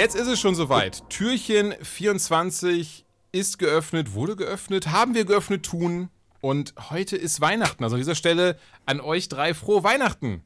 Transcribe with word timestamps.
Jetzt 0.00 0.16
ist 0.16 0.28
es 0.28 0.40
schon 0.40 0.54
soweit. 0.54 1.02
Türchen 1.10 1.74
24 1.82 3.04
ist 3.32 3.58
geöffnet, 3.58 4.14
wurde 4.14 4.34
geöffnet, 4.34 4.86
haben 4.86 5.14
wir 5.14 5.26
geöffnet 5.26 5.62
tun. 5.62 6.08
Und 6.40 6.72
heute 6.88 7.18
ist 7.18 7.42
Weihnachten. 7.42 7.84
Also 7.84 7.96
an 7.96 8.00
dieser 8.00 8.14
Stelle 8.14 8.56
an 8.86 9.02
euch 9.02 9.28
drei 9.28 9.52
frohe 9.52 9.84
Weihnachten. 9.84 10.42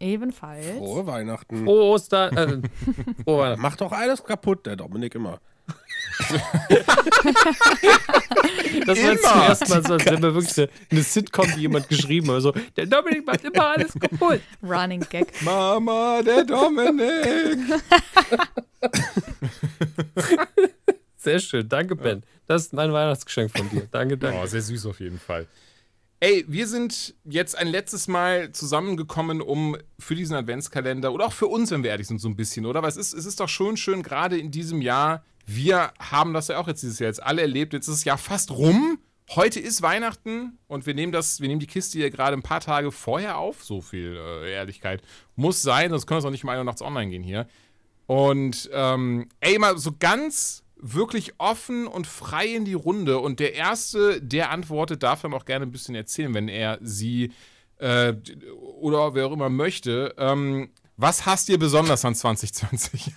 Ebenfalls. 0.00 0.78
Frohe 0.78 1.06
Weihnachten. 1.06 1.64
Frohe 1.66 1.82
Ostern. 1.82 2.64
Äh. 3.26 3.56
Macht 3.58 3.82
doch 3.82 3.92
alles 3.92 4.24
kaputt, 4.24 4.64
der 4.64 4.76
Dominik 4.76 5.14
immer. 5.16 5.38
Das 8.86 9.02
war 9.02 9.12
jetzt 9.12 9.24
zum 9.24 9.40
ersten 9.40 9.70
Mal 9.70 9.86
so, 9.86 9.92
als 9.94 10.06
wenn 10.06 10.22
wir 10.22 10.34
wirklich 10.34 10.58
eine, 10.58 10.68
eine 10.90 11.02
Sitcom, 11.02 11.46
die 11.56 11.62
jemand 11.62 11.88
geschrieben 11.88 12.30
hat. 12.30 12.42
So, 12.42 12.52
der 12.76 12.86
Dominik 12.86 13.26
macht 13.26 13.44
immer 13.44 13.66
alles 13.66 13.92
kaputt. 13.94 14.40
Running 14.62 15.04
Gag. 15.08 15.32
Mama, 15.42 16.20
der 16.22 16.44
Dominik. 16.44 17.58
Sehr 21.16 21.38
schön. 21.38 21.68
Danke, 21.68 21.96
Ben. 21.96 22.22
Das 22.46 22.62
ist 22.62 22.72
mein 22.74 22.92
Weihnachtsgeschenk 22.92 23.50
von 23.56 23.68
dir. 23.70 23.88
Danke, 23.90 24.18
danke. 24.18 24.38
Oh, 24.42 24.46
sehr 24.46 24.60
süß 24.60 24.86
auf 24.86 25.00
jeden 25.00 25.18
Fall. 25.18 25.46
Ey, 26.20 26.44
wir 26.48 26.66
sind 26.66 27.14
jetzt 27.24 27.56
ein 27.56 27.68
letztes 27.68 28.08
Mal 28.08 28.52
zusammengekommen, 28.52 29.40
um 29.40 29.76
für 29.98 30.14
diesen 30.14 30.36
Adventskalender 30.36 31.12
oder 31.12 31.26
auch 31.26 31.32
für 31.32 31.46
uns, 31.46 31.70
wenn 31.70 31.82
wir 31.82 31.90
ehrlich 31.90 32.06
sind, 32.06 32.20
so 32.20 32.28
ein 32.28 32.36
bisschen, 32.36 32.66
oder? 32.66 32.82
Weil 32.82 32.90
es 32.90 32.96
ist, 32.96 33.12
es 33.14 33.26
ist 33.26 33.40
doch 33.40 33.48
schon 33.48 33.76
schön, 33.76 34.02
gerade 34.02 34.38
in 34.38 34.50
diesem 34.50 34.80
Jahr. 34.80 35.24
Wir 35.46 35.92
haben 35.98 36.32
das 36.32 36.48
ja 36.48 36.58
auch 36.58 36.68
jetzt 36.68 36.82
dieses 36.82 36.98
Jahr 36.98 37.08
jetzt 37.08 37.22
alle 37.22 37.42
erlebt. 37.42 37.72
Jetzt 37.72 37.88
ist 37.88 37.98
das 37.98 38.04
Jahr 38.04 38.18
fast 38.18 38.50
rum. 38.50 38.98
Heute 39.30 39.58
ist 39.58 39.80
Weihnachten 39.80 40.58
und 40.66 40.84
wir 40.86 40.94
nehmen 40.94 41.10
das, 41.10 41.40
wir 41.40 41.48
nehmen 41.48 41.60
die 41.60 41.66
Kiste 41.66 41.98
hier 41.98 42.10
gerade 42.10 42.36
ein 42.36 42.42
paar 42.42 42.60
Tage 42.60 42.92
vorher 42.92 43.38
auf. 43.38 43.64
So 43.64 43.80
viel 43.80 44.16
äh, 44.16 44.52
Ehrlichkeit 44.52 45.02
muss 45.34 45.62
sein, 45.62 45.90
sonst 45.90 46.06
können 46.06 46.16
wir 46.16 46.20
es 46.20 46.24
auch 46.26 46.30
nicht 46.30 46.44
1 46.44 46.58
Uhr 46.58 46.64
nachts 46.64 46.82
online 46.82 47.10
gehen 47.10 47.22
hier. 47.22 47.46
Und 48.06 48.68
ähm, 48.72 49.28
ey, 49.40 49.58
mal 49.58 49.78
so 49.78 49.92
ganz 49.98 50.62
wirklich 50.76 51.32
offen 51.38 51.86
und 51.86 52.06
frei 52.06 52.48
in 52.48 52.66
die 52.66 52.74
Runde. 52.74 53.18
Und 53.18 53.40
der 53.40 53.54
Erste, 53.54 54.20
der 54.20 54.50
antwortet, 54.50 55.02
darf 55.02 55.22
dann 55.22 55.32
auch 55.32 55.46
gerne 55.46 55.64
ein 55.64 55.72
bisschen 55.72 55.94
erzählen, 55.94 56.34
wenn 56.34 56.48
er 56.48 56.78
sie 56.82 57.32
äh, 57.78 58.12
oder 58.80 59.14
wer 59.14 59.26
auch 59.26 59.32
immer 59.32 59.48
möchte. 59.48 60.14
Ähm, 60.18 60.70
was 60.96 61.26
hasst 61.26 61.48
ihr 61.48 61.58
besonders 61.58 62.04
an 62.04 62.14
2020? 62.14 63.12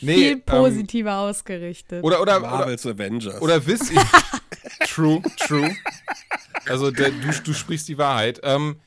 nee, 0.00 0.14
Viel 0.14 0.32
ähm, 0.32 0.42
positiver 0.42 1.18
ausgerichtet. 1.18 2.04
oder, 2.04 2.20
oder, 2.20 2.38
oder, 2.38 2.48
Marvel's 2.48 2.86
Avengers. 2.86 3.40
oder 3.40 3.64
wisst 3.66 3.90
ihr. 3.92 4.04
true, 4.86 5.22
true. 5.38 5.74
Also 6.66 6.90
der, 6.90 7.10
du, 7.10 7.30
du 7.30 7.52
sprichst 7.52 7.88
die 7.88 7.98
Wahrheit. 7.98 8.40
Ähm, 8.42 8.80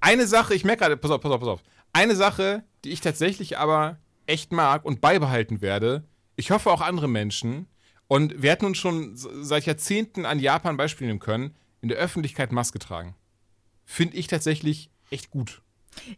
eine 0.00 0.26
Sache, 0.26 0.54
ich 0.54 0.64
merke 0.64 0.80
gerade, 0.80 0.96
pass 0.96 1.10
auf, 1.10 1.20
pass 1.20 1.32
auf, 1.32 1.40
pass 1.40 1.48
auf. 1.48 1.62
Eine 1.92 2.16
Sache, 2.16 2.64
die 2.84 2.90
ich 2.90 3.00
tatsächlich 3.00 3.58
aber 3.58 3.98
echt 4.26 4.52
mag 4.52 4.84
und 4.84 5.00
beibehalten 5.00 5.60
werde, 5.60 6.04
ich 6.36 6.50
hoffe 6.50 6.70
auch 6.70 6.80
andere 6.80 7.08
Menschen, 7.08 7.66
und 8.12 8.42
wir 8.42 8.52
hatten 8.52 8.66
uns 8.66 8.76
schon 8.76 9.12
seit 9.14 9.64
Jahrzehnten 9.64 10.26
an 10.26 10.38
Japan 10.38 10.76
Beispiele 10.76 11.08
nehmen 11.08 11.18
können, 11.18 11.54
in 11.80 11.88
der 11.88 11.96
Öffentlichkeit 11.96 12.52
Maske 12.52 12.78
tragen. 12.78 13.14
Finde 13.92 14.16
ich 14.16 14.26
tatsächlich 14.26 14.90
echt 15.10 15.30
gut. 15.30 15.60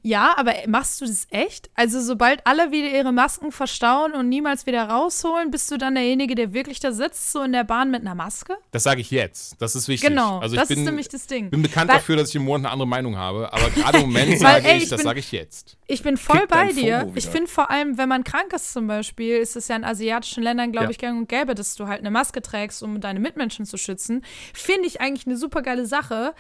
Ja, 0.03 0.35
aber 0.37 0.55
machst 0.69 1.01
du 1.01 1.05
das 1.05 1.27
echt? 1.31 1.69
Also 1.75 2.01
sobald 2.01 2.47
alle 2.47 2.71
wieder 2.71 2.91
ihre 2.91 3.11
Masken 3.11 3.51
verstauen 3.51 4.13
und 4.13 4.29
niemals 4.29 4.67
wieder 4.67 4.85
rausholen, 4.89 5.51
bist 5.51 5.69
du 5.73 5.77
dann 5.77 5.97
derjenige, 5.97 6.37
der 6.37 6.53
wirklich 6.53 6.79
da 6.79 6.93
sitzt, 6.93 7.33
so 7.33 7.43
in 7.43 7.51
der 7.53 7.65
Bahn 7.65 7.91
mit 7.91 8.03
einer 8.03 8.15
Maske? 8.15 8.57
Das 8.71 8.85
sage 8.85 9.01
ich 9.01 9.11
jetzt. 9.11 9.61
Das 9.61 9.75
ist 9.75 9.89
wichtig. 9.89 10.09
Genau, 10.11 10.39
also 10.39 10.55
ich 10.55 10.61
das 10.61 10.69
bin, 10.69 10.79
ist 10.79 10.85
nämlich 10.85 11.09
das 11.09 11.27
Ding. 11.27 11.51
bin 11.51 11.63
bekannt 11.63 11.89
Weil- 11.91 11.97
dafür, 11.97 12.15
dass 12.15 12.29
ich 12.29 12.37
im 12.37 12.45
Monat 12.45 12.67
eine 12.67 12.71
andere 12.73 12.87
Meinung 12.87 13.17
habe, 13.17 13.53
aber 13.53 13.69
gerade 13.71 13.99
im 13.99 14.05
Moment 14.07 14.39
sage 14.39 14.71
ich, 14.75 14.85
ich 14.85 14.89
das 14.91 15.03
sage 15.03 15.19
ich 15.19 15.33
jetzt. 15.33 15.77
Ich 15.89 16.05
bin 16.05 16.17
voll 16.19 16.39
Kick 16.39 16.49
bei 16.51 16.71
dir. 16.73 17.11
Ich 17.17 17.27
finde 17.27 17.49
vor 17.49 17.69
allem, 17.69 17.99
wenn 17.99 18.09
man 18.09 18.23
krank 18.23 18.53
ist 18.53 18.73
zum 18.73 18.87
Beispiel, 18.87 19.39
ist 19.39 19.57
es 19.57 19.67
ja 19.67 19.75
in 19.75 19.83
asiatischen 19.83 20.45
Ländern, 20.45 20.71
glaube 20.71 20.85
Ja. 20.87 20.91
ich, 20.93 20.99
gang 20.99 21.19
und 21.19 21.29
gäbe, 21.29 21.57
dass 21.57 21.75
du 21.75 21.89
halt 21.89 21.99
eine 21.99 22.13
Maske 22.13 22.41
trägst, 22.43 22.81
um 22.85 23.01
deine 23.01 23.19
Mitmenschen 23.19 23.67
zu 23.67 23.77
schützen. 23.77 24.25
Finde 24.55 24.87
ich 24.87 25.01
eigentlich 25.01 25.27
eine 25.27 25.37
super 25.37 25.63
geile 25.63 25.85
Sache. 25.85 26.33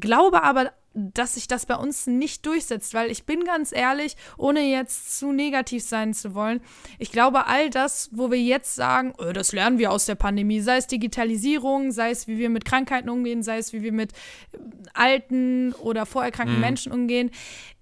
Glaube 0.00 0.42
aber, 0.44 0.72
dass 0.94 1.34
sich 1.34 1.46
das 1.46 1.66
bei 1.66 1.76
uns 1.76 2.06
nicht 2.06 2.44
durchsetzt, 2.46 2.92
weil 2.94 3.10
ich 3.10 3.24
bin 3.24 3.44
ganz 3.44 3.72
ehrlich, 3.72 4.16
ohne 4.36 4.60
jetzt 4.60 5.18
zu 5.18 5.32
negativ 5.32 5.84
sein 5.84 6.12
zu 6.14 6.34
wollen, 6.34 6.60
ich 6.98 7.12
glaube, 7.12 7.46
all 7.46 7.70
das, 7.70 8.08
wo 8.12 8.30
wir 8.30 8.40
jetzt 8.40 8.74
sagen, 8.74 9.12
äh, 9.18 9.32
das 9.32 9.52
lernen 9.52 9.78
wir 9.78 9.92
aus 9.92 10.06
der 10.06 10.14
Pandemie, 10.16 10.60
sei 10.60 10.78
es 10.78 10.86
Digitalisierung, 10.86 11.92
sei 11.92 12.10
es, 12.10 12.26
wie 12.26 12.38
wir 12.38 12.50
mit 12.50 12.64
Krankheiten 12.64 13.08
umgehen, 13.10 13.42
sei 13.42 13.58
es, 13.58 13.72
wie 13.72 13.82
wir 13.82 13.92
mit 13.92 14.12
äh, 14.52 14.58
alten 14.94 15.72
oder 15.74 16.06
vorerkrankten 16.06 16.60
Menschen 16.60 16.90
umgehen. 16.92 17.30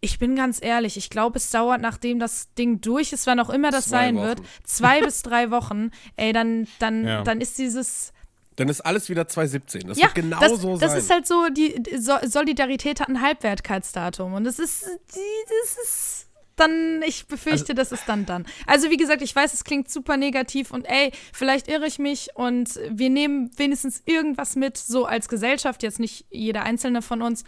Ich 0.01 0.19
bin 0.19 0.37
ganz 0.37 0.63
ehrlich, 0.63 0.97
ich 0.97 1.09
glaube, 1.09 1.39
es 1.39 1.51
dauert, 1.51 1.81
nachdem 1.81 2.19
das 2.19 2.53
Ding 2.55 2.81
durch 2.81 3.13
ist, 3.13 3.27
wann 3.27 3.41
auch 3.41 3.51
immer 3.51 3.71
das 3.71 3.87
Zwei 3.89 3.97
sein 4.07 4.17
Wochen. 4.17 4.25
wird, 4.27 4.41
zwei 4.65 5.01
bis 5.01 5.23
drei 5.23 5.51
Wochen, 5.51 5.91
ey, 6.17 6.33
dann, 6.33 6.67
dann, 6.81 7.05
Ja. 7.07 7.23
dann 7.23 7.41
ist 7.41 7.59
dieses 7.59 8.13
Dann 8.57 8.69
ist 8.69 8.81
alles 8.81 9.09
wieder 9.09 9.29
2017. 9.29 9.87
Das 9.87 9.99
ja, 9.99 10.05
wird 10.07 10.15
genau 10.15 10.41
das, 10.41 10.61
so 10.61 10.77
das 10.79 10.93
sein. 10.93 11.01
ist 11.01 11.11
halt 11.11 11.27
so, 11.27 11.49
die 11.51 11.83
So- 11.99 12.19
Solidarität 12.27 13.01
hat 13.01 13.09
ein 13.09 13.21
Halbwertkeitsdatum 13.21 14.33
und 14.35 14.45
das 14.45 14.59
ist, 14.59 14.85
das 14.85 15.77
ist 15.83 16.27
dann, 16.57 17.03
ich 17.03 17.27
befürchte, 17.27 17.75
das 17.75 17.93
ist 17.93 18.05
dann 18.07 18.25
dann. 18.25 18.47
Also 18.67 18.89
wie 18.91 18.97
gesagt, 18.97 19.21
ich 19.21 19.37
weiß, 19.37 19.53
es 19.53 19.63
klingt 19.65 19.91
super 19.91 20.17
negativ 20.17 20.71
und 20.71 20.85
ey, 20.87 21.13
vielleicht 21.35 21.69
irre 21.69 21.87
ich 21.87 21.99
mich 21.99 22.31
und 22.35 22.81
wir 22.91 23.11
nehmen 23.11 23.51
wenigstens 23.59 24.03
irgendwas 24.07 24.57
mit, 24.57 24.79
so 24.79 25.05
als 25.05 25.29
Gesellschaft, 25.29 25.83
jetzt 25.83 26.01
nicht 26.01 26.25
jeder 26.31 26.63
Einzelne 26.63 27.03
von 27.03 27.21
uns, 27.21 27.45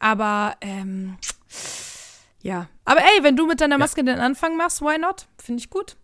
aber 0.00 0.56
ähm, 0.60 1.16
ja. 2.42 2.68
Aber 2.84 3.00
ey, 3.00 3.22
wenn 3.22 3.36
du 3.36 3.46
mit 3.46 3.60
deiner 3.60 3.78
Maske 3.78 4.02
den 4.02 4.18
Anfang 4.18 4.56
machst, 4.56 4.80
why 4.82 4.98
not? 4.98 5.28
Finde 5.40 5.60
ich 5.60 5.70
gut. 5.70 5.96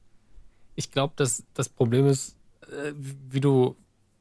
Ich 0.77 0.91
glaube, 0.93 1.15
dass 1.17 1.43
das 1.55 1.69
Problem 1.69 2.07
ist, 2.07 2.37
äh, 2.63 2.93
wie 2.97 3.41
du, 3.41 3.77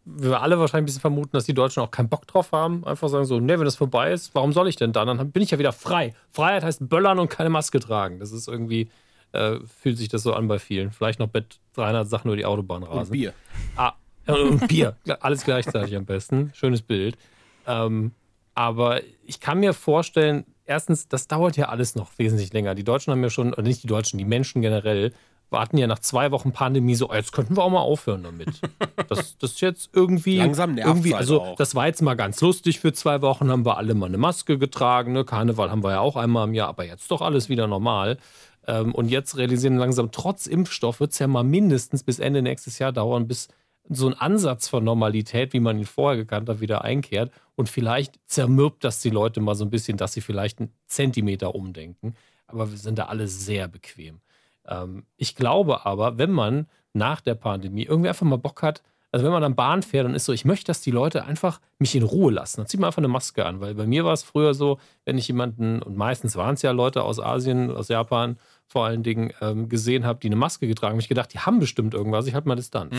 wir 0.06 0.42
alle 0.42 0.60
wahrscheinlich 0.60 0.84
ein 0.84 0.86
bisschen 0.86 1.02
vermuten, 1.02 1.32
dass 1.32 1.46
die 1.46 1.54
Deutschen 1.54 1.82
auch 1.82 1.92
keinen 1.92 2.10
Bock 2.10 2.28
drauf 2.28 2.52
haben. 2.52 2.86
Einfach 2.86 3.10
sagen 3.10 3.26
so, 3.26 3.40
ne, 3.40 3.58
wenn 3.58 3.66
das 3.66 3.76
vorbei 3.76 4.12
ist, 4.12 4.36
warum 4.36 4.52
soll 4.52 4.68
ich 4.68 4.76
denn 4.76 4.92
dann? 4.92 5.08
Dann 5.08 5.32
bin 5.32 5.42
ich 5.42 5.52
ja 5.52 5.60
wieder 5.60 5.72
frei. 5.72 6.14
Freiheit 6.32 6.64
heißt 6.64 6.90
böllern 6.90 7.20
und 7.20 7.30
keine 7.30 7.50
Maske 7.50 7.80
tragen. 7.80 8.20
Das 8.20 8.32
ist 8.32 8.48
irgendwie, 8.48 8.90
äh, 9.32 9.60
fühlt 9.82 9.98
sich 9.98 10.10
das 10.10 10.24
so 10.24 10.34
an 10.34 10.48
bei 10.48 10.60
vielen. 10.60 10.92
Vielleicht 10.92 11.20
noch 11.20 11.30
mit 11.32 11.60
300 11.76 12.08
Sachen 12.08 12.28
über 12.28 12.36
die 12.36 12.46
Autobahn 12.46 12.84
Und 12.84 12.90
rasen. 12.90 13.14
Bier. 13.14 13.34
Ah, 13.78 13.94
und 14.28 14.68
Bier. 14.68 14.98
Alles 15.22 15.46
gleichzeitig 15.46 15.96
am 15.96 16.06
besten. 16.06 16.52
Schönes 16.54 16.82
Bild. 16.82 17.18
Ähm, 17.66 18.12
aber 18.56 19.02
ich 19.26 19.40
kann 19.40 19.60
mir 19.60 19.74
vorstellen, 19.74 20.46
erstens, 20.66 21.08
das 21.08 21.28
dauert 21.28 21.58
ja 21.58 21.70
alles 21.70 21.96
noch 21.96 22.12
wesentlich 22.18 22.54
länger. 22.54 22.76
Die 22.76 22.84
Deutschen 22.84 23.12
haben 23.12 23.24
ja 23.24 23.30
schon, 23.30 23.54
oder 23.54 23.64
nicht 23.64 23.84
die 23.84 23.88
Deutschen, 23.88 24.18
die 24.18 24.26
Menschen 24.26 24.62
generell, 24.62 25.14
warten 25.54 25.78
ja 25.78 25.88
nach 25.88 26.00
zwei 26.00 26.32
Wochen 26.32 26.52
Pandemie 26.52 26.96
so, 26.96 27.10
"Oh, 27.10 27.14
jetzt 27.14 27.32
könnten 27.32 27.56
wir 27.56 27.64
auch 27.64 27.70
mal 27.70 27.80
aufhören 27.80 28.24
damit. 28.24 28.50
Das, 29.10 29.38
das 29.38 29.52
ist 29.52 29.62
jetzt 29.62 29.90
irgendwie. 29.94 30.38
Langsam 30.38 30.74
nervt's 30.76 30.90
irgendwie, 30.90 31.12
halt 31.14 31.22
Also, 31.22 31.42
auch. 31.42 31.56
das 31.56 31.76
war 31.76 31.88
jetzt 31.88 32.02
mal 32.02 32.14
ganz 32.16 32.40
lustig 32.42 32.80
für 32.80 32.94
zwei 32.94 33.22
Wochen, 33.22 33.50
haben 33.52 33.66
wir 33.66 33.78
alle 33.78 33.94
mal 33.96 34.06
eine 34.08 34.18
Maske 34.18 34.58
getragen. 34.58 35.12
Ne? 35.14 35.24
Karneval 35.26 35.70
haben 35.70 35.84
wir 35.84 35.92
ja 35.92 36.00
auch 36.00 36.16
einmal 36.16 36.48
im 36.48 36.54
Jahr, 36.54 36.70
aber 36.70 36.86
jetzt 36.86 37.12
doch 37.12 37.22
alles 37.22 37.50
wieder 37.50 37.68
normal. 37.68 38.18
Ähm, 38.66 38.96
und 38.96 39.10
jetzt 39.10 39.38
realisieren 39.38 39.78
langsam, 39.78 40.12
trotz 40.12 40.48
Impfstoff 40.48 41.00
wird 41.00 41.12
es 41.12 41.20
ja 41.20 41.28
mal 41.28 41.44
mindestens 41.44 42.04
bis 42.04 42.20
Ende 42.20 42.42
nächstes 42.42 42.80
Jahr 42.80 42.92
dauern, 42.92 43.28
bis 43.28 43.50
so 43.90 44.08
ein 44.08 44.14
Ansatz 44.14 44.70
von 44.70 44.84
Normalität, 44.84 45.52
wie 45.54 45.60
man 45.60 45.78
ihn 45.78 45.86
vorher 45.86 46.18
gekannt 46.18 46.48
hat, 46.50 46.62
wieder 46.62 46.84
einkehrt. 46.84 47.32
Und 47.56 47.68
vielleicht 47.70 48.20
zermürbt 48.26 48.84
das 48.84 49.02
die 49.02 49.10
Leute 49.10 49.42
mal 49.42 49.56
so 49.56 49.66
ein 49.66 49.70
bisschen, 49.70 49.98
dass 49.98 50.14
sie 50.14 50.22
vielleicht 50.22 50.60
einen 50.60 50.72
Zentimeter 50.88 51.54
umdenken. 51.54 52.16
Aber 52.48 52.72
wir 52.72 52.78
sind 52.78 52.98
da 52.98 53.06
alle 53.06 53.28
sehr 53.28 53.68
bequem. 53.68 54.22
Ähm, 54.68 55.06
ich 55.18 55.36
glaube 55.36 55.86
aber, 55.86 56.18
wenn 56.18 56.32
man 56.32 56.68
nach 56.94 57.22
der 57.22 57.36
Pandemie 57.36 57.84
irgendwie 57.84 58.10
einfach 58.10 58.26
mal 58.26 58.38
Bock 58.38 58.62
hat, 58.62 58.84
also 59.12 59.26
wenn 59.26 59.32
man 59.32 59.44
dann 59.44 59.56
Bahn 59.56 59.84
fährt 59.84 60.08
und 60.08 60.16
ist 60.16 60.26
so, 60.26 60.34
ich 60.34 60.44
möchte, 60.44 60.66
dass 60.66 60.82
die 60.82 60.90
Leute 60.90 61.26
einfach 61.26 61.62
mich 61.78 61.96
in 61.96 62.02
Ruhe 62.02 62.32
lassen, 62.32 62.62
dann 62.62 62.68
zieht 62.68 62.80
man 62.80 62.88
einfach 62.88 62.98
eine 62.98 63.08
Maske 63.08 63.46
an. 63.46 63.62
Weil 63.62 63.76
bei 63.76 63.86
mir 63.86 64.06
war 64.06 64.14
es 64.14 64.24
früher 64.24 64.56
so, 64.56 64.80
wenn 65.06 65.20
ich 65.20 65.28
jemanden, 65.28 65.84
und 65.84 65.96
meistens 65.96 66.36
waren 66.36 66.56
es 66.56 66.64
ja 66.64 66.72
Leute 66.72 67.04
aus 67.04 67.20
Asien, 67.20 67.70
aus 67.70 67.90
Japan 67.90 68.38
vor 68.66 68.86
allen 68.86 69.04
Dingen, 69.04 69.32
ähm, 69.40 69.70
gesehen 69.70 70.04
habe, 70.04 70.20
die 70.20 70.30
eine 70.30 70.36
Maske 70.36 70.68
getragen 70.68 70.94
haben, 70.94 70.98
hab 70.98 71.04
ich 71.04 71.10
gedacht, 71.10 71.32
die 71.32 71.40
haben 71.40 71.60
bestimmt 71.60 71.94
irgendwas, 71.94 72.26
ich 72.26 72.34
halte 72.34 72.48
mal 72.48 72.56
Distanz. 72.56 72.96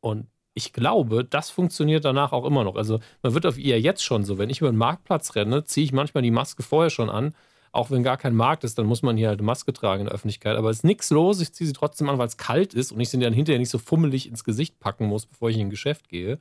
Und 0.00 0.28
ich 0.54 0.72
glaube, 0.72 1.24
das 1.24 1.50
funktioniert 1.50 2.04
danach 2.04 2.32
auch 2.32 2.44
immer 2.44 2.62
noch. 2.62 2.76
Also 2.76 3.00
man 3.22 3.34
wird 3.34 3.44
auf 3.46 3.58
ihr 3.58 3.80
jetzt 3.80 4.04
schon 4.04 4.24
so, 4.24 4.38
wenn 4.38 4.50
ich 4.50 4.60
über 4.60 4.70
den 4.70 4.76
Marktplatz 4.76 5.34
renne, 5.34 5.64
ziehe 5.64 5.84
ich 5.84 5.92
manchmal 5.92 6.22
die 6.22 6.30
Maske 6.30 6.62
vorher 6.62 6.90
schon 6.90 7.10
an. 7.10 7.34
Auch 7.72 7.90
wenn 7.90 8.02
gar 8.02 8.16
kein 8.16 8.34
Markt 8.34 8.64
ist, 8.64 8.78
dann 8.78 8.86
muss 8.86 9.02
man 9.02 9.16
hier 9.16 9.28
halt 9.28 9.38
eine 9.38 9.46
Maske 9.46 9.72
tragen 9.72 10.00
in 10.00 10.06
der 10.06 10.14
Öffentlichkeit. 10.14 10.56
Aber 10.56 10.70
es 10.70 10.78
ist 10.78 10.84
nichts 10.84 11.10
los, 11.10 11.40
ich 11.40 11.52
ziehe 11.52 11.66
sie 11.66 11.72
trotzdem 11.72 12.08
an, 12.08 12.18
weil 12.18 12.26
es 12.26 12.36
kalt 12.36 12.74
ist 12.74 12.92
und 12.92 13.00
ich 13.00 13.10
sie 13.10 13.18
dann 13.18 13.32
hinterher 13.32 13.58
nicht 13.58 13.70
so 13.70 13.78
fummelig 13.78 14.28
ins 14.28 14.44
Gesicht 14.44 14.80
packen 14.80 15.06
muss, 15.06 15.26
bevor 15.26 15.50
ich 15.50 15.56
in 15.56 15.66
ein 15.66 15.70
Geschäft 15.70 16.08
gehe. 16.08 16.38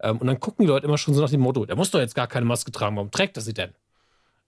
Ähm, 0.00 0.18
und 0.18 0.26
dann 0.26 0.40
gucken 0.40 0.64
die 0.64 0.68
Leute 0.68 0.86
immer 0.86 0.98
schon 0.98 1.14
so 1.14 1.20
nach 1.20 1.30
dem 1.30 1.40
Motto, 1.40 1.64
der 1.64 1.76
muss 1.76 1.90
doch 1.90 2.00
jetzt 2.00 2.14
gar 2.14 2.26
keine 2.26 2.46
Maske 2.46 2.72
tragen, 2.72 2.96
warum 2.96 3.10
trägt 3.10 3.36
er 3.36 3.42
sie 3.42 3.54
denn? 3.54 3.70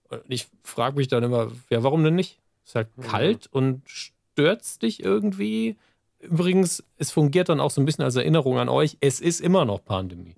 Und 0.09 0.21
ich 0.27 0.47
frage 0.63 0.97
mich 0.97 1.07
dann 1.07 1.23
immer, 1.23 1.51
ja, 1.69 1.83
warum 1.83 2.03
denn 2.03 2.15
nicht? 2.15 2.39
Ist 2.65 2.75
halt 2.75 2.89
kalt 3.01 3.47
und 3.51 3.81
stört's 3.85 4.79
dich 4.79 5.03
irgendwie? 5.03 5.77
Übrigens, 6.19 6.83
es 6.97 7.11
fungiert 7.11 7.49
dann 7.49 7.59
auch 7.59 7.71
so 7.71 7.81
ein 7.81 7.85
bisschen 7.85 8.03
als 8.03 8.15
Erinnerung 8.15 8.57
an 8.57 8.69
euch, 8.69 8.97
es 8.99 9.19
ist 9.19 9.39
immer 9.39 9.65
noch 9.65 9.83
Pandemie. 9.83 10.35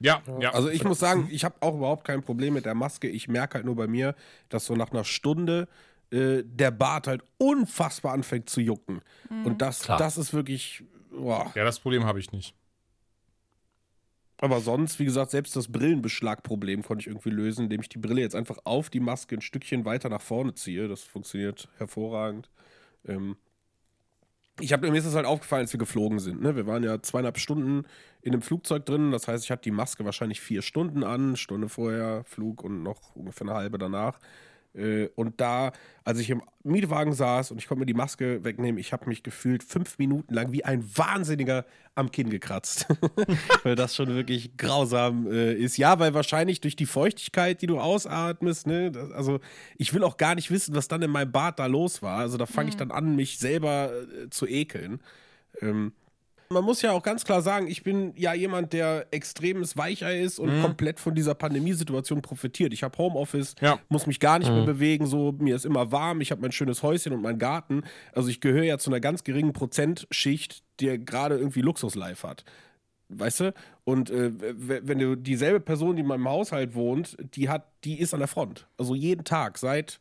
Ja, 0.00 0.22
ja. 0.40 0.52
Also 0.52 0.68
ich 0.68 0.84
muss 0.84 0.98
sagen, 1.00 1.28
ich 1.30 1.44
habe 1.44 1.56
auch 1.60 1.74
überhaupt 1.74 2.04
kein 2.04 2.22
Problem 2.22 2.54
mit 2.54 2.66
der 2.66 2.74
Maske. 2.74 3.08
Ich 3.08 3.28
merke 3.28 3.54
halt 3.54 3.64
nur 3.64 3.74
bei 3.74 3.88
mir, 3.88 4.14
dass 4.48 4.66
so 4.66 4.76
nach 4.76 4.92
einer 4.92 5.04
Stunde 5.04 5.68
äh, 6.10 6.42
der 6.44 6.70
Bart 6.70 7.06
halt 7.06 7.22
unfassbar 7.38 8.12
anfängt 8.12 8.48
zu 8.48 8.60
jucken. 8.60 9.02
Mhm. 9.28 9.46
Und 9.46 9.62
das, 9.62 9.80
Klar. 9.82 9.98
das 9.98 10.16
ist 10.16 10.32
wirklich. 10.32 10.84
Boah. 11.10 11.50
Ja, 11.54 11.64
das 11.64 11.80
Problem 11.80 12.04
habe 12.04 12.20
ich 12.20 12.30
nicht. 12.32 12.54
Aber 14.40 14.60
sonst, 14.60 15.00
wie 15.00 15.04
gesagt, 15.04 15.32
selbst 15.32 15.56
das 15.56 15.66
Brillenbeschlagproblem 15.66 16.84
konnte 16.84 17.02
ich 17.02 17.06
irgendwie 17.08 17.30
lösen, 17.30 17.64
indem 17.64 17.80
ich 17.80 17.88
die 17.88 17.98
Brille 17.98 18.20
jetzt 18.20 18.36
einfach 18.36 18.58
auf 18.62 18.88
die 18.88 19.00
Maske 19.00 19.34
ein 19.34 19.40
Stückchen 19.40 19.84
weiter 19.84 20.08
nach 20.08 20.20
vorne 20.20 20.54
ziehe. 20.54 20.86
Das 20.86 21.02
funktioniert 21.02 21.68
hervorragend. 21.78 22.48
Ähm 23.04 23.36
ich 24.60 24.72
habe 24.72 24.90
mir 24.90 24.98
ist 24.98 25.06
das 25.06 25.14
halt 25.14 25.26
aufgefallen, 25.26 25.62
als 25.62 25.72
wir 25.72 25.78
geflogen 25.78 26.18
sind. 26.18 26.42
Ne? 26.42 26.56
Wir 26.56 26.66
waren 26.66 26.82
ja 26.82 27.00
zweieinhalb 27.00 27.38
Stunden 27.38 27.84
in 28.22 28.32
einem 28.32 28.42
Flugzeug 28.42 28.86
drin. 28.86 29.10
Das 29.12 29.28
heißt, 29.28 29.44
ich 29.44 29.50
hatte 29.50 29.62
die 29.62 29.70
Maske 29.70 30.04
wahrscheinlich 30.04 30.40
vier 30.40 30.62
Stunden 30.62 31.04
an, 31.04 31.36
Stunde 31.36 31.68
vorher 31.68 32.24
Flug 32.24 32.64
und 32.64 32.82
noch 32.82 33.14
ungefähr 33.14 33.46
eine 33.46 33.56
halbe 33.56 33.78
danach. 33.78 34.18
Äh, 34.74 35.08
Und 35.16 35.40
da, 35.40 35.72
als 36.04 36.18
ich 36.18 36.30
im 36.30 36.42
Mietwagen 36.62 37.12
saß 37.12 37.50
und 37.50 37.58
ich 37.58 37.66
konnte 37.66 37.80
mir 37.80 37.86
die 37.86 37.94
Maske 37.94 38.44
wegnehmen, 38.44 38.78
ich 38.78 38.92
habe 38.92 39.08
mich 39.08 39.22
gefühlt 39.22 39.62
fünf 39.62 39.98
Minuten 39.98 40.34
lang 40.34 40.52
wie 40.52 40.64
ein 40.64 40.84
Wahnsinniger 40.96 41.64
am 41.94 42.10
Kinn 42.10 42.30
gekratzt. 42.30 42.86
weil 43.62 43.74
das 43.74 43.94
schon 43.96 44.08
wirklich 44.08 44.56
grausam 44.56 45.26
äh, 45.30 45.54
ist. 45.54 45.76
Ja, 45.78 45.98
weil 45.98 46.14
wahrscheinlich 46.14 46.60
durch 46.60 46.76
die 46.76 46.86
Feuchtigkeit, 46.86 47.62
die 47.62 47.66
du 47.66 47.80
ausatmest, 47.80 48.66
ne, 48.66 48.90
das, 48.92 49.10
also 49.12 49.40
ich 49.76 49.94
will 49.94 50.04
auch 50.04 50.16
gar 50.16 50.34
nicht 50.34 50.50
wissen, 50.50 50.74
was 50.74 50.88
dann 50.88 51.02
in 51.02 51.10
meinem 51.10 51.32
Bart 51.32 51.58
da 51.58 51.66
los 51.66 52.02
war. 52.02 52.18
Also 52.18 52.36
da 52.36 52.46
fange 52.46 52.68
ich 52.68 52.76
dann 52.76 52.90
an, 52.90 53.16
mich 53.16 53.38
selber 53.38 53.90
äh, 53.92 54.30
zu 54.30 54.46
ekeln. 54.46 55.00
Ähm, 55.60 55.92
man 56.50 56.64
muss 56.64 56.82
ja 56.82 56.92
auch 56.92 57.02
ganz 57.02 57.24
klar 57.24 57.42
sagen, 57.42 57.66
ich 57.68 57.82
bin 57.82 58.12
ja 58.16 58.32
jemand, 58.32 58.72
der 58.72 59.06
extremes 59.10 59.76
Weichei 59.76 60.20
ist 60.20 60.38
und 60.38 60.62
komplett 60.62 60.98
von 60.98 61.14
dieser 61.14 61.34
Pandemiesituation 61.34 62.22
profitiert. 62.22 62.72
Ich 62.72 62.82
habe 62.82 62.96
Homeoffice, 62.96 63.54
Ja. 63.60 63.78
muss 63.88 64.06
mich 64.06 64.18
gar 64.20 64.38
nicht 64.38 64.50
mehr 64.50 64.64
bewegen, 64.64 65.06
so 65.06 65.32
mir 65.32 65.56
ist 65.56 65.66
immer 65.66 65.92
warm, 65.92 66.20
ich 66.20 66.30
habe 66.30 66.40
mein 66.40 66.52
schönes 66.52 66.82
Häuschen 66.82 67.12
und 67.12 67.20
meinen 67.22 67.38
Garten. 67.38 67.82
Also 68.12 68.28
ich 68.30 68.40
gehöre 68.40 68.64
ja 68.64 68.78
zu 68.78 68.90
einer 68.90 69.00
ganz 69.00 69.24
geringen 69.24 69.52
Prozentschicht, 69.52 70.62
die 70.80 71.04
gerade 71.04 71.36
irgendwie 71.36 71.60
Luxuslife 71.60 72.26
hat. 72.26 72.44
Weißt 73.10 73.40
du? 73.40 73.54
Und 73.84 74.10
äh, 74.10 74.30
wenn 74.86 74.98
du 74.98 75.16
dieselbe 75.16 75.60
Person, 75.60 75.96
die 75.96 76.02
in 76.02 76.08
meinem 76.08 76.28
Haushalt 76.28 76.74
wohnt, 76.74 77.16
die 77.34 77.48
hat, 77.48 77.66
die 77.84 77.98
ist 78.00 78.12
an 78.12 78.20
der 78.20 78.28
Front. 78.28 78.66
Also 78.76 78.94
jeden 78.94 79.24
Tag, 79.24 79.56
seit 79.58 79.98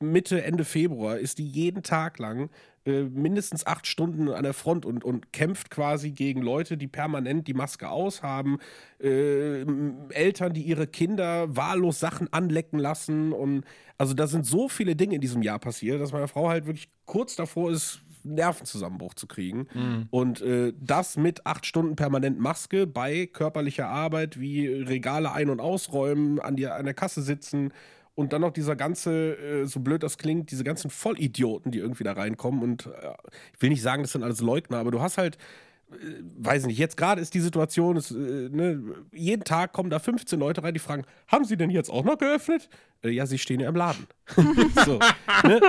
Mitte, 0.00 0.42
Ende 0.42 0.64
Februar 0.64 1.18
ist 1.18 1.38
die 1.38 1.46
jeden 1.46 1.82
Tag 1.82 2.18
lang 2.18 2.50
äh, 2.88 3.02
mindestens 3.02 3.66
acht 3.66 3.86
Stunden 3.86 4.28
an 4.30 4.44
der 4.44 4.54
Front 4.54 4.86
und, 4.86 5.04
und 5.04 5.32
kämpft 5.32 5.70
quasi 5.70 6.10
gegen 6.10 6.40
Leute, 6.40 6.76
die 6.76 6.86
permanent 6.86 7.46
die 7.46 7.54
Maske 7.54 7.90
aushaben, 7.90 8.58
äh, 8.98 9.64
Eltern, 10.10 10.54
die 10.54 10.62
ihre 10.62 10.86
Kinder 10.86 11.54
wahllos 11.54 12.00
Sachen 12.00 12.32
anlecken 12.32 12.78
lassen. 12.78 13.32
Und 13.32 13.64
also 13.98 14.14
da 14.14 14.26
sind 14.26 14.46
so 14.46 14.68
viele 14.68 14.96
Dinge 14.96 15.16
in 15.16 15.20
diesem 15.20 15.42
Jahr 15.42 15.58
passiert, 15.58 16.00
dass 16.00 16.12
meine 16.12 16.28
Frau 16.28 16.48
halt 16.48 16.66
wirklich 16.66 16.88
kurz 17.04 17.36
davor 17.36 17.70
ist, 17.70 18.00
Nervenzusammenbruch 18.24 19.14
zu 19.14 19.26
kriegen. 19.26 19.68
Und 20.10 20.40
äh, 20.40 20.72
das 20.78 21.16
mit 21.16 21.46
acht 21.46 21.66
Stunden 21.66 21.96
permanent 21.96 22.38
Maske 22.38 22.86
bei 22.86 23.26
körperlicher 23.26 23.88
Arbeit 23.88 24.40
wie 24.40 24.66
Regale 24.66 25.32
ein- 25.32 25.50
und 25.50 25.60
ausräumen, 25.60 26.40
an, 26.40 26.56
die, 26.56 26.66
an 26.66 26.84
der 26.84 26.94
Kasse 26.94 27.22
sitzen 27.22 27.72
und 28.18 28.32
dann 28.32 28.40
noch 28.40 28.50
dieser 28.50 28.74
ganze, 28.74 29.36
äh, 29.36 29.64
so 29.66 29.78
blöd 29.78 30.02
das 30.02 30.18
klingt, 30.18 30.50
diese 30.50 30.64
ganzen 30.64 30.90
Vollidioten, 30.90 31.70
die 31.70 31.78
irgendwie 31.78 32.02
da 32.02 32.14
reinkommen. 32.14 32.64
Und 32.64 32.86
äh, 32.86 33.12
ich 33.54 33.62
will 33.62 33.70
nicht 33.70 33.80
sagen, 33.80 34.02
das 34.02 34.10
sind 34.10 34.24
alles 34.24 34.40
Leugner, 34.40 34.78
aber 34.78 34.90
du 34.90 35.00
hast 35.00 35.18
halt 35.18 35.38
weiß 35.90 36.66
nicht, 36.66 36.78
jetzt 36.78 36.96
gerade 36.96 37.20
ist 37.20 37.32
die 37.32 37.40
Situation, 37.40 37.96
äh, 37.96 38.10
ne, 38.50 38.82
jeden 39.12 39.44
Tag 39.44 39.72
kommen 39.72 39.88
da 39.88 39.98
15 39.98 40.38
Leute 40.38 40.62
rein, 40.62 40.74
die 40.74 40.80
fragen, 40.80 41.04
haben 41.28 41.44
Sie 41.44 41.56
denn 41.56 41.70
jetzt 41.70 41.90
auch 41.90 42.04
noch 42.04 42.18
geöffnet? 42.18 42.68
Äh, 43.02 43.10
ja, 43.10 43.24
Sie 43.24 43.38
stehen 43.38 43.60
ja 43.60 43.68
im 43.68 43.76
Laden. 43.76 44.06
so, 44.84 44.98
ne? 45.44 45.60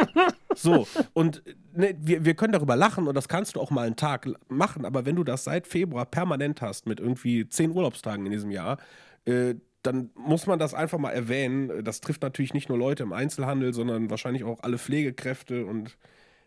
so, 0.55 0.87
und 1.13 1.41
ne, 1.73 1.95
wir, 2.01 2.25
wir 2.25 2.33
können 2.33 2.51
darüber 2.51 2.75
lachen 2.75 3.07
und 3.07 3.15
das 3.15 3.29
kannst 3.29 3.55
du 3.55 3.61
auch 3.61 3.71
mal 3.71 3.87
einen 3.87 3.95
Tag 3.95 4.27
machen, 4.49 4.83
aber 4.83 5.05
wenn 5.05 5.15
du 5.15 5.23
das 5.23 5.45
seit 5.45 5.67
Februar 5.67 6.05
permanent 6.05 6.61
hast, 6.61 6.85
mit 6.85 6.99
irgendwie 6.99 7.47
10 7.47 7.71
Urlaubstagen 7.71 8.25
in 8.25 8.33
diesem 8.33 8.51
Jahr, 8.51 8.77
äh, 9.25 9.55
dann 9.83 10.09
muss 10.15 10.45
man 10.47 10.59
das 10.59 10.73
einfach 10.73 10.97
mal 10.97 11.11
erwähnen. 11.11 11.83
Das 11.83 12.01
trifft 12.01 12.21
natürlich 12.21 12.53
nicht 12.53 12.69
nur 12.69 12.77
Leute 12.77 13.03
im 13.03 13.13
Einzelhandel, 13.13 13.73
sondern 13.73 14.09
wahrscheinlich 14.09 14.43
auch 14.43 14.61
alle 14.61 14.77
Pflegekräfte 14.77 15.65
und 15.65 15.97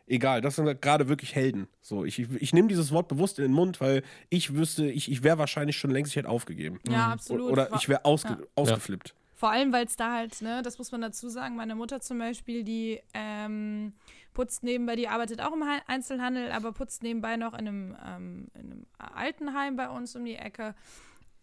egal, 0.07 0.41
das 0.43 0.57
sind 0.57 0.67
halt 0.67 0.83
gerade 0.83 1.09
wirklich 1.09 1.35
Helden. 1.35 1.69
So, 1.81 2.05
ich, 2.05 2.19
ich, 2.19 2.29
ich 2.41 2.53
nehme 2.53 2.69
dieses 2.69 2.93
Wort 2.93 3.09
bewusst 3.09 3.39
in 3.39 3.45
den 3.45 3.53
Mund, 3.53 3.81
weil 3.81 4.03
ich 4.29 4.55
wüsste, 4.55 4.87
ich, 4.91 5.11
ich 5.11 5.23
wäre 5.23 5.39
wahrscheinlich 5.39 5.77
schon 5.79 5.91
längst, 5.91 6.13
ich 6.13 6.17
hätte 6.17 6.29
aufgegeben. 6.29 6.79
Ja, 6.87 7.09
O- 7.09 7.13
absolut. 7.13 7.51
Oder 7.53 7.71
ich 7.75 7.89
wäre 7.89 8.05
ausge 8.05 8.37
Ja. 8.41 8.47
ausgeflippt. 8.55 9.15
Vor 9.35 9.51
allem, 9.51 9.73
weil 9.73 9.87
es 9.87 9.97
da 9.97 10.13
halt, 10.15 10.41
ne, 10.41 10.63
das 10.63 10.79
muss 10.79 10.93
man 10.93 11.01
dazu 11.01 11.29
sagen, 11.29 11.57
meine 11.57 11.75
Mutter 11.75 12.01
zum 12.01 12.19
Beispiel, 12.19 12.63
die 12.63 13.01
ähm, 13.13 13.93
putzt 14.35 14.63
nebenbei, 14.63 14.95
die 14.95 15.09
arbeitet 15.09 15.41
auch 15.41 15.53
im 15.53 15.65
Einzelhandel, 15.89 16.53
aber 16.53 16.73
putzt 16.73 17.03
nebenbei 17.03 17.37
noch 17.37 17.53
in 17.55 17.67
einem, 17.67 17.97
ähm, 18.07 18.49
in 18.55 18.61
einem 18.61 18.87
Altenheim 18.99 19.75
bei 19.77 19.89
uns 19.89 20.15
um 20.15 20.25
die 20.25 20.37
Ecke. 20.37 20.77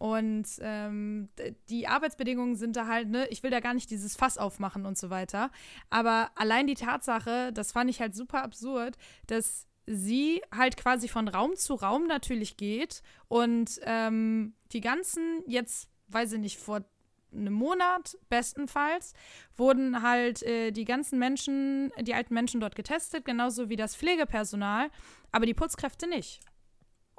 Und 0.00 0.46
ähm, 0.62 1.28
die 1.68 1.86
Arbeitsbedingungen 1.86 2.56
sind 2.56 2.74
da 2.74 2.86
halt, 2.86 3.10
ne, 3.10 3.28
ich 3.28 3.42
will 3.42 3.50
da 3.50 3.60
gar 3.60 3.74
nicht 3.74 3.90
dieses 3.90 4.16
Fass 4.16 4.38
aufmachen 4.38 4.86
und 4.86 4.96
so 4.96 5.10
weiter. 5.10 5.50
Aber 5.90 6.30
allein 6.36 6.66
die 6.66 6.74
Tatsache, 6.74 7.52
das 7.52 7.72
fand 7.72 7.90
ich 7.90 8.00
halt 8.00 8.14
super 8.14 8.42
absurd, 8.42 8.96
dass 9.26 9.66
sie 9.84 10.40
halt 10.56 10.78
quasi 10.78 11.06
von 11.06 11.28
Raum 11.28 11.54
zu 11.54 11.74
Raum 11.74 12.06
natürlich 12.06 12.56
geht 12.56 13.02
und 13.28 13.78
ähm, 13.82 14.54
die 14.72 14.80
ganzen 14.80 15.42
jetzt, 15.46 15.90
weiß 16.08 16.32
ich 16.32 16.40
nicht, 16.40 16.58
vor 16.58 16.82
einem 17.30 17.52
Monat 17.52 18.16
bestenfalls 18.30 19.12
wurden 19.54 20.00
halt 20.00 20.42
äh, 20.44 20.70
die 20.70 20.86
ganzen 20.86 21.18
Menschen, 21.18 21.92
die 22.00 22.14
alten 22.14 22.32
Menschen 22.32 22.60
dort 22.60 22.74
getestet, 22.74 23.26
genauso 23.26 23.68
wie 23.68 23.76
das 23.76 23.96
Pflegepersonal, 23.96 24.88
aber 25.30 25.44
die 25.44 25.54
Putzkräfte 25.54 26.08
nicht. 26.08 26.40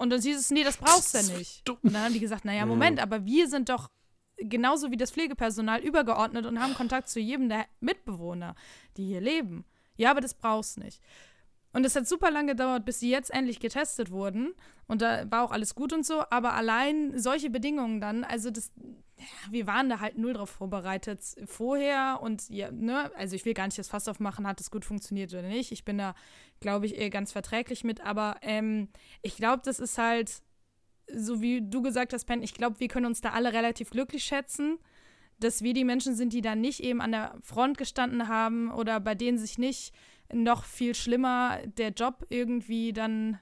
Und 0.01 0.10
dann 0.10 0.20
hieß 0.20 0.39
es, 0.39 0.50
nee, 0.50 0.63
das 0.63 0.77
brauchst 0.77 1.13
du 1.13 1.38
nicht. 1.38 1.70
Und 1.70 1.93
dann 1.93 2.05
haben 2.05 2.13
die 2.13 2.20
gesagt, 2.20 2.43
naja, 2.43 2.65
Moment, 2.65 3.00
aber 3.00 3.24
wir 3.24 3.48
sind 3.48 3.70
doch 3.70 3.91
genauso 4.38 4.89
wie 4.89 4.98
das 4.98 5.12
Pflegepersonal 5.12 5.79
übergeordnet 5.79 6.48
und 6.48 6.60
haben 6.60 6.74
Kontakt 6.74 7.08
zu 7.08 7.20
jedem 7.20 7.50
der 7.50 7.67
Mitbewohner, 7.81 8.55
die 8.98 9.05
hier 9.05 9.22
leben. 9.22 9.63
Ja, 9.98 10.10
aber 10.10 10.20
das 10.20 10.34
brauchst 10.34 10.77
du 10.77 10.81
nicht. 10.81 11.03
Und 11.72 11.86
es 11.86 11.96
hat 11.96 12.08
super 12.08 12.31
lange 12.31 12.53
gedauert, 12.53 12.84
bis 12.84 13.00
sie 13.00 13.12
jetzt 13.12 13.29
endlich 13.29 13.60
getestet 13.60 14.10
wurden. 14.10 14.55
Und 14.88 15.03
da 15.03 15.29
war 15.29 15.43
auch 15.43 15.51
alles 15.51 15.75
gut 15.75 15.93
und 15.93 16.03
so. 16.03 16.24
Aber 16.31 16.55
allein 16.55 17.20
solche 17.20 17.51
Bedingungen 17.51 18.01
dann, 18.01 18.24
also 18.24 18.50
das, 18.50 18.72
ja, 18.77 19.11
wir 19.50 19.68
waren 19.68 19.90
da 19.90 20.00
halt 20.00 20.18
null 20.18 20.34
drauf 20.34 20.50
vorbereitet 20.50 21.22
vorher. 21.46 22.20
Und 22.22 22.50
ja, 22.50 22.72
ne, 22.72 23.12
also 23.16 23.36
ich 23.36 23.46
will 23.46 23.54
gar 23.54 23.66
nicht 23.66 23.80
das 23.80 23.88
Fass 23.88 24.08
aufmachen, 24.08 24.48
hat 24.48 24.60
es 24.62 24.72
gut 24.72 24.86
funktioniert 24.86 25.34
oder 25.34 25.44
nicht. 25.44 25.72
Ich 25.72 25.86
bin 25.86 25.98
da, 25.98 26.16
glaube 26.60 26.86
ich, 26.86 27.12
ganz 27.12 27.32
verträglich 27.32 27.84
mit. 27.84 28.01
Aber 28.01 28.38
ähm, 28.42 28.90
ich 29.22 29.38
glaube, 29.38 29.62
das 29.63 29.80
ist 29.80 29.98
halt, 29.98 30.42
so 31.13 31.42
wie 31.42 31.62
du 31.62 31.82
gesagt 31.82 32.13
hast, 32.13 32.25
Pen, 32.25 32.44
ich 32.44 32.54
glaube, 32.54 32.80
wir 32.80 32.88
können 32.88 33.06
uns 33.06 33.22
da 33.22 33.32
alle 33.32 33.54
relativ 33.54 33.90
glücklich 33.90 34.24
schätzen 34.24 34.78
dass 35.42 35.63
wir 35.63 35.74
die 35.74 35.84
Menschen 35.84 36.16
sind, 36.16 36.34
die 36.34 36.42
dann 36.42 36.62
nicht 36.62 36.82
eben 36.82 37.01
an 37.01 37.12
der 37.12 37.36
Front 37.42 37.78
gestanden 37.78 38.28
haben 38.28 38.72
oder 38.72 39.00
bei 39.00 39.16
denen 39.16 39.38
sich 39.38 39.58
nicht 39.58 39.94
noch 40.32 40.63
viel 40.63 40.96
schlimmer 40.96 41.60
der 41.66 41.90
Job 41.90 42.25
irgendwie 42.30 42.94
dann 42.94 43.40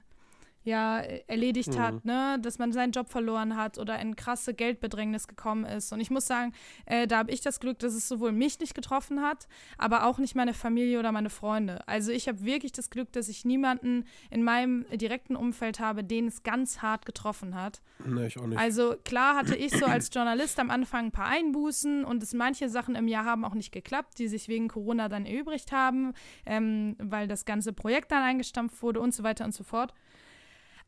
ja 0.62 0.98
erledigt 0.98 1.78
hat, 1.78 2.04
ne, 2.04 2.38
dass 2.40 2.58
man 2.58 2.72
seinen 2.72 2.92
Job 2.92 3.08
verloren 3.08 3.56
hat 3.56 3.78
oder 3.78 3.98
in 3.98 4.14
krasse 4.14 4.52
Geldbedrängnis 4.52 5.26
gekommen 5.26 5.64
ist. 5.64 5.92
Und 5.92 6.00
ich 6.00 6.10
muss 6.10 6.26
sagen, 6.26 6.52
äh, 6.86 7.06
da 7.06 7.18
habe 7.18 7.30
ich 7.30 7.40
das 7.40 7.60
Glück, 7.60 7.78
dass 7.78 7.94
es 7.94 8.08
sowohl 8.08 8.32
mich 8.32 8.60
nicht 8.60 8.74
getroffen 8.74 9.22
hat, 9.22 9.48
aber 9.78 10.04
auch 10.04 10.18
nicht 10.18 10.34
meine 10.34 10.52
Familie 10.52 10.98
oder 10.98 11.12
meine 11.12 11.30
Freunde. 11.30 11.86
Also 11.88 12.12
ich 12.12 12.28
habe 12.28 12.44
wirklich 12.44 12.72
das 12.72 12.90
Glück, 12.90 13.10
dass 13.12 13.28
ich 13.28 13.44
niemanden 13.44 14.04
in 14.30 14.42
meinem 14.42 14.84
direkten 14.92 15.34
Umfeld 15.34 15.80
habe, 15.80 16.04
den 16.04 16.26
es 16.26 16.42
ganz 16.42 16.82
hart 16.82 17.06
getroffen 17.06 17.54
hat. 17.54 17.80
Nee, 18.04 18.26
ich 18.26 18.38
auch 18.38 18.46
nicht. 18.46 18.58
Also 18.58 18.96
klar 19.04 19.36
hatte 19.36 19.56
ich 19.56 19.72
so 19.72 19.86
als 19.86 20.10
Journalist 20.12 20.58
am 20.60 20.70
Anfang 20.70 21.06
ein 21.06 21.12
paar 21.12 21.26
Einbußen 21.26 22.04
und 22.04 22.22
es 22.22 22.34
manche 22.34 22.68
Sachen 22.68 22.94
im 22.94 23.08
Jahr 23.08 23.24
haben 23.24 23.44
auch 23.44 23.54
nicht 23.54 23.72
geklappt, 23.72 24.18
die 24.18 24.28
sich 24.28 24.48
wegen 24.48 24.68
Corona 24.68 25.08
dann 25.08 25.24
erübrigt 25.24 25.72
haben, 25.72 26.12
ähm, 26.44 26.96
weil 26.98 27.28
das 27.28 27.46
ganze 27.46 27.72
Projekt 27.72 28.12
dann 28.12 28.22
eingestampft 28.22 28.82
wurde 28.82 29.00
und 29.00 29.14
so 29.14 29.22
weiter 29.22 29.46
und 29.46 29.54
so 29.54 29.64
fort. 29.64 29.94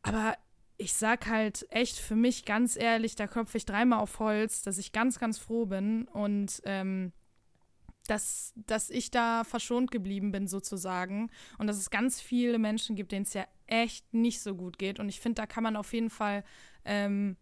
Aber 0.03 0.37
ich 0.77 0.93
sag 0.93 1.27
halt 1.27 1.65
echt 1.69 1.97
für 1.97 2.15
mich 2.15 2.45
ganz 2.45 2.75
ehrlich, 2.75 3.15
da 3.15 3.27
klopfe 3.27 3.57
ich 3.57 3.65
dreimal 3.65 3.99
auf 3.99 4.19
Holz, 4.19 4.61
dass 4.61 4.77
ich 4.77 4.91
ganz, 4.91 5.17
ganz 5.17 5.37
froh 5.39 5.65
bin 5.65 6.07
und 6.09 6.61
ähm, 6.65 7.13
dass, 8.07 8.53
dass 8.55 8.89
ich 8.89 9.11
da 9.11 9.45
verschont 9.45 9.91
geblieben 9.91 10.31
bin 10.31 10.47
sozusagen 10.47 11.31
und 11.57 11.67
dass 11.67 11.77
es 11.77 11.89
ganz 11.89 12.19
viele 12.19 12.59
Menschen 12.59 12.95
gibt, 12.97 13.13
denen 13.13 13.23
es 13.23 13.33
ja 13.33 13.45
echt 13.65 14.13
nicht 14.13 14.41
so 14.41 14.55
gut 14.55 14.77
geht 14.77 14.99
und 14.99 15.07
ich 15.07 15.21
finde, 15.21 15.41
da 15.41 15.47
kann 15.47 15.63
man 15.63 15.77
auf 15.77 15.93
jeden 15.93 16.09
Fall 16.09 16.43
ähm, 16.83 17.37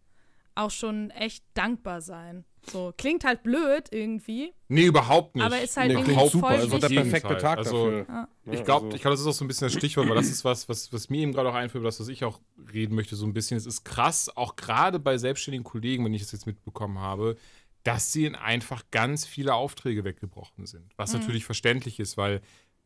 auch 0.54 0.70
schon 0.70 1.10
echt 1.10 1.44
dankbar 1.54 2.00
sein. 2.00 2.44
So, 2.70 2.92
klingt 2.96 3.24
halt 3.24 3.42
blöd 3.42 3.88
irgendwie, 3.90 4.52
Nee, 4.68 4.84
überhaupt 4.84 5.34
nicht. 5.34 5.44
aber 5.44 5.60
ist 5.60 5.76
halt 5.76 5.88
Nee, 5.88 5.94
irgendwie 5.94 6.12
klingt 6.12 6.20
voll 6.20 6.30
super, 6.30 6.46
also 6.48 6.78
der 6.78 6.88
perfekte. 6.88 7.36
Tag 7.38 7.58
Also, 7.58 7.90
dafür. 7.90 8.06
Ja. 8.08 8.28
Ich 8.52 8.64
glaube, 8.64 8.84
also- 8.86 8.96
ich 8.96 9.02
glaub, 9.02 9.12
das 9.12 9.20
ist 9.20 9.26
auch 9.26 9.32
so 9.32 9.44
ein 9.44 9.48
bisschen 9.48 9.66
das 9.66 9.72
Stichwort, 9.74 10.08
weil 10.08 10.14
das 10.14 10.28
ist 10.28 10.44
was, 10.44 10.68
was, 10.68 10.92
was 10.92 11.10
mir 11.10 11.22
eben 11.22 11.32
gerade 11.32 11.48
auch 11.50 11.54
einfällt, 11.54 11.80
über 11.80 11.88
das, 11.88 11.98
was 11.98 12.06
ich 12.08 12.24
auch 12.24 12.40
reden 12.72 12.94
möchte, 12.94 13.16
so 13.16 13.26
ein 13.26 13.32
bisschen. 13.32 13.56
Es 13.56 13.66
ist 13.66 13.84
krass, 13.84 14.30
auch 14.36 14.54
gerade 14.56 15.00
bei 15.00 15.18
selbstständigen 15.18 15.64
Kollegen, 15.64 16.04
wenn 16.04 16.14
ich 16.14 16.22
das 16.22 16.30
jetzt 16.32 16.46
mitbekommen 16.46 16.98
habe, 17.00 17.36
dass 17.82 18.14
ihnen 18.14 18.36
einfach 18.36 18.84
ganz 18.92 19.26
viele 19.26 19.54
Aufträge 19.54 20.04
weggebrochen 20.04 20.66
sind. 20.66 20.92
Was 20.96 21.12
natürlich 21.14 21.44
verständlich 21.44 21.98
ist, 21.98 22.16
weil 22.16 22.42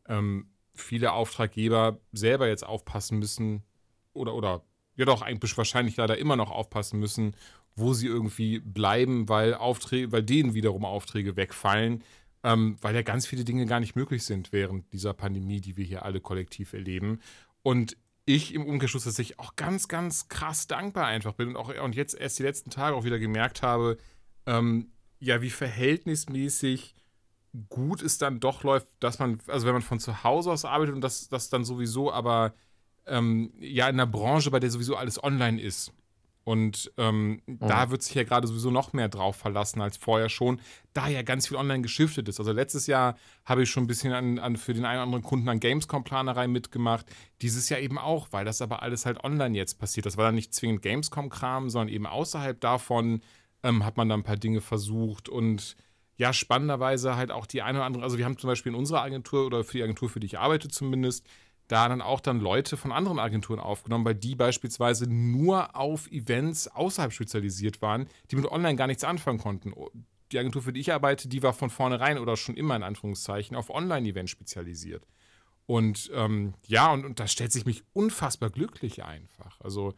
ähm, 0.09 0.49
viele 0.73 1.11
Auftraggeber 1.11 1.99
selber 2.13 2.47
jetzt 2.47 2.65
aufpassen 2.65 3.19
müssen 3.19 3.61
oder, 4.13 4.33
oder 4.33 4.63
ja 4.95 5.05
doch 5.05 5.21
eigentlich 5.21 5.55
wahrscheinlich 5.55 5.97
leider 5.97 6.17
immer 6.17 6.35
noch 6.35 6.49
aufpassen 6.49 6.99
müssen, 6.99 7.35
wo 7.77 7.93
sie 7.93 8.07
irgendwie 8.07 8.59
bleiben, 8.59 9.29
weil 9.29 9.53
Aufträge, 9.53 10.11
weil 10.11 10.23
denen 10.23 10.53
wiederum 10.53 10.83
Aufträge 10.83 11.35
wegfallen, 11.35 12.03
ähm, 12.43 12.75
weil 12.81 12.95
ja 12.95 13.03
ganz 13.03 13.25
viele 13.27 13.45
Dinge 13.45 13.65
gar 13.65 13.79
nicht 13.79 13.95
möglich 13.95 14.23
sind 14.23 14.51
während 14.51 14.91
dieser 14.91 15.13
Pandemie, 15.13 15.61
die 15.61 15.77
wir 15.77 15.85
hier 15.85 16.03
alle 16.03 16.19
kollektiv 16.19 16.73
erleben. 16.73 17.19
Und 17.61 17.95
ich 18.25 18.53
im 18.53 18.65
Umkehrschluss, 18.65 19.05
dass 19.05 19.19
ich 19.19 19.39
auch 19.39 19.55
ganz, 19.55 19.87
ganz 19.87 20.27
krass 20.27 20.67
dankbar 20.67 21.05
einfach 21.05 21.33
bin 21.33 21.49
und 21.49 21.55
auch 21.55 21.73
und 21.81 21.95
jetzt 21.95 22.19
erst 22.19 22.39
die 22.39 22.43
letzten 22.43 22.71
Tage 22.71 22.95
auch 22.95 23.05
wieder 23.05 23.19
gemerkt 23.19 23.61
habe, 23.61 23.97
ähm, 24.45 24.91
ja, 25.19 25.41
wie 25.41 25.49
verhältnismäßig 25.49 26.93
gut 27.69 28.01
es 28.01 28.17
dann 28.17 28.39
doch 28.39 28.63
läuft, 28.63 28.87
dass 28.99 29.19
man, 29.19 29.39
also 29.47 29.65
wenn 29.65 29.73
man 29.73 29.81
von 29.81 29.99
zu 29.99 30.23
Hause 30.23 30.51
aus 30.51 30.65
arbeitet 30.65 30.95
und 30.95 31.01
das, 31.01 31.29
das 31.29 31.49
dann 31.49 31.63
sowieso 31.63 32.11
aber 32.11 32.53
ähm, 33.05 33.53
ja 33.59 33.87
in 33.87 33.95
einer 33.95 34.07
Branche, 34.07 34.51
bei 34.51 34.59
der 34.59 34.69
sowieso 34.71 34.95
alles 34.95 35.23
online 35.23 35.61
ist. 35.61 35.93
Und 36.47 36.93
ähm, 36.95 37.41
mhm. 37.45 37.59
da 37.59 37.91
wird 37.91 38.03
sich 38.03 38.15
ja 38.15 38.23
gerade 38.23 38.47
sowieso 38.47 38.71
noch 38.71 38.93
mehr 38.93 39.09
drauf 39.09 39.35
verlassen 39.35 39.81
als 39.81 39.97
vorher 39.97 40.29
schon, 40.29 40.61
da 40.93 41.09
ja 41.09 41.21
ganz 41.21 41.49
viel 41.49 41.57
online 41.57 41.81
geschiftet 41.81 42.29
ist. 42.29 42.39
Also 42.39 42.53
letztes 42.53 42.87
Jahr 42.87 43.17
habe 43.43 43.63
ich 43.63 43.69
schon 43.69 43.83
ein 43.83 43.87
bisschen 43.87 44.13
an, 44.13 44.39
an 44.39 44.55
für 44.55 44.73
den 44.73 44.85
einen 44.85 44.99
oder 44.99 45.03
anderen 45.03 45.23
Kunden 45.25 45.49
an 45.49 45.59
Gamescom-Planerei 45.59 46.47
mitgemacht. 46.47 47.05
Dieses 47.41 47.67
Jahr 47.67 47.81
eben 47.81 47.97
auch, 47.97 48.29
weil 48.31 48.45
das 48.45 48.61
aber 48.61 48.81
alles 48.81 49.05
halt 49.05 49.25
online 49.25 49.57
jetzt 49.57 49.77
passiert. 49.77 50.05
Das 50.05 50.15
war 50.15 50.23
dann 50.23 50.35
nicht 50.35 50.53
zwingend 50.53 50.83
Gamescom-Kram, 50.83 51.69
sondern 51.69 51.93
eben 51.93 52.05
außerhalb 52.05 52.61
davon 52.61 53.19
ähm, 53.61 53.83
hat 53.83 53.97
man 53.97 54.07
da 54.07 54.15
ein 54.15 54.23
paar 54.23 54.37
Dinge 54.37 54.61
versucht 54.61 55.27
und 55.27 55.75
ja, 56.15 56.31
spannenderweise 56.31 57.17
halt 57.17 57.29
auch 57.29 57.45
die 57.45 57.61
eine 57.61 57.79
oder 57.79 57.85
andere, 57.85 58.03
also 58.03 58.17
wir 58.17 58.23
haben 58.23 58.37
zum 58.37 58.47
Beispiel 58.47 58.71
in 58.71 58.79
unserer 58.79 59.01
Agentur 59.01 59.45
oder 59.45 59.65
für 59.65 59.77
die 59.77 59.83
Agentur, 59.83 60.09
für 60.09 60.21
die 60.21 60.27
ich 60.27 60.39
arbeite 60.39 60.69
zumindest, 60.69 61.27
da 61.67 61.89
dann 61.89 62.01
auch 62.01 62.21
dann 62.21 62.39
Leute 62.39 62.77
von 62.77 62.91
anderen 62.91 63.19
Agenturen 63.19 63.59
aufgenommen, 63.59 64.05
weil 64.05 64.15
die 64.15 64.35
beispielsweise 64.35 65.09
nur 65.09 65.75
auf 65.75 66.09
Events 66.11 66.67
außerhalb 66.67 67.11
spezialisiert 67.11 67.81
waren, 67.81 68.07
die 68.31 68.37
mit 68.37 68.45
online 68.45 68.75
gar 68.75 68.87
nichts 68.87 69.03
anfangen 69.03 69.39
konnten. 69.39 69.73
Die 70.31 70.39
Agentur, 70.39 70.61
für 70.61 70.73
die 70.73 70.79
ich 70.79 70.93
arbeite, 70.93 71.27
die 71.27 71.43
war 71.43 71.53
von 71.53 71.69
vornherein 71.69 72.17
oder 72.19 72.37
schon 72.37 72.55
immer 72.55 72.75
in 72.75 72.83
Anführungszeichen 72.83 73.55
auf 73.55 73.69
Online-Events 73.69 74.31
spezialisiert. 74.31 75.05
Und 75.65 76.09
ähm, 76.13 76.53
ja, 76.65 76.91
und, 76.91 77.05
und 77.05 77.19
das 77.19 77.31
stellt 77.31 77.51
sich 77.51 77.65
mich 77.65 77.83
unfassbar 77.93 78.49
glücklich 78.49 79.03
einfach. 79.03 79.59
Also, 79.59 79.93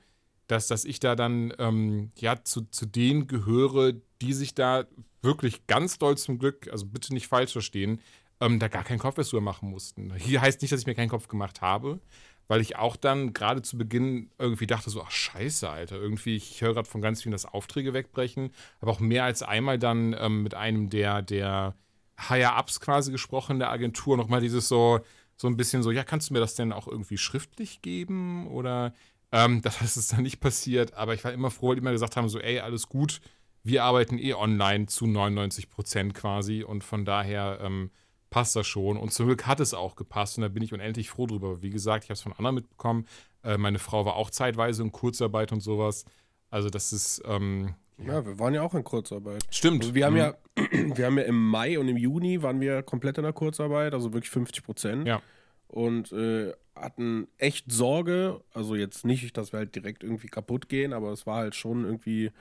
dass, 0.48 0.68
dass 0.68 0.84
ich 0.84 1.00
da 1.00 1.16
dann 1.16 1.54
ähm, 1.60 2.12
ja 2.18 2.44
zu, 2.44 2.62
zu 2.72 2.88
denen 2.88 3.28
gehöre, 3.28 3.94
die 4.22 4.34
sich 4.34 4.56
da 4.56 4.86
wirklich 5.22 5.68
ganz 5.68 6.00
doll 6.00 6.18
zum 6.18 6.40
Glück, 6.40 6.68
also 6.72 6.88
bitte 6.88 7.14
nicht 7.14 7.28
falsch 7.28 7.52
verstehen, 7.52 8.02
ähm, 8.42 8.60
da 8.60 8.68
gar 8.68 8.84
keinen 8.84 9.00
Kopf 9.00 9.16
drüber 9.16 9.42
machen 9.42 9.70
mussten. 9.70 10.14
Hier 10.16 10.42
heißt 10.42 10.62
nicht, 10.62 10.72
dass 10.72 10.82
ich 10.82 10.88
mir 10.88 10.96
keinen 10.96 11.10
Kopf 11.10 11.28
gemacht 11.28 11.62
habe, 11.62 12.00
weil 12.48 12.62
ich 12.62 12.78
auch 12.78 12.96
dann 12.96 13.34
gerade 13.34 13.62
zu 13.62 13.78
Beginn 13.78 14.32
irgendwie 14.40 14.68
dachte 14.68 14.90
so, 14.90 15.04
ach 15.04 15.12
scheiße, 15.12 15.70
Alter, 15.70 15.98
irgendwie, 15.98 16.36
ich 16.36 16.62
höre 16.62 16.74
gerade 16.74 16.90
von 16.90 17.02
ganz 17.02 17.22
vielen, 17.22 17.32
dass 17.32 17.46
Aufträge 17.46 17.94
wegbrechen, 17.94 18.52
aber 18.82 18.92
auch 18.92 19.00
mehr 19.00 19.24
als 19.24 19.44
einmal 19.44 19.78
dann 19.78 20.16
ähm, 20.18 20.44
mit 20.44 20.56
einem 20.56 20.90
der, 20.90 21.22
der 21.22 21.76
Higher-Ups 22.20 22.80
quasi 22.80 23.12
gesprochen 23.12 23.60
der 23.60 23.72
Agentur, 23.72 24.18
nochmal 24.18 24.42
dieses 24.42 24.68
so, 24.68 25.00
so 25.36 25.48
ein 25.48 25.58
bisschen 25.58 25.84
so, 25.84 25.92
ja, 25.92 26.04
kannst 26.04 26.30
du 26.30 26.34
mir 26.34 26.40
das 26.40 26.56
denn 26.56 26.74
auch 26.74 26.88
irgendwie 26.88 27.18
schriftlich 27.18 27.82
geben 27.82 28.48
oder 28.48 28.94
ähm, 29.32 29.62
das 29.62 29.96
ist 29.96 30.14
dann 30.14 30.24
nicht 30.24 30.40
passiert, 30.40 30.94
aber 30.96 31.14
ich 31.14 31.24
war 31.24 31.32
immer 31.32 31.52
froh, 31.52 31.70
weil 31.70 31.76
die 31.76 31.82
immer 31.82 31.92
gesagt 31.92 32.18
haben, 32.18 32.30
so, 32.30 32.40
ey, 32.40 32.60
alles 32.60 32.90
gut, 32.90 33.22
wir 33.64 33.84
arbeiten 33.84 34.18
eh 34.18 34.34
online 34.34 34.88
zu 34.88 35.06
99 35.06 35.70
Prozent 35.70 36.14
quasi 36.16 36.64
und 36.64 36.84
von 36.84 37.06
daher 37.06 37.60
ähm, 37.62 37.92
passt 38.30 38.56
das 38.56 38.68
schon. 38.68 38.98
Und 38.98 39.14
zum 39.14 39.28
Glück 39.28 39.48
hat 39.48 39.60
es 39.60 39.74
auch 39.74 39.96
gepasst 39.96 40.38
und 40.38 40.44
da 40.44 40.48
bin 40.48 40.64
ich 40.64 40.74
unendlich 40.74 41.10
froh 41.10 41.28
drüber. 41.28 41.62
Wie 41.62 41.70
gesagt, 41.70 42.04
ich 42.06 42.10
habe 42.10 42.16
es 42.16 42.22
von 42.22 42.34
anderen 42.34 42.56
mitbekommen. 42.56 43.06
Äh, 43.44 43.58
meine 43.58 43.80
Frau 43.80 44.06
war 44.06 44.16
auch 44.16 44.30
zeitweise 44.30 44.84
in 44.84 44.92
Kurzarbeit 44.92 45.52
und 45.52 45.62
sowas. 45.62 46.06
Also 46.50 46.70
das 46.70 46.94
ist. 46.94 47.22
Ähm, 47.26 47.76
ja, 47.98 48.26
wir 48.26 48.40
waren 48.40 48.54
ja 48.54 48.62
auch 48.62 48.74
in 48.76 48.84
Kurzarbeit. 48.84 49.44
Stimmt. 49.50 49.84
Also 49.84 49.96
wir 49.96 50.06
haben 50.06 50.14
mhm. 50.14 50.20
ja, 50.20 50.34
wir 50.98 51.06
haben 51.06 51.18
ja 51.18 51.24
im 51.24 51.50
Mai 51.50 51.80
und 51.80 51.88
im 51.88 51.98
Juni 51.98 52.42
waren 52.42 52.62
wir 52.62 52.84
komplett 52.84 53.18
in 53.18 53.24
der 53.24 53.34
Kurzarbeit, 53.34 53.94
also 53.94 54.14
wirklich 54.14 54.32
50 54.32 54.64
Prozent. 54.64 55.08
Ja. 55.08 55.22
Und 55.68 56.12
äh, 56.12 56.54
hatten 56.76 57.28
echt 57.38 57.72
Sorge, 57.72 58.42
also 58.54 58.76
jetzt 58.76 59.06
nicht, 59.06 59.38
dass 59.38 59.54
wir 59.54 59.60
halt 59.60 59.76
direkt 59.76 60.04
irgendwie 60.04 60.28
kaputt 60.28 60.70
gehen, 60.70 60.94
aber 60.94 61.12
es 61.12 61.28
war 61.28 61.38
halt 61.38 61.56
schon 61.56 61.84
irgendwie 61.84 62.32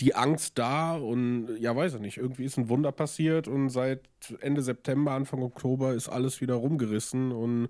die 0.00 0.14
Angst 0.14 0.58
da 0.58 0.96
und 0.96 1.56
ja, 1.58 1.74
weiß 1.74 1.94
ich 1.94 2.00
nicht, 2.00 2.18
irgendwie 2.18 2.44
ist 2.44 2.56
ein 2.56 2.68
Wunder 2.68 2.92
passiert 2.92 3.48
und 3.48 3.68
seit 3.70 4.08
Ende 4.40 4.62
September, 4.62 5.12
Anfang 5.12 5.42
Oktober 5.42 5.92
ist 5.94 6.08
alles 6.08 6.40
wieder 6.40 6.54
rumgerissen 6.54 7.32
und 7.32 7.68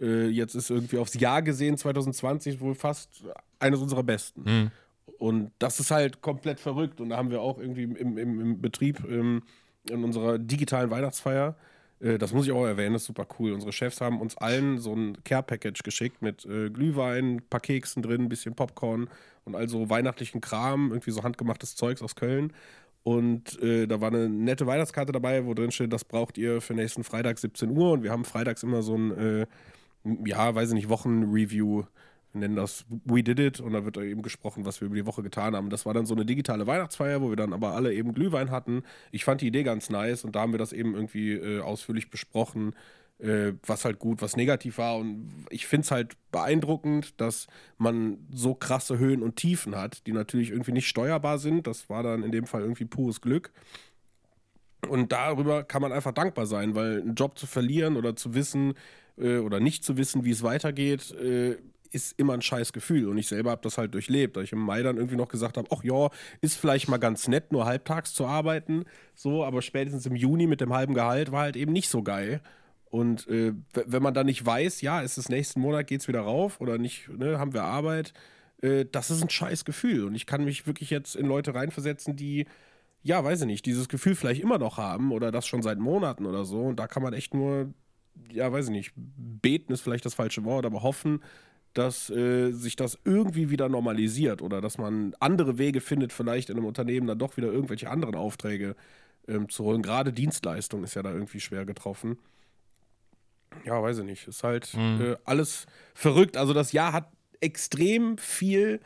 äh, 0.00 0.26
jetzt 0.28 0.54
ist 0.54 0.70
irgendwie 0.70 0.98
aufs 0.98 1.14
Jahr 1.14 1.42
gesehen 1.42 1.76
2020 1.76 2.60
wohl 2.60 2.74
fast 2.74 3.24
eines 3.58 3.80
unserer 3.80 4.02
besten. 4.02 4.42
Mhm. 4.42 4.70
Und 5.18 5.52
das 5.58 5.80
ist 5.80 5.90
halt 5.90 6.22
komplett 6.22 6.60
verrückt 6.60 7.00
und 7.00 7.10
da 7.10 7.16
haben 7.16 7.30
wir 7.30 7.40
auch 7.40 7.58
irgendwie 7.58 7.84
im, 7.84 8.18
im, 8.18 8.40
im 8.40 8.60
Betrieb 8.60 9.04
im, 9.04 9.42
in 9.88 10.02
unserer 10.02 10.38
digitalen 10.38 10.90
Weihnachtsfeier 10.90 11.56
das 12.00 12.32
muss 12.32 12.46
ich 12.46 12.52
auch 12.52 12.66
erwähnen, 12.66 12.92
das 12.92 13.02
ist 13.02 13.06
super 13.06 13.26
cool. 13.38 13.52
Unsere 13.52 13.72
Chefs 13.72 14.00
haben 14.00 14.20
uns 14.20 14.36
allen 14.36 14.78
so 14.78 14.94
ein 14.94 15.22
Care-Package 15.24 15.82
geschickt 15.82 16.20
mit 16.20 16.44
äh, 16.44 16.68
Glühwein, 16.70 17.36
ein 17.36 17.42
paar 17.48 17.60
Keksen 17.60 18.02
drin, 18.02 18.22
ein 18.22 18.28
bisschen 18.28 18.54
Popcorn 18.54 19.08
und 19.44 19.54
also 19.54 19.88
weihnachtlichen 19.88 20.40
Kram, 20.40 20.90
irgendwie 20.90 21.10
so 21.10 21.22
handgemachtes 21.22 21.74
Zeugs 21.74 22.02
aus 22.02 22.14
Köln. 22.14 22.52
Und 23.02 23.62
äh, 23.62 23.86
da 23.86 24.00
war 24.00 24.08
eine 24.08 24.28
nette 24.28 24.66
Weihnachtskarte 24.66 25.12
dabei, 25.12 25.46
wo 25.46 25.54
drin 25.54 25.70
steht, 25.70 25.92
das 25.92 26.04
braucht 26.04 26.36
ihr 26.38 26.60
für 26.60 26.74
nächsten 26.74 27.04
Freitag 27.04 27.38
17 27.38 27.70
Uhr. 27.70 27.92
Und 27.92 28.02
wir 28.02 28.10
haben 28.10 28.24
freitags 28.24 28.62
immer 28.64 28.82
so 28.82 28.96
ein, 28.96 29.16
äh, 29.16 29.46
ja, 30.24 30.54
weiß 30.54 30.70
ich 30.70 30.74
nicht, 30.74 30.88
Wochenreview 30.88 31.84
wir 32.36 32.40
nennen 32.40 32.56
das 32.56 32.84
We 33.04 33.22
Did 33.22 33.38
It 33.40 33.60
und 33.60 33.72
da 33.72 33.84
wird 33.84 33.96
eben 33.96 34.22
gesprochen, 34.22 34.64
was 34.66 34.80
wir 34.80 34.86
über 34.86 34.94
die 34.94 35.06
Woche 35.06 35.22
getan 35.22 35.56
haben. 35.56 35.70
Das 35.70 35.86
war 35.86 35.94
dann 35.94 36.06
so 36.06 36.14
eine 36.14 36.26
digitale 36.26 36.66
Weihnachtsfeier, 36.66 37.22
wo 37.22 37.30
wir 37.30 37.36
dann 37.36 37.52
aber 37.52 37.72
alle 37.72 37.94
eben 37.94 38.12
Glühwein 38.12 38.50
hatten. 38.50 38.82
Ich 39.10 39.24
fand 39.24 39.40
die 39.40 39.46
Idee 39.46 39.62
ganz 39.62 39.88
nice 39.88 40.24
und 40.24 40.36
da 40.36 40.42
haben 40.42 40.52
wir 40.52 40.58
das 40.58 40.72
eben 40.72 40.94
irgendwie 40.94 41.32
äh, 41.32 41.60
ausführlich 41.60 42.10
besprochen, 42.10 42.74
äh, 43.18 43.52
was 43.64 43.86
halt 43.86 43.98
gut, 43.98 44.20
was 44.20 44.36
negativ 44.36 44.76
war. 44.76 44.98
Und 44.98 45.46
ich 45.48 45.66
finde 45.66 45.86
es 45.86 45.90
halt 45.90 46.16
beeindruckend, 46.30 47.18
dass 47.20 47.46
man 47.78 48.18
so 48.30 48.54
krasse 48.54 48.98
Höhen 48.98 49.22
und 49.22 49.36
Tiefen 49.36 49.74
hat, 49.74 50.06
die 50.06 50.12
natürlich 50.12 50.50
irgendwie 50.50 50.72
nicht 50.72 50.88
steuerbar 50.88 51.38
sind. 51.38 51.66
Das 51.66 51.88
war 51.88 52.02
dann 52.02 52.22
in 52.22 52.32
dem 52.32 52.46
Fall 52.46 52.60
irgendwie 52.60 52.84
pures 52.84 53.22
Glück. 53.22 53.50
Und 54.88 55.10
darüber 55.10 55.64
kann 55.64 55.82
man 55.82 55.92
einfach 55.92 56.12
dankbar 56.12 56.46
sein, 56.46 56.74
weil 56.74 57.00
einen 57.00 57.14
Job 57.14 57.38
zu 57.38 57.46
verlieren 57.46 57.96
oder 57.96 58.14
zu 58.14 58.34
wissen 58.34 58.74
äh, 59.16 59.38
oder 59.38 59.60
nicht 59.60 59.84
zu 59.84 59.96
wissen, 59.96 60.24
wie 60.24 60.30
es 60.30 60.42
weitergeht, 60.42 61.12
äh, 61.12 61.56
ist 61.86 62.18
immer 62.18 62.34
ein 62.34 62.42
scheiß 62.42 62.72
Gefühl. 62.72 63.08
Und 63.08 63.18
ich 63.18 63.28
selber 63.28 63.50
habe 63.50 63.62
das 63.62 63.78
halt 63.78 63.94
durchlebt, 63.94 64.36
da 64.36 64.40
ich 64.40 64.52
im 64.52 64.58
Mai 64.58 64.82
dann 64.82 64.96
irgendwie 64.96 65.16
noch 65.16 65.28
gesagt 65.28 65.56
habe, 65.56 65.68
ach 65.72 65.82
ja, 65.84 66.10
ist 66.40 66.56
vielleicht 66.56 66.88
mal 66.88 66.98
ganz 66.98 67.28
nett, 67.28 67.52
nur 67.52 67.66
halbtags 67.66 68.14
zu 68.14 68.26
arbeiten. 68.26 68.84
So, 69.14 69.44
aber 69.44 69.62
spätestens 69.62 70.06
im 70.06 70.16
Juni 70.16 70.46
mit 70.46 70.60
dem 70.60 70.72
halben 70.72 70.94
Gehalt 70.94 71.32
war 71.32 71.42
halt 71.42 71.56
eben 71.56 71.72
nicht 71.72 71.88
so 71.88 72.02
geil. 72.02 72.40
Und 72.90 73.26
äh, 73.28 73.52
wenn 73.72 74.02
man 74.02 74.14
dann 74.14 74.26
nicht 74.26 74.44
weiß, 74.46 74.80
ja, 74.80 75.00
ist 75.00 75.18
es 75.18 75.28
nächsten 75.28 75.60
Monat, 75.60 75.86
geht 75.86 76.00
es 76.00 76.08
wieder 76.08 76.20
rauf 76.20 76.60
oder 76.60 76.78
nicht, 76.78 77.08
ne, 77.08 77.38
haben 77.38 77.52
wir 77.52 77.64
Arbeit, 77.64 78.12
äh, 78.62 78.84
das 78.90 79.10
ist 79.10 79.22
ein 79.22 79.30
scheiß 79.30 79.64
Gefühl. 79.64 80.04
Und 80.04 80.14
ich 80.14 80.26
kann 80.26 80.44
mich 80.44 80.66
wirklich 80.66 80.90
jetzt 80.90 81.16
in 81.16 81.26
Leute 81.26 81.54
reinversetzen, 81.54 82.16
die, 82.16 82.46
ja, 83.02 83.22
weiß 83.22 83.42
ich 83.42 83.46
nicht, 83.46 83.66
dieses 83.66 83.88
Gefühl 83.88 84.14
vielleicht 84.14 84.40
immer 84.42 84.58
noch 84.58 84.78
haben 84.78 85.12
oder 85.12 85.30
das 85.30 85.46
schon 85.46 85.62
seit 85.62 85.78
Monaten 85.78 86.26
oder 86.26 86.44
so. 86.44 86.62
Und 86.62 86.76
da 86.80 86.86
kann 86.86 87.02
man 87.02 87.12
echt 87.12 87.34
nur, 87.34 87.72
ja, 88.32 88.52
weiß 88.52 88.66
ich 88.66 88.72
nicht, 88.72 88.92
beten 88.96 89.72
ist 89.72 89.80
vielleicht 89.80 90.06
das 90.06 90.14
falsche 90.14 90.44
Wort, 90.44 90.64
aber 90.64 90.82
hoffen, 90.82 91.20
dass 91.76 92.08
äh, 92.10 92.52
sich 92.52 92.76
das 92.76 92.98
irgendwie 93.04 93.50
wieder 93.50 93.68
normalisiert 93.68 94.40
oder 94.40 94.60
dass 94.60 94.78
man 94.78 95.14
andere 95.20 95.58
Wege 95.58 95.80
findet, 95.80 96.12
vielleicht 96.12 96.48
in 96.48 96.56
einem 96.56 96.66
Unternehmen 96.66 97.06
dann 97.06 97.18
doch 97.18 97.36
wieder 97.36 97.48
irgendwelche 97.48 97.90
anderen 97.90 98.14
Aufträge 98.14 98.76
ähm, 99.28 99.48
zu 99.48 99.64
holen. 99.64 99.82
Gerade 99.82 100.12
Dienstleistung 100.12 100.84
ist 100.84 100.94
ja 100.94 101.02
da 101.02 101.12
irgendwie 101.12 101.40
schwer 101.40 101.66
getroffen. 101.66 102.18
Ja, 103.64 103.82
weiß 103.82 103.98
ich 103.98 104.04
nicht. 104.04 104.26
Ist 104.26 104.42
halt 104.42 104.72
mhm. 104.74 105.00
äh, 105.00 105.16
alles 105.24 105.66
verrückt. 105.94 106.36
Also 106.36 106.54
das 106.54 106.72
Jahr 106.72 106.92
hat 106.92 107.10
extrem 107.40 108.16
viel 108.16 108.80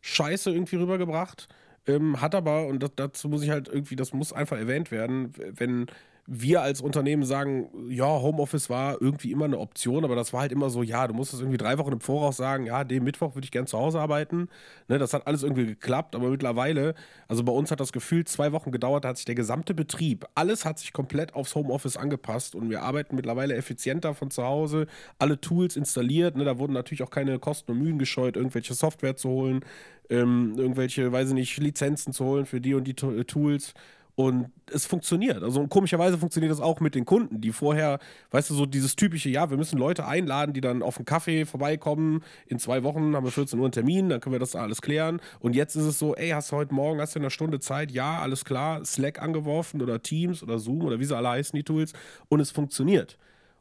Scheiße 0.00 0.50
irgendwie 0.50 0.76
rübergebracht. 0.76 1.48
Ähm, 1.86 2.20
hat 2.20 2.34
aber, 2.34 2.66
und 2.66 2.82
das, 2.82 2.92
dazu 2.96 3.28
muss 3.28 3.42
ich 3.42 3.50
halt 3.50 3.68
irgendwie, 3.68 3.96
das 3.96 4.12
muss 4.12 4.32
einfach 4.32 4.56
erwähnt 4.56 4.90
werden, 4.90 5.32
wenn 5.36 5.86
wir 6.32 6.62
als 6.62 6.80
Unternehmen 6.80 7.24
sagen, 7.24 7.68
ja, 7.88 8.06
Homeoffice 8.06 8.70
war 8.70 9.02
irgendwie 9.02 9.32
immer 9.32 9.46
eine 9.46 9.58
Option, 9.58 10.04
aber 10.04 10.14
das 10.14 10.32
war 10.32 10.42
halt 10.42 10.52
immer 10.52 10.70
so, 10.70 10.84
ja, 10.84 11.08
du 11.08 11.12
musstest 11.12 11.42
irgendwie 11.42 11.58
drei 11.58 11.76
Wochen 11.76 11.90
im 11.90 12.00
Voraus 12.00 12.36
sagen, 12.36 12.66
ja, 12.66 12.84
den 12.84 13.02
Mittwoch 13.02 13.34
würde 13.34 13.46
ich 13.46 13.50
gern 13.50 13.66
zu 13.66 13.76
Hause 13.76 13.98
arbeiten. 13.98 14.48
Ne, 14.86 14.98
das 14.98 15.12
hat 15.12 15.26
alles 15.26 15.42
irgendwie 15.42 15.66
geklappt, 15.66 16.14
aber 16.14 16.28
mittlerweile, 16.28 16.94
also 17.26 17.42
bei 17.42 17.50
uns 17.50 17.72
hat 17.72 17.80
das 17.80 17.90
Gefühl 17.90 18.26
zwei 18.26 18.52
Wochen 18.52 18.70
gedauert, 18.70 19.04
da 19.04 19.08
hat 19.08 19.16
sich 19.16 19.26
der 19.26 19.34
gesamte 19.34 19.74
Betrieb, 19.74 20.24
alles 20.36 20.64
hat 20.64 20.78
sich 20.78 20.92
komplett 20.92 21.34
aufs 21.34 21.56
Homeoffice 21.56 21.96
angepasst 21.96 22.54
und 22.54 22.70
wir 22.70 22.82
arbeiten 22.82 23.16
mittlerweile 23.16 23.56
effizienter 23.56 24.14
von 24.14 24.30
zu 24.30 24.44
Hause, 24.44 24.86
alle 25.18 25.40
Tools 25.40 25.74
installiert, 25.74 26.36
ne, 26.36 26.44
da 26.44 26.60
wurden 26.60 26.74
natürlich 26.74 27.02
auch 27.02 27.10
keine 27.10 27.40
Kosten 27.40 27.72
und 27.72 27.78
Mühen 27.78 27.98
gescheut, 27.98 28.36
irgendwelche 28.36 28.74
Software 28.74 29.16
zu 29.16 29.30
holen, 29.30 29.64
ähm, 30.08 30.54
irgendwelche, 30.56 31.10
weiß 31.10 31.30
ich 31.30 31.34
nicht, 31.34 31.58
Lizenzen 31.58 32.12
zu 32.12 32.24
holen 32.24 32.46
für 32.46 32.60
die 32.60 32.74
und 32.74 32.84
die 32.84 32.94
Tools 32.94 33.74
Und 34.20 34.50
es 34.70 34.84
funktioniert. 34.84 35.42
Also 35.42 35.66
komischerweise 35.66 36.18
funktioniert 36.18 36.52
das 36.52 36.60
auch 36.60 36.80
mit 36.80 36.94
den 36.94 37.06
Kunden, 37.06 37.40
die 37.40 37.52
vorher, 37.52 37.98
weißt 38.32 38.50
du, 38.50 38.54
so 38.54 38.66
dieses 38.66 38.94
typische, 38.94 39.30
ja, 39.30 39.48
wir 39.48 39.56
müssen 39.56 39.78
Leute 39.78 40.06
einladen, 40.06 40.52
die 40.52 40.60
dann 40.60 40.82
auf 40.82 40.98
einen 40.98 41.06
Kaffee 41.06 41.46
vorbeikommen. 41.46 42.22
In 42.46 42.58
zwei 42.58 42.82
Wochen 42.82 43.16
haben 43.16 43.24
wir 43.24 43.30
14 43.30 43.58
Uhr 43.58 43.64
einen 43.64 43.72
Termin, 43.72 44.10
dann 44.10 44.20
können 44.20 44.34
wir 44.34 44.38
das 44.38 44.54
alles 44.54 44.82
klären. 44.82 45.22
Und 45.38 45.56
jetzt 45.56 45.74
ist 45.74 45.84
es 45.84 45.98
so, 45.98 46.14
ey, 46.16 46.28
hast 46.28 46.52
du 46.52 46.56
heute 46.56 46.74
Morgen, 46.74 47.00
hast 47.00 47.14
du 47.14 47.18
eine 47.18 47.30
Stunde 47.30 47.60
Zeit? 47.60 47.92
Ja, 47.92 48.18
alles 48.18 48.44
klar. 48.44 48.84
Slack 48.84 49.22
angeworfen 49.22 49.80
oder 49.80 50.02
Teams 50.02 50.42
oder 50.42 50.58
Zoom 50.58 50.82
oder 50.82 51.00
wie 51.00 51.06
sie 51.06 51.16
alle 51.16 51.30
heißen, 51.30 51.56
die 51.56 51.64
Tools. 51.64 51.94
Und 52.28 52.40
es 52.40 52.50
funktioniert. 52.50 53.16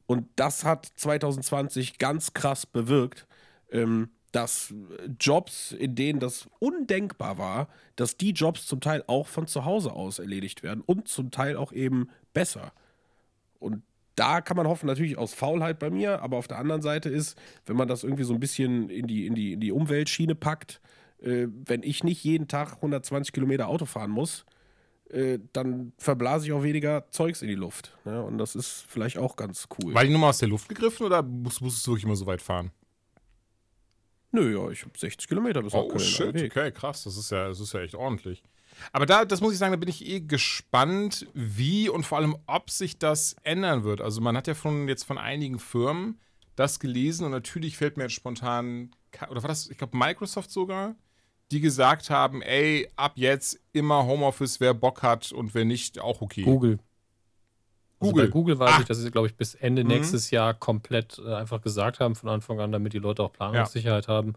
Und 0.07 0.27
das 0.35 0.65
hat 0.65 0.87
2020 0.93 1.99
ganz 1.99 2.33
krass 2.33 2.65
bewirkt. 2.65 3.27
Ähm, 3.71 4.09
dass 4.31 4.73
Jobs, 5.19 5.71
in 5.71 5.95
denen 5.95 6.19
das 6.19 6.47
undenkbar 6.59 7.37
war, 7.37 7.67
dass 7.95 8.17
die 8.17 8.31
Jobs 8.31 8.65
zum 8.65 8.81
Teil 8.81 9.03
auch 9.07 9.27
von 9.27 9.47
zu 9.47 9.65
Hause 9.65 9.93
aus 9.93 10.19
erledigt 10.19 10.63
werden 10.63 10.81
und 10.85 11.07
zum 11.07 11.31
Teil 11.31 11.57
auch 11.57 11.71
eben 11.71 12.09
besser. 12.33 12.71
Und 13.59 13.81
da 14.15 14.41
kann 14.41 14.57
man 14.57 14.67
hoffen, 14.67 14.87
natürlich 14.87 15.17
aus 15.17 15.33
Faulheit 15.33 15.79
bei 15.79 15.89
mir, 15.89 16.21
aber 16.21 16.37
auf 16.37 16.47
der 16.47 16.57
anderen 16.57 16.81
Seite 16.81 17.09
ist, 17.09 17.37
wenn 17.65 17.77
man 17.77 17.87
das 17.87 18.03
irgendwie 18.03 18.23
so 18.23 18.33
ein 18.33 18.39
bisschen 18.39 18.89
in 18.89 19.07
die, 19.07 19.25
in 19.25 19.33
die, 19.33 19.53
in 19.53 19.59
die 19.61 19.71
Umweltschiene 19.71 20.35
packt, 20.35 20.81
äh, 21.21 21.47
wenn 21.65 21.83
ich 21.83 22.03
nicht 22.03 22.23
jeden 22.23 22.47
Tag 22.47 22.75
120 22.75 23.33
Kilometer 23.33 23.67
Auto 23.67 23.85
fahren 23.85 24.11
muss, 24.11 24.45
äh, 25.09 25.39
dann 25.53 25.93
verblase 25.97 26.45
ich 26.45 26.53
auch 26.53 26.63
weniger 26.63 27.09
Zeugs 27.09 27.41
in 27.41 27.47
die 27.47 27.55
Luft. 27.55 27.97
Ne? 28.05 28.21
Und 28.21 28.37
das 28.37 28.55
ist 28.55 28.85
vielleicht 28.87 29.17
auch 29.17 29.35
ganz 29.35 29.67
cool. 29.77 29.93
War 29.93 30.03
die 30.03 30.11
Nummer 30.11 30.27
aus 30.27 30.37
der 30.37 30.49
Luft 30.49 30.69
gegriffen 30.69 31.05
oder 31.05 31.23
musst, 31.23 31.61
musstest 31.61 31.87
du 31.87 31.91
wirklich 31.91 32.05
immer 32.05 32.15
so 32.15 32.25
weit 32.25 32.41
fahren? 32.41 32.71
Nö, 34.31 34.53
ja, 34.53 34.69
ich 34.69 34.83
habe 34.83 34.97
60 34.97 35.27
Kilometer 35.27 35.61
bis 35.63 35.73
nach 35.73 35.81
Oh, 35.81 35.87
Köln. 35.87 35.99
shit, 35.99 36.33
Weg. 36.33 36.51
okay, 36.55 36.71
krass. 36.71 37.03
Das 37.03 37.17
ist, 37.17 37.31
ja, 37.31 37.47
das 37.47 37.59
ist 37.59 37.73
ja 37.73 37.81
echt 37.81 37.95
ordentlich. 37.95 38.43
Aber 38.93 39.05
da, 39.05 39.25
das 39.25 39.41
muss 39.41 39.53
ich 39.53 39.59
sagen, 39.59 39.71
da 39.73 39.77
bin 39.77 39.89
ich 39.89 40.05
eh 40.05 40.21
gespannt, 40.21 41.27
wie 41.33 41.89
und 41.89 42.05
vor 42.05 42.17
allem, 42.19 42.37
ob 42.45 42.69
sich 42.69 42.97
das 42.99 43.35
ändern 43.43 43.83
wird. 43.83 44.01
Also 44.01 44.21
man 44.21 44.37
hat 44.37 44.47
ja 44.47 44.53
von, 44.53 44.87
jetzt 44.87 45.03
von 45.03 45.17
einigen 45.17 45.59
Firmen 45.59 46.19
das 46.55 46.79
gelesen 46.79 47.25
und 47.25 47.31
natürlich 47.31 47.77
fällt 47.77 47.97
mir 47.97 48.03
jetzt 48.03 48.13
spontan, 48.13 48.91
oder 49.29 49.41
war 49.41 49.47
das, 49.47 49.69
ich 49.69 49.77
glaube 49.77 49.97
Microsoft 49.97 50.51
sogar, 50.51 50.95
die 51.51 51.61
gesagt 51.61 52.09
haben, 52.09 52.41
ey, 52.41 52.87
ab 52.95 53.13
jetzt 53.15 53.59
immer 53.73 54.05
Homeoffice, 54.05 54.59
wer 54.59 54.73
Bock 54.73 55.01
hat 55.01 55.31
und 55.31 55.55
wer 55.55 55.65
nicht, 55.65 55.99
auch 55.99 56.21
okay. 56.21 56.43
Google. 56.43 56.79
Also 57.99 58.11
Google. 58.11 58.25
bei 58.27 58.31
Google 58.31 58.59
weiß 58.59 58.69
Ah. 58.75 58.79
ich, 58.81 58.87
dass 58.87 58.97
sie, 58.97 59.11
glaube 59.11 59.27
ich, 59.27 59.35
bis 59.35 59.55
Ende 59.55 59.83
Mhm. 59.83 59.89
nächstes 59.89 60.31
Jahr 60.31 60.53
komplett 60.53 61.19
äh, 61.25 61.33
einfach 61.33 61.61
gesagt 61.61 61.99
haben 61.99 62.15
von 62.15 62.29
Anfang 62.29 62.59
an, 62.59 62.71
damit 62.71 62.93
die 62.93 62.99
Leute 62.99 63.23
auch 63.23 63.33
Planungssicherheit 63.33 64.07
haben. 64.07 64.33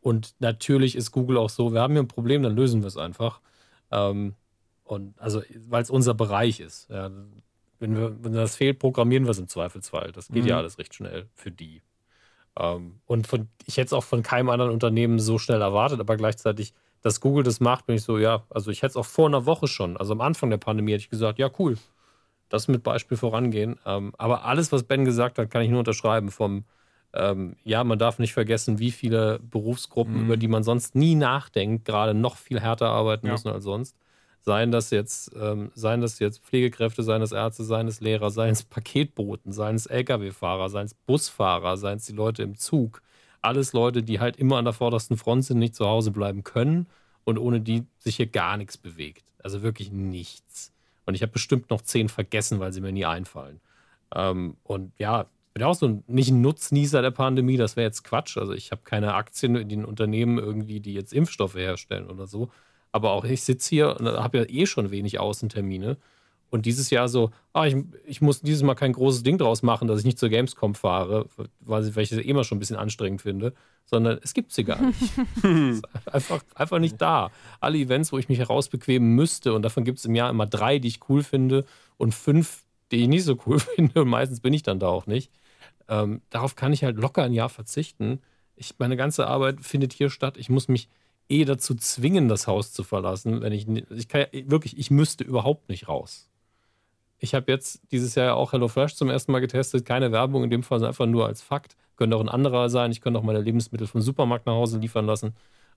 Und 0.00 0.34
natürlich 0.40 0.96
ist 0.96 1.10
Google 1.12 1.36
auch 1.36 1.50
so, 1.50 1.72
wir 1.72 1.80
haben 1.80 1.92
hier 1.94 2.02
ein 2.02 2.08
Problem, 2.08 2.42
dann 2.42 2.54
lösen 2.56 2.82
wir 2.82 2.88
es 2.88 2.96
einfach. 2.96 3.40
Ähm, 3.90 4.34
und 4.84 5.14
also, 5.20 5.42
weil 5.68 5.82
es 5.82 5.90
unser 5.90 6.14
Bereich 6.14 6.60
ist. 6.60 6.88
Ja, 6.90 7.10
wenn, 7.78 7.96
wir, 7.96 8.16
wenn 8.22 8.32
das 8.32 8.56
fehlt, 8.56 8.78
programmieren 8.78 9.24
wir 9.24 9.30
es 9.30 9.38
im 9.38 9.48
Zweifelsfall. 9.48 10.12
Das 10.12 10.28
geht 10.28 10.42
Mhm. 10.44 10.48
ja 10.48 10.58
alles 10.58 10.78
recht 10.78 10.94
schnell 10.94 11.28
für 11.34 11.50
die. 11.50 11.82
Ähm, 12.56 13.00
und 13.06 13.26
von, 13.26 13.48
ich 13.64 13.76
hätte 13.78 13.86
es 13.86 13.92
auch 13.92 14.04
von 14.04 14.22
keinem 14.22 14.50
anderen 14.50 14.70
Unternehmen 14.72 15.18
so 15.18 15.38
schnell 15.38 15.60
erwartet, 15.60 16.00
aber 16.00 16.16
gleichzeitig, 16.16 16.74
dass 17.00 17.20
Google 17.20 17.42
das 17.44 17.60
macht, 17.60 17.86
bin 17.86 17.96
ich 17.96 18.02
so, 18.02 18.18
ja, 18.18 18.44
also 18.50 18.70
ich 18.70 18.82
hätte 18.82 18.90
es 18.90 18.96
auch 18.96 19.06
vor 19.06 19.26
einer 19.26 19.46
Woche 19.46 19.66
schon, 19.66 19.96
also 19.96 20.12
am 20.12 20.20
Anfang 20.20 20.50
der 20.50 20.58
Pandemie 20.58 20.92
hätte 20.92 21.02
ich 21.04 21.10
gesagt, 21.10 21.38
ja, 21.38 21.50
cool, 21.58 21.78
das 22.52 22.68
mit 22.68 22.82
Beispiel 22.82 23.16
vorangehen. 23.16 23.78
Ähm, 23.86 24.12
aber 24.18 24.44
alles, 24.44 24.72
was 24.72 24.82
Ben 24.84 25.04
gesagt 25.04 25.38
hat, 25.38 25.50
kann 25.50 25.62
ich 25.62 25.70
nur 25.70 25.78
unterschreiben. 25.80 26.30
Vom, 26.30 26.64
ähm, 27.14 27.56
ja, 27.64 27.82
man 27.84 27.98
darf 27.98 28.18
nicht 28.18 28.32
vergessen, 28.34 28.78
wie 28.78 28.90
viele 28.90 29.38
Berufsgruppen, 29.40 30.16
Mhm. 30.18 30.24
über 30.24 30.36
die 30.36 30.48
man 30.48 30.62
sonst 30.62 30.94
nie 30.94 31.14
nachdenkt, 31.14 31.84
gerade 31.84 32.14
noch 32.14 32.36
viel 32.36 32.60
härter 32.60 32.88
arbeiten 32.90 33.26
Ja. 33.26 33.32
müssen 33.32 33.48
als 33.48 33.64
sonst. 33.64 33.96
Seien 34.44 34.72
das 34.72 34.90
jetzt, 34.90 35.30
ähm, 35.40 35.70
seien 35.74 36.00
das 36.00 36.18
jetzt 36.18 36.42
Pflegekräfte, 36.42 37.02
seien 37.04 37.22
es 37.22 37.30
Ärzte, 37.32 37.62
seien 37.64 37.86
es 37.86 38.00
Lehrer, 38.00 38.30
seien 38.30 38.50
es 38.50 38.64
Paketboten, 38.64 39.52
seien 39.52 39.76
es 39.76 39.86
Lkw-Fahrer, 39.86 40.68
seien 40.68 40.86
es 40.86 40.94
Busfahrer, 40.94 41.76
seien 41.76 41.98
es 41.98 42.06
die 42.06 42.12
Leute 42.12 42.42
im 42.42 42.56
Zug. 42.56 43.02
Alles 43.40 43.72
Leute, 43.72 44.02
die 44.02 44.18
halt 44.20 44.36
immer 44.36 44.56
an 44.56 44.64
der 44.64 44.74
vordersten 44.74 45.16
Front 45.16 45.44
sind, 45.44 45.58
nicht 45.58 45.74
zu 45.76 45.86
Hause 45.86 46.10
bleiben 46.10 46.42
können 46.42 46.86
und 47.24 47.38
ohne 47.38 47.60
die 47.60 47.84
sich 47.98 48.16
hier 48.16 48.26
gar 48.26 48.56
nichts 48.56 48.76
bewegt. 48.76 49.24
Also 49.42 49.62
wirklich 49.62 49.92
nichts. 49.92 50.71
Und 51.06 51.14
ich 51.14 51.22
habe 51.22 51.32
bestimmt 51.32 51.70
noch 51.70 51.82
zehn 51.82 52.08
vergessen, 52.08 52.60
weil 52.60 52.72
sie 52.72 52.80
mir 52.80 52.92
nie 52.92 53.04
einfallen. 53.06 53.60
Ähm, 54.14 54.56
und 54.62 54.92
ja, 54.98 55.22
ich 55.22 55.54
bin 55.54 55.62
auch 55.64 55.74
so 55.74 55.86
ein, 55.86 56.04
nicht 56.06 56.30
ein 56.30 56.40
Nutznießer 56.40 57.02
der 57.02 57.10
Pandemie, 57.10 57.56
das 57.56 57.76
wäre 57.76 57.86
jetzt 57.86 58.04
Quatsch. 58.04 58.38
Also 58.38 58.52
ich 58.52 58.70
habe 58.70 58.82
keine 58.84 59.14
Aktien 59.14 59.56
in 59.56 59.68
den 59.68 59.84
Unternehmen 59.84 60.38
irgendwie, 60.38 60.80
die 60.80 60.94
jetzt 60.94 61.12
Impfstoffe 61.12 61.56
herstellen 61.56 62.08
oder 62.08 62.26
so. 62.26 62.50
Aber 62.92 63.12
auch 63.12 63.24
ich 63.24 63.42
sitze 63.42 63.70
hier 63.70 63.96
und 63.98 64.06
habe 64.06 64.38
ja 64.38 64.44
eh 64.48 64.66
schon 64.66 64.90
wenig 64.90 65.18
Außentermine. 65.18 65.96
Und 66.52 66.66
dieses 66.66 66.90
Jahr 66.90 67.08
so, 67.08 67.30
ah, 67.54 67.64
ich, 67.64 67.74
ich 68.04 68.20
muss 68.20 68.42
dieses 68.42 68.62
Mal 68.62 68.74
kein 68.74 68.92
großes 68.92 69.22
Ding 69.22 69.38
draus 69.38 69.62
machen, 69.62 69.88
dass 69.88 70.00
ich 70.00 70.04
nicht 70.04 70.18
zur 70.18 70.28
Gamescom 70.28 70.74
fahre, 70.74 71.26
weil 71.60 71.88
ich, 71.88 72.10
das 72.10 72.18
eh 72.18 72.20
immer 72.20 72.44
schon 72.44 72.56
ein 72.56 72.58
bisschen 72.58 72.76
anstrengend 72.76 73.22
finde, 73.22 73.54
sondern 73.86 74.18
es 74.22 74.34
gibt 74.34 74.52
sie 74.52 74.64
gar 74.64 74.78
nicht. 74.82 75.00
Es 75.42 75.78
ist 75.78 75.84
einfach, 76.12 76.44
einfach 76.54 76.78
nicht 76.78 77.00
da. 77.00 77.30
Alle 77.58 77.78
Events, 77.78 78.12
wo 78.12 78.18
ich 78.18 78.28
mich 78.28 78.38
herausbequemen 78.38 79.14
müsste, 79.14 79.54
und 79.54 79.62
davon 79.62 79.84
gibt 79.84 79.98
es 79.98 80.04
im 80.04 80.14
Jahr 80.14 80.28
immer 80.28 80.44
drei, 80.44 80.78
die 80.78 80.88
ich 80.88 81.00
cool 81.08 81.22
finde, 81.22 81.64
und 81.96 82.14
fünf, 82.14 82.64
die 82.90 82.96
ich 82.96 83.08
nicht 83.08 83.24
so 83.24 83.38
cool 83.46 83.58
finde, 83.74 84.02
und 84.02 84.08
meistens 84.08 84.40
bin 84.40 84.52
ich 84.52 84.62
dann 84.62 84.78
da 84.78 84.88
auch 84.88 85.06
nicht. 85.06 85.32
Ähm, 85.88 86.20
darauf 86.28 86.54
kann 86.54 86.74
ich 86.74 86.84
halt 86.84 86.98
locker 86.98 87.22
ein 87.22 87.32
Jahr 87.32 87.48
verzichten. 87.48 88.20
Ich, 88.56 88.74
meine 88.78 88.98
ganze 88.98 89.26
Arbeit 89.26 89.62
findet 89.62 89.94
hier 89.94 90.10
statt. 90.10 90.36
Ich 90.36 90.50
muss 90.50 90.68
mich 90.68 90.90
eh 91.30 91.46
dazu 91.46 91.74
zwingen, 91.74 92.28
das 92.28 92.46
Haus 92.46 92.74
zu 92.74 92.84
verlassen, 92.84 93.40
wenn 93.40 93.54
ich, 93.54 93.66
ich 93.66 94.08
kann 94.08 94.26
wirklich, 94.32 94.76
ich 94.76 94.90
müsste 94.90 95.24
überhaupt 95.24 95.70
nicht 95.70 95.88
raus. 95.88 96.28
Ich 97.22 97.34
habe 97.34 97.50
jetzt 97.52 97.80
dieses 97.92 98.16
Jahr 98.16 98.26
ja 98.26 98.34
auch 98.34 98.52
HelloFresh 98.52 98.96
zum 98.96 99.08
ersten 99.08 99.30
Mal 99.30 99.38
getestet. 99.38 99.86
Keine 99.86 100.10
Werbung 100.10 100.42
in 100.42 100.50
dem 100.50 100.64
Fall, 100.64 100.80
sondern 100.80 100.90
einfach 100.90 101.06
nur 101.06 101.24
als 101.26 101.40
Fakt. 101.40 101.76
Könnte 101.96 102.16
auch 102.16 102.20
ein 102.20 102.28
anderer 102.28 102.68
sein. 102.68 102.90
Ich 102.90 103.00
könnte 103.00 103.20
auch 103.20 103.22
meine 103.22 103.40
Lebensmittel 103.40 103.86
vom 103.86 104.00
Supermarkt 104.00 104.46
nach 104.46 104.54
Hause 104.54 104.78
liefern 104.78 105.06
lassen. 105.06 105.36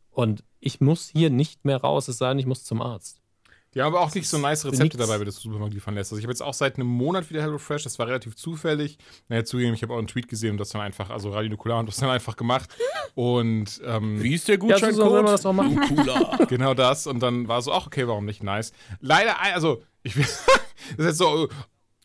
Und 0.10 0.43
ich 0.60 0.81
muss 0.81 1.10
hier 1.10 1.29
nicht 1.29 1.63
mehr 1.63 1.77
raus, 1.77 2.08
es 2.08 2.17
sei 2.17 2.29
denn, 2.29 2.39
ich 2.39 2.47
muss 2.47 2.63
zum 2.63 2.81
Arzt. 2.81 3.21
Die 3.75 3.81
haben 3.81 3.93
aber 3.93 4.01
auch 4.01 4.15
nicht 4.15 4.27
so 4.27 4.38
nice 4.39 4.65
Rezepte 4.65 4.84
nix. 4.84 4.97
dabei, 4.97 5.13
wenn 5.13 5.19
du 5.19 5.25
das 5.25 5.36
Supermarkt 5.36 5.73
liefern 5.75 5.93
lässt. 5.93 6.12
Also 6.12 6.17
ich 6.17 6.23
habe 6.23 6.31
jetzt 6.31 6.41
auch 6.41 6.53
seit 6.55 6.77
einem 6.77 6.88
Monat 6.88 7.29
wieder 7.29 7.41
HelloFresh, 7.43 7.84
das 7.84 7.99
war 7.99 8.08
relativ 8.08 8.36
zufällig. 8.36 8.97
Naja, 9.27 9.43
zugegeben, 9.43 9.75
ich 9.75 9.84
habe 9.84 9.93
auch 9.93 9.97
einen 9.99 10.08
Tweet 10.08 10.27
gesehen 10.29 10.51
und 10.51 10.58
das 10.58 10.69
dann 10.69 10.81
einfach, 10.81 11.12
also 11.12 11.29
Radio 11.29 11.51
Nukular 11.51 11.79
und 11.79 11.88
das 11.88 11.97
dann 11.97 12.10
einfach 12.10 12.38
gemacht. 12.38 12.69
Und 13.13 13.81
ähm, 13.86 14.23
Wie 14.23 14.34
ist 14.34 14.47
der 14.47 14.58
Ja, 14.63 14.79
so 14.79 14.91
soll 14.91 15.21
man 15.21 15.25
Gutscheincode? 15.25 15.34
das 15.34 15.45
auch 15.45 15.53
machen. 15.53 15.79
Cooler. 15.95 16.45
genau 16.49 16.73
das. 16.73 17.05
Und 17.05 17.19
dann 17.19 17.47
war 17.49 17.62
so, 17.62 17.71
ach, 17.73 17.86
okay, 17.86 18.08
warum 18.08 18.25
nicht? 18.25 18.41
Nice. 18.41 18.71
Leider, 19.01 19.39
also, 19.41 19.84
ich 20.03 20.15
will, 20.15 20.25
das 20.91 20.99
ist 20.99 21.05
jetzt 21.05 21.17
so, 21.17 21.49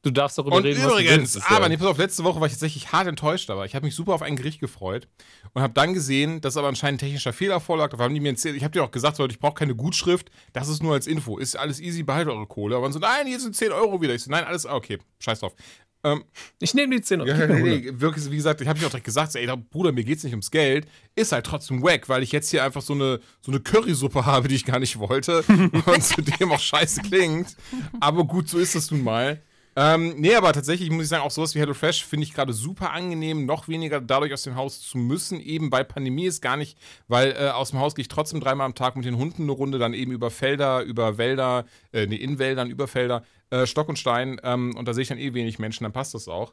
Du 0.03 0.11
darfst 0.11 0.39
darüber 0.39 0.57
und 0.57 0.63
reden, 0.65 0.83
was 0.83 0.93
du 0.95 0.99
übrigens, 0.99 1.35
willst. 1.35 1.51
aber 1.51 1.69
nee, 1.69 1.77
pass 1.77 1.87
auf, 1.89 1.99
letzte 1.99 2.25
Woche 2.25 2.41
war 2.41 2.47
ich 2.47 2.55
tatsächlich 2.55 2.91
hart 2.91 3.07
enttäuscht, 3.07 3.51
aber 3.51 3.67
ich 3.67 3.75
habe 3.75 3.85
mich 3.85 3.95
super 3.95 4.15
auf 4.15 4.23
ein 4.23 4.35
Gericht 4.35 4.59
gefreut 4.59 5.09
und 5.53 5.61
habe 5.61 5.75
dann 5.75 5.93
gesehen, 5.93 6.41
dass 6.41 6.57
aber 6.57 6.69
anscheinend 6.69 7.03
ein 7.03 7.07
technischer 7.07 7.35
Fehler 7.35 7.61
vorlag. 7.61 7.97
Haben 7.99 8.15
die 8.15 8.21
mir 8.21 8.31
erzählt, 8.31 8.57
ich 8.57 8.65
habe 8.65 8.73
dir 8.73 8.83
auch 8.83 8.93
gesagt, 8.93 9.19
Leute, 9.19 9.33
ich 9.35 9.39
brauche 9.41 9.55
keine 9.55 9.75
Gutschrift, 9.75 10.31
das 10.55 10.69
ist 10.69 10.83
nur 10.83 10.95
als 10.95 11.07
Info. 11.07 11.37
Ist 11.37 11.55
alles 11.55 11.81
easy, 11.81 12.03
behaltet 12.03 12.33
eure 12.33 12.47
Kohle. 12.47 12.77
Aber 12.77 12.87
dann 12.87 12.95
so, 12.95 12.99
nein, 12.99 13.27
hier 13.27 13.39
sind 13.39 13.55
10 13.55 13.73
Euro 13.73 14.01
wieder. 14.01 14.15
Ich 14.15 14.23
so, 14.23 14.31
nein, 14.31 14.45
alles, 14.45 14.65
ah, 14.65 14.75
okay, 14.75 14.99
scheiß 15.19 15.41
drauf. 15.41 15.55
Ähm, 16.03 16.25
Ich 16.61 16.75
nehme 16.75 16.97
die 16.97 17.03
10 17.03 17.21
Euro. 17.21 17.29
ja, 17.31 17.37
nee, 17.47 17.53
100. 17.55 17.63
nee, 17.63 18.01
wirklich, 18.01 18.31
wie 18.31 18.37
gesagt, 18.37 18.61
ich 18.61 18.69
habe 18.69 18.79
mich 18.79 18.87
auch 18.87 18.91
direkt 18.91 19.05
gesagt, 19.05 19.35
ey, 19.37 19.47
Bruder, 19.71 19.93
mir 19.93 20.05
geht's 20.05 20.25
nicht 20.25 20.33
ums 20.33 20.51
Geld. 20.51 20.87
Ist 21.15 21.33
halt 21.33 21.45
trotzdem 21.47 21.83
wack, 21.83 22.09
weil 22.09 22.23
ich 22.23 22.33
jetzt 22.33 22.51
hier 22.51 22.65
einfach 22.65 22.83
so 22.83 22.95
eine, 22.95 23.21
so 23.41 23.53
eine 23.53 23.61
Currysuppe 23.61 24.25
habe, 24.25 24.49
die 24.49 24.55
ich 24.55 24.65
gar 24.65 24.79
nicht 24.79 24.99
wollte 24.99 25.43
und 25.87 26.03
zudem 26.03 26.53
auch 26.53 26.61
scheiße 26.61 27.03
klingt. 27.03 27.57
Aber 28.01 28.25
gut, 28.25 28.49
so 28.49 28.59
ist 28.59 28.75
es 28.75 28.91
nun 28.91 29.05
mal. 29.05 29.43
Ähm, 29.77 30.17
nee, 30.17 30.35
aber 30.35 30.53
tatsächlich 30.53 30.91
muss 30.91 31.05
ich 31.05 31.09
sagen, 31.09 31.23
auch 31.23 31.31
sowas 31.31 31.55
wie 31.55 31.61
HelloFresh 31.61 32.05
finde 32.05 32.25
ich 32.25 32.35
gerade 32.35 32.53
super 32.53 32.93
angenehm, 32.93 33.47
noch 33.47 33.69
weniger 33.69 34.01
dadurch 34.01 34.33
aus 34.33 34.43
dem 34.43 34.57
Haus 34.57 34.81
zu 34.81 34.99
müssen, 34.99 35.41
eben 35.41 35.71
bei 35.71 35.85
Pandemie 35.85 36.27
ist 36.27 36.43
gar 36.43 36.57
nicht, 36.57 36.77
weil 37.07 37.33
äh, 37.33 37.51
aus 37.51 37.71
dem 37.71 37.79
Haus 37.79 37.95
gehe 37.95 38.03
ich 38.03 38.09
trotzdem 38.09 38.41
dreimal 38.41 38.67
am 38.67 38.75
Tag 38.75 38.97
mit 38.97 39.05
den 39.05 39.17
Hunden 39.17 39.45
eine 39.45 39.53
Runde, 39.53 39.79
dann 39.79 39.95
eben 39.95 40.11
über 40.11 40.31
Felder, 40.31 40.83
über 40.83 41.19
Wälder, 41.19 41.67
äh, 41.93 42.07
nee, 42.07 42.17
in 42.17 42.41
Wäldern, 42.41 42.69
über 42.69 42.89
Felder, 42.89 43.23
äh, 43.51 43.65
Stock 43.65 43.89
und 43.89 43.99
Stein 43.99 44.41
ähm, 44.43 44.75
und 44.77 44.89
da 44.89 44.93
sehe 44.95 45.03
ich 45.03 45.09
dann 45.09 45.19
eh 45.19 45.35
wenig 45.35 45.61
Menschen, 45.61 45.85
dann 45.85 45.93
passt 45.93 46.15
das 46.15 46.27
auch. 46.27 46.53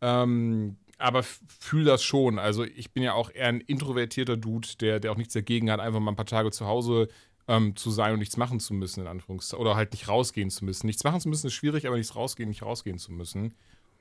Ähm, 0.00 0.76
aber 0.98 1.22
fühle 1.22 1.84
das 1.84 2.02
schon. 2.02 2.38
Also 2.38 2.64
ich 2.64 2.92
bin 2.92 3.02
ja 3.02 3.12
auch 3.12 3.30
eher 3.30 3.48
ein 3.48 3.60
introvertierter 3.60 4.36
Dude, 4.36 4.68
der, 4.80 5.00
der 5.00 5.12
auch 5.12 5.16
nichts 5.16 5.34
dagegen 5.34 5.70
hat, 5.70 5.80
einfach 5.80 6.00
mal 6.00 6.12
ein 6.12 6.16
paar 6.16 6.24
Tage 6.24 6.50
zu 6.50 6.66
Hause 6.66 7.08
ähm, 7.48 7.76
zu 7.76 7.90
sein 7.90 8.12
und 8.14 8.18
nichts 8.20 8.36
machen 8.36 8.60
zu 8.60 8.72
müssen, 8.74 9.00
in 9.00 9.06
Anführungszeichen. 9.06 9.60
Oder 9.60 9.76
halt 9.76 9.92
nicht 9.92 10.08
rausgehen 10.08 10.50
zu 10.50 10.64
müssen. 10.64 10.86
Nichts 10.86 11.04
machen 11.04 11.20
zu 11.20 11.28
müssen 11.28 11.46
ist 11.48 11.54
schwierig, 11.54 11.86
aber 11.86 11.96
nichts 11.96 12.16
rausgehen, 12.16 12.48
nicht 12.48 12.62
rausgehen 12.62 12.98
zu 12.98 13.12
müssen. 13.12 13.54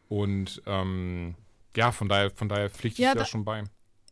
Und 0.09 0.61
ähm, 0.65 1.35
ja, 1.75 1.91
von 1.91 2.07
daher, 2.09 2.29
von 2.31 2.49
daher 2.49 2.69
pflichte 2.69 3.01
ich 3.01 3.05
Ja, 3.05 3.13
da, 3.13 3.21
da- 3.21 3.25
schon 3.25 3.43
bei. 3.45 3.63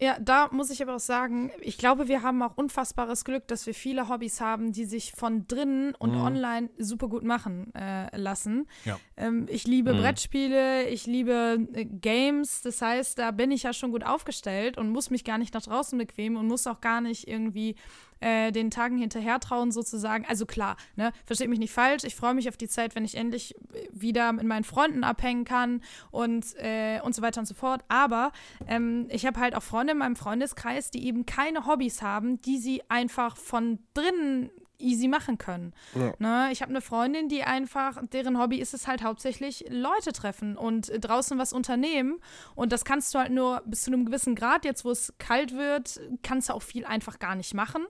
Ja, 0.04 0.18
da 0.20 0.50
muss 0.52 0.72
ich 0.72 0.82
aber 0.82 0.96
auch 0.96 1.00
sagen, 1.00 1.52
ich 1.62 1.78
glaube, 1.78 2.08
wir 2.08 2.24
haben 2.24 2.42
auch 2.42 2.58
unfassbares 2.58 3.24
Glück, 3.24 3.48
dass 3.48 3.68
wir 3.68 3.76
viele 3.76 4.10
Hobbys 4.10 4.42
haben, 4.42 4.72
die 4.72 4.86
sich 4.86 5.12
von 5.12 5.46
drinnen 5.48 5.94
und 5.94 6.14
Mhm. 6.16 6.22
online 6.22 6.70
super 6.80 7.08
gut 7.08 7.24
machen 7.24 7.72
äh, 7.76 8.18
lassen. 8.18 8.68
Ja. 8.84 9.00
Ähm, 9.16 9.46
ich 9.48 9.68
liebe 9.68 9.94
Mhm. 9.94 9.98
Brettspiele, 10.00 10.90
ich 10.90 11.06
liebe 11.06 11.68
äh, 11.74 11.86
Games, 11.86 12.62
das 12.64 12.82
heißt, 12.82 13.20
da 13.20 13.30
bin 13.30 13.52
ich 13.52 13.62
ja 13.62 13.74
schon 13.74 13.92
gut 13.92 14.04
aufgestellt 14.04 14.80
und 14.80 14.90
muss 14.90 15.12
mich 15.12 15.24
gar 15.24 15.38
nicht 15.38 15.54
nach 15.54 15.62
draußen 15.62 16.00
bequemen 16.00 16.36
und 16.40 16.48
muss 16.48 16.66
auch 16.66 16.82
gar 16.82 17.02
nicht 17.02 17.28
irgendwie 17.28 17.76
äh, 18.22 18.52
den 18.52 18.72
Tagen 18.72 18.98
hinterher 18.98 19.40
trauen 19.40 19.72
sozusagen. 19.72 20.26
Also 20.26 20.46
klar, 20.46 20.78
ne, 20.96 21.12
versteht 21.26 21.50
mich 21.50 21.60
nicht 21.60 21.74
falsch. 21.74 22.04
Ich 22.04 22.16
freue 22.16 22.34
mich 22.34 22.48
auf 22.48 22.58
die 22.58 22.68
Zeit, 22.68 22.96
wenn 22.96 23.06
ich 23.06 23.16
endlich 23.16 23.56
wieder 23.92 24.32
mit 24.32 24.46
meinen 24.46 24.64
Freunden 24.64 25.04
abhängen 25.04 25.46
kann 25.46 25.82
und, 26.12 26.56
äh, 26.58 27.02
und 27.02 27.14
so 27.14 27.22
weiter 27.22 27.42
und 27.42 27.48
so 27.48 27.54
fort. 27.54 27.84
Aber 27.88 28.32
ähm, 28.68 29.08
ich 29.10 29.26
habe 29.26 29.40
halt 29.40 29.56
auch 29.56 29.64
Freunde 29.64 29.94
in 29.94 30.00
meinem 30.00 30.16
Freundeskreis, 30.16 30.92
die 30.92 31.06
eben 31.06 31.26
keine 31.26 31.66
Hobbys 31.66 32.02
haben, 32.02 32.42
die 32.42 32.58
sie 32.58 32.82
einfach 32.90 33.38
von 33.38 33.80
drinnen 33.94 34.52
easy 34.82 35.08
machen 35.08 35.38
können. 35.38 35.74
Ja. 35.96 36.14
Ne? 36.20 36.50
Ich 36.52 36.62
habe 36.62 36.70
eine 36.70 36.82
Freundin, 36.82 37.30
die 37.30 37.44
einfach, 37.44 38.02
deren 38.12 38.40
Hobby 38.40 38.58
ist 38.58 38.74
es 38.74 38.88
halt 38.88 39.04
hauptsächlich 39.04 39.66
Leute 39.70 40.12
treffen 40.14 40.58
und 40.58 40.92
draußen 41.00 41.38
was 41.38 41.54
unternehmen. 41.54 42.20
Und 42.56 42.72
das 42.72 42.86
kannst 42.86 43.14
du 43.14 43.20
halt 43.20 43.32
nur 43.32 43.62
bis 43.66 43.84
zu 43.84 43.92
einem 43.92 44.06
gewissen 44.06 44.36
Grad. 44.36 44.66
Jetzt, 44.66 44.86
wo 44.86 44.92
es 44.92 45.14
kalt 45.18 45.56
wird, 45.56 46.00
kannst 46.24 46.50
du 46.50 46.54
auch 46.54 46.64
viel 46.64 46.86
einfach 46.86 47.20
gar 47.20 47.36
nicht 47.36 47.54
machen. 47.54 47.86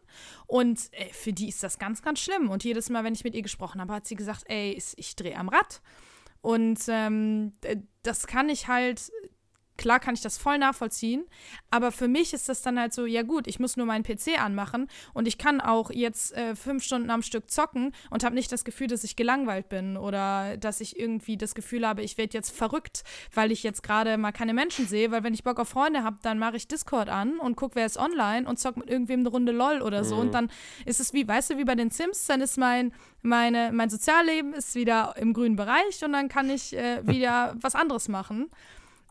Und 0.47 0.89
äh, 0.93 1.05
für 1.13 1.33
die 1.33 1.49
ist 1.49 1.63
das 1.63 1.79
ganz, 1.79 2.01
ganz 2.01 2.19
schlimm. 2.19 2.49
Und 2.49 2.63
jedes 2.63 2.89
Mal, 2.89 3.03
wenn 3.03 3.13
ich 3.13 3.23
mit 3.23 3.35
ihr 3.35 3.41
gesprochen 3.41 3.81
habe, 3.81 3.93
hat 3.93 4.05
sie 4.05 4.15
gesagt, 4.15 4.43
ey, 4.47 4.81
ich 4.95 5.15
drehe 5.15 5.37
am 5.37 5.49
Rad. 5.49 5.81
Und 6.41 6.79
ähm, 6.87 7.53
das 8.01 8.25
kann 8.25 8.49
ich 8.49 8.67
halt 8.67 9.11
Klar 9.81 9.99
kann 9.99 10.13
ich 10.13 10.21
das 10.21 10.37
voll 10.37 10.59
nachvollziehen, 10.59 11.25
aber 11.71 11.91
für 11.91 12.07
mich 12.07 12.33
ist 12.33 12.47
das 12.47 12.61
dann 12.61 12.79
halt 12.79 12.93
so, 12.93 13.07
ja 13.07 13.23
gut, 13.23 13.47
ich 13.47 13.59
muss 13.59 13.77
nur 13.77 13.87
meinen 13.87 14.03
PC 14.03 14.39
anmachen 14.39 14.87
und 15.15 15.27
ich 15.27 15.39
kann 15.39 15.59
auch 15.59 15.89
jetzt 15.89 16.37
äh, 16.37 16.55
fünf 16.55 16.83
Stunden 16.83 17.09
am 17.09 17.23
Stück 17.23 17.49
zocken 17.49 17.91
und 18.11 18.23
habe 18.23 18.35
nicht 18.35 18.51
das 18.51 18.63
Gefühl, 18.63 18.85
dass 18.85 19.03
ich 19.03 19.15
gelangweilt 19.15 19.69
bin 19.69 19.97
oder 19.97 20.55
dass 20.57 20.81
ich 20.81 20.99
irgendwie 20.99 21.35
das 21.35 21.55
Gefühl 21.55 21.87
habe, 21.87 22.03
ich 22.03 22.19
werde 22.19 22.37
jetzt 22.37 22.55
verrückt, 22.55 23.03
weil 23.33 23.51
ich 23.51 23.63
jetzt 23.63 23.81
gerade 23.81 24.19
mal 24.19 24.31
keine 24.31 24.53
Menschen 24.53 24.85
sehe, 24.85 25.09
weil 25.09 25.23
wenn 25.23 25.33
ich 25.33 25.43
Bock 25.43 25.59
auf 25.59 25.69
Freunde 25.69 26.03
habe, 26.03 26.19
dann 26.21 26.37
mache 26.37 26.57
ich 26.57 26.67
Discord 26.67 27.09
an 27.09 27.39
und 27.39 27.55
gucke, 27.55 27.73
wer 27.73 27.87
ist 27.87 27.97
online 27.97 28.47
und 28.47 28.59
zock 28.59 28.77
mit 28.77 28.87
irgendwem 28.87 29.21
eine 29.21 29.29
Runde 29.29 29.51
LOL 29.51 29.81
oder 29.81 30.03
so 30.03 30.17
mhm. 30.17 30.21
und 30.21 30.33
dann 30.35 30.51
ist 30.85 30.99
es 30.99 31.11
wie, 31.11 31.27
weißt 31.27 31.49
du, 31.49 31.57
wie 31.57 31.65
bei 31.65 31.73
den 31.73 31.89
Sims, 31.89 32.27
dann 32.27 32.41
ist 32.41 32.59
mein, 32.59 32.93
meine, 33.23 33.71
mein 33.73 33.89
Sozialleben 33.89 34.53
ist 34.53 34.75
wieder 34.75 35.15
im 35.17 35.33
grünen 35.33 35.55
Bereich 35.55 36.05
und 36.05 36.13
dann 36.13 36.29
kann 36.29 36.51
ich 36.51 36.77
äh, 36.77 37.01
wieder 37.07 37.55
was 37.59 37.73
anderes 37.73 38.09
machen. 38.09 38.51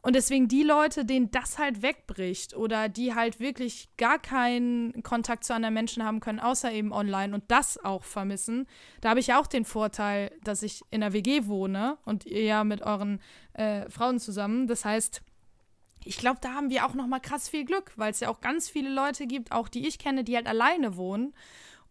Und 0.03 0.17
deswegen 0.17 0.49
die 0.49 0.63
Leute, 0.63 1.05
denen 1.05 1.31
das 1.31 1.59
halt 1.59 1.83
wegbricht 1.83 2.57
oder 2.57 2.89
die 2.89 3.15
halt 3.15 3.39
wirklich 3.39 3.91
gar 3.99 4.19
keinen 4.19 5.03
Kontakt 5.03 5.45
zu 5.45 5.55
anderen 5.55 5.75
Menschen 5.75 6.05
haben 6.05 6.21
können, 6.21 6.41
außer 6.41 6.73
eben 6.73 6.93
online 6.93 7.35
und 7.35 7.45
das 7.49 7.83
auch 7.85 8.05
vermissen, 8.05 8.67
da 9.03 9.11
habe 9.11 9.21
ich 9.21 9.35
auch 9.35 9.47
den 9.47 9.67
Vorteil, 9.67 10.33
dass 10.43 10.63
ich 10.63 10.83
in 10.91 11.03
einer 11.03 11.13
WG 11.13 11.47
wohne 11.47 11.99
und 12.05 12.25
ihr 12.25 12.45
ja 12.45 12.65
mit 12.65 12.83
euren 12.83 13.21
äh, 13.53 13.91
Frauen 13.91 14.19
zusammen. 14.19 14.67
Das 14.67 14.87
heißt, 14.87 15.21
ich 16.05 16.17
glaube, 16.17 16.39
da 16.41 16.55
haben 16.55 16.71
wir 16.71 16.87
auch 16.87 16.95
noch 16.95 17.07
mal 17.07 17.21
krass 17.21 17.51
viel 17.51 17.67
Glück, 17.67 17.93
weil 17.97 18.13
es 18.13 18.21
ja 18.21 18.31
auch 18.31 18.41
ganz 18.41 18.71
viele 18.71 18.89
Leute 18.89 19.27
gibt, 19.27 19.53
auch 19.53 19.69
die 19.69 19.87
ich 19.87 19.99
kenne, 19.99 20.25
die 20.25 20.35
halt 20.35 20.47
alleine 20.47 20.97
wohnen 20.97 21.35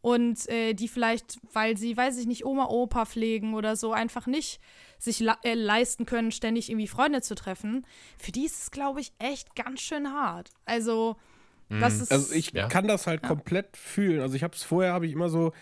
und 0.01 0.47
äh, 0.49 0.73
die 0.73 0.87
vielleicht, 0.87 1.37
weil 1.53 1.77
sie, 1.77 1.95
weiß 1.95 2.17
ich 2.17 2.27
nicht, 2.27 2.45
Oma, 2.45 2.67
Opa 2.67 3.05
pflegen 3.05 3.53
oder 3.53 3.75
so, 3.75 3.91
einfach 3.91 4.27
nicht 4.27 4.59
sich 4.97 5.25
äh, 5.43 5.53
leisten 5.53 6.05
können, 6.05 6.31
ständig 6.31 6.69
irgendwie 6.69 6.87
Freunde 6.87 7.21
zu 7.21 7.35
treffen. 7.35 7.85
Für 8.17 8.31
die 8.31 8.45
ist 8.45 8.61
es, 8.61 8.71
glaube 8.71 9.01
ich, 9.01 9.11
echt 9.19 9.55
ganz 9.55 9.81
schön 9.81 10.11
hart. 10.11 10.51
Also, 10.65 11.17
das 11.69 11.95
mhm. 11.95 12.01
ist. 12.03 12.11
Also, 12.11 12.33
ich 12.33 12.51
ja. 12.51 12.67
kann 12.67 12.87
das 12.87 13.07
halt 13.07 13.23
ja. 13.23 13.27
komplett 13.27 13.75
fühlen. 13.75 14.21
Also, 14.21 14.35
ich 14.35 14.43
habe 14.43 14.55
es 14.55 14.63
vorher, 14.63 14.93
habe 14.93 15.05
ich 15.05 15.13
immer 15.13 15.29
so. 15.29 15.53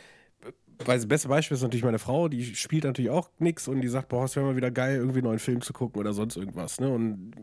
Weil 0.86 0.98
das 0.98 1.08
beste 1.08 1.28
Beispiel 1.28 1.56
ist 1.56 1.64
natürlich 1.64 1.84
meine 1.84 1.98
Frau, 1.98 2.28
die 2.28 2.56
spielt 2.56 2.84
natürlich 2.84 3.10
auch 3.10 3.32
nichts 3.40 3.68
und 3.68 3.82
die 3.82 3.88
sagt, 3.88 4.10
boah, 4.10 4.26
es 4.26 4.36
wäre 4.36 4.46
mal 4.46 4.56
wieder 4.56 4.70
geil, 4.70 4.98
irgendwie 4.98 5.20
einen 5.20 5.28
neuen 5.28 5.40
Film 5.40 5.62
zu 5.62 5.74
gucken 5.74 6.00
oder 6.00 6.14
sonst 6.14 6.38
irgendwas. 6.38 6.80
Ne? 6.80 6.88
Und 6.88 7.34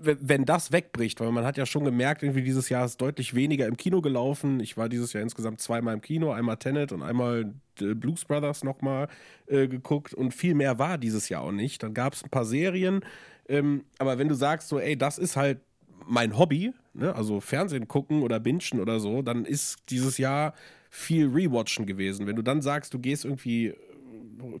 wenn 0.00 0.44
das 0.44 0.72
wegbricht, 0.72 1.20
weil 1.20 1.32
man 1.32 1.44
hat 1.44 1.56
ja 1.56 1.66
schon 1.66 1.84
gemerkt, 1.84 2.22
irgendwie 2.22 2.42
dieses 2.42 2.68
Jahr 2.68 2.84
ist 2.84 3.00
deutlich 3.00 3.34
weniger 3.34 3.66
im 3.66 3.76
Kino 3.76 4.00
gelaufen. 4.00 4.60
Ich 4.60 4.76
war 4.76 4.88
dieses 4.88 5.12
Jahr 5.12 5.22
insgesamt 5.22 5.60
zweimal 5.60 5.94
im 5.94 6.00
Kino, 6.00 6.32
einmal 6.32 6.56
Tenet 6.56 6.92
und 6.92 7.02
einmal 7.02 7.52
äh, 7.80 7.94
Blues 7.94 8.24
Brothers 8.24 8.64
nochmal 8.64 9.08
äh, 9.46 9.68
geguckt 9.68 10.14
und 10.14 10.32
viel 10.32 10.54
mehr 10.54 10.78
war 10.78 10.98
dieses 10.98 11.28
Jahr 11.28 11.42
auch 11.42 11.52
nicht. 11.52 11.82
Dann 11.82 11.94
gab 11.94 12.14
es 12.14 12.22
ein 12.22 12.30
paar 12.30 12.44
Serien, 12.44 13.00
ähm, 13.48 13.84
aber 13.98 14.18
wenn 14.18 14.28
du 14.28 14.34
sagst 14.34 14.68
so, 14.68 14.78
ey, 14.78 14.96
das 14.96 15.18
ist 15.18 15.36
halt 15.36 15.58
mein 16.06 16.38
Hobby, 16.38 16.72
ne? 16.94 17.14
also 17.14 17.40
Fernsehen 17.40 17.88
gucken 17.88 18.22
oder 18.22 18.40
bingen 18.40 18.80
oder 18.80 19.00
so, 19.00 19.22
dann 19.22 19.44
ist 19.44 19.78
dieses 19.90 20.18
Jahr 20.18 20.54
viel 20.90 21.28
Rewatchen 21.28 21.86
gewesen. 21.86 22.26
Wenn 22.26 22.36
du 22.36 22.42
dann 22.42 22.62
sagst, 22.62 22.94
du 22.94 22.98
gehst 22.98 23.24
irgendwie 23.24 23.74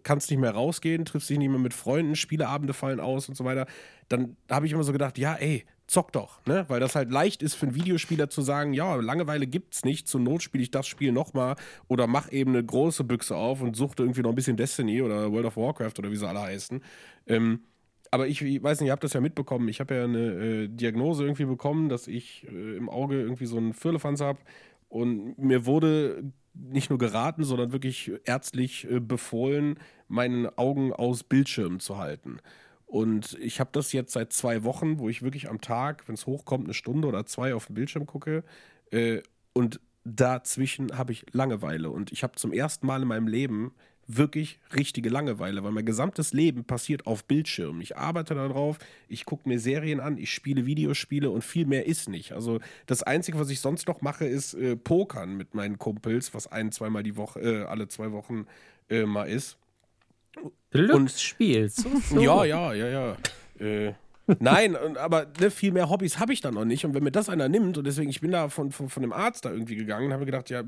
kannst 0.02 0.30
nicht 0.30 0.40
mehr 0.40 0.52
rausgehen, 0.52 1.04
triffst 1.04 1.30
dich 1.30 1.38
nicht 1.38 1.48
mehr 1.48 1.58
mit 1.58 1.74
Freunden, 1.74 2.16
Spieleabende 2.16 2.72
fallen 2.72 3.00
aus 3.00 3.28
und 3.28 3.36
so 3.36 3.44
weiter, 3.44 3.66
dann 4.08 4.36
habe 4.50 4.66
ich 4.66 4.72
immer 4.72 4.84
so 4.84 4.92
gedacht, 4.92 5.18
ja, 5.18 5.34
ey, 5.34 5.64
zock 5.86 6.12
doch, 6.12 6.44
ne? 6.46 6.66
Weil 6.68 6.80
das 6.80 6.94
halt 6.94 7.10
leicht 7.10 7.42
ist 7.42 7.54
für 7.54 7.66
einen 7.66 7.74
Videospieler 7.74 8.28
zu 8.28 8.42
sagen, 8.42 8.74
ja, 8.74 8.94
Langeweile 8.96 9.46
gibt's 9.46 9.84
nicht, 9.84 10.06
zur 10.06 10.20
Not 10.20 10.42
spiele 10.42 10.62
ich 10.62 10.70
das 10.70 10.86
Spiel 10.86 11.12
nochmal 11.12 11.56
oder 11.88 12.06
mach 12.06 12.30
eben 12.30 12.50
eine 12.50 12.64
große 12.64 13.04
Büchse 13.04 13.36
auf 13.36 13.62
und 13.62 13.74
suchte 13.74 14.02
irgendwie 14.02 14.22
noch 14.22 14.30
ein 14.30 14.34
bisschen 14.36 14.56
Destiny 14.56 15.02
oder 15.02 15.32
World 15.32 15.46
of 15.46 15.56
Warcraft 15.56 15.94
oder 15.98 16.10
wie 16.10 16.16
sie 16.16 16.28
alle 16.28 16.42
heißen. 16.42 16.82
Ähm, 17.26 17.60
aber 18.10 18.26
ich, 18.28 18.40
ich, 18.42 18.62
weiß 18.62 18.80
nicht, 18.80 18.88
ihr 18.88 18.92
habt 18.92 19.04
das 19.04 19.12
ja 19.12 19.20
mitbekommen. 19.20 19.68
Ich 19.68 19.80
habe 19.80 19.94
ja 19.94 20.04
eine 20.04 20.18
äh, 20.18 20.68
Diagnose 20.68 21.24
irgendwie 21.24 21.44
bekommen, 21.44 21.88
dass 21.88 22.06
ich 22.06 22.46
äh, 22.50 22.76
im 22.76 22.88
Auge 22.88 23.20
irgendwie 23.20 23.46
so 23.46 23.56
einen 23.56 23.74
Firlefanz 23.74 24.20
habe. 24.20 24.38
Und 24.88 25.38
mir 25.38 25.66
wurde 25.66 26.24
nicht 26.54 26.90
nur 26.90 26.98
geraten, 26.98 27.44
sondern 27.44 27.72
wirklich 27.72 28.12
ärztlich 28.24 28.90
äh, 28.90 29.00
befohlen, 29.00 29.78
meine 30.08 30.56
Augen 30.58 30.92
aus 30.92 31.22
Bildschirmen 31.22 31.80
zu 31.80 31.98
halten. 31.98 32.38
Und 32.86 33.36
ich 33.40 33.60
habe 33.60 33.70
das 33.72 33.92
jetzt 33.92 34.12
seit 34.12 34.32
zwei 34.32 34.64
Wochen, 34.64 34.98
wo 34.98 35.08
ich 35.08 35.22
wirklich 35.22 35.50
am 35.50 35.60
Tag, 35.60 36.08
wenn 36.08 36.14
es 36.14 36.26
hochkommt, 36.26 36.64
eine 36.64 36.74
Stunde 36.74 37.06
oder 37.06 37.26
zwei 37.26 37.54
auf 37.54 37.66
den 37.66 37.74
Bildschirm 37.74 38.06
gucke. 38.06 38.44
Äh, 38.90 39.20
und 39.52 39.80
dazwischen 40.04 40.96
habe 40.96 41.12
ich 41.12 41.26
Langeweile. 41.32 41.90
Und 41.90 42.12
ich 42.12 42.22
habe 42.22 42.36
zum 42.36 42.52
ersten 42.52 42.86
Mal 42.86 43.02
in 43.02 43.08
meinem 43.08 43.28
Leben 43.28 43.74
wirklich 44.08 44.58
richtige 44.74 45.10
Langeweile, 45.10 45.62
weil 45.62 45.70
mein 45.70 45.84
gesamtes 45.84 46.32
Leben 46.32 46.64
passiert 46.64 47.06
auf 47.06 47.24
Bildschirmen. 47.24 47.80
Ich 47.82 47.96
arbeite 47.96 48.34
darauf, 48.34 48.78
ich 49.06 49.26
gucke 49.26 49.48
mir 49.48 49.60
Serien 49.60 50.00
an, 50.00 50.16
ich 50.16 50.32
spiele 50.32 50.64
Videospiele 50.64 51.30
und 51.30 51.44
viel 51.44 51.66
mehr 51.66 51.86
ist 51.86 52.08
nicht. 52.08 52.32
Also 52.32 52.58
das 52.86 53.02
Einzige, 53.02 53.38
was 53.38 53.50
ich 53.50 53.60
sonst 53.60 53.86
noch 53.86 54.00
mache, 54.00 54.24
ist 54.24 54.54
äh, 54.54 54.76
Pokern 54.76 55.36
mit 55.36 55.54
meinen 55.54 55.78
Kumpels, 55.78 56.32
was 56.32 56.46
ein, 56.50 56.72
zweimal 56.72 57.02
die 57.02 57.16
Woche, 57.16 57.40
äh, 57.40 57.62
alle 57.64 57.86
zwei 57.88 58.10
Wochen 58.12 58.46
äh, 58.88 59.04
mal 59.04 59.24
ist. 59.24 59.58
Glücksspiel. 60.70 61.68
So, 61.68 61.88
so. 62.08 62.20
Ja, 62.20 62.44
ja, 62.44 62.72
ja, 62.72 62.88
ja. 62.88 63.16
Äh, 63.58 63.92
Nein, 64.40 64.76
aber 64.96 65.26
ne, 65.40 65.50
viel 65.50 65.72
mehr 65.72 65.88
Hobbys 65.88 66.18
habe 66.18 66.32
ich 66.32 66.40
dann 66.42 66.54
noch 66.54 66.66
nicht. 66.66 66.84
Und 66.84 66.94
wenn 66.94 67.02
mir 67.02 67.10
das 67.10 67.28
einer 67.28 67.48
nimmt, 67.48 67.78
und 67.78 67.86
deswegen, 67.86 68.10
ich 68.10 68.20
bin 68.20 68.30
da 68.30 68.48
von, 68.50 68.70
von, 68.72 68.90
von 68.90 69.02
dem 69.02 69.12
Arzt 69.12 69.44
da 69.44 69.50
irgendwie 69.50 69.76
gegangen 69.76 70.06
und 70.06 70.12
habe 70.12 70.26
gedacht, 70.26 70.50
ja, 70.50 70.62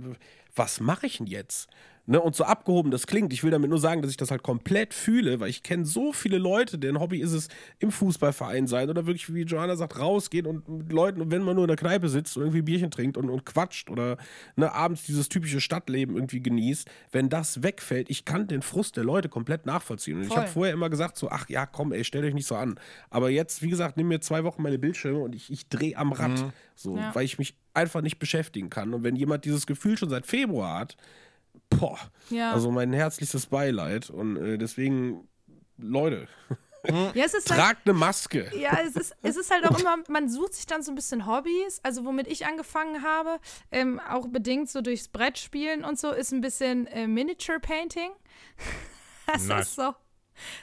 was 0.54 0.80
mache 0.80 1.06
ich 1.06 1.18
denn 1.18 1.26
jetzt? 1.26 1.68
Ne, 2.10 2.20
und 2.20 2.34
so 2.34 2.42
abgehoben 2.42 2.90
das 2.90 3.06
klingt, 3.06 3.32
ich 3.32 3.44
will 3.44 3.52
damit 3.52 3.70
nur 3.70 3.78
sagen, 3.78 4.02
dass 4.02 4.10
ich 4.10 4.16
das 4.16 4.32
halt 4.32 4.42
komplett 4.42 4.94
fühle, 4.94 5.38
weil 5.38 5.48
ich 5.48 5.62
kenne 5.62 5.84
so 5.84 6.12
viele 6.12 6.38
Leute, 6.38 6.76
deren 6.76 6.98
Hobby 6.98 7.20
ist 7.20 7.30
es, 7.30 7.46
im 7.78 7.92
Fußballverein 7.92 8.66
sein 8.66 8.90
oder 8.90 9.06
wirklich, 9.06 9.32
wie 9.32 9.42
Johanna 9.42 9.76
sagt, 9.76 9.96
rausgehen 9.96 10.44
und 10.44 10.68
mit 10.68 10.92
Leuten, 10.92 11.20
und 11.20 11.30
wenn 11.30 11.42
man 11.42 11.54
nur 11.54 11.66
in 11.66 11.68
der 11.68 11.76
Kneipe 11.76 12.08
sitzt 12.08 12.36
und 12.36 12.42
irgendwie 12.42 12.62
Bierchen 12.62 12.90
trinkt 12.90 13.16
und, 13.16 13.30
und 13.30 13.46
quatscht 13.46 13.90
oder 13.90 14.16
ne, 14.56 14.72
abends 14.72 15.04
dieses 15.04 15.28
typische 15.28 15.60
Stadtleben 15.60 16.16
irgendwie 16.16 16.42
genießt, 16.42 16.90
wenn 17.12 17.28
das 17.28 17.62
wegfällt, 17.62 18.10
ich 18.10 18.24
kann 18.24 18.48
den 18.48 18.62
Frust 18.62 18.96
der 18.96 19.04
Leute 19.04 19.28
komplett 19.28 19.64
nachvollziehen. 19.64 20.18
Und 20.18 20.24
Voll. 20.24 20.32
ich 20.32 20.36
habe 20.36 20.48
vorher 20.48 20.74
immer 20.74 20.90
gesagt, 20.90 21.16
so, 21.16 21.30
ach 21.30 21.48
ja, 21.48 21.64
komm, 21.64 21.92
ey, 21.92 22.02
stell 22.02 22.24
euch 22.24 22.34
nicht 22.34 22.48
so 22.48 22.56
an. 22.56 22.74
Aber 23.10 23.30
jetzt, 23.30 23.62
wie 23.62 23.70
gesagt, 23.70 23.96
nimm 23.96 24.08
mir 24.08 24.20
zwei 24.20 24.42
Wochen 24.42 24.62
meine 24.62 24.80
Bildschirme 24.80 25.20
und 25.20 25.36
ich, 25.36 25.48
ich 25.52 25.68
drehe 25.68 25.96
am 25.96 26.10
Rad, 26.10 26.32
mhm. 26.32 26.52
so, 26.74 26.96
ja. 26.96 27.14
weil 27.14 27.24
ich 27.24 27.38
mich 27.38 27.54
einfach 27.72 28.00
nicht 28.00 28.18
beschäftigen 28.18 28.68
kann. 28.68 28.94
Und 28.94 29.04
wenn 29.04 29.14
jemand 29.14 29.44
dieses 29.44 29.64
Gefühl 29.64 29.96
schon 29.96 30.10
seit 30.10 30.26
Februar 30.26 30.80
hat, 30.80 30.96
boah, 31.70 31.98
ja. 32.28 32.52
also 32.52 32.70
mein 32.70 32.92
herzlichstes 32.92 33.46
Beileid. 33.46 34.10
Und 34.10 34.36
äh, 34.36 34.58
deswegen, 34.58 35.28
Leute. 35.78 36.28
Ja, 37.14 37.24
es 37.24 37.34
ist 37.34 37.48
Tragt 37.48 37.60
halt, 37.60 37.78
eine 37.84 37.92
Maske. 37.94 38.50
Ja, 38.56 38.78
es 38.82 38.96
ist, 38.96 39.14
es 39.22 39.36
ist 39.36 39.50
halt 39.50 39.66
auch 39.66 39.78
immer, 39.78 39.98
man 40.08 40.30
sucht 40.30 40.54
sich 40.54 40.66
dann 40.66 40.82
so 40.82 40.90
ein 40.90 40.94
bisschen 40.94 41.26
Hobbys. 41.26 41.80
Also, 41.82 42.04
womit 42.04 42.26
ich 42.26 42.46
angefangen 42.46 43.02
habe, 43.02 43.38
ähm, 43.70 44.00
auch 44.00 44.28
bedingt 44.28 44.70
so 44.70 44.80
durchs 44.80 45.08
Brettspielen 45.08 45.84
und 45.84 45.98
so, 45.98 46.10
ist 46.10 46.32
ein 46.32 46.40
bisschen 46.40 46.86
äh, 46.86 47.06
Miniature 47.06 47.60
Painting. 47.60 48.10
Das 49.26 49.46
nice. 49.46 49.68
ist 49.68 49.76
so. 49.76 49.94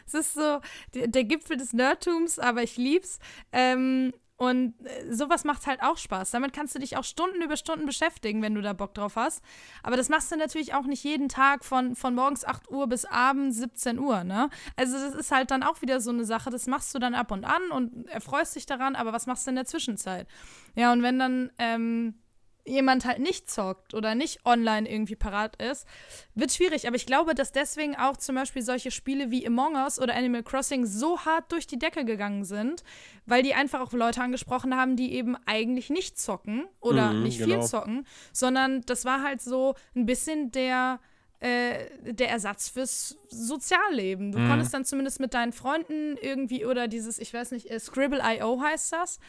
Es 0.05 0.13
ist 0.13 0.33
so 0.33 0.59
der, 0.93 1.07
der, 1.07 1.23
Gipfel 1.23 1.55
des 1.55 1.71
Nerdtums, 1.71 2.37
aber 2.37 2.63
ich 2.63 2.75
lieb's. 2.75 3.19
Ähm, 3.53 4.11
und 4.37 4.75
äh, 4.85 5.13
sowas 5.13 5.43
macht 5.43 5.65
halt 5.65 5.81
auch 5.81 5.97
Spaß. 5.97 6.31
Damit 6.31 6.53
kannst 6.53 6.75
du 6.75 6.79
dich 6.79 6.95
auch 6.95 7.03
Stunden 7.03 7.41
über 7.41 7.57
Stunden 7.57 7.87
beschäftigen, 7.87 8.41
wenn 8.43 8.53
du 8.53 8.61
da 8.61 8.73
Bock 8.73 8.93
drauf 8.93 9.15
hast. 9.15 9.43
Aber 9.81 9.97
das 9.97 10.09
machst 10.09 10.31
du 10.31 10.37
natürlich 10.37 10.75
auch 10.75 10.85
nicht 10.85 11.03
jeden 11.03 11.27
Tag 11.27 11.65
von, 11.65 11.95
von 11.95 12.13
morgens 12.13 12.45
8 12.45 12.69
Uhr 12.69 12.87
bis 12.87 13.05
abends 13.05 13.57
17 13.57 13.97
Uhr, 13.99 14.23
ne? 14.23 14.49
Also 14.75 14.93
das 14.93 15.15
ist 15.15 15.31
halt 15.31 15.49
dann 15.49 15.63
auch 15.63 15.81
wieder 15.81 15.99
so 15.99 16.11
eine 16.11 16.23
Sache, 16.23 16.51
das 16.51 16.67
machst 16.67 16.93
du 16.93 16.99
dann 16.99 17.15
ab 17.15 17.31
und 17.31 17.45
an 17.45 17.71
und 17.71 18.07
erfreust 18.09 18.55
dich 18.55 18.67
daran, 18.67 18.95
aber 18.95 19.11
was 19.11 19.25
machst 19.25 19.47
du 19.47 19.49
in 19.49 19.55
der 19.55 19.65
Zwischenzeit? 19.65 20.27
Ja, 20.75 20.93
und 20.93 21.01
wenn 21.01 21.17
dann, 21.17 21.51
ähm, 21.57 22.13
jemand 22.67 23.05
halt 23.05 23.19
nicht 23.19 23.49
zockt 23.49 23.93
oder 23.93 24.13
nicht 24.13 24.45
online 24.45 24.89
irgendwie 24.89 25.15
parat 25.15 25.61
ist, 25.61 25.87
wird 26.35 26.51
schwierig. 26.51 26.85
Aber 26.87 26.95
ich 26.95 27.05
glaube, 27.05 27.33
dass 27.33 27.51
deswegen 27.51 27.95
auch 27.95 28.17
zum 28.17 28.35
Beispiel 28.35 28.61
solche 28.61 28.91
Spiele 28.91 29.31
wie 29.31 29.47
Among 29.47 29.75
Us 29.75 29.99
oder 29.99 30.15
Animal 30.15 30.43
Crossing 30.43 30.85
so 30.85 31.19
hart 31.21 31.51
durch 31.51 31.65
die 31.65 31.79
Decke 31.79 32.05
gegangen 32.05 32.43
sind, 32.45 32.83
weil 33.25 33.41
die 33.43 33.53
einfach 33.53 33.81
auch 33.81 33.93
Leute 33.93 34.21
angesprochen 34.21 34.75
haben, 34.75 34.95
die 34.95 35.13
eben 35.13 35.35
eigentlich 35.45 35.89
nicht 35.89 36.19
zocken 36.19 36.65
oder 36.79 37.13
Mhm, 37.13 37.23
nicht 37.23 37.39
genau. 37.39 37.55
viel 37.59 37.67
zocken, 37.67 38.07
sondern 38.33 38.81
das 38.81 39.05
war 39.05 39.23
halt 39.23 39.41
so 39.41 39.75
ein 39.95 40.05
bisschen 40.05 40.51
der 40.51 40.99
äh, 41.39 41.85
der 42.01 42.29
Ersatz 42.29 42.67
fürs 42.69 43.15
Sozialleben. 43.29 44.31
Du 44.31 44.39
konntest 44.47 44.73
dann 44.73 44.85
zumindest 44.85 45.19
mit 45.19 45.35
deinen 45.35 45.53
Freunden 45.53 46.17
irgendwie 46.19 46.65
oder 46.65 46.87
dieses, 46.87 47.19
ich 47.19 47.31
weiß 47.31 47.51
nicht, 47.51 47.69
äh, 47.69 47.79
Scribble.io 47.79 48.59
heißt 48.61 48.91
das. 48.93 49.19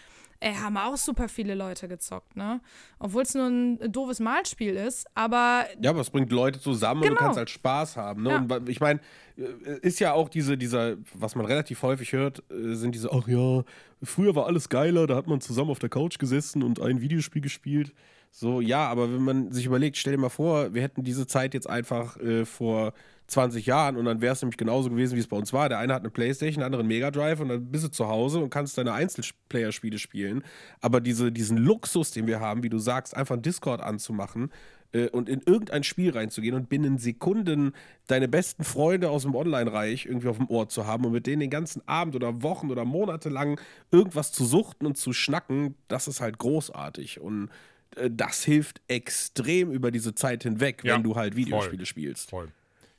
Ey, 0.41 0.55
haben 0.55 0.77
auch 0.77 0.97
super 0.97 1.29
viele 1.29 1.55
Leute 1.57 1.89
gezockt, 1.89 2.37
ne? 2.37 2.61
Obwohl 3.01 3.23
es 3.23 3.35
nur 3.35 3.47
ein 3.49 3.91
doofes 3.93 4.21
Malspiel 4.21 4.75
ist, 4.77 5.07
aber 5.15 5.65
Ja, 5.83 5.91
aber 5.91 6.01
es 6.01 6.11
bringt 6.11 6.31
Leute 6.31 6.61
zusammen 6.61 7.01
und 7.03 7.09
du 7.09 7.15
Genau. 7.15 7.21
kannst 7.21 7.39
halt 7.39 7.51
Spaß 7.51 7.97
haben. 7.97 8.23
Ne? 8.23 8.31
Ja. 8.31 8.57
Und 8.57 8.69
ich 8.69 8.79
meine, 8.79 9.01
äh, 9.37 9.79
ist 9.83 9.99
ja 9.99 10.13
auch 10.13 10.29
diese, 10.29 10.57
dieser, 10.57 10.97
was 11.13 11.35
man 11.35 11.45
relativ 11.47 11.83
häufig 11.83 12.13
hört, 12.13 12.45
äh, 12.53 12.75
sind 12.75 12.95
diese, 12.95 13.13
ach 13.13 13.27
ja, 13.27 13.65
früher 14.03 14.37
war 14.37 14.47
alles 14.47 14.69
geiler, 14.69 15.09
da 15.09 15.17
hat 15.17 15.27
man 15.27 15.41
zusammen 15.41 15.71
auf 15.71 15.81
der 15.81 15.89
Couch 15.89 16.19
gesessen 16.21 16.63
und 16.63 16.81
ein 16.81 17.01
Videospiel 17.01 17.43
gespielt. 17.43 17.93
So, 18.31 18.61
ja, 18.61 18.87
aber 18.89 19.13
wenn 19.13 19.23
man 19.23 19.51
sich 19.53 19.67
überlegt, 19.67 19.97
stell 19.97 20.13
dir 20.13 20.21
mal 20.21 20.29
vor, 20.29 20.73
wir 20.73 20.83
hätten 20.83 21.03
diese 21.03 21.27
Zeit 21.27 21.55
jetzt 21.55 21.69
einfach 21.69 22.17
äh, 22.19 22.45
vor 22.45 22.93
20 23.29 23.67
Jahren 23.67 23.97
und 23.97 24.07
dann 24.07 24.21
wäre 24.21 24.33
es 24.33 24.43
nämlich 24.43 24.57
genauso 24.57 24.89
gewesen, 24.91 25.15
wie 25.15 25.21
es 25.21 25.27
bei 25.27 25.37
uns 25.37 25.53
war. 25.53 25.69
Der 25.69 25.79
eine 25.79 25.95
hat 25.95 26.01
eine 26.03 26.11
Playstation, 26.11 26.61
der 26.61 26.67
andere 26.67 26.81
einen 26.81 26.89
Mega 26.89 27.11
Drive 27.11 27.41
und 27.41 27.49
dann 27.51 27.71
bist 27.71 27.85
du 27.85 27.89
zu 27.89 28.09
Hause 28.09 28.41
und 28.41 28.51
kannst 28.51 28.79
deine 28.79 28.95
Einzelplayer-Spiele 28.95 29.99
spielen. 29.99 30.43
Aber 30.81 31.01
diese, 31.01 31.31
diesen 31.31 31.59
Luxus, 31.59 32.11
den 32.11 32.27
wir 32.27 32.41
haben, 32.41 32.63
wie 32.63 32.71
du 32.71 32.79
sagst, 32.79 33.15
einfach 33.15 33.35
einen 33.35 33.43
Discord 33.43 33.83
anzumachen 33.83 34.51
äh, 34.93 35.09
und 35.11 35.29
in 35.29 35.43
irgendein 35.45 35.85
Spiel 35.85 36.11
reinzugehen 36.11 36.55
und 36.55 36.71
binnen 36.71 36.97
Sekunden 36.97 37.73
deine 38.07 38.29
besten 38.29 38.65
Freunde 38.65 39.11
aus 39.11 39.23
dem 39.23 39.35
Online-Reich 39.35 40.07
irgendwie 40.07 40.29
auf 40.29 40.39
dem 40.39 40.49
Ohr 40.49 40.71
zu 40.71 40.87
haben 40.87 41.05
und 41.05 41.13
mit 41.13 41.27
denen 41.27 41.41
den 41.41 41.51
ganzen 41.51 41.87
Abend 41.87 42.17
oder 42.17 42.43
Wochen 42.43 42.71
oder 42.71 42.87
Monate 42.87 43.29
lang 43.29 43.61
irgendwas 43.91 44.33
zu 44.33 44.47
suchten 44.47 44.87
und 44.87 44.97
zu 44.97 45.13
schnacken, 45.13 45.75
das 45.89 46.09
ist 46.09 46.23
halt 46.23 46.39
großartig. 46.39 47.21
Und 47.21 47.51
äh, 47.97 48.11
das 48.11 48.43
hilft 48.43 48.81
extrem 48.89 49.71
über 49.71 49.91
diese 49.91 50.15
Zeit 50.15 50.45
hinweg, 50.45 50.83
Ja, 50.83 50.95
wenn 50.95 51.03
du 51.03 51.15
halt 51.15 51.35
voll. 51.35 51.45
Videospiele 51.45 51.85
spielst. 51.85 52.31
Voll. 52.31 52.49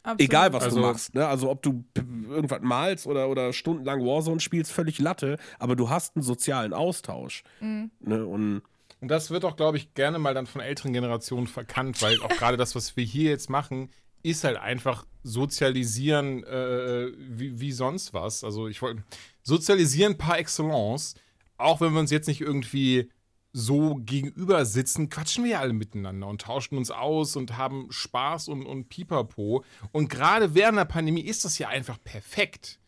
Absolut. 0.03 0.21
Egal, 0.21 0.53
was 0.53 0.63
Also- 0.63 0.77
du 0.77 0.81
machst. 0.83 1.13
Ne? 1.15 1.27
Also, 1.27 1.49
ob 1.49 1.62
du 1.62 1.83
irgendwas 1.95 2.62
malst 2.62 3.07
oder, 3.07 3.29
oder 3.29 3.53
stundenlang 3.53 4.01
Warzone 4.05 4.39
spielst, 4.39 4.71
völlig 4.71 4.99
Latte, 4.99 5.38
aber 5.57 5.75
du 5.75 5.89
hast 5.89 6.15
einen 6.15 6.23
sozialen 6.23 6.73
Austausch. 6.73 7.43
Mhm. 7.59 7.91
Ne? 7.99 8.25
Und 8.25 8.62
Und 9.01 9.07
das 9.09 9.29
wird 9.31 9.45
auch, 9.45 9.55
glaube 9.55 9.77
ich, 9.77 9.93
gerne 9.93 10.19
mal 10.19 10.33
dann 10.33 10.45
von 10.45 10.59
älteren 10.62 10.91
Generationen 10.91 11.47
verkannt, 11.47 12.01
weil 12.01 12.21
auch 12.21 12.27
gerade 12.29 12.57
das, 12.57 12.75
was 12.75 12.97
wir 12.97 13.03
hier 13.05 13.29
jetzt 13.31 13.49
machen, 13.49 13.89
ist 14.23 14.43
halt 14.43 14.57
einfach 14.57 15.05
sozialisieren 15.23 16.43
äh, 16.43 17.12
wie, 17.17 17.59
wie 17.59 17.71
sonst 17.71 18.13
was. 18.13 18.43
Also 18.43 18.67
ich 18.67 18.81
wollte 18.81 19.03
sozialisieren 19.43 20.17
par 20.17 20.38
excellence, 20.38 21.15
auch 21.57 21.81
wenn 21.81 21.93
wir 21.93 21.99
uns 21.99 22.12
jetzt 22.12 22.27
nicht 22.27 22.41
irgendwie 22.41 23.09
so 23.51 23.95
gegenüber 23.95 24.63
sitzen, 24.65 25.09
quatschen 25.09 25.43
wir 25.43 25.51
ja 25.51 25.59
alle 25.59 25.73
miteinander 25.73 26.27
und 26.27 26.41
tauschen 26.41 26.77
uns 26.77 26.91
aus 26.91 27.35
und 27.35 27.57
haben 27.57 27.88
Spaß 27.89 28.47
und, 28.47 28.65
und 28.65 28.89
Pipapo. 28.89 29.63
Und 29.91 30.09
gerade 30.09 30.53
während 30.53 30.77
der 30.77 30.85
Pandemie 30.85 31.21
ist 31.21 31.45
das 31.45 31.57
ja 31.57 31.67
einfach 31.67 31.97
perfekt. 32.03 32.79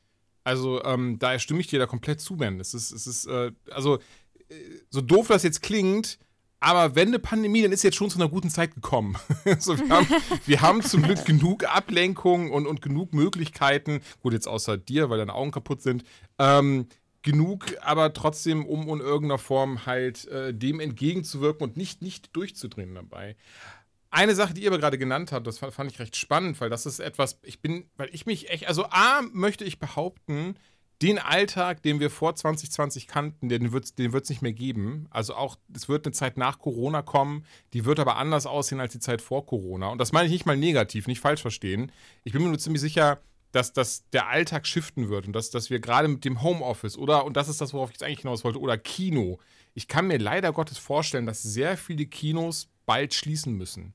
Also, 0.43 0.83
ähm, 0.83 1.19
da 1.19 1.37
stimme 1.39 1.59
ich 1.59 1.67
dir 1.67 1.79
da 1.79 1.85
komplett 1.85 2.21
zu, 2.21 2.37
Ben. 2.37 2.59
Es 2.59 2.73
ist, 2.73 2.91
es 2.91 3.07
ist, 3.07 3.25
äh, 3.25 3.51
also, 3.69 3.97
äh, 4.49 4.55
so 4.89 5.01
doof 5.01 5.27
das 5.27 5.43
jetzt 5.43 5.61
klingt, 5.61 6.17
aber 6.59 6.95
wenn 6.95 7.07
eine 7.07 7.19
Pandemie, 7.19 7.63
dann 7.63 7.71
ist 7.71 7.83
jetzt 7.83 7.97
schon 7.97 8.11
zu 8.11 8.19
einer 8.19 8.29
guten 8.29 8.51
Zeit 8.51 8.75
gekommen. 8.75 9.17
so, 9.59 9.77
wir, 9.77 9.89
haben, 9.89 10.07
wir 10.45 10.61
haben 10.61 10.83
zum 10.83 11.01
Glück 11.01 11.25
genug 11.25 11.65
Ablenkung 11.65 12.51
und, 12.51 12.67
und 12.67 12.81
genug 12.83 13.13
Möglichkeiten, 13.13 14.01
gut, 14.21 14.33
jetzt 14.33 14.47
außer 14.47 14.77
dir, 14.77 15.09
weil 15.09 15.17
deine 15.17 15.33
Augen 15.33 15.51
kaputt 15.51 15.81
sind, 15.81 16.03
ähm, 16.37 16.87
genug, 17.21 17.75
aber 17.81 18.13
trotzdem, 18.13 18.65
um 18.65 18.81
in 18.89 18.99
irgendeiner 18.99 19.37
Form 19.37 19.85
halt 19.85 20.27
äh, 20.27 20.53
dem 20.53 20.79
entgegenzuwirken 20.79 21.63
und 21.63 21.77
nicht, 21.77 22.01
nicht 22.01 22.35
durchzudrehen 22.35 22.95
dabei. 22.95 23.35
Eine 24.09 24.35
Sache, 24.35 24.53
die 24.53 24.63
ihr 24.63 24.69
aber 24.69 24.79
gerade 24.79 24.97
genannt 24.97 25.31
habt, 25.31 25.47
das 25.47 25.59
fand 25.59 25.91
ich 25.91 25.99
recht 25.99 26.17
spannend, 26.17 26.59
weil 26.59 26.69
das 26.69 26.85
ist 26.85 26.99
etwas, 26.99 27.39
ich 27.43 27.61
bin, 27.61 27.89
weil 27.95 28.09
ich 28.11 28.25
mich 28.25 28.49
echt, 28.49 28.67
also 28.67 28.85
A, 28.85 29.21
möchte 29.31 29.63
ich 29.63 29.79
behaupten, 29.79 30.55
den 31.01 31.17
Alltag, 31.17 31.81
den 31.81 31.99
wir 31.99 32.11
vor 32.11 32.35
2020 32.35 33.07
kannten, 33.07 33.49
den 33.49 33.71
wird 33.71 33.85
es 33.85 33.95
den 33.95 34.13
wird's 34.13 34.29
nicht 34.29 34.43
mehr 34.43 34.53
geben. 34.53 35.07
Also 35.09 35.33
auch, 35.33 35.57
es 35.73 35.89
wird 35.89 36.05
eine 36.05 36.13
Zeit 36.13 36.37
nach 36.37 36.59
Corona 36.59 37.01
kommen, 37.01 37.45
die 37.73 37.85
wird 37.85 37.99
aber 37.99 38.17
anders 38.17 38.45
aussehen 38.45 38.79
als 38.79 38.93
die 38.93 38.99
Zeit 38.99 39.21
vor 39.21 39.45
Corona. 39.45 39.87
Und 39.87 39.97
das 39.97 40.11
meine 40.11 40.27
ich 40.27 40.31
nicht 40.31 40.45
mal 40.45 40.57
negativ, 40.57 41.07
nicht 41.07 41.19
falsch 41.19 41.41
verstehen. 41.41 41.91
Ich 42.23 42.33
bin 42.33 42.43
mir 42.43 42.49
nur 42.49 42.59
ziemlich 42.59 42.81
sicher, 42.81 43.19
dass, 43.51 43.73
dass 43.73 44.09
der 44.09 44.27
Alltag 44.27 44.65
shiften 44.65 45.09
wird 45.09 45.27
und 45.27 45.33
dass, 45.33 45.49
dass 45.49 45.69
wir 45.69 45.79
gerade 45.79 46.07
mit 46.07 46.25
dem 46.25 46.41
Homeoffice 46.41 46.97
oder, 46.97 47.25
und 47.25 47.35
das 47.37 47.49
ist 47.49 47.61
das, 47.61 47.73
worauf 47.73 47.89
ich 47.89 47.95
jetzt 47.95 48.03
eigentlich 48.03 48.21
hinaus 48.21 48.43
wollte, 48.43 48.59
oder 48.59 48.77
Kino. 48.77 49.39
Ich 49.73 49.87
kann 49.87 50.07
mir 50.07 50.17
leider 50.17 50.51
Gottes 50.51 50.77
vorstellen, 50.77 51.25
dass 51.25 51.43
sehr 51.43 51.77
viele 51.77 52.05
Kinos 52.05 52.69
bald 52.85 53.13
schließen 53.13 53.53
müssen. 53.53 53.93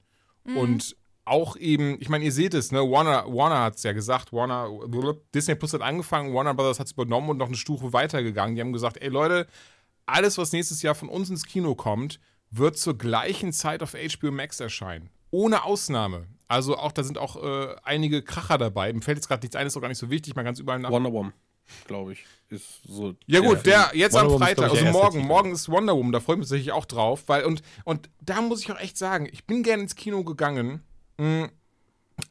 Und 0.54 0.96
auch 1.26 1.56
eben, 1.56 1.96
ich 2.00 2.08
meine, 2.08 2.24
ihr 2.24 2.32
seht 2.32 2.54
es, 2.54 2.70
ne? 2.70 2.78
Warner, 2.78 3.26
Warner 3.26 3.62
hat 3.64 3.76
es 3.76 3.82
ja 3.82 3.92
gesagt, 3.92 4.32
Warner, 4.32 4.70
Disney 5.34 5.56
Plus 5.56 5.72
hat 5.72 5.82
angefangen, 5.82 6.32
Warner 6.32 6.54
Brothers 6.54 6.78
hat 6.78 6.86
es 6.86 6.92
übernommen 6.92 7.30
und 7.30 7.38
noch 7.38 7.48
eine 7.48 7.56
Stufe 7.56 7.92
weitergegangen. 7.92 8.54
Die 8.54 8.60
haben 8.60 8.72
gesagt, 8.72 8.98
ey 9.02 9.08
Leute, 9.08 9.48
alles, 10.06 10.38
was 10.38 10.52
nächstes 10.52 10.82
Jahr 10.82 10.94
von 10.94 11.08
uns 11.08 11.28
ins 11.28 11.44
Kino 11.44 11.74
kommt, 11.74 12.20
wird 12.50 12.78
zur 12.78 12.96
gleichen 12.96 13.52
Zeit 13.52 13.82
auf 13.82 13.94
HBO 13.94 14.30
Max 14.30 14.60
erscheinen. 14.60 15.10
Ohne 15.32 15.64
Ausnahme. 15.64 16.28
Also 16.48 16.76
auch, 16.76 16.92
da 16.92 17.02
sind 17.02 17.18
auch 17.18 17.42
äh, 17.42 17.74
einige 17.82 18.22
Kracher 18.22 18.56
dabei. 18.58 18.92
Mir 18.92 19.02
fällt 19.02 19.18
jetzt 19.18 19.28
gerade 19.28 19.42
nichts 19.42 19.56
ein, 19.56 19.66
ist 19.66 19.76
auch 19.76 19.80
gar 19.80 19.88
nicht 19.88 19.98
so 19.98 20.10
wichtig, 20.10 20.36
man 20.36 20.44
kann 20.44 20.54
es 20.54 20.60
überall 20.60 20.78
nach. 20.78 20.90
Wonder 20.90 21.12
Woman, 21.12 21.32
glaube 21.86 22.12
ich, 22.12 22.24
ist 22.48 22.82
so. 22.84 23.14
Ja 23.26 23.40
gut, 23.40 23.66
der 23.66 23.90
jetzt 23.94 24.14
Wonder 24.14 24.34
am 24.34 24.38
Freitag, 24.40 24.70
also 24.70 24.76
der 24.76 24.92
morgen, 24.92 25.16
Titel. 25.16 25.26
morgen 25.26 25.52
ist 25.52 25.68
Wonder 25.68 25.96
Woman, 25.96 26.12
da 26.12 26.20
freue 26.20 26.36
ich 26.36 26.38
mich 26.40 26.48
tatsächlich 26.48 26.72
auch 26.72 26.84
drauf, 26.84 27.24
weil 27.26 27.44
und 27.44 27.62
und 27.84 28.08
da 28.20 28.40
muss 28.40 28.60
ich 28.60 28.70
auch 28.70 28.78
echt 28.78 28.96
sagen, 28.96 29.28
ich 29.30 29.44
bin 29.44 29.62
gerne 29.64 29.82
ins 29.82 29.96
Kino 29.96 30.22
gegangen. 30.22 30.82
Mh, 31.18 31.48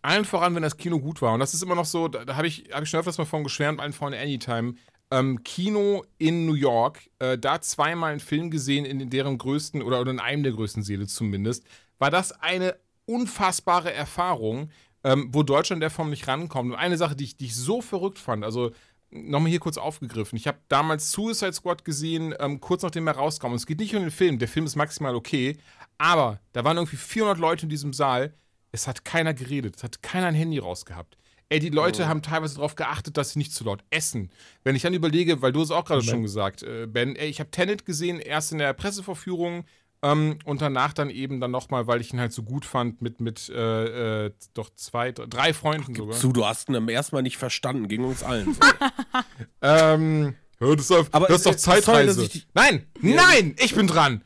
allen 0.01 0.25
voran, 0.25 0.55
wenn 0.55 0.63
das 0.63 0.77
Kino 0.77 0.99
gut 0.99 1.21
war 1.21 1.33
und 1.33 1.39
das 1.41 1.53
ist 1.53 1.61
immer 1.61 1.75
noch 1.75 1.85
so, 1.85 2.07
da, 2.07 2.23
da 2.23 2.37
habe 2.37 2.47
ich 2.47 2.69
habe 2.71 2.85
ich 2.85 2.89
schon 2.89 2.99
öfters 2.99 3.17
mal 3.17 3.25
von 3.25 3.43
geschwärmt, 3.43 3.79
allen 3.81 3.93
voran 3.93 4.13
Anytime. 4.13 4.75
Ähm, 5.11 5.43
Kino 5.43 6.03
in 6.17 6.47
New 6.47 6.55
York, 6.55 7.09
äh, 7.19 7.37
da 7.37 7.61
zweimal 7.61 8.11
einen 8.11 8.19
Film 8.19 8.49
gesehen, 8.49 8.85
in 8.85 9.09
deren 9.11 9.37
größten 9.37 9.83
oder, 9.83 10.01
oder 10.01 10.09
in 10.09 10.19
einem 10.19 10.41
der 10.41 10.53
größten 10.53 10.81
Seele 10.81 11.05
zumindest, 11.05 11.63
war 11.99 12.09
das 12.09 12.31
eine 12.31 12.75
unfassbare 13.05 13.93
Erfahrung, 13.93 14.69
ähm, 15.03 15.29
wo 15.31 15.43
Deutschland 15.43 15.77
in 15.77 15.81
der 15.81 15.89
Form 15.89 16.09
nicht 16.09 16.27
rankommt. 16.27 16.71
Und 16.71 16.77
eine 16.77 16.97
Sache, 16.97 17.15
die 17.15 17.25
ich, 17.25 17.37
die 17.37 17.45
ich 17.45 17.55
so 17.55 17.81
verrückt 17.81 18.19
fand, 18.19 18.43
also 18.43 18.71
nochmal 19.11 19.49
hier 19.49 19.59
kurz 19.59 19.77
aufgegriffen. 19.77 20.37
Ich 20.37 20.47
habe 20.47 20.57
damals 20.67 21.11
Suicide 21.11 21.53
Squad 21.53 21.85
gesehen, 21.85 22.33
ähm, 22.39 22.59
kurz 22.59 22.83
nachdem 22.83 23.07
er 23.07 23.15
rauskam. 23.15 23.47
Und 23.47 23.55
es 23.55 23.65
geht 23.65 23.79
nicht 23.79 23.95
um 23.95 24.01
den 24.01 24.11
Film, 24.11 24.39
der 24.39 24.47
Film 24.47 24.65
ist 24.65 24.75
maximal 24.75 25.15
okay, 25.15 25.57
aber 25.97 26.39
da 26.53 26.63
waren 26.63 26.77
irgendwie 26.77 26.97
400 26.97 27.37
Leute 27.37 27.63
in 27.63 27.69
diesem 27.69 27.93
Saal. 27.93 28.33
Es 28.71 28.87
hat 28.87 29.05
keiner 29.05 29.33
geredet, 29.33 29.77
es 29.77 29.83
hat 29.83 30.01
keiner 30.01 30.27
ein 30.27 30.35
Handy 30.35 30.59
rausgehabt. 30.59 31.17
Ey, 31.47 31.59
die 31.59 31.69
Leute 31.69 32.07
haben 32.07 32.23
teilweise 32.23 32.55
darauf 32.55 32.75
geachtet, 32.75 33.17
dass 33.17 33.31
sie 33.31 33.39
nicht 33.39 33.53
zu 33.53 33.63
laut 33.63 33.83
essen. 33.91 34.31
Wenn 34.63 34.75
ich 34.75 34.81
dann 34.81 34.95
überlege, 34.95 35.43
weil 35.43 35.51
du 35.51 35.61
es 35.61 35.69
auch 35.69 35.85
gerade 35.85 36.01
schon 36.01 36.23
gesagt, 36.23 36.63
äh, 36.63 36.87
Ben, 36.87 37.15
ey, 37.15 37.29
ich 37.29 37.39
habe 37.39 37.51
Tenet 37.51 37.85
gesehen, 37.85 38.19
erst 38.19 38.51
in 38.51 38.57
der 38.57 38.73
Pressevorführung 38.73 39.65
ähm, 40.01 40.37
und 40.45 40.61
danach 40.61 40.93
dann 40.93 41.09
eben 41.09 41.39
dann 41.39 41.51
nochmal, 41.51 41.87
weil 41.87 42.01
ich 42.01 42.13
ihn 42.13 42.19
halt 42.19 42.31
so 42.33 42.43
gut 42.43 42.65
fand, 42.65 43.01
mit, 43.01 43.19
mit 43.21 43.49
äh, 43.49 44.25
äh, 44.27 44.31
doch 44.53 44.69
zwei, 44.75 45.11
drei, 45.11 45.53
Freunden 45.53 45.95
sogar. 45.95 46.15
Zu, 46.17 46.31
du 46.33 46.45
hast 46.45 46.69
ihn 46.69 46.75
am 46.75 46.89
ersten 46.89 47.15
Mal 47.15 47.21
nicht 47.21 47.37
verstanden, 47.37 47.87
ging 47.87 48.03
uns 48.03 48.21
allen 48.23 48.53
so. 48.53 48.59
Ähm, 49.61 50.35
hör 50.59 50.75
das 50.75 50.91
auf, 50.91 51.07
Aber 51.11 51.27
das 51.27 51.37
ist 51.37 51.45
doch 51.47 51.53
äh, 51.53 51.57
sorry, 51.57 51.81
Zeitreise. 51.81 52.15
dass 52.15 52.25
ich 52.27 52.31
dich- 52.31 52.47
nein, 52.53 52.85
nein, 53.01 53.55
ich 53.59 53.73
bin 53.75 53.87
dran. 53.87 54.21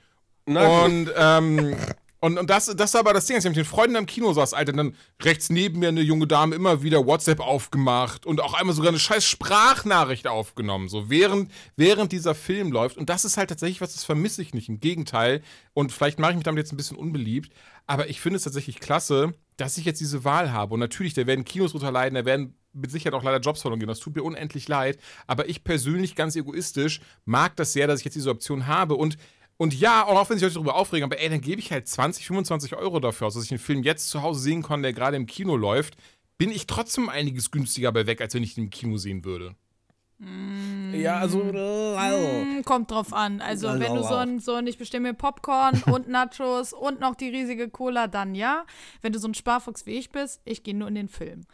Gut. 0.46 0.58
Und, 0.58 1.10
ähm, 1.16 1.76
und, 2.22 2.38
und 2.38 2.50
das, 2.50 2.66
das 2.66 2.94
war 2.94 3.02
aber 3.02 3.14
das 3.14 3.26
Ding, 3.26 3.36
als 3.38 3.46
ich 3.46 3.50
mit 3.50 3.58
den 3.58 3.66
Freunden 3.66 3.96
am 3.96 4.06
Kino 4.06 4.34
saß, 4.34 4.54
Alter, 4.54 4.74
dann 4.74 4.96
rechts 5.22 5.50
neben 5.50 5.80
mir 5.80 5.88
eine 5.88 6.02
junge 6.02 6.28
Dame 6.28 6.56
immer 6.56 6.84
wieder 6.84 7.06
WhatsApp 7.06 7.40
aufgemacht 7.40 8.26
und 8.26 8.42
auch 8.42 8.54
einmal 8.54 8.76
sogar 8.76 8.90
eine 8.90 9.00
scheiß 9.00 9.24
Sprachnachricht 9.24 10.28
aufgenommen, 10.28 10.90
so 10.90 11.10
während, 11.10 11.50
während 11.78 12.12
dieser 12.12 12.36
Film 12.36 12.72
läuft. 12.72 12.98
Und 12.98 13.10
das 13.10 13.24
ist 13.24 13.38
halt 13.38 13.50
tatsächlich 13.50 13.80
was, 13.80 13.94
das 13.94 14.04
vermisse 14.04 14.42
ich 14.42 14.54
nicht. 14.54 14.68
Im 14.68 14.82
Gegenteil. 14.82 15.42
Und 15.74 15.94
vielleicht 15.94 16.20
mache 16.20 16.32
ich 16.32 16.38
mich 16.38 16.44
damit 16.44 16.60
jetzt 16.60 16.74
ein 16.74 16.78
bisschen 16.78 16.98
unbeliebt, 16.98 17.54
aber 17.88 18.10
ich 18.10 18.20
finde 18.20 18.38
es 18.38 18.44
tatsächlich 18.44 18.80
klasse, 18.80 19.34
dass 19.56 19.78
ich 19.78 19.86
jetzt 19.86 20.02
diese 20.02 20.24
Wahl 20.26 20.52
habe. 20.52 20.74
Und 20.74 20.80
natürlich, 20.80 21.14
da 21.14 21.26
werden 21.26 21.46
Kinos 21.46 21.72
drunter 21.72 21.92
leiden, 21.92 22.16
da 22.16 22.26
werden 22.26 22.56
mit 22.74 22.92
Sicherheit 22.92 23.14
auch 23.14 23.24
leider 23.24 23.40
Jobs 23.40 23.62
verloren 23.62 23.80
gehen. 23.80 23.88
Das 23.88 24.00
tut 24.00 24.16
mir 24.16 24.24
unendlich 24.24 24.68
leid. 24.68 25.00
Aber 25.28 25.50
ich 25.50 25.64
persönlich, 25.64 26.16
ganz 26.16 26.36
egoistisch, 26.36 27.02
mag 27.26 27.56
das 27.56 27.74
sehr, 27.74 27.88
dass 27.88 28.00
ich 28.00 28.06
jetzt 28.06 28.16
diese 28.16 28.30
Option 28.30 28.68
habe. 28.68 28.96
Und 28.96 29.18
und 29.60 29.78
ja, 29.78 30.06
auch 30.06 30.30
wenn 30.30 30.38
sich 30.38 30.44
Leute 30.44 30.54
darüber 30.54 30.76
aufregen, 30.76 31.04
aber 31.04 31.20
ey, 31.20 31.28
dann 31.28 31.42
gebe 31.42 31.60
ich 31.60 31.70
halt 31.70 31.86
20, 31.86 32.26
25 32.26 32.76
Euro 32.78 33.02
dafür 33.02 33.28
aus, 33.28 33.34
dass 33.34 33.44
ich 33.44 33.52
einen 33.52 33.60
Film 33.60 33.84
jetzt 33.84 34.10
zu 34.10 34.22
Hause 34.22 34.40
sehen 34.40 34.64
kann, 34.64 34.82
der 34.82 34.94
gerade 34.94 35.18
im 35.18 35.26
Kino 35.26 35.58
läuft, 35.58 35.98
bin 36.38 36.50
ich 36.50 36.66
trotzdem 36.66 37.10
einiges 37.10 37.52
günstiger 37.52 37.92
bei 37.92 38.08
weg, 38.08 38.22
als 38.22 38.34
wenn 38.34 38.42
ich 38.42 38.58
ihn 38.58 38.64
im 38.64 38.70
Kino 38.70 38.96
sehen 38.96 39.26
würde. 39.26 39.56
Ja, 40.94 41.18
also. 41.18 41.42
Hm, 41.42 42.64
kommt 42.64 42.90
drauf 42.90 43.12
an. 43.12 43.42
Also, 43.42 43.68
wenn 43.68 43.94
du 43.94 44.02
so 44.02 44.16
ein, 44.16 44.40
so 44.40 44.54
ein 44.54 44.66
ich 44.66 44.78
bestelle 44.78 45.02
mir 45.02 45.14
Popcorn 45.14 45.84
und 45.92 46.08
Nachos 46.08 46.72
und 46.72 47.02
noch 47.02 47.16
die 47.16 47.30
riesige 47.30 47.70
Cola, 47.70 48.08
dann 48.08 48.36
ja. 48.36 48.66
Wenn 49.02 49.12
du 49.12 49.20
so 49.20 49.28
ein 49.28 49.34
Sparfuchs 49.34 49.86
wie 49.86 49.98
ich 49.98 50.10
bist, 50.10 50.42
ich 50.46 50.64
gehe 50.64 50.76
nur 50.76 50.88
in 50.88 50.96
den 50.96 51.10
Film. 51.10 51.46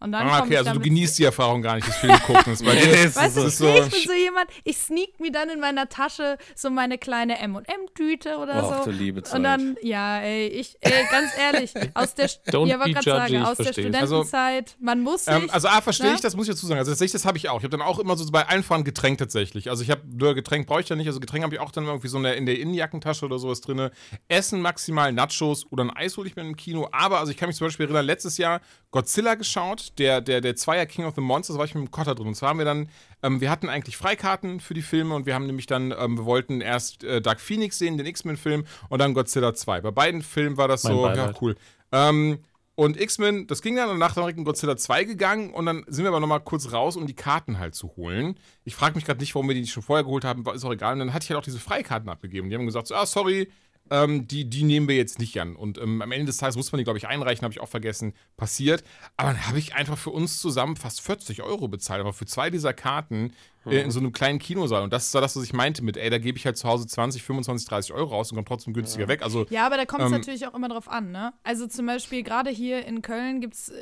Und 0.00 0.12
dann 0.12 0.28
Ah, 0.28 0.40
okay, 0.40 0.52
ich 0.52 0.58
also 0.58 0.72
du 0.74 0.80
genießt 0.80 1.18
die 1.18 1.24
Erfahrung 1.24 1.60
gar 1.62 1.74
nicht, 1.76 1.88
das 1.88 1.96
Film 1.96 2.14
gucken. 2.20 2.42
Das 2.46 2.60
ist 2.60 2.64
bei 2.64 2.74
dir, 2.76 3.04
das 3.04 3.16
Weißt 3.16 3.36
du, 3.36 3.42
ist 3.42 3.60
nee, 3.60 3.66
so, 3.66 3.84
ich 3.84 3.90
bin 3.90 4.00
so 4.06 4.12
jemand, 4.12 4.50
ich 4.64 4.76
sneak 4.76 5.18
mir 5.18 5.32
dann 5.32 5.50
in 5.50 5.60
meiner 5.60 5.88
Tasche 5.88 6.38
so 6.54 6.70
meine 6.70 6.98
kleine 6.98 7.38
M&M-Tüte 7.38 8.36
oder 8.38 8.62
Och, 8.64 8.84
so. 8.84 8.90
du 8.90 8.96
liebe 8.96 9.22
Zeit. 9.22 9.36
Und 9.36 9.42
dann, 9.42 9.76
ja, 9.82 10.20
ey, 10.20 10.46
ich, 10.48 10.76
ey, 10.80 11.04
ganz 11.10 11.30
ehrlich, 11.38 11.72
aus 11.94 12.14
der, 12.14 12.28
Don't 12.48 12.66
ja, 12.68 12.76
be 12.76 12.92
sagen, 13.02 13.42
aus 13.42 13.56
der. 13.56 13.72
Studentenzeit, 13.72 14.76
man 14.80 15.00
muss 15.00 15.24
sich, 15.24 15.34
Ähm, 15.34 15.50
also 15.50 15.68
A, 15.68 15.80
verstehe 15.80 16.10
ne? 16.10 16.14
ich, 16.14 16.20
das 16.20 16.36
muss 16.36 16.48
ich 16.48 16.54
dazu 16.54 16.66
sagen. 16.66 16.78
Also 16.78 16.92
tatsächlich, 16.92 17.12
das 17.12 17.24
habe 17.24 17.38
ich 17.38 17.48
auch. 17.48 17.58
Ich 17.58 17.64
habe 17.64 17.76
dann 17.76 17.82
auch 17.82 17.98
immer 17.98 18.16
so 18.16 18.24
bei 18.30 18.46
allen 18.46 18.62
Fahren 18.62 18.84
Getränk 18.84 19.18
tatsächlich. 19.18 19.70
Also 19.70 19.82
ich 19.82 19.90
habe 19.90 20.02
nur 20.12 20.34
Getränk 20.34 20.66
brauche 20.66 20.80
ich 20.80 20.88
ja 20.88 20.96
nicht. 20.96 21.06
Also 21.06 21.20
Getränk 21.20 21.44
habe 21.44 21.54
ich 21.54 21.60
auch 21.60 21.70
dann 21.72 21.84
irgendwie 21.84 22.08
so 22.08 22.18
in 22.18 22.22
der, 22.24 22.36
in 22.36 22.46
der 22.46 22.58
Innenjackentasche 22.58 23.24
oder 23.24 23.38
sowas 23.38 23.60
drin. 23.60 23.90
Essen 24.28 24.60
maximal 24.60 25.12
Nachos 25.12 25.66
oder 25.70 25.84
ein 25.84 25.90
Eis 25.90 26.16
hole 26.16 26.28
ich 26.28 26.36
mir 26.36 26.42
im 26.42 26.56
Kino. 26.56 26.88
Aber 26.92 27.18
also 27.20 27.30
ich 27.32 27.36
kann 27.38 27.48
mich 27.48 27.56
zum 27.56 27.66
Beispiel 27.66 27.86
erinnern, 27.86 28.06
letztes 28.06 28.38
Jahr 28.38 28.60
Godzilla 28.90 29.34
geschaut, 29.34 29.87
der, 29.94 30.20
der, 30.20 30.40
der 30.40 30.56
Zweier 30.56 30.86
King 30.86 31.04
of 31.04 31.14
the 31.14 31.20
Monsters, 31.20 31.54
da 31.54 31.58
war 31.58 31.66
ich 31.66 31.74
mit 31.74 31.84
dem 31.84 31.90
Kotter 31.90 32.14
drin. 32.14 32.28
Und 32.28 32.34
zwar 32.34 32.50
haben 32.50 32.58
wir 32.58 32.64
dann, 32.64 32.88
ähm, 33.22 33.40
wir 33.40 33.50
hatten 33.50 33.68
eigentlich 33.68 33.96
Freikarten 33.96 34.60
für 34.60 34.74
die 34.74 34.82
Filme 34.82 35.14
und 35.14 35.26
wir 35.26 35.34
haben 35.34 35.46
nämlich 35.46 35.66
dann, 35.66 35.94
ähm, 35.98 36.18
wir 36.18 36.24
wollten 36.24 36.60
erst 36.60 37.04
äh, 37.04 37.20
Dark 37.20 37.40
Phoenix 37.40 37.78
sehen, 37.78 37.96
den 37.98 38.06
X-Men-Film 38.06 38.64
und 38.88 38.98
dann 39.00 39.14
Godzilla 39.14 39.54
2. 39.54 39.80
Bei 39.80 39.90
beiden 39.90 40.22
Filmen 40.22 40.56
war 40.56 40.68
das 40.68 40.84
Mein 40.84 40.92
so, 40.92 41.06
ja, 41.06 41.14
Beileid. 41.14 41.42
cool. 41.42 41.56
Ähm, 41.92 42.38
und 42.78 43.00
X-Men, 43.00 43.48
das 43.48 43.60
ging 43.60 43.74
dann 43.74 43.90
und 43.90 43.98
nach 43.98 44.14
direkt 44.14 44.38
in 44.38 44.44
Godzilla 44.44 44.76
2 44.76 45.02
gegangen 45.02 45.52
und 45.52 45.66
dann 45.66 45.84
sind 45.88 46.04
wir 46.04 46.10
aber 46.10 46.20
nochmal 46.20 46.38
kurz 46.38 46.70
raus, 46.70 46.96
um 46.96 47.08
die 47.08 47.16
Karten 47.16 47.58
halt 47.58 47.74
zu 47.74 47.96
holen. 47.96 48.38
Ich 48.62 48.76
frage 48.76 48.94
mich 48.94 49.04
gerade 49.04 49.18
nicht, 49.18 49.34
warum 49.34 49.48
wir 49.48 49.54
die 49.56 49.62
nicht 49.62 49.72
schon 49.72 49.82
vorher 49.82 50.04
geholt 50.04 50.24
haben, 50.24 50.44
ist 50.54 50.64
auch 50.64 50.70
egal. 50.70 50.92
Und 50.92 51.00
dann 51.00 51.12
hatte 51.12 51.24
ich 51.24 51.30
halt 51.30 51.40
auch 51.40 51.44
diese 51.44 51.58
Freikarten 51.58 52.08
abgegeben. 52.08 52.50
Die 52.50 52.54
haben 52.54 52.66
gesagt, 52.66 52.86
so, 52.86 52.94
ah, 52.94 53.04
sorry, 53.04 53.50
ähm, 53.90 54.26
die, 54.26 54.48
die 54.48 54.64
nehmen 54.64 54.88
wir 54.88 54.96
jetzt 54.96 55.18
nicht 55.18 55.40
an. 55.40 55.56
Und 55.56 55.78
ähm, 55.78 56.02
am 56.02 56.12
Ende 56.12 56.26
des 56.26 56.36
Tages 56.38 56.56
muss 56.56 56.72
man 56.72 56.78
die, 56.78 56.84
glaube 56.84 56.98
ich, 56.98 57.06
einreichen, 57.06 57.42
habe 57.42 57.52
ich 57.52 57.60
auch 57.60 57.68
vergessen, 57.68 58.14
passiert. 58.36 58.84
Aber 59.16 59.32
dann 59.32 59.46
habe 59.46 59.58
ich 59.58 59.74
einfach 59.74 59.98
für 59.98 60.10
uns 60.10 60.40
zusammen 60.40 60.76
fast 60.76 61.00
40 61.00 61.42
Euro 61.42 61.68
bezahlt, 61.68 62.00
aber 62.00 62.12
für 62.12 62.26
zwei 62.26 62.50
dieser 62.50 62.72
Karten 62.72 63.32
äh, 63.70 63.82
in 63.82 63.90
so 63.90 64.00
einem 64.00 64.12
kleinen 64.12 64.38
Kinosaal. 64.38 64.82
Und 64.82 64.92
das 64.92 65.04
ist 65.06 65.12
so 65.12 65.20
das, 65.20 65.36
was 65.36 65.44
ich 65.44 65.52
meinte 65.52 65.82
mit, 65.82 65.96
ey, 65.96 66.10
da 66.10 66.18
gebe 66.18 66.38
ich 66.38 66.44
halt 66.46 66.56
zu 66.56 66.68
Hause 66.68 66.86
20, 66.86 67.22
25, 67.22 67.68
30 67.68 67.92
Euro 67.92 68.10
raus 68.14 68.30
und 68.30 68.36
komme 68.36 68.46
trotzdem 68.46 68.72
günstiger 68.74 69.08
weg. 69.08 69.22
Also 69.22 69.46
Ja, 69.50 69.66
aber 69.66 69.76
da 69.76 69.84
kommt 69.84 70.02
es 70.02 70.06
Ähm, 70.06 70.12
natürlich 70.12 70.46
auch 70.46 70.54
immer 70.54 70.68
drauf 70.68 70.88
an, 70.88 71.10
ne? 71.10 71.32
Also 71.42 71.66
zum 71.66 71.86
Beispiel 71.86 72.22
gerade 72.22 72.50
hier 72.50 72.84
in 72.86 73.02
Köln 73.02 73.40
gibt 73.40 73.54
es 73.54 73.72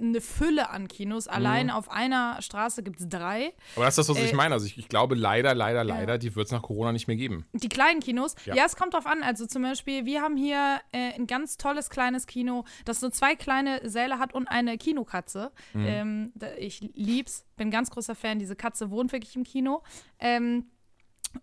eine 0.00 0.20
Fülle 0.20 0.70
an 0.70 0.88
Kinos. 0.88 1.26
Mhm. 1.26 1.32
Allein 1.32 1.70
auf 1.70 1.90
einer 1.90 2.40
Straße 2.40 2.82
gibt 2.82 3.00
es 3.00 3.08
drei. 3.08 3.52
Aber 3.76 3.84
das 3.84 3.98
ist 3.98 4.08
das, 4.08 4.16
was 4.16 4.24
ich 4.24 4.32
Äh, 4.32 4.36
meine. 4.36 4.54
Also 4.54 4.66
ich, 4.66 4.78
ich 4.78 4.88
glaube 4.88 5.14
leider, 5.14 5.54
leider, 5.54 5.84
leider, 5.84 6.18
die 6.18 6.34
wird 6.36 6.46
es 6.46 6.52
nach 6.52 6.62
Corona 6.62 6.92
nicht 6.92 7.06
mehr 7.08 7.16
geben. 7.16 7.46
Die 7.52 7.68
kleinen 7.68 8.00
Kinos, 8.00 8.34
Ja. 8.44 8.54
ja. 8.54 8.64
es 8.66 8.76
kommt 8.76 8.94
drauf 8.94 9.06
an. 9.06 9.22
Also 9.22 9.46
zum 9.46 9.62
Beispiel, 9.62 10.04
wir 10.04 10.22
haben 10.22 10.36
hier 10.36 10.80
äh, 10.92 11.14
ein 11.14 11.26
ganz 11.26 11.56
tolles 11.56 11.90
kleines 11.90 12.26
Kino, 12.26 12.64
das 12.84 13.00
nur 13.02 13.12
zwei 13.12 13.34
kleine 13.34 13.88
Säle 13.88 14.18
hat 14.18 14.34
und 14.34 14.48
eine 14.48 14.76
Kinokatze. 14.78 15.50
Mhm. 15.74 15.84
Ähm, 15.86 16.32
ich 16.58 16.80
lieb's, 16.94 17.44
bin 17.56 17.70
ganz 17.70 17.90
großer 17.90 18.14
Fan. 18.14 18.38
Diese 18.38 18.56
Katze 18.56 18.90
wohnt 18.90 19.12
wirklich 19.12 19.29
im 19.36 19.44
Kino. 19.44 19.82
Ähm, 20.18 20.66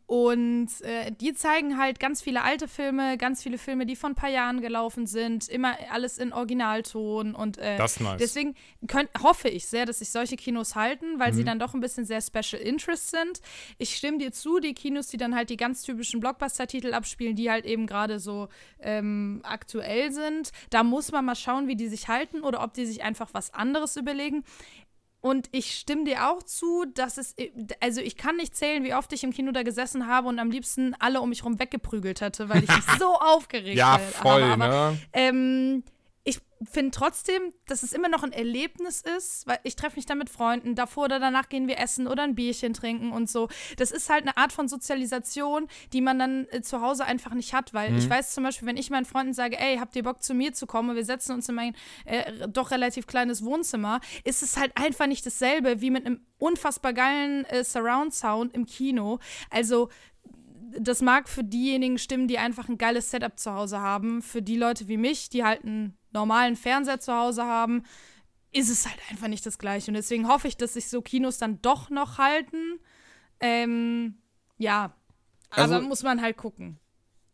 und 0.05 0.67
äh, 0.81 1.13
die 1.13 1.33
zeigen 1.33 1.77
halt 1.77 2.01
ganz 2.01 2.21
viele 2.21 2.41
alte 2.43 2.67
Filme, 2.67 3.17
ganz 3.17 3.41
viele 3.41 3.57
Filme, 3.57 3.85
die 3.85 3.95
vor 3.95 4.09
ein 4.09 4.15
paar 4.15 4.29
Jahren 4.29 4.59
gelaufen 4.59 5.07
sind, 5.07 5.47
immer 5.47 5.77
alles 5.91 6.17
in 6.17 6.33
Originalton 6.33 7.33
und 7.33 7.57
äh, 7.57 7.77
Das 7.77 7.93
ist 7.93 8.01
nice. 8.01 8.17
deswegen 8.19 8.55
könnt, 8.87 9.09
hoffe 9.23 9.47
ich 9.47 9.65
sehr, 9.67 9.85
dass 9.85 9.99
sich 9.99 10.09
solche 10.09 10.35
Kinos 10.35 10.75
halten, 10.75 11.19
weil 11.19 11.33
sie 11.33 11.41
Mhm. 11.43 11.45
dann 11.45 11.59
doch 11.59 11.73
ein 11.73 11.79
bisschen 11.79 12.03
sehr 12.03 12.19
Special 12.21 12.61
Interest 12.61 13.11
sind. 13.11 13.39
Ich 13.77 13.95
stimme 13.95 14.17
dir 14.17 14.33
zu, 14.33 14.59
die 14.59 14.73
Kinos, 14.73 15.07
die 15.07 15.15
dann 15.17 15.33
halt 15.33 15.49
die 15.49 15.57
ganz 15.57 15.83
typischen 15.83 16.19
Blockbuster-Titel 16.19 16.93
abspielen, 16.93 17.37
die 17.37 17.49
halt 17.49 17.65
eben 17.65 17.87
gerade 17.87 18.19
so 18.19 18.49
ähm, 18.81 19.39
aktuell 19.43 20.11
sind, 20.11 20.51
da 20.69 20.83
muss 20.83 21.13
man 21.13 21.23
mal 21.23 21.35
schauen, 21.35 21.69
wie 21.69 21.77
die 21.77 21.87
sich 21.87 22.09
halten 22.09 22.41
oder 22.41 22.61
ob 22.61 22.73
die 22.73 22.85
sich 22.85 23.03
einfach 23.03 23.29
was 23.33 23.53
anderes 23.53 23.95
überlegen. 23.95 24.43
Und 25.19 25.49
ich 25.51 25.73
stimme 25.77 26.03
dir 26.03 26.29
auch 26.29 26.43
zu, 26.43 26.85
dass 26.93 27.17
es, 27.17 27.35
also 27.81 28.01
ich 28.01 28.17
kann 28.17 28.35
nicht 28.37 28.55
zählen, 28.55 28.83
wie 28.83 28.93
oft 28.93 29.11
ich 29.13 29.23
im 29.23 29.33
Kino 29.33 29.51
da 29.51 29.63
gesessen 29.63 30.07
habe 30.07 30.27
und 30.27 30.37
am 30.39 30.51
liebsten 30.51 30.93
alle 30.99 31.21
um 31.21 31.29
mich 31.29 31.43
rum 31.43 31.59
weggeprügelt 31.59 32.21
hätte, 32.21 32.49
weil 32.49 32.63
ich 32.63 32.69
mich 32.69 32.85
so 32.99 33.13
aufgeregt 33.15 33.77
Ja, 33.77 33.93
habe. 33.93 34.03
voll, 34.03 34.43
aber, 34.43 34.67
ne? 34.91 34.97
ähm, 35.13 35.83
finde 36.63 36.91
trotzdem, 36.91 37.53
dass 37.67 37.83
es 37.83 37.93
immer 37.93 38.09
noch 38.09 38.23
ein 38.23 38.31
Erlebnis 38.31 39.01
ist, 39.01 39.45
weil 39.47 39.59
ich 39.63 39.75
treffe 39.75 39.95
mich 39.97 40.05
dann 40.05 40.17
mit 40.17 40.29
Freunden, 40.29 40.75
davor 40.75 41.05
oder 41.05 41.19
danach 41.19 41.49
gehen 41.49 41.67
wir 41.67 41.77
essen 41.79 42.07
oder 42.07 42.23
ein 42.23 42.35
Bierchen 42.35 42.73
trinken 42.73 43.11
und 43.11 43.29
so. 43.29 43.47
Das 43.77 43.91
ist 43.91 44.09
halt 44.09 44.23
eine 44.23 44.37
Art 44.37 44.51
von 44.51 44.67
Sozialisation, 44.67 45.67
die 45.93 46.01
man 46.01 46.19
dann 46.19 46.47
äh, 46.49 46.61
zu 46.61 46.81
Hause 46.81 47.05
einfach 47.05 47.33
nicht 47.33 47.53
hat, 47.53 47.73
weil 47.73 47.91
Mhm. 47.91 47.97
ich 47.97 48.09
weiß 48.09 48.33
zum 48.33 48.43
Beispiel, 48.43 48.67
wenn 48.67 48.77
ich 48.77 48.89
meinen 48.89 49.05
Freunden 49.05 49.33
sage, 49.33 49.59
ey, 49.59 49.77
habt 49.77 49.95
ihr 49.95 50.03
Bock 50.03 50.23
zu 50.23 50.33
mir 50.33 50.53
zu 50.53 50.65
kommen 50.67 50.89
und 50.89 50.95
wir 50.95 51.05
setzen 51.05 51.33
uns 51.33 51.47
in 51.49 51.55
mein 51.55 51.75
äh, 52.05 52.47
doch 52.47 52.71
relativ 52.71 53.07
kleines 53.07 53.43
Wohnzimmer, 53.43 53.99
ist 54.23 54.43
es 54.43 54.57
halt 54.57 54.71
einfach 54.75 55.07
nicht 55.07 55.25
dasselbe 55.25 55.81
wie 55.81 55.91
mit 55.91 56.05
einem 56.05 56.25
unfassbar 56.39 56.93
geilen 56.93 57.45
äh, 57.45 57.63
Surround-Sound 57.63 58.53
im 58.53 58.65
Kino. 58.65 59.19
Also 59.49 59.89
das 60.79 61.01
mag 61.01 61.27
für 61.29 61.43
diejenigen 61.43 61.97
stimmen, 61.97 62.27
die 62.27 62.37
einfach 62.37 62.69
ein 62.69 62.77
geiles 62.77 63.11
Setup 63.11 63.37
zu 63.39 63.53
Hause 63.53 63.79
haben. 63.79 64.21
Für 64.21 64.41
die 64.41 64.57
Leute 64.57 64.87
wie 64.87 64.97
mich, 64.97 65.29
die 65.29 65.43
halt 65.43 65.63
einen 65.63 65.97
normalen 66.11 66.55
Fernseher 66.55 66.99
zu 66.99 67.13
Hause 67.13 67.43
haben, 67.45 67.83
ist 68.51 68.69
es 68.69 68.87
halt 68.87 68.97
einfach 69.09 69.27
nicht 69.27 69.45
das 69.45 69.57
Gleiche. 69.59 69.91
Und 69.91 69.95
deswegen 69.95 70.27
hoffe 70.27 70.47
ich, 70.47 70.57
dass 70.57 70.73
sich 70.73 70.87
so 70.89 71.01
Kinos 71.01 71.37
dann 71.37 71.61
doch 71.61 71.89
noch 71.89 72.17
halten. 72.17 72.79
Ähm, 73.39 74.15
ja, 74.57 74.93
Also- 75.49 75.75
aber 75.75 75.85
muss 75.85 76.03
man 76.03 76.21
halt 76.21 76.37
gucken. 76.37 76.79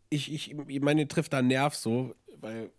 ich, 0.10 0.32
ich, 0.32 0.56
ich 0.68 0.82
meine, 0.82 1.08
trifft 1.08 1.34
da 1.34 1.40
einen 1.40 1.48
Nerv 1.48 1.76
so, 1.76 2.14
weil 2.40 2.70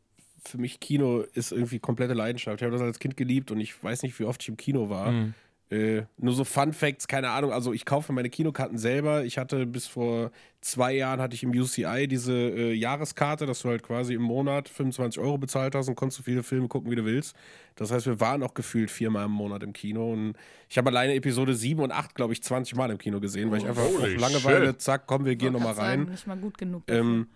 für 0.45 0.59
mich 0.59 0.79
Kino 0.79 1.21
ist 1.33 1.53
irgendwie 1.53 1.79
komplette 1.79 2.13
Leidenschaft. 2.15 2.61
Ich 2.61 2.65
habe 2.65 2.73
das 2.73 2.83
als 2.83 2.99
Kind 2.99 3.17
geliebt 3.17 3.51
und 3.51 3.61
ich 3.61 3.83
weiß 3.83 4.03
nicht, 4.03 4.19
wie 4.21 4.25
oft 4.25 4.43
ich 4.43 4.49
im 4.49 4.57
Kino 4.57 4.91
war. 4.91 5.11
Mhm. 5.11 5.35
Äh, 5.71 6.03
nur 6.19 6.35
so 6.35 6.45
Fun 6.45 6.73
Facts, 6.73 7.09
keine 7.09 7.31
Ahnung. 7.31 7.51
Also 7.51 7.73
ich 7.73 7.85
kaufe 7.87 8.13
meine 8.13 8.29
Kinokarten 8.29 8.77
selber. 8.77 9.25
Ich 9.25 9.39
hatte 9.39 9.67
bis 9.67 9.87
vor 9.87 10.31
zwei 10.61 10.93
Jahren 10.93 11.21
hatte 11.21 11.35
ich 11.35 11.43
im 11.43 11.51
UCI 11.51 12.07
diese 12.07 12.33
äh, 12.35 12.73
Jahreskarte, 12.75 13.47
dass 13.47 13.63
du 13.63 13.71
halt 13.71 13.83
quasi 13.83 14.15
im 14.15 14.23
Monat 14.23 14.69
25 14.69 15.21
Euro 15.21 15.39
bezahlt 15.39 15.75
hast 15.75 15.89
und 15.89 15.95
konntest 15.95 16.19
so 16.19 16.23
viele 16.23 16.43
Filme 16.43 16.69
gucken, 16.69 16.91
wie 16.91 16.97
du 16.97 17.05
willst. 17.05 17.35
Das 17.77 17.91
heißt, 17.91 18.07
wir 18.07 18.21
waren 18.21 18.43
auch 18.43 18.55
gefühlt 18.55 18.91
viermal 18.91 19.25
im 19.25 19.33
Monat 19.33 19.63
im 19.63 19.73
Kino 19.73 20.13
und 20.13 20.35
ich 20.69 20.79
habe 20.79 20.91
alleine 20.91 21.15
Episode 21.15 21.55
7 21.55 21.81
und 21.81 21.93
8, 21.93 22.15
glaube 22.15 22.35
ich, 22.35 22.43
20 22.43 22.77
Mal 22.77 22.91
im 22.91 22.99
Kino 22.99 23.19
gesehen, 23.21 23.51
weil 23.51 23.59
ich 23.59 23.67
einfach 23.67 23.83
auf 23.83 24.01
Langeweile, 24.01 24.67
shit. 24.69 24.83
zack, 24.83 25.07
komm, 25.07 25.25
wir 25.25 25.37
gehen 25.37 25.55
nochmal 25.55 25.75
rein. 25.75 26.01
sagen, 26.01 26.11
Nicht 26.11 26.27
mal 26.27 26.37
gut 26.37 26.59
genug. 26.59 26.83
Ähm, 26.89 27.29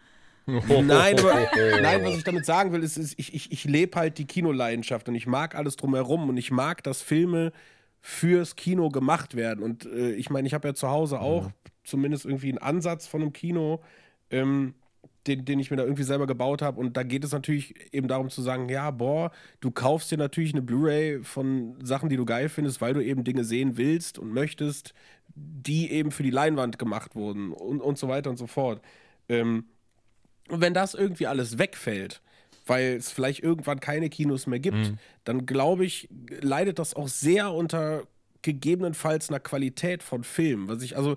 Nein, 0.47 1.19
aber, 1.19 1.47
nein, 1.83 2.03
was 2.05 2.17
ich 2.17 2.25
damit 2.25 2.47
sagen 2.47 2.73
will, 2.73 2.83
ist, 2.83 2.97
ist 2.97 3.14
ich, 3.19 3.35
ich, 3.35 3.53
ich 3.53 3.64
lebe 3.64 3.99
halt 3.99 4.17
die 4.17 4.25
Kinoleidenschaft 4.25 5.07
und 5.09 5.14
ich 5.14 5.27
mag 5.27 5.55
alles 5.55 5.77
drumherum 5.77 6.31
und 6.31 6.38
ich 6.38 6.51
mag, 6.51 6.83
dass 6.85 7.03
Filme 7.03 7.53
fürs 8.01 8.57
Kino 8.57 8.89
gemacht 8.89 9.35
werden. 9.35 9.63
Und 9.63 9.87
äh, 9.87 10.13
ich 10.13 10.31
meine, 10.31 10.47
ich 10.47 10.55
habe 10.55 10.69
ja 10.69 10.75
zu 10.75 10.89
Hause 10.89 11.21
auch 11.21 11.51
zumindest 11.85 12.25
irgendwie 12.25 12.51
einen 12.51 12.59
Ansatz 12.59 13.07
von 13.07 13.23
einem 13.23 13.33
Kino, 13.33 13.81
ähm, 14.31 14.75
den, 15.27 15.45
den 15.45 15.59
ich 15.59 15.71
mir 15.71 15.77
da 15.77 15.83
irgendwie 15.83 16.05
selber 16.05 16.27
gebaut 16.27 16.63
habe. 16.63 16.81
Und 16.81 16.97
da 16.97 17.03
geht 17.03 17.25
es 17.25 17.33
natürlich 17.33 17.75
eben 17.93 18.09
darum 18.09 18.31
zu 18.31 18.41
sagen, 18.43 18.69
ja, 18.69 18.91
boah, 18.91 19.31
du 19.61 19.71
kaufst 19.71 20.11
dir 20.11 20.19
natürlich 20.19 20.53
eine 20.53 20.63
Blu-ray 20.63 21.23
von 21.23 21.77
Sachen, 21.83 22.09
die 22.09 22.17
du 22.17 22.25
geil 22.25 22.49
findest, 22.49 22.81
weil 22.81 22.95
du 22.95 23.05
eben 23.05 23.25
Dinge 23.25 23.45
sehen 23.45 23.77
willst 23.77 24.19
und 24.19 24.33
möchtest, 24.33 24.95
die 25.35 25.91
eben 25.91 26.11
für 26.11 26.23
die 26.23 26.31
Leinwand 26.31 26.79
gemacht 26.79 27.15
wurden 27.15 27.53
und, 27.53 27.81
und 27.81 27.99
so 27.99 28.09
weiter 28.09 28.31
und 28.31 28.37
so 28.37 28.47
fort. 28.47 28.81
Ähm, 29.29 29.65
und 30.49 30.61
wenn 30.61 30.75
das 30.75 30.95
irgendwie 30.95 31.27
alles 31.27 31.59
wegfällt, 31.59 32.23
weil 32.68 32.94
es 32.96 33.11
vielleicht 33.11 33.42
irgendwann 33.42 33.81
keine 33.81 34.09
Kinos 34.09 34.46
mehr 34.46 34.61
gibt, 34.61 34.94
dann 35.24 35.46
glaube 35.46 35.85
ich, 35.85 36.09
leidet 36.40 36.78
das 36.78 36.94
auch 36.94 37.08
sehr 37.08 37.52
unter 37.52 38.04
gegebenenfalls 38.42 39.29
einer 39.31 39.40
Qualität 39.40 40.02
von 40.02 40.23
Filmen. 40.23 40.69
Was 40.69 40.83
ich, 40.83 40.96
also, 40.96 41.16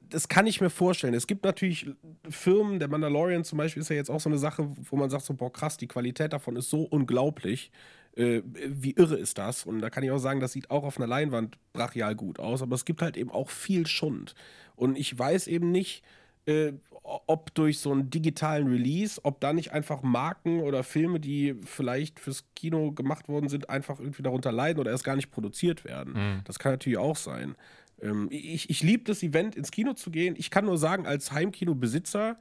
das 0.00 0.28
kann 0.28 0.46
ich 0.46 0.60
mir 0.60 0.70
vorstellen. 0.70 1.14
Es 1.14 1.26
gibt 1.26 1.44
natürlich 1.44 1.86
Firmen, 2.28 2.78
der 2.78 2.88
Mandalorian 2.88 3.44
zum 3.44 3.58
Beispiel 3.58 3.82
ist 3.82 3.90
ja 3.90 3.96
jetzt 3.96 4.10
auch 4.10 4.20
so 4.20 4.28
eine 4.28 4.38
Sache, 4.38 4.68
wo 4.90 4.96
man 4.96 5.10
sagt, 5.10 5.24
so, 5.24 5.34
boah, 5.34 5.52
krass, 5.52 5.76
die 5.76 5.86
Qualität 5.86 6.32
davon 6.32 6.56
ist 6.56 6.70
so 6.70 6.82
unglaublich. 6.82 7.70
Äh, 8.16 8.42
wie 8.44 8.92
irre 8.92 9.16
ist 9.16 9.38
das? 9.38 9.64
Und 9.64 9.80
da 9.80 9.90
kann 9.90 10.02
ich 10.02 10.10
auch 10.10 10.18
sagen, 10.18 10.40
das 10.40 10.52
sieht 10.52 10.70
auch 10.70 10.84
auf 10.84 10.98
einer 10.98 11.06
Leinwand 11.06 11.58
brachial 11.72 12.14
gut 12.14 12.38
aus, 12.38 12.62
aber 12.62 12.74
es 12.74 12.84
gibt 12.84 13.02
halt 13.02 13.16
eben 13.16 13.30
auch 13.30 13.50
viel 13.50 13.86
Schund. 13.86 14.34
Und 14.76 14.96
ich 14.96 15.16
weiß 15.18 15.46
eben 15.46 15.70
nicht, 15.70 16.02
äh, 16.48 16.72
ob 17.02 17.54
durch 17.54 17.78
so 17.78 17.92
einen 17.92 18.10
digitalen 18.10 18.68
Release, 18.68 19.20
ob 19.24 19.40
da 19.40 19.52
nicht 19.52 19.72
einfach 19.72 20.02
Marken 20.02 20.60
oder 20.60 20.82
Filme, 20.82 21.20
die 21.20 21.54
vielleicht 21.64 22.20
fürs 22.20 22.44
Kino 22.54 22.92
gemacht 22.92 23.28
worden 23.28 23.48
sind, 23.48 23.70
einfach 23.70 23.98
irgendwie 24.00 24.22
darunter 24.22 24.52
leiden 24.52 24.78
oder 24.80 24.90
erst 24.90 25.04
gar 25.04 25.16
nicht 25.16 25.30
produziert 25.30 25.84
werden. 25.84 26.14
Das 26.44 26.58
kann 26.58 26.72
natürlich 26.72 26.98
auch 26.98 27.16
sein. 27.16 27.54
Ähm, 28.02 28.28
ich 28.30 28.68
ich 28.70 28.82
liebe 28.82 29.04
das 29.04 29.22
Event, 29.22 29.56
ins 29.56 29.70
Kino 29.70 29.94
zu 29.94 30.10
gehen. 30.10 30.34
Ich 30.38 30.50
kann 30.50 30.66
nur 30.66 30.78
sagen, 30.78 31.06
als 31.06 31.32
Heimkinobesitzer 31.32 32.36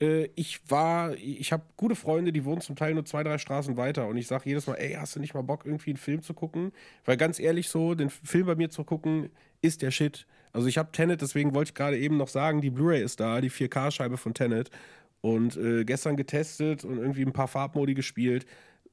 Äh, 0.00 0.30
ich 0.34 0.60
war, 0.70 1.14
ich 1.16 1.52
habe 1.52 1.64
gute 1.76 1.94
Freunde, 1.94 2.32
die 2.32 2.44
wohnen 2.44 2.60
zum 2.60 2.76
Teil 2.76 2.94
nur 2.94 3.04
zwei, 3.04 3.22
drei 3.22 3.38
Straßen 3.38 3.76
weiter 3.76 4.06
und 4.08 4.16
ich 4.16 4.26
sage 4.26 4.44
jedes 4.48 4.66
Mal, 4.66 4.74
ey, 4.76 4.94
hast 4.94 5.14
du 5.16 5.20
nicht 5.20 5.34
mal 5.34 5.42
Bock, 5.42 5.64
irgendwie 5.64 5.90
einen 5.90 5.98
Film 5.98 6.22
zu 6.22 6.34
gucken? 6.34 6.72
Weil 7.04 7.16
ganz 7.16 7.38
ehrlich 7.38 7.68
so, 7.68 7.94
den 7.94 8.10
Film 8.10 8.46
bei 8.46 8.54
mir 8.56 8.70
zu 8.70 8.84
gucken, 8.84 9.30
ist 9.60 9.82
der 9.82 9.90
Shit. 9.90 10.26
Also 10.52 10.68
ich 10.68 10.78
habe 10.78 10.92
Tenet, 10.92 11.22
deswegen 11.22 11.54
wollte 11.54 11.70
ich 11.70 11.74
gerade 11.74 11.98
eben 11.98 12.16
noch 12.16 12.28
sagen, 12.28 12.60
die 12.60 12.70
Blu-ray 12.70 13.02
ist 13.02 13.20
da, 13.20 13.40
die 13.40 13.50
4K-Scheibe 13.50 14.16
von 14.16 14.34
Tenet 14.34 14.70
und 15.20 15.56
äh, 15.56 15.84
gestern 15.84 16.16
getestet 16.16 16.84
und 16.84 16.98
irgendwie 16.98 17.22
ein 17.22 17.32
paar 17.32 17.48
Farbmodi 17.48 17.94
gespielt. 17.94 18.44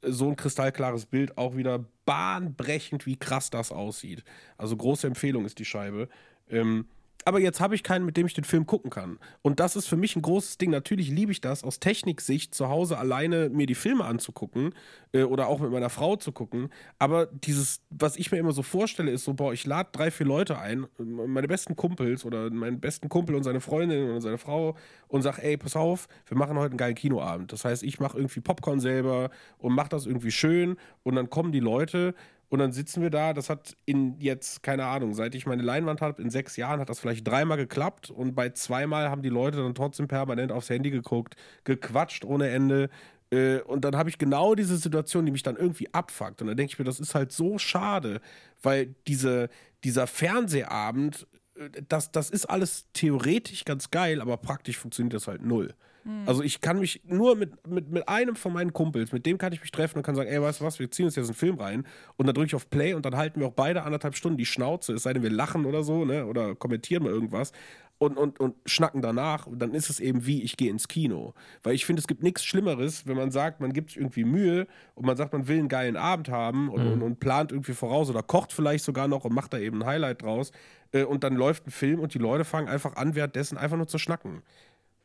So 0.01 0.30
ein 0.30 0.38
kristallklares 0.38 1.05
Bild, 1.05 1.38
auch 1.38 1.57
wieder 1.57 1.86
bahnbrechend, 2.05 3.05
wie 3.05 3.18
krass 3.18 3.49
das 3.49 3.72
aussieht. 3.72 4.24
Also 4.57 4.78
große 4.78 5.05
Empfehlung 5.07 5.45
ist 5.45 5.60
die 5.60 5.66
Scheibe. 5.66 6.07
Ähm, 6.49 6.86
aber 7.30 7.39
jetzt 7.39 7.61
habe 7.61 7.75
ich 7.75 7.84
keinen, 7.84 8.05
mit 8.05 8.17
dem 8.17 8.25
ich 8.25 8.34
den 8.34 8.43
Film 8.43 8.65
gucken 8.65 8.89
kann. 8.89 9.19
Und 9.43 9.59
das 9.59 9.75
ist 9.75 9.86
für 9.86 9.97
mich 9.97 10.15
ein 10.15 10.23
großes 10.23 10.57
Ding. 10.57 10.71
Natürlich 10.71 11.11
liebe 11.11 11.32
ich 11.32 11.41
das, 11.41 11.63
aus 11.63 11.80
Techniksicht 11.80 12.55
zu 12.55 12.69
Hause 12.69 12.97
alleine 12.97 13.49
mir 13.49 13.67
die 13.67 13.75
Filme 13.75 14.03
anzugucken 14.05 14.73
äh, 15.11 15.21
oder 15.21 15.45
auch 15.45 15.59
mit 15.59 15.69
meiner 15.69 15.91
Frau 15.91 16.15
zu 16.15 16.32
gucken. 16.32 16.69
Aber 16.97 17.27
dieses, 17.27 17.82
was 17.91 18.15
ich 18.15 18.32
mir 18.32 18.39
immer 18.39 18.51
so 18.51 18.63
vorstelle, 18.63 19.11
ist 19.11 19.25
so, 19.25 19.36
boah, 19.36 19.53
ich 19.53 19.67
lade 19.67 19.89
drei, 19.91 20.09
vier 20.09 20.25
Leute 20.25 20.57
ein, 20.57 20.88
meine 20.97 21.47
besten 21.47 21.75
Kumpels 21.75 22.25
oder 22.25 22.49
meinen 22.49 22.80
besten 22.80 23.09
Kumpel 23.09 23.36
und 23.36 23.43
seine 23.43 23.61
Freundin 23.61 24.09
oder 24.09 24.21
seine 24.21 24.39
Frau 24.39 24.75
und 25.07 25.21
sag, 25.21 25.38
ey, 25.38 25.55
pass 25.55 25.75
auf, 25.75 26.07
wir 26.25 26.36
machen 26.36 26.57
heute 26.57 26.71
einen 26.71 26.77
geilen 26.77 26.95
Kinoabend. 26.95 27.53
Das 27.53 27.63
heißt, 27.63 27.84
ich 27.84 27.99
mache 27.99 28.17
irgendwie 28.17 28.41
Popcorn 28.41 28.80
selber 28.80 29.30
und 29.59 29.75
mache 29.75 29.89
das 29.89 30.07
irgendwie 30.07 30.32
schön 30.32 30.77
und 31.03 31.13
dann 31.13 31.30
kommen 31.30 31.51
die 31.51 31.59
Leute 31.59 32.15
und 32.50 32.60
dann 32.60 32.72
sitzen 32.72 33.02
wir 33.04 33.12
da, 33.12 33.34
das 33.34 33.50
hat 33.50 33.78
in 33.86 34.20
jetzt, 34.20 34.64
keine 34.64 34.86
Ahnung, 34.86 35.14
seit 35.14 35.36
ich 35.36 35.45
meine 35.45 35.62
Leinwand 35.62 36.02
habe, 36.02 36.22
in 36.22 36.32
sechs 36.32 36.58
Jahren 36.58 36.80
hat 36.80 36.89
das 36.89 37.00
vielleicht 37.00 37.28
dreimal 37.28 37.58
geklappt 37.58 38.10
und 38.10 38.34
bei 38.34 38.50
zweimal 38.50 39.10
haben 39.10 39.22
die 39.22 39.30
Leute 39.30 39.58
dann 39.58 39.76
trotzdem 39.76 40.08
permanent 40.08 40.52
aufs 40.52 40.70
Handy 40.70 40.89
geguckt, 40.89 41.36
gequatscht 41.64 42.26
ohne 42.26 42.50
Ende. 42.50 42.89
Äh, 43.32 43.60
und 43.60 43.86
dann 43.86 43.95
habe 43.95 44.10
ich 44.10 44.18
genau 44.18 44.56
diese 44.56 44.78
Situation, 44.78 45.28
die 45.28 45.32
mich 45.32 45.43
dann 45.43 45.58
irgendwie 45.58 45.93
abfuckt. 45.93 46.41
Und 46.41 46.47
dann 46.47 46.58
denke 46.58 46.74
ich 46.74 46.80
mir, 46.80 46.86
das 46.86 47.00
ist 47.00 47.14
halt 47.14 47.32
so 47.32 47.60
schade, 47.60 48.20
weil 48.64 48.95
diese, 49.06 49.50
dieser 49.84 50.08
Fernsehabend, 50.08 51.28
äh, 51.56 51.70
das, 51.88 52.12
das 52.12 52.32
ist 52.32 52.45
alles 52.45 52.88
theoretisch 52.93 53.64
ganz 53.64 53.91
geil, 53.91 54.22
aber 54.22 54.38
praktisch 54.38 54.80
funktioniert 54.80 55.14
das 55.14 55.28
halt 55.28 55.43
null. 55.43 55.76
Mhm. 56.04 56.24
Also 56.28 56.43
ich 56.43 56.62
kann 56.62 56.80
mich 56.80 57.02
nur 57.06 57.36
mit, 57.36 57.68
mit, 57.68 57.89
mit 57.89 58.08
einem 58.08 58.36
von 58.36 58.54
meinen 58.54 58.74
Kumpels, 58.74 59.12
mit 59.12 59.26
dem 59.26 59.38
kann 59.38 59.54
ich 59.54 59.62
mich 59.62 59.72
treffen 59.72 59.97
und 59.97 60.04
kann 60.04 60.16
sagen, 60.16 60.30
ey, 60.30 60.41
weißt 60.41 60.62
du 60.62 60.66
was, 60.66 60.80
wir 60.80 60.89
ziehen 60.91 61.06
uns 61.06 61.16
jetzt 61.16 61.28
einen 61.28 61.36
Film 61.36 61.56
rein 61.58 61.86
und 62.18 62.28
dann 62.28 62.36
drücke 62.36 62.47
ich 62.47 62.56
auf 62.56 62.70
Play 62.70 62.93
und 62.93 63.06
dann 63.06 63.16
halten 63.16 63.39
wir 63.39 63.47
auch 63.47 63.54
beide 63.54 63.84
anderthalb 63.84 64.16
Stunden 64.16 64.38
die 64.38 64.45
Schnauze, 64.45 64.93
es 64.93 65.04
sei 65.04 65.14
denn, 65.14 65.24
wir 65.24 65.30
lachen 65.30 65.66
oder 65.66 65.84
so, 65.84 66.06
ne? 66.06 66.26
Oder 66.26 66.56
kommentieren 66.56 67.04
mal 67.04 67.12
irgendwas 67.12 67.52
und, 68.00 68.18
und, 68.18 68.39
und 68.39 68.56
schnacken 68.66 69.02
danach. 69.02 69.45
Und 69.45 69.60
dann 69.60 69.74
ist 69.74 69.89
es 69.89 70.00
eben 70.00 70.26
wie, 70.26 70.41
ich 70.41 70.58
gehe 70.58 70.72
ins 70.72 70.88
Kino. 70.88 71.34
Weil 71.62 71.76
ich 71.76 71.86
finde, 71.86 72.00
es 72.00 72.08
gibt 72.08 72.24
nichts 72.24 72.43
Schlimmeres, 72.43 73.06
wenn 73.06 73.18
man 73.18 73.30
sagt, 73.30 73.60
man 73.60 73.74
gibt 73.74 73.89
sich 73.89 73.97
irgendwie 73.97 74.24
Mühe 74.24 74.68
und 74.95 75.06
man 75.06 75.18
sagt, 75.18 75.34
man 75.34 75.47
will 75.47 75.60
einen 75.60 75.68
geilen 75.68 75.97
Abend 75.97 76.30
haben 76.30 76.70
und, 76.70 76.84
mhm. 76.84 76.93
und, 76.93 77.02
und, 77.04 77.20
plant 77.20 77.52
irgendwie 77.52 77.74
voraus 77.74 78.10
oder 78.10 78.24
kocht 78.24 78.54
vielleicht 78.54 78.86
sogar 78.86 79.08
noch 79.08 79.26
und 79.26 79.34
macht 79.34 79.54
da 79.54 79.60
eben 79.60 79.84
ein 79.84 79.86
Highlight 79.86 80.24
draus. 80.24 80.52
Äh, 80.93 81.04
und 81.04 81.24
dann 81.24 81.36
läuft 81.36 81.68
ein 81.68 81.72
Film 81.72 82.00
und 82.00 82.14
die 82.14 82.20
Leute 82.20 82.45
fangen 82.45 82.70
einfach 82.70 82.95
an, 82.95 83.16
währenddessen 83.16 83.58
einfach 83.58 83.78
nur 83.78 83.88
zu 83.88 84.00
schnacken. 84.00 84.41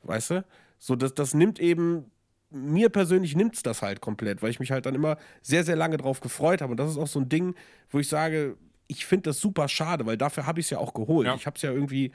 Weißt 0.04 0.30
du? 0.30 0.44
So, 0.78 0.96
das, 0.96 1.14
das 1.14 1.34
nimmt 1.34 1.58
eben, 1.58 2.10
mir 2.50 2.88
persönlich 2.88 3.34
nimmt 3.34 3.56
es 3.56 3.62
das 3.62 3.82
halt 3.82 4.00
komplett, 4.00 4.42
weil 4.42 4.50
ich 4.50 4.60
mich 4.60 4.70
halt 4.70 4.86
dann 4.86 4.94
immer 4.94 5.16
sehr, 5.42 5.64
sehr 5.64 5.76
lange 5.76 5.96
drauf 5.96 6.20
gefreut 6.20 6.60
habe. 6.60 6.72
Und 6.72 6.76
das 6.78 6.90
ist 6.90 6.98
auch 6.98 7.06
so 7.06 7.20
ein 7.20 7.28
Ding, 7.28 7.54
wo 7.90 7.98
ich 7.98 8.08
sage, 8.08 8.56
ich 8.86 9.06
finde 9.06 9.30
das 9.30 9.40
super 9.40 9.68
schade, 9.68 10.06
weil 10.06 10.16
dafür 10.16 10.46
habe 10.46 10.60
ich 10.60 10.66
es 10.66 10.70
ja 10.70 10.78
auch 10.78 10.94
geholt. 10.94 11.26
Ja. 11.26 11.34
Ich 11.34 11.46
habe 11.46 11.56
es 11.56 11.62
ja 11.62 11.72
irgendwie 11.72 12.12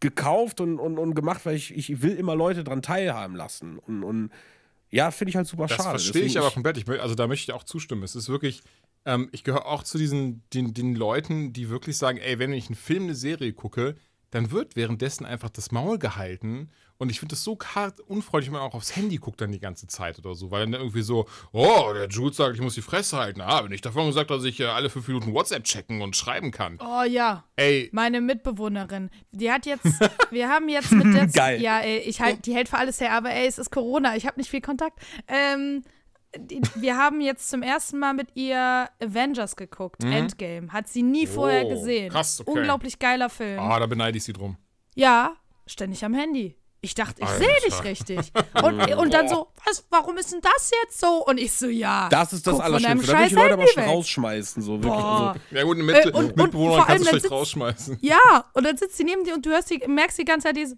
gekauft 0.00 0.60
und, 0.60 0.78
und, 0.78 0.98
und 0.98 1.14
gemacht, 1.14 1.44
weil 1.44 1.56
ich, 1.56 1.76
ich 1.76 2.02
will 2.02 2.16
immer 2.16 2.36
Leute 2.36 2.64
dran 2.64 2.82
teilhaben 2.82 3.34
lassen. 3.34 3.78
Und, 3.78 4.04
und 4.04 4.30
ja, 4.90 5.10
finde 5.10 5.30
ich 5.30 5.36
halt 5.36 5.46
super 5.46 5.66
das 5.66 5.76
schade. 5.76 5.94
Das 5.94 6.04
verstehe 6.04 6.24
ich 6.24 6.38
aber 6.38 6.50
komplett. 6.50 6.78
Ich, 6.78 6.88
also 6.88 7.14
da 7.14 7.26
möchte 7.26 7.50
ich 7.50 7.56
auch 7.56 7.64
zustimmen. 7.64 8.02
Es 8.02 8.14
ist 8.14 8.28
wirklich, 8.28 8.62
ähm, 9.04 9.28
ich 9.32 9.44
gehöre 9.44 9.66
auch 9.66 9.82
zu 9.82 9.98
diesen 9.98 10.42
den, 10.54 10.72
den 10.72 10.94
Leuten, 10.94 11.52
die 11.52 11.68
wirklich 11.68 11.96
sagen, 11.96 12.18
ey, 12.18 12.38
wenn 12.38 12.52
ich 12.52 12.66
einen 12.66 12.76
Film, 12.76 13.04
eine 13.04 13.14
Serie 13.14 13.52
gucke, 13.52 13.96
dann 14.30 14.50
wird 14.50 14.76
währenddessen 14.76 15.26
einfach 15.26 15.50
das 15.50 15.72
Maul 15.72 15.98
gehalten. 15.98 16.70
Und 17.00 17.10
ich 17.10 17.20
finde 17.20 17.34
das 17.34 17.44
so 17.44 17.56
hart 17.74 18.00
unfreundlich, 18.00 18.50
wenn 18.52 18.58
man 18.58 18.68
auch 18.68 18.74
aufs 18.74 18.96
Handy 18.96 19.18
guckt 19.18 19.40
dann 19.40 19.52
die 19.52 19.60
ganze 19.60 19.86
Zeit 19.86 20.18
oder 20.18 20.34
so. 20.34 20.50
Weil 20.50 20.62
dann 20.62 20.74
irgendwie 20.74 21.02
so, 21.02 21.26
oh, 21.52 21.92
der 21.94 22.08
Jude 22.08 22.34
sagt, 22.34 22.56
ich 22.56 22.60
muss 22.60 22.74
die 22.74 22.82
Fresse 22.82 23.16
halten. 23.16 23.40
Ah, 23.40 23.62
bin 23.62 23.70
ich 23.70 23.80
davon 23.80 24.06
gesagt, 24.06 24.30
dass 24.30 24.42
ich 24.42 24.58
äh, 24.58 24.64
alle 24.64 24.90
fünf 24.90 25.06
Minuten 25.06 25.32
WhatsApp 25.32 25.62
checken 25.62 26.02
und 26.02 26.16
schreiben 26.16 26.50
kann. 26.50 26.78
Oh 26.80 27.04
ja. 27.04 27.44
Ey. 27.54 27.88
Meine 27.92 28.20
Mitbewohnerin, 28.20 29.10
die 29.30 29.50
hat 29.50 29.64
jetzt, 29.64 29.84
wir 30.30 30.48
haben 30.48 30.68
jetzt 30.68 30.90
mit 30.90 31.14
der... 31.14 31.26
Geil. 31.38 31.62
Ja, 31.62 31.78
ey, 31.78 31.98
ich 31.98 32.20
halt, 32.20 32.46
die 32.46 32.54
hält 32.54 32.68
für 32.68 32.78
alles 32.78 33.00
her, 33.00 33.12
aber 33.12 33.30
ey, 33.30 33.46
es 33.46 33.58
ist 33.58 33.70
Corona, 33.70 34.16
ich 34.16 34.26
habe 34.26 34.38
nicht 34.40 34.50
viel 34.50 34.60
Kontakt. 34.60 34.98
Ähm 35.28 35.84
wir 36.74 36.96
haben 36.96 37.22
jetzt 37.22 37.48
zum 37.48 37.62
ersten 37.62 37.98
Mal 37.98 38.12
mit 38.12 38.36
ihr 38.36 38.90
Avengers 39.02 39.56
geguckt, 39.56 40.02
mhm. 40.02 40.12
Endgame. 40.12 40.72
Hat 40.72 40.86
sie 40.86 41.02
nie 41.02 41.26
vorher 41.26 41.64
oh, 41.64 41.70
gesehen. 41.70 42.10
Krass, 42.10 42.40
okay. 42.40 42.50
Unglaublich 42.50 42.98
geiler 42.98 43.30
Film. 43.30 43.58
Ah, 43.58 43.78
da 43.78 43.86
beneide 43.86 44.18
ich 44.18 44.24
sie 44.24 44.34
drum. 44.34 44.58
Ja, 44.94 45.36
ständig 45.66 46.04
am 46.04 46.12
Handy. 46.12 46.57
Ich 46.80 46.94
dachte, 46.94 47.22
ich 47.22 47.28
sehe 47.28 47.56
dich 47.66 47.82
richtig. 47.82 48.32
Und, 48.62 48.80
und 48.98 49.12
dann 49.12 49.28
so, 49.28 49.48
was, 49.64 49.84
warum 49.90 50.16
ist 50.16 50.32
denn 50.32 50.40
das 50.40 50.70
jetzt 50.82 51.00
so? 51.00 51.24
Und 51.26 51.38
ich 51.38 51.52
so, 51.52 51.66
ja. 51.66 52.08
Das 52.08 52.32
ist 52.32 52.46
das 52.46 52.60
Allerschlimmste. 52.60 53.12
Da 53.12 53.18
will 53.18 53.24
ich 53.24 53.28
die 53.30 53.34
Leute 53.34 53.54
aber 53.54 53.66
schon 53.66 53.82
rausschmeißen. 53.82 54.62
So, 54.62 54.82
wirklich. 54.82 54.92
Also. 54.92 55.40
Ja, 55.50 55.62
gut, 55.64 55.78
mit, 55.78 55.96
äh, 55.96 56.10
und, 56.10 56.36
Mitbewohner 56.36 56.84
kannst 56.84 57.04
du 57.04 57.08
schlecht 57.08 57.22
sitzt, 57.22 57.32
rausschmeißen. 57.32 57.98
Ja, 58.00 58.44
und 58.52 58.64
dann 58.64 58.76
sitzt 58.76 58.96
sie 58.96 59.04
neben 59.04 59.24
dir 59.24 59.34
und 59.34 59.44
du 59.44 59.50
hörst 59.50 59.70
die, 59.70 59.82
merkst 59.88 60.18
die 60.18 60.24
ganze 60.24 60.48
Zeit 60.48 60.56
dieses, 60.56 60.76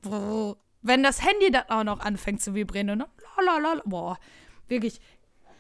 wenn 0.83 1.03
das 1.03 1.23
Handy 1.23 1.51
dann 1.51 1.65
auch 1.69 1.85
noch 1.85 2.01
anfängt 2.01 2.41
zu 2.41 2.55
vibrieren 2.55 2.89
und 2.91 3.01
dann, 3.01 3.09
lalalala, 3.37 3.83
boah, 3.85 4.19
wirklich, 4.69 5.01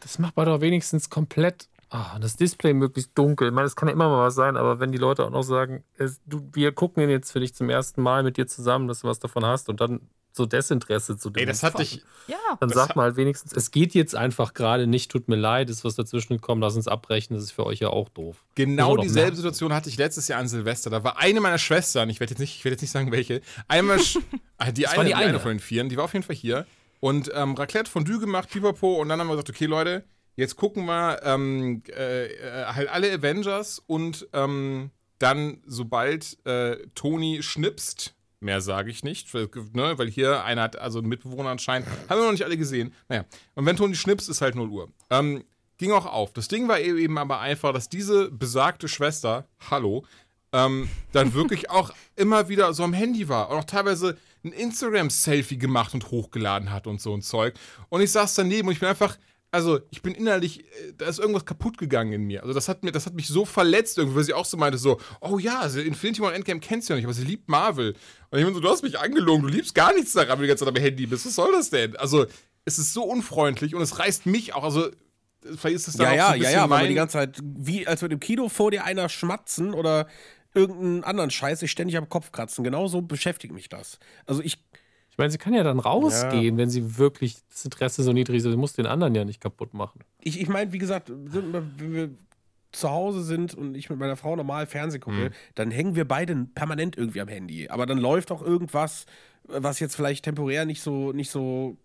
das 0.00 0.18
macht 0.18 0.36
man 0.36 0.46
doch 0.46 0.60
wenigstens 0.60 1.10
komplett. 1.10 1.68
Ah, 1.90 2.18
das 2.20 2.36
Display 2.36 2.72
möglichst 2.72 3.18
dunkel. 3.18 3.48
Ich 3.48 3.54
meine, 3.54 3.66
es 3.66 3.74
kann 3.74 3.88
ja 3.88 3.94
immer 3.94 4.08
mal 4.08 4.26
was 4.26 4.36
sein, 4.36 4.56
aber 4.56 4.78
wenn 4.78 4.92
die 4.92 4.98
Leute 4.98 5.24
auch 5.24 5.30
noch 5.30 5.42
sagen, 5.42 5.82
es, 5.98 6.20
du, 6.24 6.48
wir 6.52 6.72
gucken 6.72 7.00
den 7.00 7.10
jetzt 7.10 7.32
für 7.32 7.40
dich 7.40 7.52
zum 7.52 7.68
ersten 7.68 8.00
Mal 8.00 8.22
mit 8.22 8.36
dir 8.36 8.46
zusammen, 8.46 8.86
dass 8.86 9.00
du 9.00 9.08
was 9.08 9.18
davon 9.18 9.44
hast 9.44 9.68
und 9.68 9.80
dann 9.80 10.00
so 10.32 10.46
Desinteresse 10.46 11.16
zu 11.16 11.30
dem. 11.30 11.40
Ey, 11.40 11.46
das 11.46 11.62
hatte 11.62 11.82
ich. 11.82 12.02
Ja. 12.26 12.36
Dann 12.60 12.68
sag 12.70 12.96
mal 12.96 13.04
halt 13.04 13.16
wenigstens, 13.16 13.52
es 13.52 13.70
geht 13.70 13.94
jetzt 13.94 14.14
einfach 14.14 14.54
gerade 14.54 14.86
nicht, 14.86 15.10
tut 15.10 15.28
mir 15.28 15.36
leid, 15.36 15.70
ist 15.70 15.84
was 15.84 15.94
dazwischen 15.96 16.34
gekommen, 16.34 16.60
lass 16.60 16.76
uns 16.76 16.86
abbrechen, 16.88 17.34
das 17.34 17.44
ist 17.44 17.52
für 17.52 17.66
euch 17.66 17.80
ja 17.80 17.88
auch 17.88 18.08
doof. 18.08 18.44
Genau 18.54 18.96
dieselbe 18.96 19.36
Situation 19.36 19.72
hatte 19.72 19.88
ich 19.88 19.96
letztes 19.96 20.28
Jahr 20.28 20.40
an 20.40 20.48
Silvester. 20.48 20.90
Da 20.90 21.02
war 21.02 21.18
eine 21.18 21.40
meiner 21.40 21.58
Schwestern, 21.58 22.08
ich 22.10 22.20
werde 22.20 22.32
jetzt 22.32 22.40
nicht, 22.40 22.64
jetzt 22.64 22.82
nicht 22.82 22.90
sagen 22.90 23.10
welche, 23.10 23.40
einmal, 23.68 23.98
ah, 24.58 24.70
die, 24.70 24.86
eine, 24.86 25.04
die, 25.04 25.04
eine, 25.04 25.08
die 25.08 25.14
eine 25.14 25.40
von 25.40 25.50
den 25.50 25.60
Vieren, 25.60 25.88
die 25.88 25.96
war 25.96 26.04
auf 26.04 26.12
jeden 26.12 26.24
Fall 26.24 26.36
hier 26.36 26.66
und 27.00 27.30
ähm, 27.34 27.54
Raclette 27.54 27.90
Fondue 27.90 28.20
gemacht, 28.20 28.50
Pipapo. 28.50 29.00
Und 29.00 29.08
dann 29.08 29.18
haben 29.18 29.26
wir 29.26 29.32
gesagt, 29.32 29.50
okay, 29.50 29.66
Leute, 29.66 30.04
jetzt 30.36 30.56
gucken 30.56 30.84
wir 30.84 31.20
ähm, 31.24 31.82
äh, 31.88 32.26
äh, 32.26 32.64
halt 32.66 32.88
alle 32.90 33.12
Avengers 33.12 33.82
und 33.86 34.28
ähm, 34.32 34.90
dann, 35.18 35.62
sobald 35.66 36.38
äh, 36.46 36.76
Tony 36.94 37.42
schnipst, 37.42 38.14
mehr 38.40 38.60
sage 38.60 38.90
ich 38.90 39.04
nicht, 39.04 39.32
weil, 39.34 39.48
ne, 39.72 39.98
weil 39.98 40.10
hier 40.10 40.44
einer 40.44 40.62
hat, 40.62 40.78
also 40.78 40.98
ein 40.98 41.06
Mitbewohner 41.06 41.50
anscheinend, 41.50 41.88
haben 42.08 42.18
wir 42.18 42.24
noch 42.24 42.32
nicht 42.32 42.44
alle 42.44 42.56
gesehen. 42.56 42.94
Naja, 43.08 43.24
und 43.54 43.66
wenn 43.66 43.76
Tony 43.76 43.94
schnipst, 43.94 44.28
ist 44.28 44.40
halt 44.40 44.54
0 44.54 44.68
Uhr. 44.68 44.88
Ähm, 45.10 45.44
ging 45.78 45.92
auch 45.92 46.06
auf. 46.06 46.32
Das 46.32 46.48
Ding 46.48 46.68
war 46.68 46.80
eben 46.80 47.18
aber 47.18 47.40
einfach, 47.40 47.72
dass 47.72 47.88
diese 47.88 48.30
besagte 48.30 48.88
Schwester, 48.88 49.46
hallo, 49.70 50.04
ähm, 50.52 50.88
dann 51.12 51.34
wirklich 51.34 51.70
auch 51.70 51.92
immer 52.16 52.48
wieder 52.48 52.72
so 52.74 52.82
am 52.82 52.92
Handy 52.92 53.28
war 53.28 53.50
und 53.50 53.58
auch 53.58 53.64
teilweise 53.64 54.16
ein 54.44 54.52
Instagram-Selfie 54.52 55.58
gemacht 55.58 55.92
und 55.94 56.10
hochgeladen 56.10 56.70
hat 56.70 56.86
und 56.86 57.00
so 57.00 57.14
ein 57.14 57.22
Zeug. 57.22 57.54
Und 57.90 58.00
ich 58.00 58.10
saß 58.12 58.34
daneben 58.34 58.68
und 58.68 58.72
ich 58.74 58.80
bin 58.80 58.88
einfach, 58.88 59.18
also 59.52 59.80
ich 59.90 60.02
bin 60.02 60.14
innerlich, 60.14 60.60
äh, 60.60 60.92
da 60.96 61.06
ist 61.06 61.18
irgendwas 61.18 61.44
kaputt 61.44 61.78
gegangen 61.78 62.12
in 62.12 62.24
mir. 62.24 62.42
Also 62.42 62.54
das 62.54 62.68
hat 62.68 62.84
mir, 62.84 62.92
das 62.92 63.06
hat 63.06 63.14
mich 63.14 63.28
so 63.28 63.44
verletzt 63.44 63.98
irgendwie, 63.98 64.16
weil 64.16 64.24
sie 64.24 64.34
auch 64.34 64.44
so 64.44 64.56
meinte, 64.56 64.78
so, 64.78 65.00
oh 65.20 65.38
ja, 65.38 65.60
also 65.60 65.80
Infinity 65.80 66.22
War 66.22 66.34
Endgame 66.34 66.60
kennst 66.60 66.88
du 66.88 66.92
ja 66.92 66.96
nicht, 66.96 67.06
aber 67.06 67.14
sie 67.14 67.24
liebt 67.24 67.48
Marvel. 67.48 67.94
Und 68.30 68.38
ich 68.38 68.44
bin 68.44 68.54
so, 68.54 68.60
du 68.60 68.68
hast 68.68 68.82
mich 68.82 68.98
angelogen, 68.98 69.42
du 69.42 69.48
liebst 69.48 69.74
gar 69.74 69.92
nichts 69.92 70.12
daran, 70.12 70.30
wenn 70.30 70.38
du 70.38 70.42
die 70.42 70.48
ganze 70.48 70.64
Zeit 70.64 70.76
am 70.76 70.82
Handy 70.82 71.06
bist. 71.06 71.26
Was 71.26 71.34
soll 71.34 71.52
das 71.52 71.70
denn? 71.70 71.96
Also 71.96 72.26
es 72.64 72.78
ist 72.78 72.92
so 72.92 73.02
unfreundlich 73.04 73.74
und 73.74 73.82
es 73.82 73.98
reißt 73.98 74.26
mich 74.26 74.54
auch, 74.54 74.62
also 74.62 74.88
vielleicht 75.56 75.76
ist 75.76 75.88
es 75.88 75.96
dann 75.96 76.14
ja, 76.14 76.24
auch 76.24 76.28
so 76.28 76.34
ein 76.34 76.42
ja, 76.42 76.50
ja, 76.50 76.56
ja, 76.58 76.70
weil 76.70 76.88
die 76.88 76.94
ganze 76.94 77.14
Zeit, 77.14 77.38
wie 77.42 77.86
als 77.86 78.02
würde 78.02 78.14
im 78.14 78.20
Kino 78.20 78.48
vor 78.48 78.70
dir 78.70 78.84
einer 78.84 79.08
schmatzen 79.08 79.74
oder 79.74 80.06
irgendeinen 80.54 81.04
anderen 81.04 81.30
Scheiß 81.30 81.62
ich 81.62 81.70
ständig 81.70 81.96
am 81.96 82.08
Kopf 82.08 82.32
kratzen. 82.32 82.64
Genauso 82.64 83.02
beschäftigt 83.02 83.52
mich 83.52 83.68
das. 83.68 83.98
Also 84.26 84.42
ich. 84.42 84.58
Ich 85.20 85.22
meine, 85.22 85.32
sie 85.32 85.38
kann 85.38 85.52
ja 85.52 85.62
dann 85.62 85.80
rausgehen, 85.80 86.54
ja. 86.54 86.56
wenn 86.56 86.70
sie 86.70 86.96
wirklich 86.96 87.36
das 87.50 87.66
Interesse 87.66 88.02
so 88.02 88.14
niedrig 88.14 88.38
ist. 88.38 88.44
Sie 88.44 88.56
muss 88.56 88.72
den 88.72 88.86
anderen 88.86 89.14
ja 89.14 89.26
nicht 89.26 89.38
kaputt 89.38 89.74
machen. 89.74 90.00
Ich, 90.22 90.40
ich 90.40 90.48
meine, 90.48 90.72
wie 90.72 90.78
gesagt, 90.78 91.12
wenn 91.14 91.92
wir 91.92 92.08
zu 92.72 92.88
Hause 92.88 93.22
sind 93.22 93.52
und 93.52 93.74
ich 93.74 93.90
mit 93.90 93.98
meiner 93.98 94.16
Frau 94.16 94.34
normal 94.34 94.64
Fernsehen 94.64 95.02
gucke, 95.02 95.16
mhm. 95.16 95.30
dann 95.56 95.70
hängen 95.70 95.94
wir 95.94 96.08
beide 96.08 96.34
permanent 96.54 96.96
irgendwie 96.96 97.20
am 97.20 97.28
Handy. 97.28 97.68
Aber 97.68 97.84
dann 97.84 97.98
läuft 97.98 98.32
auch 98.32 98.40
irgendwas, 98.40 99.04
was 99.44 99.78
jetzt 99.78 99.94
vielleicht 99.94 100.24
temporär 100.24 100.64
nicht 100.64 100.80
so, 100.80 101.12
nicht 101.12 101.30
so 101.30 101.76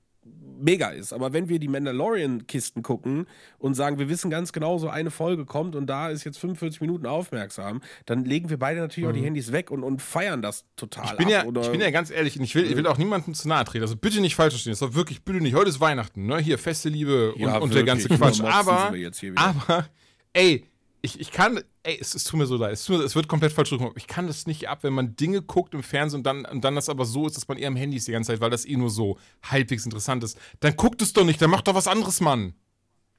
mega 0.59 0.89
ist. 0.89 1.13
Aber 1.13 1.33
wenn 1.33 1.49
wir 1.49 1.59
die 1.59 1.67
Mandalorian-Kisten 1.67 2.81
gucken 2.83 3.27
und 3.57 3.73
sagen, 3.73 3.99
wir 3.99 4.09
wissen 4.09 4.29
ganz 4.29 4.53
genau, 4.53 4.77
so 4.77 4.89
eine 4.89 5.11
Folge 5.11 5.45
kommt 5.45 5.75
und 5.75 5.87
da 5.87 6.09
ist 6.09 6.23
jetzt 6.23 6.39
45 6.39 6.81
Minuten 6.81 7.05
aufmerksam, 7.05 7.81
dann 8.05 8.25
legen 8.25 8.49
wir 8.49 8.57
beide 8.57 8.79
natürlich 8.79 9.09
auch 9.09 9.13
die 9.13 9.21
Handys 9.21 9.51
weg 9.51 9.71
und, 9.71 9.83
und 9.83 10.01
feiern 10.01 10.41
das 10.41 10.65
total. 10.75 11.05
Mhm. 11.05 11.11
Ich 11.11 11.17
bin, 11.17 11.29
ja, 11.29 11.45
ich 11.45 11.71
bin 11.71 11.81
ja 11.81 11.91
ganz 11.91 12.09
ehrlich, 12.09 12.37
und 12.37 12.43
ich 12.43 12.55
will, 12.55 12.65
ich 12.65 12.75
will 12.75 12.87
auch 12.87 12.97
niemandem 12.97 13.33
zu 13.33 13.47
nahe 13.47 13.65
treten. 13.65 13.83
Also 13.83 13.95
bitte 13.95 14.21
nicht 14.21 14.35
falsch 14.35 14.53
verstehen. 14.53 14.71
Das 14.71 14.81
ist 14.81 14.87
doch 14.87 14.95
wirklich, 14.95 15.23
bitte 15.23 15.41
nicht. 15.41 15.55
Heute 15.55 15.69
ist 15.69 15.79
Weihnachten, 15.79 16.25
ne? 16.25 16.39
Hier, 16.39 16.57
feste 16.57 16.89
Liebe 16.89 17.33
und, 17.33 17.41
Ja, 17.41 17.57
und 17.57 17.73
der 17.73 17.83
ganze. 17.83 18.09
Quatsch. 18.09 18.41
Aber, 18.41 18.91
aber, 19.35 19.87
ey, 20.33 20.65
ich, 21.05 21.19
ich 21.19 21.31
kann, 21.31 21.61
ey, 21.83 21.97
es, 21.99 22.13
es 22.15 22.25
tut 22.25 22.39
mir 22.39 22.45
so 22.45 22.57
leid. 22.57 22.73
Es, 22.73 22.83
tut, 22.83 23.01
es 23.01 23.15
wird 23.15 23.27
komplett 23.27 23.53
falsch 23.53 23.71
rüberkommen. 23.71 23.97
Ich 23.97 24.07
kann 24.07 24.27
das 24.27 24.47
nicht 24.47 24.67
ab, 24.67 24.79
wenn 24.81 24.93
man 24.93 25.15
Dinge 25.15 25.41
guckt 25.41 25.73
im 25.73 25.83
Fernsehen 25.83 26.19
und 26.19 26.23
dann, 26.23 26.45
und 26.45 26.63
dann 26.63 26.75
das 26.75 26.89
aber 26.89 27.05
so 27.05 27.27
ist, 27.27 27.37
dass 27.37 27.47
man 27.47 27.57
eher 27.57 27.69
am 27.69 27.75
Handy 27.75 27.97
ist 27.97 28.07
die 28.07 28.11
ganze 28.11 28.33
Zeit, 28.33 28.41
weil 28.41 28.49
das 28.49 28.65
eh 28.65 28.75
nur 28.75 28.89
so 28.89 29.17
halbwegs 29.43 29.85
interessant 29.85 30.23
ist. 30.23 30.37
Dann 30.59 30.75
guckt 30.75 31.01
es 31.01 31.13
doch 31.13 31.23
nicht, 31.23 31.41
dann 31.41 31.49
macht 31.49 31.67
doch 31.67 31.75
was 31.75 31.87
anderes, 31.87 32.19
Mann. 32.19 32.53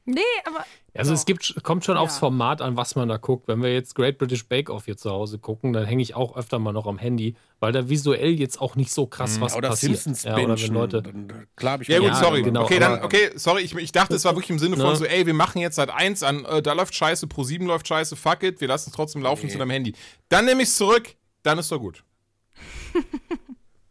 Nee, 0.09 0.21
aber. 0.47 0.65
Also 0.95 1.13
es 1.13 1.27
gibt, 1.27 1.63
kommt 1.63 1.85
schon 1.85 1.97
aufs 1.97 2.15
Ja. 2.15 2.21
Format 2.21 2.63
an, 2.63 2.77
was 2.77 2.95
man 2.95 3.09
da 3.09 3.17
guckt. 3.19 3.49
Wenn 3.49 3.61
wir 3.63 3.75
jetzt 3.75 3.95
Great 3.97 4.17
British 4.19 4.47
Bake 4.47 4.73
Off 4.73 4.85
hier 4.87 4.97
zu 4.97 5.11
Hause 5.11 5.39
gucken, 5.39 5.73
dann 5.73 5.85
hänge 5.85 6.01
ich 6.01 6.15
auch 6.15 6.37
öfter 6.37 6.59
mal 6.59 6.73
noch 6.73 6.87
am 6.87 6.97
Handy, 6.97 7.35
weil 7.61 7.73
da 7.73 7.89
visuell 7.91 8.31
jetzt 8.39 8.61
auch 8.61 8.77
nicht 8.77 8.93
so 8.93 9.07
krass 9.07 9.41
was 9.41 9.55
oder 9.55 9.69
passiert. 9.71 9.99
Simpsons 9.99 10.23
ja, 10.23 10.37
oder 10.39 10.59
wenn 10.59 10.73
Leute, 10.73 11.03
dann, 11.03 11.47
klar 11.57 11.75
hab 11.75 11.83
ich 11.83 11.89
Ja, 11.89 11.99
gut, 11.99 12.09
Ja, 12.09 12.15
sorry. 12.15 12.43
genau, 12.43 12.63
okay, 12.63 12.79
dann, 12.79 13.03
okay, 13.03 13.31
sorry, 13.35 13.63
ich, 13.63 13.75
ich 13.75 13.93
dachte, 13.93 14.15
es 14.15 14.25
war 14.25 14.35
wirklich 14.37 14.51
im 14.51 14.59
Sinne 14.59 14.77
von 14.77 14.87
Ne? 14.87 14.97
so, 14.97 15.05
ey, 15.05 15.27
wir 15.27 15.35
machen 15.35 15.59
jetzt 15.61 15.75
seit 15.77 15.91
1 15.91 16.23
an, 16.23 16.45
äh, 16.47 16.63
da 16.63 16.73
läuft 16.73 16.95
scheiße, 16.95 17.27
Pro 17.27 17.43
7 17.45 17.67
läuft 17.67 17.89
scheiße, 17.89 18.17
fuck 18.17 18.43
it, 18.45 18.61
wir 18.63 18.69
lassen 18.69 18.89
es 18.91 18.97
trotzdem 18.97 19.21
laufen 19.23 19.51
zu 19.51 19.59
deinem 19.59 19.71
Handy. 19.71 19.93
Dann 20.31 20.45
nehme 20.47 20.63
ich 20.63 20.69
es 20.69 20.77
zurück, 20.77 21.15
dann 21.43 21.59
ist 21.59 21.71
doch 21.73 21.79
gut. 21.81 22.05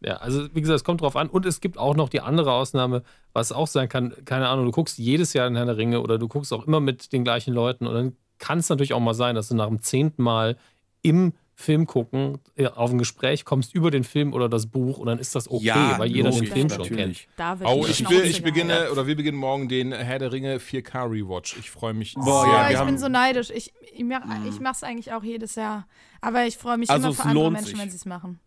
Ja, 0.06 0.18
also 0.18 0.47
wie 0.53 0.62
gesagt, 0.62 0.76
es 0.78 0.84
kommt 0.84 1.01
drauf 1.01 1.16
an. 1.16 1.30
Und 1.30 1.45
es 1.47 1.62
gibt 1.62 1.78
auch 1.80 1.95
noch 1.95 2.10
die 2.10 2.22
andere 2.22 2.51
Ausnahme, 2.53 3.01
was 3.34 3.51
auch 3.51 3.68
sein 3.68 3.89
kann, 3.89 4.14
keine 4.26 4.47
Ahnung, 4.49 4.66
du 4.66 4.72
guckst 4.72 4.97
jedes 4.99 5.34
Jahr 5.34 5.47
in 5.47 5.56
Herr 5.56 5.66
der 5.66 5.78
Ringe 5.78 6.01
oder 6.01 6.20
du 6.20 6.28
guckst 6.28 6.53
auch 6.53 6.68
immer 6.68 6.80
mit 6.80 7.12
den 7.12 7.24
gleichen 7.24 7.53
Leuten 7.53 7.88
und 7.88 7.93
dann 7.95 8.16
kann 8.38 8.60
es 8.60 8.70
natürlich 8.70 8.93
auch 8.93 8.99
mal 8.99 9.14
sein, 9.16 9.34
dass 9.34 9.47
du 9.47 9.56
nach 9.56 9.68
dem 9.68 9.82
zehnten 9.82 10.22
Mal 10.22 10.58
im 11.01 11.34
Film 11.58 11.88
gucken, 11.88 12.39
äh, 12.58 12.68
auf 12.68 12.91
ein 12.91 12.97
Gespräch 12.97 13.45
kommst 13.45 13.74
über 13.74 13.89
den 13.89 14.03
Film 14.03 14.34
oder 14.34 14.49
das 14.49 14.68
Buch 14.68 14.97
und 14.97 15.08
dann 15.08 15.20
ist 15.20 15.36
das 15.36 15.49
okay, 15.49 15.64
Ja, 15.68 15.97
weil 15.97 16.10
jeder 16.12 16.30
den 16.30 16.36
logisch, 16.39 16.51
Film 16.51 16.70
schon 16.70 16.82
natürlich. 16.82 17.28
kennt. 17.28 17.28
Da 17.38 17.60
wird 17.60 17.70
Oh, 17.70 17.86
ich 17.88 18.10
will, 18.10 18.26
ich 18.26 18.43
beginne, 18.43 18.91
oder 18.91 19.08
wir 19.08 19.16
beginnen 19.16 19.38
morgen 19.38 19.70
den 19.70 19.93
Herr 19.93 20.20
der 20.20 20.34
Ringe 20.34 20.58
4K 20.60 21.06
Rewatch. 21.10 21.56
Ich 21.58 21.72
freue 21.72 21.93
mich 21.93 22.14
Boah, 22.16 22.43
sehr. 22.43 22.53
ja, 22.53 22.70
ich 22.72 22.76
haben- 22.78 22.88
bin 22.88 22.97
so 22.97 23.08
neidisch. 23.08 23.49
Ich, 23.51 23.72
ich, 23.93 24.03
mach, 24.03 24.22
ich 24.49 24.60
mache 24.60 24.74
es 24.74 24.84
eigentlich 24.84 25.14
auch 25.14 25.24
jedes 25.24 25.56
Jahr. 25.56 25.88
Aber 26.20 26.45
ich 26.45 26.58
freue 26.58 26.78
mich 26.78 26.89
Also 26.89 27.08
immer 27.08 27.16
für 27.16 27.24
andere 27.24 27.51
Menschen, 27.51 27.68
sich. 27.70 27.80
wenn 27.80 27.89
sie 27.89 27.95
es 27.95 28.06
machen. 28.06 28.39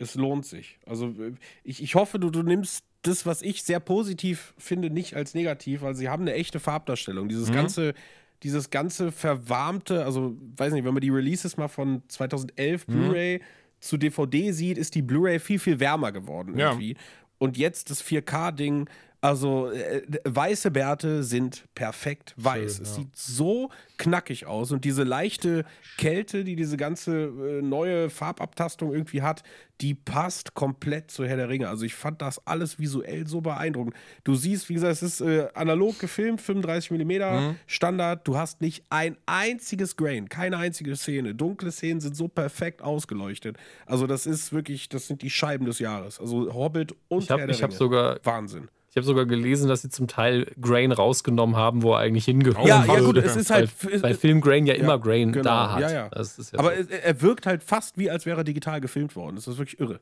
Es 0.00 0.14
lohnt 0.16 0.44
sich. 0.46 0.78
Also 0.86 1.08
äh, 1.08 1.32
ich, 1.62 1.82
ich 1.82 1.94
hoffe, 1.94 2.18
du, 2.18 2.30
du 2.30 2.42
nimmst 2.42 2.84
das, 3.02 3.24
was 3.26 3.42
ich 3.42 3.62
sehr 3.62 3.80
positiv 3.80 4.52
finde, 4.58 4.90
nicht 4.90 5.14
als 5.14 5.34
negativ, 5.34 5.82
weil 5.82 5.94
sie 5.94 6.08
haben 6.08 6.22
eine 6.22 6.34
echte 6.34 6.58
Farbdarstellung. 6.60 7.28
Dieses 7.28 7.50
ganze, 7.52 7.94
dieses 8.42 8.70
ganze 8.70 9.12
verwarmte, 9.12 10.04
also 10.04 10.36
weiß 10.56 10.72
nicht, 10.72 10.84
wenn 10.84 10.94
man 10.94 11.00
die 11.00 11.10
Releases 11.10 11.56
mal 11.56 11.68
von 11.68 12.02
2011 12.08 12.86
Blu-ray 12.86 13.40
zu 13.78 13.96
DVD 13.96 14.52
sieht, 14.52 14.76
ist 14.78 14.94
die 14.94 15.02
Blu-ray 15.02 15.38
viel, 15.38 15.58
viel 15.58 15.80
wärmer 15.80 16.12
geworden 16.12 16.58
Ja. 16.58 16.70
irgendwie. 16.72 16.96
Und 17.38 17.56
jetzt 17.56 17.88
das 17.90 18.02
4K-Ding, 18.04 18.88
also 19.20 19.70
äh, 19.70 20.02
weiße 20.24 20.70
Bärte 20.70 21.22
sind 21.24 21.64
perfekt 21.74 22.34
weiß. 22.36 22.80
es 22.80 22.94
sieht 22.94 23.14
so 23.14 23.70
knackig 23.98 24.46
aus 24.46 24.72
und 24.72 24.84
diese 24.84 25.02
leichte 25.02 25.64
Kälte, 25.98 26.42
die 26.42 26.56
diese 26.56 26.78
ganze 26.78 27.24
äh, 27.24 27.62
neue 27.62 28.08
Farbabtastung 28.08 28.92
irgendwie 28.92 29.20
hat, 29.20 29.42
die 29.82 29.94
passt 29.94 30.54
komplett 30.54 31.10
zu 31.10 31.26
Herr 31.26 31.36
der 31.36 31.48
Ringe. 31.48 31.68
Also 31.68 31.84
ich 31.84 31.94
fand 31.94 32.22
das 32.22 32.46
alles 32.46 32.78
visuell 32.78 33.26
so 33.26 33.40
beeindruckend. 33.40 33.94
Du 34.24 34.34
siehst, 34.34 34.68
wie 34.68 34.74
gesagt, 34.74 34.92
es 34.92 35.02
ist 35.02 35.20
äh, 35.20 35.48
analog 35.54 35.98
gefilmt, 35.98 36.40
35 36.40 36.90
mm 36.90 37.56
Standard. 37.66 38.26
Du 38.26 38.36
hast 38.36 38.60
nicht 38.60 38.84
ein 38.90 39.16
einziges 39.26 39.96
Grain, 39.96 40.28
keine 40.28 40.56
einzige 40.56 40.96
Szene. 40.96 41.34
Dunkle 41.34 41.72
Szenen 41.72 42.00
sind 42.00 42.16
so 42.16 42.28
perfekt 42.28 42.82
ausgeleuchtet. 42.82 43.58
Also 43.86 44.06
das 44.06 44.26
ist 44.26 44.52
wirklich, 44.52 44.88
das 44.88 45.06
sind 45.06 45.22
die 45.22 45.30
Scheiben 45.30 45.66
des 45.66 45.78
Jahres. 45.78 46.20
Also 46.20 46.52
Hobbit 46.54 46.94
und 47.08 47.24
Ich 47.24 47.30
habe 47.30 47.40
Herr 47.40 47.46
der 47.48 47.56
ich 47.56 47.62
hab 47.62 47.70
Ringe. 47.70 47.78
sogar, 47.78 48.18
Wahnsinn. 48.24 48.68
Ich 48.90 48.96
hab 48.96 49.04
sogar 49.04 49.24
gelesen, 49.24 49.68
dass 49.68 49.82
sie 49.82 49.88
zum 49.88 50.08
Teil 50.08 50.50
Grain 50.60 50.90
rausgenommen 50.90 51.54
haben, 51.56 51.82
wo 51.82 51.92
er 51.92 52.00
eigentlich 52.00 52.24
hingehört. 52.24 52.66
Ja, 52.66 52.84
ja 52.84 52.88
würde. 52.88 53.04
gut, 53.04 53.16
es 53.18 53.36
ist 53.36 53.50
halt. 53.50 53.70
Weil, 53.84 54.02
weil 54.02 54.14
Film 54.14 54.40
Grain 54.40 54.66
ja, 54.66 54.74
immer 54.74 54.98
Grain 54.98 55.30
genau, 55.32 55.44
da 55.44 55.72
hat. 55.74 55.80
ja, 55.80 55.90
ja. 55.92 56.08
Das 56.08 56.38
ist 56.38 56.52
ja 56.52 56.58
Aber 56.58 56.72
so. 56.76 56.88
er, 56.90 57.22
wirkt 57.22 57.46
halt 57.46 57.62
fast 57.62 57.98
wie, 57.98 58.10
als 58.10 58.26
wäre 58.26 58.40
er 58.40 58.44
digital 58.44 58.80
gefilmt 58.80 59.14
worden. 59.14 59.36
Das 59.36 59.46
ist 59.46 59.58
wirklich 59.58 59.78
irre. 59.78 60.00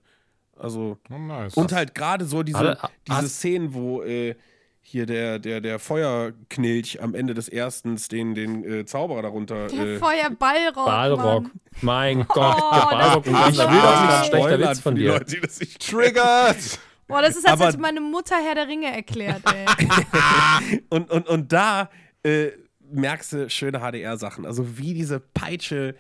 Also. 0.57 0.97
Oh, 1.11 1.19
nice. 1.19 1.55
Und 1.55 1.73
halt 1.73 1.95
gerade 1.95 2.25
so 2.25 2.43
diese, 2.43 2.59
Hatte- 2.59 2.89
diese 3.07 3.29
Szenen, 3.29 3.75
wo 3.75 4.03
äh, 4.03 4.35
hier 4.81 5.05
der, 5.05 5.39
der, 5.39 5.61
der 5.61 5.79
Feuerknilch 5.79 7.03
am 7.03 7.15
Ende 7.15 7.35
des 7.35 7.49
erstens 7.49 8.09
den, 8.09 8.35
den 8.35 8.65
äh, 8.65 8.87
Zauberer 8.87 9.21
darunter. 9.21 9.67
Der 9.67 9.87
Äh, 9.87 9.99
Feuerballrock. 9.99 10.87
Balrog. 10.87 11.43
Mann. 11.43 11.51
Mein 11.83 12.27
Gott, 12.27 12.57
der 12.57 12.99
das 12.99 13.23
Balrog. 13.23 13.27
ist 13.27 13.29
und 13.29 13.55
so 13.55 13.63
ich 13.65 13.71
will 13.71 13.81
doch 13.81 14.09
nicht 14.09 14.27
schlechter 14.31 14.61
Witz 14.71 14.81
von 14.81 14.95
dir. 14.95 15.09
Leute, 15.13 15.25
die 15.27 15.41
das 15.41 15.61
nicht 15.61 15.87
Triggert! 15.91 16.79
Boah, 17.09 17.23
das 17.23 17.37
ist, 17.37 17.49
als 17.49 17.61
hätte 17.61 17.79
meine 17.79 18.01
Mutter 18.01 18.37
Herr 18.37 18.55
der 18.55 18.69
Ringe 18.69 18.87
erklärt, 18.95 19.43
ey. 19.53 20.81
Und, 20.91 21.11
und, 21.11 21.27
und 21.27 21.53
da 21.53 21.89
äh, 22.23 22.49
merkst 22.91 23.33
du 23.33 23.51
schöne 23.51 23.81
HDR-Sachen. 23.81 24.45
Also 24.47 24.79
wie 24.79 24.93
diese 24.95 25.19
Peitsche, 25.21 25.95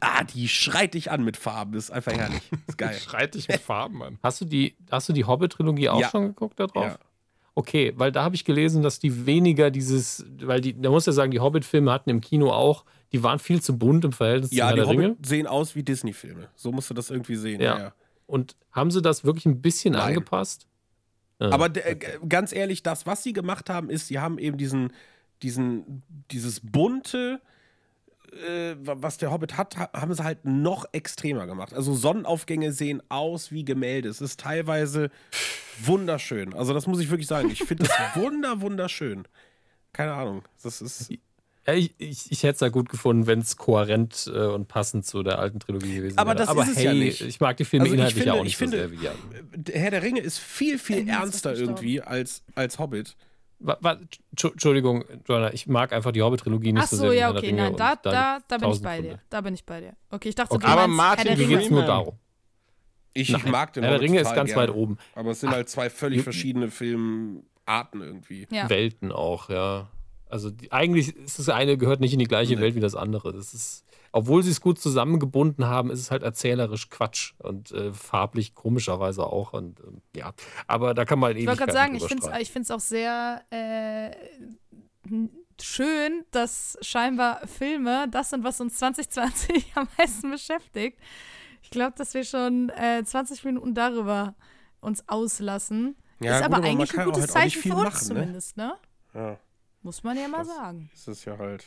ah, 0.00 0.24
die 0.24 0.48
schreit 0.48 0.94
dich 0.94 1.10
an 1.10 1.24
mit 1.24 1.36
Farben. 1.36 1.72
Das 1.72 1.84
ist 1.84 1.90
einfach 1.90 2.12
herrlich. 2.12 2.42
Das 2.50 2.60
ist 2.68 2.78
geil. 2.78 2.94
Schreit 2.98 3.34
dich 3.34 3.48
mit 3.48 3.60
Farben, 3.60 3.98
Mann. 3.98 4.18
Hast 4.22 4.40
du 4.40 4.44
die, 4.44 4.76
hast 4.90 5.08
du 5.08 5.12
die 5.12 5.24
Hobbit-Trilogie 5.24 5.88
auch 5.88 6.00
Ja. 6.00 6.10
schon 6.10 6.28
geguckt 6.28 6.58
da 6.60 6.66
drauf? 6.66 6.84
Ja. 6.84 6.98
Okay, 7.54 7.92
weil 7.96 8.12
da 8.12 8.22
habe 8.24 8.34
ich 8.34 8.44
gelesen, 8.46 8.82
dass 8.82 8.98
die 8.98 9.26
weniger 9.26 9.70
dieses, 9.70 10.24
weil 10.42 10.60
die, 10.62 10.80
da 10.80 10.88
muss 10.90 11.04
ja 11.04 11.12
sagen, 11.12 11.30
die 11.32 11.40
Hobbit-Filme 11.40 11.90
hatten 11.92 12.08
im 12.10 12.20
Kino 12.22 12.50
auch, 12.50 12.84
die 13.12 13.22
waren 13.22 13.38
viel 13.38 13.60
zu 13.60 13.76
bunt 13.76 14.04
im 14.06 14.12
Verhältnis 14.12 14.50
zu 14.50 14.56
Ja, 14.56 14.68
Herr 14.68 14.74
die 14.74 14.80
der 14.80 14.88
Ringe. 14.88 15.08
Hobbit 15.10 15.26
sehen 15.26 15.46
aus 15.46 15.74
wie 15.74 15.82
Disney-Filme. 15.82 16.48
So 16.54 16.72
musst 16.72 16.88
du 16.88 16.94
das 16.94 17.10
irgendwie 17.10 17.34
sehen. 17.36 17.60
Ja. 17.60 17.78
Ja. 17.78 17.92
Und 18.32 18.56
haben 18.70 18.90
sie 18.90 19.02
das 19.02 19.24
wirklich 19.24 19.44
ein 19.44 19.60
bisschen 19.60 19.92
Nein. 19.92 20.08
angepasst? 20.08 20.66
Ja. 21.38 21.50
Aber 21.50 21.66
äh, 21.76 21.96
ganz 22.26 22.52
ehrlich, 22.54 22.82
das, 22.82 23.04
was 23.04 23.22
sie 23.22 23.34
gemacht 23.34 23.68
haben, 23.68 23.90
ist, 23.90 24.06
sie 24.08 24.18
haben 24.20 24.38
eben 24.38 24.56
diesen, 24.56 24.90
diesen, 25.42 26.02
dieses 26.30 26.60
bunte, 26.60 27.42
äh, 28.48 28.74
wa- 28.78 28.96
was 28.98 29.18
der 29.18 29.30
Hobbit 29.30 29.58
hat, 29.58 29.76
ha- 29.76 29.90
haben 29.92 30.14
sie 30.14 30.24
halt 30.24 30.46
noch 30.46 30.86
extremer 30.92 31.46
gemacht. 31.46 31.74
Also 31.74 31.92
Sonnenaufgänge 31.94 32.72
sehen 32.72 33.02
aus 33.10 33.50
wie 33.52 33.66
Gemälde. 33.66 34.08
Es 34.08 34.22
ist 34.22 34.40
teilweise 34.40 35.10
wunderschön. 35.84 36.54
Also 36.54 36.72
das 36.72 36.86
muss 36.86 37.00
ich 37.00 37.10
wirklich 37.10 37.26
sagen. 37.28 37.50
Ich 37.50 37.62
finde 37.64 37.84
das 37.84 38.16
wunder, 38.16 38.62
wunderschön. 38.62 39.24
Keine 39.92 40.14
Ahnung. 40.14 40.42
Das 40.62 40.80
ist. 40.80 41.12
Ja, 41.66 41.74
ich, 41.74 41.92
ich, 41.98 42.32
ich 42.32 42.42
hätte 42.42 42.54
es 42.54 42.60
ja 42.60 42.68
gut 42.70 42.88
gefunden, 42.88 43.26
wenn 43.28 43.38
es 43.38 43.56
kohärent 43.56 44.30
äh, 44.34 44.46
und 44.46 44.66
passend 44.66 45.06
zu 45.06 45.22
der 45.22 45.38
alten 45.38 45.60
Trilogie 45.60 45.94
gewesen 45.96 46.18
Aber 46.18 46.30
wäre. 46.30 46.38
das 46.38 46.48
Aber 46.48 46.62
ist 46.64 46.70
es 46.70 46.76
hey, 46.78 46.84
ja 46.86 46.92
nicht. 46.94 47.20
ich 47.20 47.38
mag 47.38 47.56
die 47.56 47.64
Filme 47.64 47.84
Also 47.84 47.94
ich 47.94 47.98
inhaltlich 48.00 48.22
finde- 48.24 48.38
auch 48.38 48.42
nicht 48.42 48.52
ich 48.52 48.56
finde- 48.56 48.76
so 48.78 48.82
sehr 48.82 48.90
wie 48.90 48.96
die 48.96 49.08
anderen. 49.08 49.46
Der 49.64 49.80
Herr 49.80 49.90
der 49.92 50.02
Ringe 50.02 50.20
ist 50.20 50.38
viel, 50.40 50.78
viel 50.78 51.04
das 51.06 51.14
ernster 51.16 51.54
irgendwie 51.54 52.00
als, 52.02 52.42
als 52.56 52.78
Hobbit. 52.80 53.16
Wa- 53.60 53.78
wa- 53.80 53.96
Tschu- 54.36 54.50
Entschuldigung, 54.50 55.04
Joanna, 55.28 55.52
ich 55.54 55.68
mag 55.68 55.92
einfach 55.92 56.10
die 56.10 56.20
Hobbit-Trilogie 56.22 56.72
nicht 56.72 56.82
Ach 56.82 56.88
so 56.88 56.96
so, 56.96 57.02
sehr. 57.02 57.12
wie 57.12 57.16
ja, 57.18 57.30
okay, 57.30 57.52
nein, 57.52 57.76
da, 57.76 57.94
da, 57.94 58.40
da 58.48 58.58
bin 58.58 58.70
ich 58.72 58.82
bei 58.82 58.96
Gründe. 58.96 59.10
dir. 59.14 59.20
Da 59.30 59.40
bin 59.40 59.54
ich 59.54 59.64
bei 59.64 59.80
dir. 59.80 59.92
Okay, 60.10 60.30
ich 60.30 60.34
dachte, 60.34 60.54
Okay. 60.56 60.66
du 60.66 60.72
Aber 60.72 60.88
meinst 60.88 60.96
Martin, 60.96 61.26
Herr 61.28 61.36
der 61.36 61.38
Ringe. 61.46 61.56
geht 61.58 61.64
es 61.66 61.70
nur 61.70 61.84
darum. 61.84 62.18
Ich, 63.14 63.28
Nein, 63.28 63.42
mag 63.52 63.72
den 63.74 63.84
Herr 63.84 63.92
der 63.92 64.00
Ringe 64.00 64.18
ist 64.20 64.34
ganz 64.34 64.50
gerne. 64.52 64.68
weit 64.68 64.74
oben. 64.74 64.98
Aber 65.14 65.30
es 65.30 65.38
sind 65.40 65.50
halt 65.52 65.68
zwei 65.68 65.90
völlig 65.90 66.22
verschiedene 66.22 66.70
Filmarten 66.72 68.00
irgendwie. 68.00 68.48
Ja. 68.50 68.68
Welten 68.68 69.12
auch, 69.12 69.48
ja. 69.48 69.88
Also 70.32 70.50
die, 70.50 70.72
eigentlich 70.72 71.14
ist 71.14 71.38
das 71.38 71.50
eine 71.50 71.76
gehört 71.76 72.00
nicht 72.00 72.14
in 72.14 72.18
die 72.18 72.24
gleiche 72.24 72.58
Welt 72.58 72.74
wie 72.74 72.80
das 72.80 72.94
andere. 72.94 73.34
Das 73.34 73.52
ist, 73.52 73.84
obwohl 74.12 74.42
sie 74.42 74.50
es 74.50 74.62
gut 74.62 74.80
zusammengebunden 74.80 75.66
haben, 75.66 75.90
ist 75.90 76.00
es 76.00 76.10
halt 76.10 76.22
erzählerisch 76.22 76.88
Quatsch 76.88 77.34
und 77.38 77.70
äh, 77.72 77.92
farblich 77.92 78.54
komischerweise 78.54 79.26
auch. 79.26 79.52
Und 79.52 79.80
ähm, 79.80 80.00
ja, 80.16 80.32
aber 80.66 80.94
da 80.94 81.04
kann 81.04 81.18
man 81.18 81.32
Ich 81.32 81.38
eben. 81.42 81.48
wollte 81.48 81.58
gerade 81.58 81.72
sagen, 81.72 81.94
ich 81.96 82.06
finde 82.06 82.30
es 82.32 82.70
ich 82.70 82.72
auch 82.72 82.80
sehr 82.80 83.42
äh, 83.50 84.10
schön, 85.60 86.24
dass 86.30 86.78
scheinbar 86.80 87.46
Filme 87.46 88.06
das 88.10 88.30
sind, 88.30 88.42
was 88.42 88.58
uns 88.58 88.78
2020 88.78 89.72
am 89.74 89.86
meisten 89.98 90.30
beschäftigt. 90.30 90.98
Ich 91.60 91.68
glaube, 91.68 91.92
dass 91.98 92.14
wir 92.14 92.24
schon 92.24 92.70
äh, 92.70 93.04
20 93.04 93.44
Minuten 93.44 93.74
darüber 93.74 94.34
uns 94.80 95.06
auslassen. 95.10 95.94
Ja, 96.20 96.36
ist 96.36 96.38
gut, 96.38 96.46
aber 96.46 96.56
aber 96.56 96.66
eigentlich 96.66 96.98
ein 96.98 97.04
gutes 97.04 97.20
halt 97.20 97.30
Zeichen 97.32 97.60
für 97.60 97.74
uns 97.74 97.84
machen, 97.84 98.08
ne? 98.08 98.14
zumindest, 98.14 98.56
ne? 98.56 98.74
Ja, 99.12 99.38
Muss 99.82 100.02
man 100.02 100.16
ja 100.16 100.28
mal 100.28 100.38
Das- 100.38 100.48
sagen. 100.48 100.90
ist 100.94 101.08
es 101.08 101.24
ja 101.24 101.36
halt. 101.38 101.66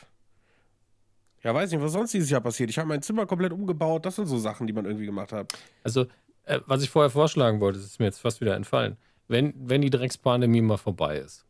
Ja, 1.44 1.54
weiß 1.54 1.72
nicht, 1.72 1.82
was 1.82 1.92
sonst 1.92 2.12
dieses 2.14 2.30
Jahr 2.30 2.42
passiert. 2.42 2.70
Ich 2.72 2.78
habe 2.80 2.88
mein 2.88 3.02
Zimmer 3.04 3.26
komplett 3.28 3.52
umgebaut. 3.54 4.06
Das 4.06 4.16
sind 4.16 4.26
so 4.26 4.38
Sachen, 4.38 4.66
die 4.66 4.74
man 4.74 4.86
irgendwie 4.86 5.06
gemacht 5.06 5.32
hat. 5.32 5.54
Also, 5.84 6.08
äh, 6.46 6.60
was 6.66 6.82
ich 6.82 6.90
vorher 6.90 7.12
vorschlagen 7.12 7.60
wollte, 7.60 7.78
das 7.78 7.88
ist 7.88 8.00
mir 8.00 8.06
jetzt 8.06 8.20
fast 8.20 8.42
wieder 8.42 8.56
entfallen. 8.56 8.98
Wenn, 9.28 9.54
wenn 9.58 9.82
die 9.82 9.90
Dreckspandemie 9.92 10.62
mal 10.62 10.78
vorbei 10.78 11.18
ist, 11.20 11.46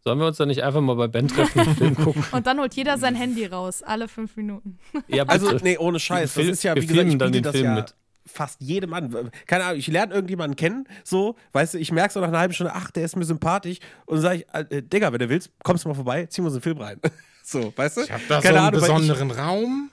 sollen 0.00 0.18
wir 0.18 0.26
uns 0.26 0.38
dann 0.38 0.48
nicht 0.48 0.62
einfach 0.62 0.80
mal 0.80 0.94
bei 0.94 1.08
Ben 1.08 1.28
treffen 1.28 1.60
und 1.60 1.74
Film 1.76 1.94
gucken? 2.04 2.24
Und 2.32 2.46
dann 2.46 2.58
holt 2.58 2.74
jeder 2.74 2.96
sein 2.96 3.14
Handy 3.14 3.44
raus, 3.46 3.82
alle 3.82 4.08
fünf 4.08 4.36
Minuten. 4.36 4.78
Ja, 5.08 5.24
Also, 5.24 5.50
bitte. 5.50 5.64
nee, 5.64 5.76
ohne 5.78 6.00
Scheiß. 6.00 6.34
Das 6.34 6.44
Wir 6.44 6.52
ist 6.52 6.62
ja, 6.62 6.74
wir 6.74 6.82
wie 6.82 6.86
gesagt, 6.86 7.00
ich 7.02 7.06
filmen 7.10 7.18
dann 7.18 7.32
den 7.32 7.42
das 7.42 7.52
Film 7.52 7.64
ja 7.66 7.74
mit. 7.76 7.94
Fast 8.26 8.60
jedem 8.60 8.92
an. 8.94 9.30
Keine 9.46 9.64
Ahnung, 9.64 9.78
ich 9.78 9.86
lerne 9.88 10.14
irgendjemanden 10.14 10.56
kennen, 10.56 10.86
so, 11.04 11.36
weißt 11.52 11.74
du, 11.74 11.78
ich 11.78 11.90
merke 11.92 12.12
so 12.14 12.20
nach 12.20 12.28
einer 12.28 12.38
halben 12.38 12.54
Stunde, 12.54 12.72
ach, 12.74 12.90
der 12.90 13.04
ist 13.04 13.16
mir 13.16 13.24
sympathisch. 13.24 13.78
Und 14.06 14.16
dann 14.16 14.22
sage 14.22 14.36
ich, 14.38 14.72
äh, 14.72 14.82
Digga, 14.82 15.12
wenn 15.12 15.18
du 15.18 15.28
willst, 15.28 15.50
kommst 15.64 15.84
du 15.84 15.88
mal 15.88 15.94
vorbei, 15.94 16.26
ziehen 16.26 16.44
wir 16.44 16.48
uns 16.48 16.54
einen 16.54 16.62
Film 16.62 16.78
rein. 16.78 17.00
so, 17.44 17.72
weißt 17.76 17.96
du? 17.98 18.00
Ich 18.02 18.12
habe 18.12 18.22
da 18.28 18.40
Keine 18.40 18.54
so 18.54 18.58
einen 18.58 18.66
Ahnung, 18.68 18.80
ich- 18.80 18.86
besonderen 18.86 19.30
Raum. 19.32 19.90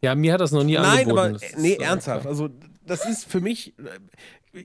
Ja, 0.00 0.14
mir 0.14 0.34
hat 0.34 0.40
das 0.40 0.52
noch 0.52 0.62
nie 0.64 0.74
Nein, 0.74 0.84
angeboten. 0.84 1.18
aber 1.18 1.30
äh, 1.30 1.34
ist, 1.46 1.58
nee, 1.58 1.72
äh, 1.74 1.82
ernsthaft. 1.82 2.26
Also, 2.26 2.48
das 2.86 3.06
ist 3.08 3.24
für 3.30 3.40
mich. 3.40 3.74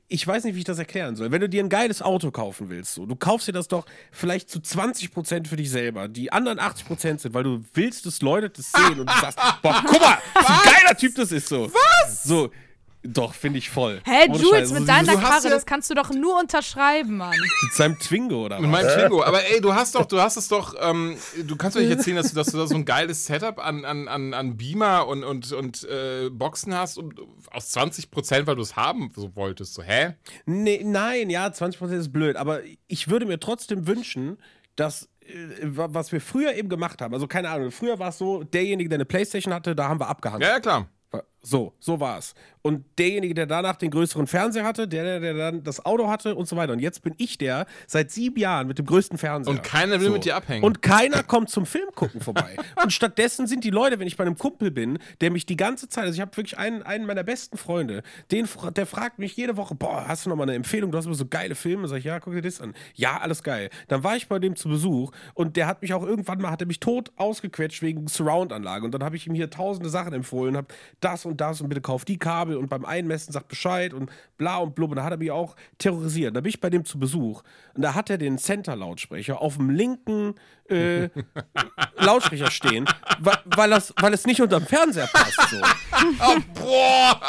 Ich 0.07 0.25
weiß 0.25 0.43
nicht, 0.43 0.55
wie 0.55 0.59
ich 0.59 0.65
das 0.65 0.77
erklären 0.77 1.15
soll. 1.15 1.31
Wenn 1.31 1.41
du 1.41 1.49
dir 1.49 1.63
ein 1.63 1.69
geiles 1.69 2.01
Auto 2.01 2.29
kaufen 2.29 2.69
willst, 2.69 2.93
so, 2.93 3.05
du 3.07 3.15
kaufst 3.15 3.47
dir 3.47 3.53
das 3.53 3.67
doch 3.67 3.85
vielleicht 4.11 4.49
zu 4.49 4.59
20% 4.59 5.47
für 5.47 5.55
dich 5.55 5.71
selber. 5.71 6.07
Die 6.07 6.31
anderen 6.31 6.59
80% 6.59 7.19
sind, 7.19 7.33
weil 7.33 7.43
du 7.43 7.63
willst, 7.73 8.05
dass 8.05 8.21
Leute 8.21 8.49
das 8.49 8.71
sehen 8.71 8.99
und 8.99 9.09
du 9.09 9.19
sagst, 9.19 9.39
boah, 9.63 9.83
guck 9.85 9.99
mal, 9.99 10.17
was 10.35 10.47
ein 10.47 10.59
geiler 10.63 10.95
Typ 10.95 11.15
das 11.15 11.31
ist 11.31 11.47
so. 11.47 11.71
Was? 11.73 12.23
So, 12.23 12.51
doch, 13.01 13.33
finde 13.33 13.59
ich 13.59 13.69
voll. 13.69 14.01
Hä, 14.05 14.27
Ohne 14.29 14.37
Jules, 14.37 14.69
Scheiß. 14.69 14.79
mit 14.79 14.89
Also, 14.89 15.05
deiner 15.11 15.21
Karre, 15.21 15.43
ja- 15.45 15.49
das 15.51 15.65
kannst 15.65 15.89
du 15.89 15.93
doch 15.93 16.09
nur 16.11 16.37
unterschreiben, 16.39 17.15
Mann. 17.17 17.35
Mit 17.63 17.73
seinem 17.73 17.97
Twingo 17.97 18.45
oder 18.45 18.59
Mit 18.59 18.69
was? 18.71 18.83
meinem 18.83 18.99
Twingo. 18.99 19.23
Aber 19.23 19.41
ey, 19.45 19.61
du 19.61 19.73
hast 19.73 19.95
doch, 19.95 20.05
du 20.05 20.19
hast 20.19 20.35
es 20.35 20.49
doch, 20.49 20.75
ähm, 20.81 21.15
du 21.45 21.55
kannst 21.55 21.77
doch 21.77 21.81
nicht 21.81 21.91
erzählen, 21.91 22.17
dass 22.17 22.29
du, 22.29 22.35
dass 22.35 22.47
du 22.47 22.57
da 22.57 22.67
so 22.67 22.75
ein 22.75 22.83
geiles 22.83 23.25
Setup 23.25 23.57
an, 23.59 23.85
an, 23.85 24.07
an, 24.09 24.33
an 24.33 24.57
Beamer 24.57 25.07
und, 25.07 25.23
und, 25.23 25.51
und 25.53 25.83
äh, 25.85 26.29
Boxen 26.29 26.73
hast 26.75 26.97
und 26.97 27.15
aus 27.51 27.69
20 27.71 28.11
Prozent, 28.11 28.47
weil 28.47 28.55
du 28.57 28.61
es 28.63 28.75
haben 28.75 29.11
so 29.15 29.33
wolltest. 29.35 29.75
So, 29.75 29.81
hä? 29.81 30.15
Nee, 30.45 30.81
nein, 30.83 31.29
ja, 31.29 31.47
20% 31.47 31.91
ist 31.97 32.11
blöd, 32.11 32.35
aber 32.35 32.59
ich 32.87 33.07
würde 33.07 33.25
mir 33.25 33.39
trotzdem 33.39 33.87
wünschen, 33.87 34.37
dass 34.75 35.07
äh, 35.21 35.35
wa- 35.61 35.87
was 35.91 36.11
wir 36.11 36.19
früher 36.19 36.53
eben 36.55 36.67
gemacht 36.67 37.01
haben, 37.01 37.13
also 37.13 37.27
keine 37.27 37.49
Ahnung, 37.49 37.71
früher 37.71 37.97
war 37.97 38.09
es 38.09 38.17
so, 38.17 38.43
derjenige, 38.43 38.89
der 38.89 38.97
eine 38.97 39.05
Playstation 39.05 39.53
hatte, 39.53 39.73
da 39.75 39.87
haben 39.87 40.01
wir 40.01 40.07
abgehangen. 40.09 40.41
Ja, 40.41 40.49
ja, 40.49 40.59
klar. 40.59 40.87
So, 41.41 41.73
so 41.79 41.99
war 41.99 42.17
es. 42.17 42.33
Und 42.61 42.83
derjenige, 42.97 43.33
der 43.33 43.45
danach 43.45 43.77
den 43.77 43.89
größeren 43.89 44.27
Fernseher 44.27 44.65
hatte, 44.65 44.87
der, 44.87 45.21
der, 45.21 45.33
dann 45.33 45.63
das 45.63 45.85
Auto 45.85 46.09
hatte 46.09 46.35
und 46.35 46.47
so 46.47 46.57
weiter. 46.57 46.73
Und 46.73 46.79
jetzt 46.79 47.01
bin 47.01 47.13
ich 47.17 47.37
der 47.37 47.65
seit 47.87 48.11
sieben 48.11 48.37
Jahren 48.37 48.67
mit 48.67 48.77
dem 48.77 48.85
größten 48.85 49.17
Fernseher. 49.17 49.53
Und 49.53 49.63
keiner 49.63 50.01
will 50.01 50.09
mit 50.09 50.25
dir 50.25 50.35
abhängen. 50.35 50.65
Und 50.65 50.81
keiner 50.81 51.23
kommt 51.23 51.49
zum 51.49 51.65
Film 51.65 51.87
gucken 51.95 52.19
vorbei. 52.19 52.57
und 52.83 52.91
stattdessen 52.91 53.47
sind 53.47 53.63
die 53.63 53.69
Leute, 53.69 53.99
wenn 53.99 54.07
ich 54.07 54.17
bei 54.17 54.25
einem 54.25 54.37
Kumpel 54.37 54.71
bin, 54.71 54.99
der 55.21 55.31
mich 55.31 55.45
die 55.45 55.55
ganze 55.55 55.87
Zeit, 55.87 56.03
also 56.03 56.15
ich 56.15 56.21
habe 56.21 56.35
wirklich 56.35 56.57
einen, 56.57 56.83
einen 56.83 57.05
meiner 57.05 57.23
besten 57.23 57.57
Freunde, 57.57 58.03
den, 58.31 58.47
der 58.75 58.85
fragt 58.85 59.19
mich 59.19 59.37
jede 59.37 59.55
Woche, 59.55 59.75
boah, 59.75 60.05
hast 60.07 60.25
du 60.25 60.29
noch 60.29 60.35
mal 60.35 60.43
eine 60.43 60.55
Empfehlung? 60.55 60.91
Du 60.91 60.97
hast 60.97 61.05
immer 61.05 61.15
so 61.15 61.25
geile 61.25 61.55
Filme. 61.55 61.87
Sag 61.87 61.99
ich, 61.99 62.05
ja, 62.05 62.19
guck 62.19 62.33
dir 62.33 62.41
das 62.41 62.59
an. 62.59 62.73
Ja, 62.95 63.19
alles 63.19 63.43
geil. 63.43 63.69
Dann 63.87 64.03
war 64.03 64.17
ich 64.17 64.27
bei 64.27 64.39
dem 64.39 64.57
zu 64.57 64.67
Besuch 64.67 65.11
und 65.33 65.55
der 65.55 65.67
hat 65.67 65.81
mich 65.81 65.93
auch 65.93 66.03
irgendwann 66.03 66.41
mal, 66.41 66.51
hat 66.51 66.61
er 66.61 66.67
mich 66.67 66.81
tot 66.81 67.11
ausgequetscht 67.15 67.81
wegen 67.81 68.09
Surround-Anlage. 68.09 68.83
Und 68.83 68.91
dann 68.91 69.03
habe 69.03 69.15
ich 69.15 69.27
ihm 69.27 69.33
hier 69.33 69.49
tausende 69.49 69.89
Sachen 69.89 70.11
empfohlen, 70.11 70.57
habe 70.57 70.67
das 70.99 71.25
und 71.25 71.28
das 71.37 71.61
und 71.61 71.69
bitte 71.69 71.81
kauf 71.81 72.05
die 72.05 72.17
Kabel 72.17 72.57
und 72.57 72.69
beim 72.69 72.85
Einmessen 72.85 73.33
sagt 73.33 73.47
Bescheid 73.47 73.93
und 73.93 74.09
bla 74.37 74.57
und 74.57 74.75
blub. 74.75 74.91
Und 74.91 74.97
da 74.97 75.03
hat 75.03 75.11
er 75.11 75.17
mich 75.17 75.31
auch 75.31 75.55
terrorisiert. 75.77 76.35
Da 76.35 76.41
bin 76.41 76.49
ich 76.49 76.61
bei 76.61 76.69
dem 76.69 76.85
zu 76.85 76.99
Besuch 76.99 77.43
und 77.73 77.81
da 77.81 77.95
hat 77.95 78.09
er 78.09 78.17
den 78.17 78.37
Center-Lautsprecher 78.37 79.41
auf 79.41 79.57
dem 79.57 79.69
linken 79.69 80.35
äh, 80.69 81.09
Lautsprecher 81.97 82.51
stehen, 82.51 82.85
weil, 83.19 83.37
weil, 83.55 83.69
das, 83.69 83.93
weil 83.99 84.13
es 84.13 84.25
nicht 84.25 84.41
unterm 84.41 84.65
Fernseher 84.65 85.07
passt. 85.07 85.39
So. 85.49 85.61
Boah! 86.55 87.19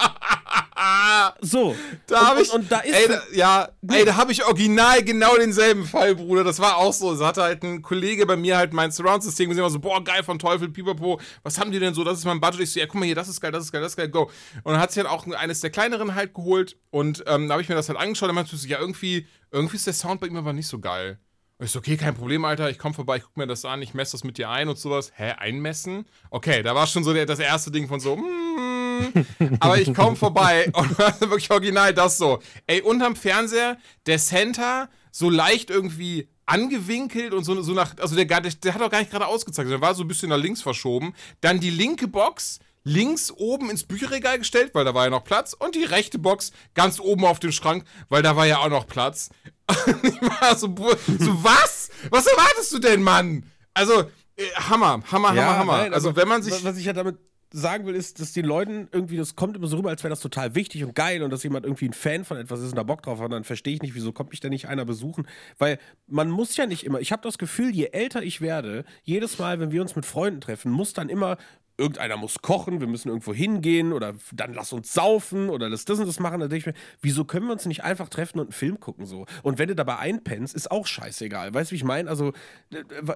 so. 1.40 1.76
Da 2.06 2.20
und, 2.20 2.26
habe 2.26 2.42
ich. 2.42 2.52
und, 2.52 2.70
da 2.70 2.80
ist 2.80 2.94
ey, 2.94 3.08
da, 3.08 3.22
ja, 3.32 3.68
ey, 3.88 4.04
da 4.04 4.16
habe 4.16 4.32
ich 4.32 4.44
original 4.44 5.02
genau 5.02 5.36
denselben 5.36 5.84
Fall, 5.84 6.14
Bruder. 6.14 6.44
Das 6.44 6.58
war 6.58 6.76
auch 6.76 6.92
so. 6.92 7.12
Es 7.12 7.20
hatte 7.20 7.42
halt 7.42 7.62
ein 7.62 7.82
Kollege 7.82 8.26
bei 8.26 8.36
mir 8.36 8.56
halt 8.56 8.72
mein 8.72 8.90
Surround-System 8.90 9.48
gesehen, 9.48 9.62
war 9.62 9.70
so, 9.70 9.78
boah, 9.78 10.02
geil 10.02 10.22
von 10.22 10.38
Teufel, 10.38 10.68
Pipapo. 10.68 11.20
Was 11.42 11.58
haben 11.58 11.70
die 11.70 11.78
denn 11.78 11.94
so? 11.94 12.04
Das 12.04 12.18
ist 12.18 12.24
mein 12.24 12.40
Budget. 12.40 12.60
Ich 12.60 12.72
so, 12.72 12.80
ja, 12.80 12.86
guck 12.86 12.96
mal 12.96 13.06
hier, 13.06 13.14
das 13.14 13.28
ist 13.28 13.40
geil, 13.40 13.52
das 13.52 13.64
ist 13.64 13.72
geil, 13.72 13.80
das 13.80 13.92
ist 13.92 13.96
geil, 13.96 14.08
go. 14.08 14.30
Und 14.62 14.72
dann 14.72 14.80
hat 14.80 14.92
sich 14.92 15.04
halt 15.04 15.12
auch 15.12 15.26
eines 15.26 15.60
der 15.60 15.70
kleineren 15.70 16.14
halt 16.14 16.34
geholt. 16.34 16.76
Und 16.90 17.24
ähm, 17.26 17.48
da 17.48 17.54
habe 17.54 17.62
ich 17.62 17.68
mir 17.68 17.74
das 17.74 17.88
halt 17.88 17.98
angeschaut. 17.98 18.28
Und 18.28 18.36
dann 18.36 18.46
meinte 18.46 18.56
ja, 18.66 18.78
irgendwie, 18.78 19.26
irgendwie 19.50 19.76
ist 19.76 19.86
der 19.86 19.94
Sound 19.94 20.20
bei 20.20 20.26
ihm 20.26 20.36
aber 20.36 20.52
nicht 20.52 20.68
so 20.68 20.78
geil. 20.78 21.18
Und 21.60 21.66
ich 21.66 21.72
so, 21.72 21.80
okay, 21.80 21.98
kein 21.98 22.14
Problem, 22.14 22.46
Alter, 22.46 22.70
ich 22.70 22.78
komme 22.78 22.94
vorbei, 22.94 23.18
ich 23.18 23.22
guck 23.22 23.36
mir 23.36 23.46
das 23.46 23.66
an, 23.66 23.82
ich 23.82 23.92
messe 23.92 24.12
das 24.12 24.24
mit 24.24 24.38
dir 24.38 24.48
ein 24.48 24.70
und 24.70 24.78
sowas. 24.78 25.12
Hä, 25.14 25.32
einmessen? 25.32 26.06
Okay, 26.30 26.62
da 26.62 26.74
war 26.74 26.86
schon 26.86 27.04
so 27.04 27.12
der, 27.12 27.26
das 27.26 27.38
erste 27.38 27.70
Ding 27.70 27.86
von 27.86 28.00
so, 28.00 28.16
mm, 28.16 29.12
aber 29.60 29.78
ich 29.78 29.92
komme 29.92 30.16
vorbei 30.16 30.70
und 30.72 30.98
war 30.98 31.20
wirklich 31.20 31.50
original 31.50 31.92
das 31.92 32.16
so. 32.16 32.38
Ey, 32.66 32.80
unterm 32.80 33.14
Fernseher, 33.14 33.76
der 34.06 34.16
Center 34.16 34.88
so 35.12 35.28
leicht 35.28 35.68
irgendwie 35.68 36.30
angewinkelt 36.46 37.34
und 37.34 37.44
so, 37.44 37.60
so 37.60 37.74
nach, 37.74 37.94
also 37.98 38.16
der, 38.16 38.24
der, 38.24 38.40
der 38.40 38.74
hat 38.74 38.80
auch 38.80 38.90
gar 38.90 39.00
nicht 39.00 39.10
gerade 39.10 39.26
ausgezeigt, 39.26 39.70
der 39.70 39.82
war 39.82 39.94
so 39.94 40.02
ein 40.02 40.08
bisschen 40.08 40.30
nach 40.30 40.38
links 40.38 40.62
verschoben. 40.62 41.12
Dann 41.42 41.60
die 41.60 41.68
linke 41.68 42.08
Box 42.08 42.60
links 42.84 43.30
oben 43.30 43.70
ins 43.70 43.84
Bücherregal 43.84 44.38
gestellt, 44.38 44.70
weil 44.74 44.84
da 44.84 44.94
war 44.94 45.04
ja 45.04 45.10
noch 45.10 45.24
Platz. 45.24 45.54
Und 45.54 45.74
die 45.74 45.84
rechte 45.84 46.18
Box 46.18 46.52
ganz 46.74 47.00
oben 47.00 47.24
auf 47.24 47.40
dem 47.40 47.52
Schrank, 47.52 47.84
weil 48.08 48.22
da 48.22 48.36
war 48.36 48.46
ja 48.46 48.58
auch 48.58 48.70
noch 48.70 48.86
Platz. 48.86 49.30
ich 50.02 50.20
war 50.22 50.56
so, 50.56 50.68
so 50.68 51.44
was? 51.44 51.90
Was 52.10 52.26
erwartest 52.26 52.72
du 52.72 52.78
denn, 52.78 53.02
Mann? 53.02 53.44
Also, 53.74 54.00
äh, 54.36 54.44
Hammer, 54.56 55.02
Hammer, 55.10 55.28
Hammer, 55.28 55.58
Hammer. 55.58 55.76
nein, 55.78 55.94
also, 55.94 56.10
aber 56.10 56.22
wenn 56.22 56.28
man 56.28 56.42
sich. 56.42 56.64
Was 56.64 56.76
ich 56.76 56.84
ja 56.84 56.92
damit 56.92 57.18
sagen 57.52 57.86
will, 57.86 57.94
ist, 57.94 58.20
dass 58.20 58.32
die 58.32 58.42
Leuten 58.42 58.88
irgendwie, 58.92 59.16
das 59.16 59.34
kommt 59.34 59.56
immer 59.56 59.66
so 59.66 59.76
rüber, 59.76 59.90
als 59.90 60.04
wäre 60.04 60.10
das 60.10 60.20
total 60.20 60.54
wichtig 60.54 60.84
und 60.84 60.94
geil 60.94 61.22
und 61.22 61.30
dass 61.30 61.42
jemand 61.42 61.66
irgendwie 61.66 61.88
ein 61.88 61.92
Fan 61.92 62.24
von 62.24 62.36
etwas 62.36 62.60
ist 62.60 62.70
und 62.70 62.76
da 62.76 62.82
Bock 62.84 63.02
drauf 63.02 63.18
hat, 63.18 63.24
und 63.26 63.32
dann 63.32 63.44
verstehe 63.44 63.74
ich 63.74 63.82
nicht, 63.82 63.94
wieso 63.94 64.12
kommt 64.12 64.30
mich 64.30 64.40
da 64.40 64.48
nicht 64.48 64.68
einer 64.68 64.84
besuchen, 64.84 65.26
weil 65.58 65.78
man 66.06 66.30
muss 66.30 66.56
ja 66.56 66.66
nicht 66.66 66.84
immer, 66.84 67.00
ich 67.00 67.12
habe 67.12 67.22
das 67.22 67.38
Gefühl, 67.38 67.74
je 67.74 67.86
älter 67.86 68.22
ich 68.22 68.40
werde, 68.40 68.84
jedes 69.02 69.38
Mal, 69.38 69.58
wenn 69.58 69.72
wir 69.72 69.82
uns 69.82 69.96
mit 69.96 70.06
Freunden 70.06 70.40
treffen, 70.40 70.70
muss 70.70 70.92
dann 70.92 71.08
immer 71.08 71.38
irgendeiner 71.80 72.16
muss 72.16 72.42
kochen, 72.42 72.80
wir 72.80 72.86
müssen 72.86 73.08
irgendwo 73.08 73.34
hingehen 73.34 73.92
oder 73.92 74.14
dann 74.32 74.54
lass 74.54 74.72
uns 74.72 74.92
saufen 74.92 75.48
oder 75.48 75.68
lass 75.68 75.84
das 75.84 75.98
und 75.98 76.06
das 76.06 76.20
machen. 76.20 76.40
Da 76.40 76.48
denke 76.48 76.70
ich 76.70 76.76
mir, 76.76 76.80
wieso 77.00 77.24
können 77.24 77.46
wir 77.46 77.52
uns 77.52 77.66
nicht 77.66 77.82
einfach 77.82 78.08
treffen 78.08 78.38
und 78.38 78.46
einen 78.46 78.52
Film 78.52 78.78
gucken 78.78 79.06
so? 79.06 79.26
Und 79.42 79.58
wenn 79.58 79.68
du 79.68 79.74
dabei 79.74 79.98
einpennst, 79.98 80.54
ist 80.54 80.70
auch 80.70 80.86
scheißegal. 80.86 81.52
Weißt 81.52 81.70
du, 81.70 81.72
wie 81.72 81.76
ich 81.76 81.84
meine? 81.84 82.08
Also, 82.08 82.32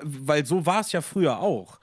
weil 0.03 0.47
so 0.47 0.67
war 0.67 0.81
es 0.81 0.93
ja 0.93 1.03
früher 1.03 1.39
auch. 1.41 1.79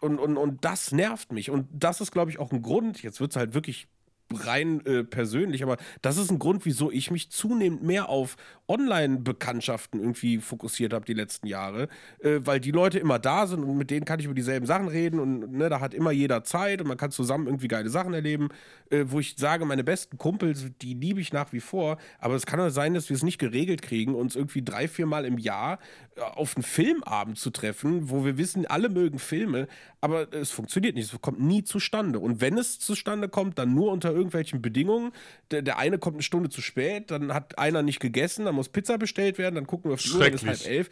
Und, 0.00 0.18
und, 0.18 0.36
und 0.36 0.64
das 0.64 0.92
nervt 0.92 1.32
mich. 1.32 1.50
Und 1.50 1.66
das 1.72 2.00
ist, 2.00 2.10
glaube 2.10 2.30
ich, 2.30 2.38
auch 2.38 2.52
ein 2.52 2.60
Grund, 2.60 3.02
jetzt 3.02 3.20
wird 3.20 3.30
es 3.30 3.36
halt 3.36 3.54
wirklich 3.54 3.88
rein 4.32 4.84
äh, 4.86 5.04
persönlich, 5.04 5.62
aber 5.62 5.76
das 6.02 6.16
ist 6.16 6.30
ein 6.30 6.38
Grund, 6.38 6.64
wieso 6.64 6.90
ich 6.90 7.10
mich 7.10 7.30
zunehmend 7.30 7.82
mehr 7.82 8.08
auf 8.08 8.36
Online-Bekanntschaften 8.68 10.00
irgendwie 10.00 10.38
fokussiert 10.38 10.94
habe 10.94 11.04
die 11.04 11.14
letzten 11.14 11.46
Jahre, 11.46 11.88
äh, 12.20 12.40
weil 12.40 12.60
die 12.60 12.70
Leute 12.70 12.98
immer 12.98 13.18
da 13.18 13.46
sind 13.46 13.62
und 13.62 13.76
mit 13.76 13.90
denen 13.90 14.04
kann 14.04 14.20
ich 14.20 14.26
über 14.26 14.34
dieselben 14.34 14.66
Sachen 14.66 14.88
reden 14.88 15.20
und 15.20 15.52
ne, 15.52 15.68
da 15.68 15.80
hat 15.80 15.92
immer 15.92 16.10
jeder 16.10 16.44
Zeit 16.44 16.80
und 16.80 16.88
man 16.88 16.96
kann 16.96 17.10
zusammen 17.10 17.46
irgendwie 17.46 17.68
geile 17.68 17.90
Sachen 17.90 18.14
erleben, 18.14 18.48
äh, 18.90 19.04
wo 19.06 19.20
ich 19.20 19.36
sage, 19.36 19.64
meine 19.66 19.84
besten 19.84 20.16
Kumpels, 20.16 20.66
die 20.80 20.94
liebe 20.94 21.20
ich 21.20 21.32
nach 21.32 21.52
wie 21.52 21.60
vor, 21.60 21.98
aber 22.18 22.34
es 22.34 22.46
kann 22.46 22.58
doch 22.58 22.70
sein, 22.70 22.94
dass 22.94 23.10
wir 23.10 23.16
es 23.16 23.22
nicht 23.22 23.38
geregelt 23.38 23.82
kriegen, 23.82 24.14
uns 24.14 24.36
irgendwie 24.36 24.62
drei, 24.62 24.88
vier 24.88 25.06
Mal 25.06 25.26
im 25.26 25.38
Jahr 25.38 25.78
äh, 26.16 26.20
auf 26.20 26.56
einen 26.56 26.62
Filmabend 26.62 27.38
zu 27.38 27.50
treffen, 27.50 28.08
wo 28.10 28.24
wir 28.24 28.38
wissen, 28.38 28.66
alle 28.66 28.88
mögen 28.88 29.18
Filme, 29.18 29.68
aber 30.04 30.30
es 30.34 30.50
funktioniert 30.50 30.96
nicht, 30.96 31.10
es 31.10 31.18
kommt 31.22 31.40
nie 31.40 31.64
zustande. 31.64 32.18
Und 32.18 32.42
wenn 32.42 32.58
es 32.58 32.78
zustande 32.78 33.30
kommt, 33.30 33.58
dann 33.58 33.72
nur 33.72 33.90
unter 33.90 34.12
irgendwelchen 34.12 34.60
Bedingungen. 34.60 35.12
Der, 35.50 35.62
der 35.62 35.78
eine 35.78 35.96
kommt 35.96 36.16
eine 36.16 36.22
Stunde 36.22 36.50
zu 36.50 36.60
spät, 36.60 37.10
dann 37.10 37.32
hat 37.32 37.58
einer 37.58 37.82
nicht 37.82 38.00
gegessen, 38.00 38.44
dann 38.44 38.54
muss 38.54 38.68
Pizza 38.68 38.98
bestellt 38.98 39.38
werden, 39.38 39.54
dann 39.54 39.66
gucken 39.66 39.90
wir 39.90 39.94
auf 39.94 40.02
die 40.02 40.10
Uhr, 40.10 40.26
ist 40.26 40.44
halb 40.44 40.66
elf. 40.66 40.90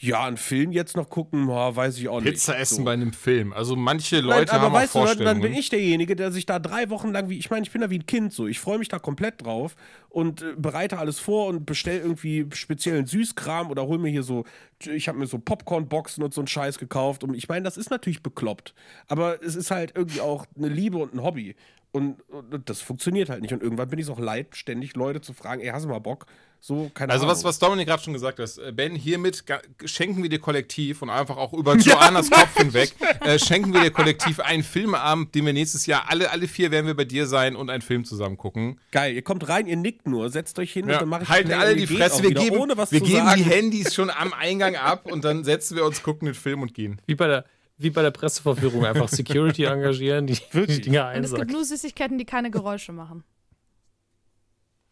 Ja, 0.00 0.24
einen 0.24 0.36
Film 0.36 0.70
jetzt 0.70 0.96
noch 0.96 1.10
gucken, 1.10 1.46
boah, 1.46 1.74
weiß 1.74 1.98
ich 1.98 2.08
auch 2.08 2.20
nicht. 2.20 2.34
Pizza 2.34 2.56
essen 2.56 2.76
So. 2.76 2.84
bei 2.84 2.92
einem 2.92 3.12
Film. 3.12 3.52
Also 3.52 3.74
manche 3.74 4.16
Nein, 4.16 4.24
Leute 4.26 4.52
aber 4.52 4.66
haben 4.66 4.72
auch 4.72 4.76
weißt 4.76 4.94
du, 4.94 4.98
dann, 4.98 5.06
Vorstellungen. 5.08 5.40
bin 5.42 5.54
ich 5.54 5.70
derjenige, 5.70 6.14
der 6.14 6.30
sich 6.30 6.46
da 6.46 6.60
drei 6.60 6.88
Wochen 6.90 7.10
lang, 7.10 7.28
wie 7.28 7.36
ich 7.38 7.50
meine, 7.50 7.64
ich 7.64 7.72
bin 7.72 7.80
da 7.80 7.90
wie 7.90 7.98
ein 7.98 8.06
Kind 8.06 8.32
so. 8.32 8.46
Ich 8.46 8.60
freue 8.60 8.78
mich 8.78 8.86
da 8.86 9.00
komplett 9.00 9.44
drauf 9.44 9.74
und 10.08 10.42
äh, 10.42 10.54
bereite 10.56 10.98
alles 10.98 11.18
vor 11.18 11.48
und 11.48 11.66
bestelle 11.66 11.98
irgendwie 11.98 12.46
speziellen 12.54 13.06
Süßkram 13.06 13.70
oder 13.70 13.86
hol 13.88 13.98
mir 13.98 14.10
hier 14.10 14.22
so, 14.22 14.44
ich 14.86 15.08
habe 15.08 15.18
mir 15.18 15.26
so 15.26 15.38
Popcorn-Boxen 15.40 16.22
und 16.22 16.32
so 16.32 16.42
einen 16.42 16.48
Scheiß 16.48 16.78
gekauft. 16.78 17.24
Und 17.24 17.34
ich 17.34 17.48
meine, 17.48 17.64
das 17.64 17.76
ist 17.76 17.90
natürlich 17.90 18.22
bekloppt, 18.22 18.74
aber 19.08 19.42
es 19.42 19.56
ist 19.56 19.72
halt 19.72 19.94
irgendwie 19.96 20.20
auch 20.20 20.46
eine 20.56 20.68
Liebe 20.68 20.98
und 20.98 21.12
ein 21.12 21.22
Hobby. 21.24 21.56
Und, 21.90 22.20
und 22.28 22.68
das 22.68 22.80
funktioniert 22.82 23.30
halt 23.30 23.40
nicht. 23.40 23.52
Und 23.52 23.62
irgendwann 23.62 23.88
bin 23.88 23.98
ich 23.98 24.04
es 24.04 24.10
auch 24.10 24.18
leid, 24.18 24.48
ständig 24.56 24.94
Leute 24.94 25.20
zu 25.22 25.32
fragen, 25.32 25.62
ey, 25.62 25.68
hast 25.68 25.84
du 25.84 25.88
mal 25.88 25.98
Bock? 26.00 26.26
So, 26.60 26.90
keine 26.92 27.12
Also 27.12 27.24
Ahnung. 27.24 27.36
was, 27.36 27.44
was 27.44 27.58
Dominik 27.60 27.86
gerade 27.86 28.02
schon 28.02 28.12
gesagt 28.12 28.40
hat, 28.40 28.58
äh, 28.58 28.72
Ben, 28.72 28.94
hiermit 28.94 29.44
schenken 29.84 30.22
wir 30.24 30.28
dir 30.28 30.40
kollektiv 30.40 31.02
und 31.02 31.08
einfach 31.08 31.36
auch 31.36 31.52
über 31.54 31.76
Joannas 31.78 32.30
Kopf 32.30 32.56
hinweg, 32.56 32.94
äh, 33.20 33.38
schenken 33.38 33.72
wir 33.72 33.80
dir 33.80 33.90
kollektiv 33.92 34.40
einen 34.40 34.64
Filmabend, 34.64 35.34
den 35.36 35.46
wir 35.46 35.52
nächstes 35.52 35.86
Jahr, 35.86 36.06
alle, 36.10 36.30
alle 36.30 36.48
vier 36.48 36.70
werden 36.72 36.86
wir 36.86 36.96
bei 36.96 37.04
dir 37.04 37.26
sein 37.28 37.54
und 37.54 37.70
einen 37.70 37.80
Film 37.82 38.04
zusammen 38.04 38.36
gucken. 38.36 38.80
Geil, 38.90 39.14
ihr 39.14 39.22
kommt 39.22 39.48
rein, 39.48 39.66
ihr 39.68 39.76
nickt 39.76 40.08
nur, 40.08 40.30
setzt 40.30 40.58
euch 40.58 40.72
hin 40.72 40.84
und 40.86 40.90
Ja, 40.90 40.98
dann 40.98 41.08
mache 41.08 41.22
ich 41.22 41.28
halten 41.28 41.52
alle 41.52 41.72
und 41.72 41.78
die 41.78 41.86
Fresse, 41.86 42.22
wir 42.24 42.34
geben, 42.34 42.56
ohne 42.56 42.76
was 42.76 42.90
wir 42.90 42.98
zu 42.98 43.06
geben 43.06 43.26
sagen. 43.26 43.42
die 43.44 43.48
Handys 43.48 43.94
schon 43.94 44.10
am 44.10 44.32
Eingang 44.32 44.74
ab 44.74 45.06
und 45.10 45.24
dann 45.24 45.44
setzen 45.44 45.76
wir 45.76 45.84
uns, 45.84 46.02
gucken 46.02 46.26
den 46.26 46.34
Film 46.34 46.60
und 46.62 46.74
gehen. 46.74 47.00
Wie 47.06 47.14
bei 47.14 47.28
der, 47.28 47.44
wie 47.78 47.90
bei 47.90 48.02
der 48.02 48.10
Presseverführung 48.10 48.84
einfach 48.84 49.08
Security 49.08 49.64
engagieren, 49.64 50.26
die 50.26 50.34
die 50.34 50.40
Wirklich? 50.54 50.80
Dinger 50.82 51.08
Und 51.08 51.24
es 51.24 51.30
gibt 51.30 51.34
einsackt. 51.34 51.50
nur 51.52 51.64
Süßigkeiten, 51.64 52.18
die 52.18 52.24
keine 52.24 52.50
Geräusche 52.50 52.92
machen. 52.92 53.24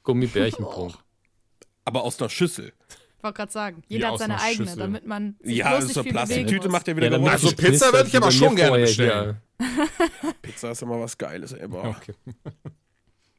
Gummibärchen, 0.03 0.65
Punkt. 0.65 0.99
Aber 1.85 2.03
aus 2.03 2.17
der 2.17 2.29
Schüssel. 2.29 2.73
Ich 3.19 3.23
wollte 3.25 3.37
gerade 3.39 3.53
sagen, 3.53 3.83
Wie 3.89 3.95
jeder 3.95 4.07
hat 4.09 4.15
aus 4.15 4.21
seine 4.21 4.41
eigene, 4.41 4.67
Schüssel. 4.67 4.79
damit 4.79 5.07
man 5.07 5.37
sich 5.41 5.57
Ja, 5.57 5.71
bloß 5.71 5.75
das 5.75 5.83
ist 5.83 5.89
nicht 5.89 5.95
so 5.95 6.03
viel 6.05 6.13
Plastiktüte, 6.13 6.69
macht 6.69 6.87
ja 6.89 6.97
wieder 6.97 7.11
Geräusche. 7.11 7.31
Also 7.33 7.53
Pizza 7.57 7.93
würde 7.93 8.09
ich 8.09 8.17
aber 8.17 8.31
schon 8.31 8.55
gerne 8.57 8.79
bestellen. 8.79 9.41
Pizza 10.43 10.71
ist 10.71 10.83
immer 10.83 11.01
was 11.01 11.19
Geiles, 11.19 11.53
ey. 11.53 11.67
Okay. 11.67 12.15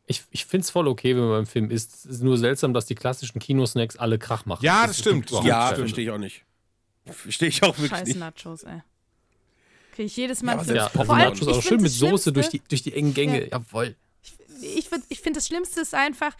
Ich, 0.07 0.23
ich 0.31 0.45
finde 0.45 0.63
es 0.63 0.69
voll 0.69 0.87
okay, 0.87 1.15
wenn 1.15 1.23
man 1.23 1.31
beim 1.31 1.45
Film 1.45 1.69
isst. 1.69 1.93
Es 1.95 2.05
ist 2.05 2.23
nur 2.23 2.37
seltsam, 2.37 2.73
dass 2.73 2.85
die 2.85 2.95
klassischen 2.95 3.39
Kinosnacks 3.39 3.97
alle 3.97 4.17
Krach 4.17 4.45
machen. 4.45 4.63
Ja, 4.65 4.87
das 4.87 4.99
stimmt. 4.99 5.29
überhaupt 5.29 5.47
Ja, 5.47 5.73
verstehe 5.75 6.05
ich 6.05 6.11
auch 6.11 6.17
nicht. 6.17 6.43
Verstehe 7.05 7.49
ich 7.49 7.63
auch 7.63 7.77
wirklich 7.77 7.91
Scheiß 7.91 8.07
nicht. 8.07 8.19
Nachos, 8.19 8.63
ey. 8.63 8.81
Kriege 9.97 10.05
ich 10.05 10.15
jedes 10.15 10.43
Mal 10.43 10.51
Ja, 10.51 10.55
aber 10.57 10.61
einen 10.61 10.67
selbst 10.67 10.95
Ja, 10.95 11.05
Nachos 11.15 11.41
ich 11.41 11.47
auch 11.49 11.61
schön 11.63 11.77
mit 11.81 11.91
das 11.91 11.97
Soße 11.97 12.31
durch 12.31 12.49
die, 12.49 12.59
Schlimmste- 12.59 12.69
durch 12.69 12.83
die 12.83 12.93
engen 12.93 13.13
Gänge. 13.15 13.41
Ja. 13.45 13.47
Jawohl. 13.59 13.95
ich, 14.61 14.87
würd- 14.89 15.01
ich 15.09 15.21
finde 15.21 15.39
das 15.39 15.47
Schlimmste 15.47 15.81
ist 15.81 15.95
einfach, 15.95 16.33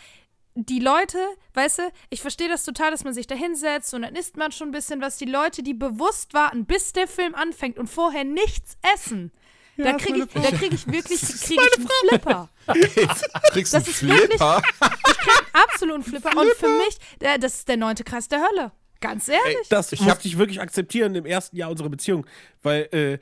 die 0.54 0.80
Leute, 0.80 1.18
weißt 1.56 1.80
du, 1.80 1.82
ich 2.12 2.22
verstehe 2.22 2.50
das 2.50 2.64
total, 2.66 2.92
dass 2.92 3.04
man 3.04 3.14
sich 3.16 3.26
da 3.28 3.34
hinsetzt 3.36 3.94
und 3.96 4.04
dann 4.04 4.16
isst 4.16 4.38
man 4.38 4.52
schon 4.52 4.70
ein 4.70 4.72
bisschen 4.72 5.02
was. 5.02 5.18
Die 5.18 5.26
Leute, 5.26 5.64
die 5.64 5.74
bewusst 5.74 6.34
warten, 6.36 6.66
bis 6.66 6.94
der 6.94 7.08
Film 7.08 7.34
anfängt 7.34 7.80
und 7.80 7.88
vorher 7.88 8.24
nichts 8.24 8.78
essen. 8.96 9.32
da 9.76 9.94
kriege 9.94 10.20
ich, 10.20 10.26
da 10.42 10.52
krieg 10.52 10.74
ich 10.74 10.86
wirklich 10.88 11.20
krieg 11.22 11.60
ich 11.60 11.78
einen 11.78 11.88
Flipper. 12.10 12.50
Du 12.68 12.74
kriegst 13.54 13.74
einen 13.76 13.84
Das 13.86 13.88
ist 13.88 14.04
wirklich- 14.08 14.28
Flipper. 14.30 14.62
Absoluten 15.54 16.04
Flipper. 16.04 16.38
Und 16.38 16.50
für 16.58 16.70
mich, 16.70 16.98
das 17.40 17.56
ist 17.60 17.68
der 17.68 17.78
neunte 17.78 18.04
Kreis 18.04 18.28
der 18.28 18.42
Hölle. 18.48 18.72
Ganz 19.00 19.28
ehrlich. 19.28 19.68
Das 19.70 19.92
Ich 19.92 20.00
musste 20.02 20.12
hab- 20.16 20.26
ich 20.26 20.38
wirklich 20.38 20.60
akzeptieren 20.60 21.14
im 21.16 21.26
ersten 21.26 21.56
Jahr 21.56 21.70
unserer 21.70 21.90
Beziehung, 21.90 22.26
weil, 22.64 22.84
äh, 22.92 23.20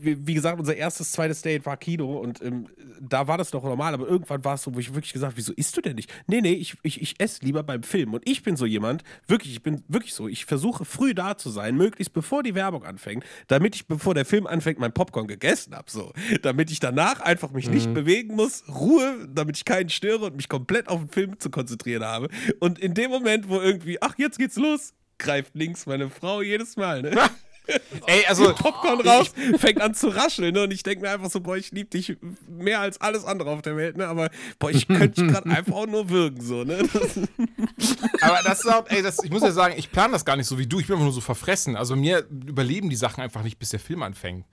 wie, 0.00 0.34
gesagt, 0.34 0.58
unser 0.58 0.76
erstes, 0.76 1.12
zweites 1.12 1.42
Date 1.42 1.66
war 1.66 1.76
Kino 1.76 2.18
und 2.18 2.42
ähm, 2.42 2.68
da 3.00 3.26
war 3.26 3.38
das 3.38 3.52
noch 3.52 3.64
normal, 3.64 3.94
aber 3.94 4.06
irgendwann 4.06 4.44
war 4.44 4.54
es 4.54 4.62
so, 4.62 4.74
wo 4.74 4.78
ich 4.78 4.94
wirklich 4.94 5.12
gesagt 5.12 5.32
habe, 5.32 5.36
wieso 5.36 5.52
isst 5.52 5.76
du 5.76 5.80
denn 5.80 5.96
nicht? 5.96 6.12
Nee, 6.26 6.40
nee, 6.40 6.52
ich, 6.52 6.76
ich, 6.82 7.00
ich 7.00 7.20
esse 7.20 7.44
lieber 7.44 7.62
beim 7.62 7.82
Film 7.82 8.14
und 8.14 8.28
ich 8.28 8.42
bin 8.42 8.56
so 8.56 8.66
jemand, 8.66 9.02
wirklich, 9.26 9.52
ich 9.52 9.62
bin 9.62 9.82
wirklich 9.88 10.14
so, 10.14 10.28
ich 10.28 10.44
versuche 10.44 10.84
früh 10.84 11.14
da 11.14 11.36
zu 11.36 11.50
sein, 11.50 11.76
möglichst 11.76 12.12
bevor 12.12 12.42
die 12.42 12.54
Werbung 12.54 12.84
anfängt, 12.84 13.24
damit 13.48 13.74
ich, 13.74 13.86
bevor 13.86 14.14
der 14.14 14.24
Film 14.24 14.46
anfängt, 14.46 14.78
mein 14.78 14.92
Popcorn 14.92 15.26
gegessen 15.26 15.74
habe, 15.74 15.90
so, 15.90 16.12
damit 16.42 16.70
ich 16.70 16.80
danach 16.80 17.20
einfach 17.20 17.50
mich 17.50 17.68
nicht 17.68 17.92
bewegen 17.94 18.34
muss, 18.34 18.64
Ruhe, 18.68 19.28
damit 19.32 19.56
ich 19.56 19.64
keinen 19.64 19.88
störe 19.88 20.26
und 20.26 20.36
mich 20.36 20.48
komplett 20.48 20.88
auf 20.88 21.00
den 21.00 21.08
Film 21.08 21.38
zu 21.38 21.50
konzentrieren 21.50 22.04
habe 22.04 22.28
und 22.60 22.78
in 22.78 22.94
dem 22.94 23.10
Moment, 23.10 23.48
wo 23.48 23.60
irgendwie, 23.60 24.00
ach, 24.02 24.14
jetzt 24.18 24.38
geht's 24.38 24.56
los, 24.56 24.94
greift 25.18 25.54
links 25.54 25.86
meine 25.86 26.10
Frau 26.10 26.42
jedes 26.42 26.76
Mal, 26.76 27.02
ne? 27.02 27.16
Ey, 28.06 28.24
also, 28.26 28.52
Popcorn 28.54 29.00
raus, 29.00 29.32
fängt 29.58 29.80
an 29.80 29.94
zu 29.94 30.08
rascheln, 30.08 30.54
ne? 30.54 30.64
Und 30.64 30.72
ich 30.72 30.82
denke 30.82 31.02
mir 31.02 31.10
einfach 31.10 31.30
so, 31.30 31.40
boah, 31.40 31.56
ich 31.56 31.72
liebe 31.72 31.90
dich 31.90 32.16
mehr 32.48 32.80
als 32.80 33.00
alles 33.00 33.24
andere 33.24 33.50
auf 33.50 33.62
der 33.62 33.76
Welt, 33.76 33.96
ne? 33.96 34.06
Aber 34.06 34.30
boah, 34.58 34.70
ich 34.70 34.86
könnte 34.86 35.22
dich 35.22 35.32
gerade 35.32 35.50
einfach 35.50 35.74
auch 35.74 35.86
nur 35.86 36.08
würgen, 36.10 36.40
so, 36.40 36.64
ne? 36.64 36.78
Das, 36.92 37.18
aber 38.20 38.40
das 38.44 38.60
ist 38.60 38.72
auch, 38.72 38.88
ey, 38.88 39.02
das, 39.02 39.22
ich 39.24 39.30
muss 39.30 39.42
ja 39.42 39.52
sagen, 39.52 39.74
ich 39.76 39.90
plane 39.90 40.12
das 40.12 40.24
gar 40.24 40.36
nicht 40.36 40.46
so 40.46 40.58
wie 40.58 40.66
du. 40.66 40.80
Ich 40.80 40.86
bin 40.86 40.94
einfach 40.94 41.04
nur 41.04 41.12
so 41.12 41.20
verfressen. 41.20 41.76
Also 41.76 41.96
mir 41.96 42.26
überleben 42.30 42.90
die 42.90 42.96
Sachen 42.96 43.22
einfach 43.22 43.42
nicht, 43.42 43.58
bis 43.58 43.70
der 43.70 43.80
Film 43.80 44.02
anfängt. 44.02 44.46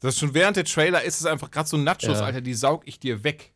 Das 0.00 0.14
ist 0.14 0.20
schon 0.20 0.34
während 0.34 0.56
der 0.56 0.64
Trailer 0.64 1.02
ist 1.02 1.20
es 1.20 1.26
einfach 1.26 1.50
gerade 1.50 1.68
so 1.68 1.76
Nachos, 1.76 2.18
Ja. 2.18 2.24
Alter, 2.24 2.40
die 2.40 2.54
saug 2.54 2.82
ich 2.86 2.98
dir 2.98 3.22
weg. 3.22 3.52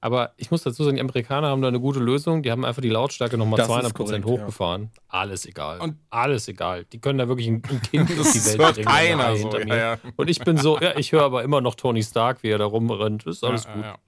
Aber 0.00 0.32
ich 0.36 0.50
muss 0.50 0.62
dazu 0.62 0.84
sagen, 0.84 0.96
die 0.96 1.00
Amerikaner 1.00 1.48
haben 1.48 1.62
da 1.62 1.68
eine 1.68 1.80
gute 1.80 1.98
Lösung. 2.00 2.42
Die 2.42 2.50
haben 2.50 2.64
einfach 2.64 2.82
die 2.82 2.90
Lautstärke 2.90 3.36
nochmal 3.38 3.56
Das 3.56 3.66
ist 3.66 3.72
200 3.72 3.94
korrekt, 3.94 4.24
hochgefahren. 4.26 4.90
Alles 5.08 5.46
egal. 5.46 5.80
Und- 5.80 5.96
alles 6.10 6.46
egal. 6.48 6.84
Die 6.84 7.00
können 7.00 7.18
da 7.18 7.26
wirklich 7.28 7.48
ein, 7.48 7.62
ein 7.68 7.82
Kind 7.82 8.10
Das 8.18 8.26
auf 8.26 8.32
die 8.32 8.44
Welt 8.44 8.58
hört 8.58 8.74
bringen. 8.74 8.86
keiner 8.88 9.36
so, 9.36 9.42
hinter 9.42 9.58
ja, 9.60 9.64
mir. 9.66 9.76
ja. 9.76 9.98
Und 10.16 10.28
ich 10.28 10.38
bin 10.40 10.58
so, 10.58 10.78
ja, 10.78 10.96
ich 10.98 11.12
höre 11.12 11.22
aber 11.22 11.42
immer 11.42 11.60
noch 11.60 11.74
Tony 11.74 12.02
Stark, 12.02 12.42
wie 12.42 12.50
er 12.50 12.58
da 12.58 12.66
rumrennt. 12.66 13.24
Ist 13.26 13.42
alles 13.42 13.64
ja, 13.64 13.72
gut. 13.72 13.82
Ja, 13.84 13.88
ja. 13.90 13.98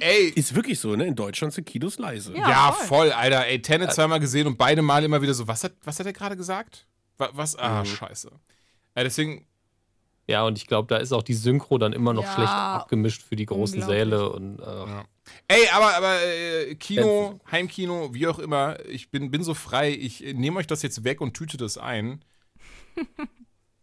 Ey, 0.00 0.28
ist 0.28 0.54
wirklich 0.54 0.78
so, 0.80 0.94
ne? 0.96 1.06
In 1.06 1.14
Deutschland 1.14 1.52
sind 1.52 1.66
Kinos 1.66 1.98
leise. 1.98 2.32
Ja. 2.34 2.48
ja, 2.48 2.72
voll. 2.72 2.86
voll, 2.86 3.12
Alter. 3.12 3.46
Ey, 3.46 3.60
Tenet 3.60 3.92
zweimal 3.92 4.20
gesehen 4.20 4.46
und 4.46 4.56
beide 4.56 4.80
Mal 4.82 5.04
immer 5.04 5.20
wieder 5.20 5.34
so, 5.34 5.46
was 5.48 5.64
hat, 5.64 5.72
was 5.84 5.98
hat 5.98 6.06
er 6.06 6.12
gerade 6.14 6.36
gesagt? 6.36 6.86
Wa- 7.18 7.30
Was? 7.32 7.56
Ah, 7.56 7.80
Mhm. 7.80 7.86
scheiße. 7.86 8.30
Ja, 8.96 9.02
deswegen, 9.04 9.46
Ja, 10.32 10.44
und 10.46 10.56
ich 10.56 10.66
glaube, 10.66 10.88
da 10.88 10.96
ist 10.96 11.12
auch 11.12 11.22
die 11.22 11.34
Synchro 11.34 11.76
dann 11.76 11.92
immer 11.92 12.14
noch 12.14 12.24
Ja. 12.24 12.32
schlecht 12.32 12.52
abgemischt 12.52 13.22
für 13.22 13.36
die 13.36 13.44
großen. 13.44 13.82
Säle. 13.82 14.30
Und, 14.30 14.60
äh, 14.60 14.64
Ja. 14.64 15.04
Ey, 15.46 15.68
aber, 15.74 15.94
aber 15.94 16.22
äh, 16.24 16.74
Kino, 16.76 17.38
Heimkino, 17.50 18.14
wie 18.14 18.26
auch 18.26 18.38
immer, 18.38 18.78
ich 18.88 19.10
bin, 19.10 19.30
bin 19.30 19.44
so 19.44 19.52
frei, 19.52 19.90
ich 19.92 20.24
äh, 20.26 20.32
nehme 20.32 20.58
euch 20.58 20.66
das 20.66 20.80
jetzt 20.80 21.04
weg 21.04 21.20
und 21.20 21.34
tüte 21.34 21.58
das 21.58 21.76
ein. 21.76 22.24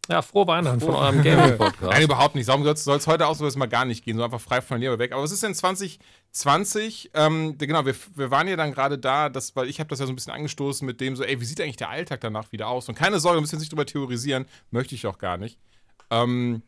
ja, 0.10 0.24
frohe 0.24 0.47
Weihnachten 0.47 0.80
von 0.80 0.95
eurem 0.95 1.16
Nein, 1.22 1.24
Gaming-Podcast. 1.24 2.02
überhaupt 2.02 2.34
nicht. 2.34 2.50
Darum 2.50 2.64
soll 2.76 2.97
es 2.97 3.06
heute 3.08 3.28
auch 3.28 3.36
so 3.36 3.45
mal 3.60 3.68
gar 3.68 3.86
nicht 3.86 4.04
gehen, 4.04 4.18
so 4.18 4.24
einfach 4.24 4.41
frei 4.41 4.60
von 4.62 4.82
der 4.82 4.89
Leber 4.89 5.00
weg. 5.00 5.12
Aber 5.12 5.22
was 5.22 5.32
ist 5.32 5.43
denn 5.43 5.54
2020? 5.54 7.12
Ähm, 7.14 7.60
genau, 7.60 7.86
wir, 7.86 7.95
wir 8.16 8.32
waren 8.32 8.47
ja 8.47 8.56
dann 8.56 8.72
gerade 8.74 8.97
da, 8.97 9.30
das, 9.30 9.56
weil 9.56 9.70
ich 9.70 9.80
habe 9.80 9.89
das 9.89 10.00
ja 10.00 10.08
so 10.08 10.12
ein 10.12 10.16
bisschen 10.16 10.34
angestoßen 10.34 10.84
mit 10.86 11.00
dem 11.00 11.16
so, 11.16 11.24
ey, 11.24 11.39
wie 11.39 11.45
sieht 11.45 11.62
eigentlich 11.62 11.78
der 11.78 11.89
Alltag 11.89 12.22
danach 12.22 12.52
wieder 12.52 12.68
aus? 12.70 12.89
Und 12.89 12.95
keine 12.95 13.20
Sorge, 13.20 13.38
wir 13.38 13.41
müssen 13.41 13.56
jetzt 13.56 13.62
nicht 13.62 13.72
drüber 13.72 13.86
theorisieren, 13.86 14.45
möchte 14.72 14.95
ich 14.95 15.06
auch 15.06 15.20
gar 15.20 15.38
nicht. 15.38 15.60
Ähm, 16.10 16.62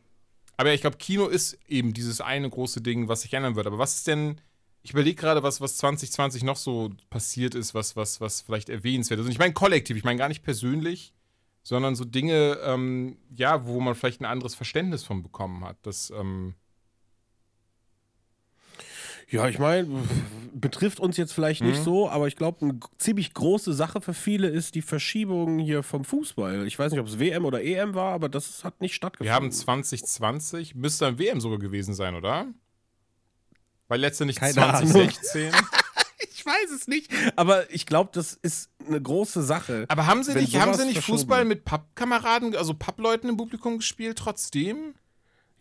aber 0.58 0.74
ich 0.74 0.82
glaube, 0.82 0.98
Kino 0.98 1.28
ist 1.28 1.58
eben 1.68 1.94
dieses 1.94 2.22
eine 2.22 2.50
große 2.50 2.82
Ding, 2.82 3.08
was 3.08 3.22
sich 3.22 3.34
ändern 3.34 3.56
wird. 3.56 3.68
Aber 3.68 3.80
was 3.80 3.98
ist 3.98 4.08
denn, 4.08 4.40
ich 4.84 4.92
überlege 4.92 5.20
gerade, 5.20 5.44
was, 5.44 5.62
was 5.62 5.78
2020 5.78 6.44
noch 6.44 6.58
so 6.58 6.92
passiert 7.10 7.56
ist, 7.56 7.74
was, 7.74 7.96
was, 7.96 8.22
was 8.22 8.42
vielleicht 8.42 8.70
erwähnenswert 8.70 9.20
ist. 9.20 9.26
Und 9.26 9.32
ich 9.32 9.40
meine 9.40 9.54
kollektiv, 9.54 9.98
ich 9.98 10.04
meine 10.04 10.20
gar 10.20 10.28
nicht 10.28 10.44
persönlich, 10.44 11.14
sondern 11.64 11.96
so 11.96 12.06
Dinge, 12.06 12.60
ähm, 12.64 13.18
ja, 13.30 13.66
wo 13.66 13.80
man 13.80 13.96
vielleicht 13.96 14.22
ein 14.22 14.26
anderes 14.26 14.56
Verständnis 14.56 15.04
von 15.04 15.24
bekommen 15.24 15.64
hat. 15.64 15.78
Das, 15.84 16.12
ähm, 16.12 16.56
Ja, 19.32 19.48
ich 19.48 19.60
meine, 19.60 19.88
betrifft 20.54 21.00
uns 21.00 21.16
jetzt 21.16 21.32
vielleicht 21.32 21.64
nicht 21.64 21.80
Mhm. 21.80 21.84
so, 21.84 22.10
aber 22.10 22.28
ich 22.28 22.36
glaube, 22.36 22.66
eine 22.66 22.80
ziemlich 22.98 23.34
große 23.34 23.74
Sache 23.74 24.02
für 24.02 24.14
viele 24.14 24.50
ist 24.50 24.76
die 24.76 24.82
Verschiebung 24.82 25.58
hier 25.58 25.84
vom 25.84 26.04
Fußball. 26.04 26.68
Ich 26.68 26.78
weiß 26.78 26.92
nicht, 26.92 27.00
ob 27.00 27.08
es 27.08 27.18
WM 27.18 27.46
oder 27.46 27.64
EM 27.64 27.96
war, 27.96 28.14
aber 28.14 28.28
das 28.28 28.66
hat 28.66 28.82
nicht 28.82 28.94
stattgefunden. 28.94 29.30
wir 29.30 29.34
haben 29.34 29.52
2020, 29.52 30.76
müsste 30.76 31.08
ein 31.08 31.18
WM 31.18 31.40
sogar 31.40 31.60
gewesen 31.60 31.94
sein, 31.94 32.16
oder? 32.16 32.48
Weil 33.88 34.02
letztendlich 34.02 34.38
Keine 34.38 34.66
Ahnung. 34.66 34.92
2016. 34.92 35.52
ich 36.34 36.46
weiß 36.46 36.72
es 36.76 36.88
nicht, 36.88 37.10
aber 37.38 37.72
ich 37.74 37.86
glaube, 37.86 38.10
das 38.14 38.34
ist 38.34 38.70
eine 38.86 39.02
große 39.02 39.44
Sache. 39.44 39.86
Aber 39.88 40.08
haben 40.08 40.24
sie 40.24 40.34
nicht, 40.34 40.60
haben 40.60 40.74
sie 40.74 40.86
nicht 40.86 41.02
Fußball 41.04 41.46
mit 41.46 41.64
Pappkameraden, 41.64 42.56
also 42.56 42.74
Pappleuten 42.74 43.30
im 43.30 43.38
Publikum 43.38 43.78
gespielt, 43.78 44.18
trotzdem? 44.18 44.96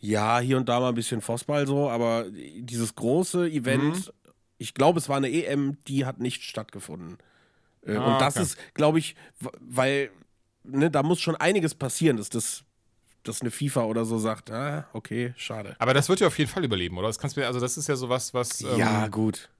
Ja, 0.00 0.38
hier 0.40 0.56
und 0.56 0.68
da 0.68 0.80
mal 0.80 0.88
ein 0.88 0.94
bisschen 0.94 1.20
Fußball 1.20 1.66
so, 1.66 1.90
aber 1.90 2.26
dieses 2.30 2.94
große 2.94 3.48
Event, 3.50 4.06
Mhm. 4.06 4.12
ich 4.58 4.74
glaube, 4.74 4.98
es 4.98 5.08
war 5.08 5.18
eine 5.18 5.28
EM, 5.30 5.76
die 5.86 6.06
hat 6.06 6.20
nicht 6.20 6.42
stattgefunden. 6.42 7.18
Äh, 7.86 7.96
Ah, 7.96 8.14
und 8.14 8.20
das 8.20 8.36
okay. 8.36 8.42
ist, 8.44 8.58
glaube 8.74 8.98
ich, 8.98 9.14
weil 9.60 10.10
ne, 10.64 10.90
da 10.90 11.02
muss 11.02 11.20
schon 11.20 11.36
einiges 11.36 11.74
passieren, 11.74 12.16
dass 12.16 12.28
das 12.30 12.64
dass 13.22 13.42
eine 13.42 13.50
FIFA 13.50 13.84
oder 13.84 14.06
so 14.06 14.16
sagt, 14.16 14.50
ah, 14.50 14.88
okay, 14.94 15.34
schade. 15.36 15.76
Aber 15.78 15.92
das 15.92 16.08
wird 16.08 16.20
ja 16.20 16.26
auf 16.28 16.38
jeden 16.38 16.50
Fall 16.50 16.64
überleben, 16.64 16.96
oder? 16.96 17.06
Das 17.08 17.18
kannst 17.18 17.36
du 17.36 17.40
mir, 17.40 17.46
also 17.48 17.60
das 17.60 17.76
ist 17.76 17.86
ja 17.86 17.94
sowas, 17.94 18.32
was 18.32 18.62
ähm, 18.62 18.78
ja, 18.78 19.08
gut. 19.08 19.50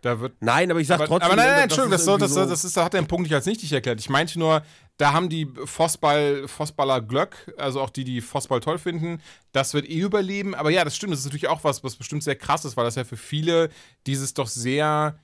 Da 0.00 0.20
wird 0.20 0.36
Nein, 0.40 0.70
aber 0.70 0.80
ich 0.80 0.86
sag 0.86 0.96
aber, 0.96 1.06
trotzdem. 1.06 1.26
aber 1.26 1.36
nein, 1.36 1.46
ne, 1.46 1.52
nein, 1.52 1.62
Entschuldigung, 1.64 1.90
das, 1.90 2.02
ist 2.02 2.06
soll, 2.06 2.18
das, 2.18 2.34
das 2.34 2.64
ist, 2.64 2.76
da 2.76 2.84
hat 2.84 2.94
er 2.94 2.98
einen 2.98 3.08
Punkt 3.08 3.24
nicht 3.24 3.34
als 3.34 3.46
nichtig 3.46 3.72
erklärt. 3.72 3.98
Ich 4.00 4.08
meinte 4.08 4.38
nur, 4.38 4.62
da 4.96 5.12
haben 5.12 5.28
die 5.28 5.46
Fußball, 5.46 6.46
Fußballer 6.46 7.00
Glöck, 7.00 7.52
also 7.56 7.80
auch 7.80 7.90
die, 7.90 8.04
die 8.04 8.20
Fußball 8.20 8.60
toll 8.60 8.78
finden, 8.78 9.20
das 9.52 9.74
wird 9.74 9.88
eh 9.88 9.98
überleben. 9.98 10.54
Aber 10.54 10.70
ja, 10.70 10.84
das 10.84 10.96
stimmt, 10.96 11.12
das 11.12 11.20
ist 11.20 11.26
natürlich 11.26 11.48
auch 11.48 11.64
was, 11.64 11.82
was 11.82 11.96
bestimmt 11.96 12.22
sehr 12.22 12.36
krass 12.36 12.64
ist, 12.64 12.76
weil 12.76 12.84
das 12.84 12.94
ja 12.94 13.04
für 13.04 13.16
viele 13.16 13.70
dieses 14.06 14.34
doch 14.34 14.48
sehr 14.48 15.18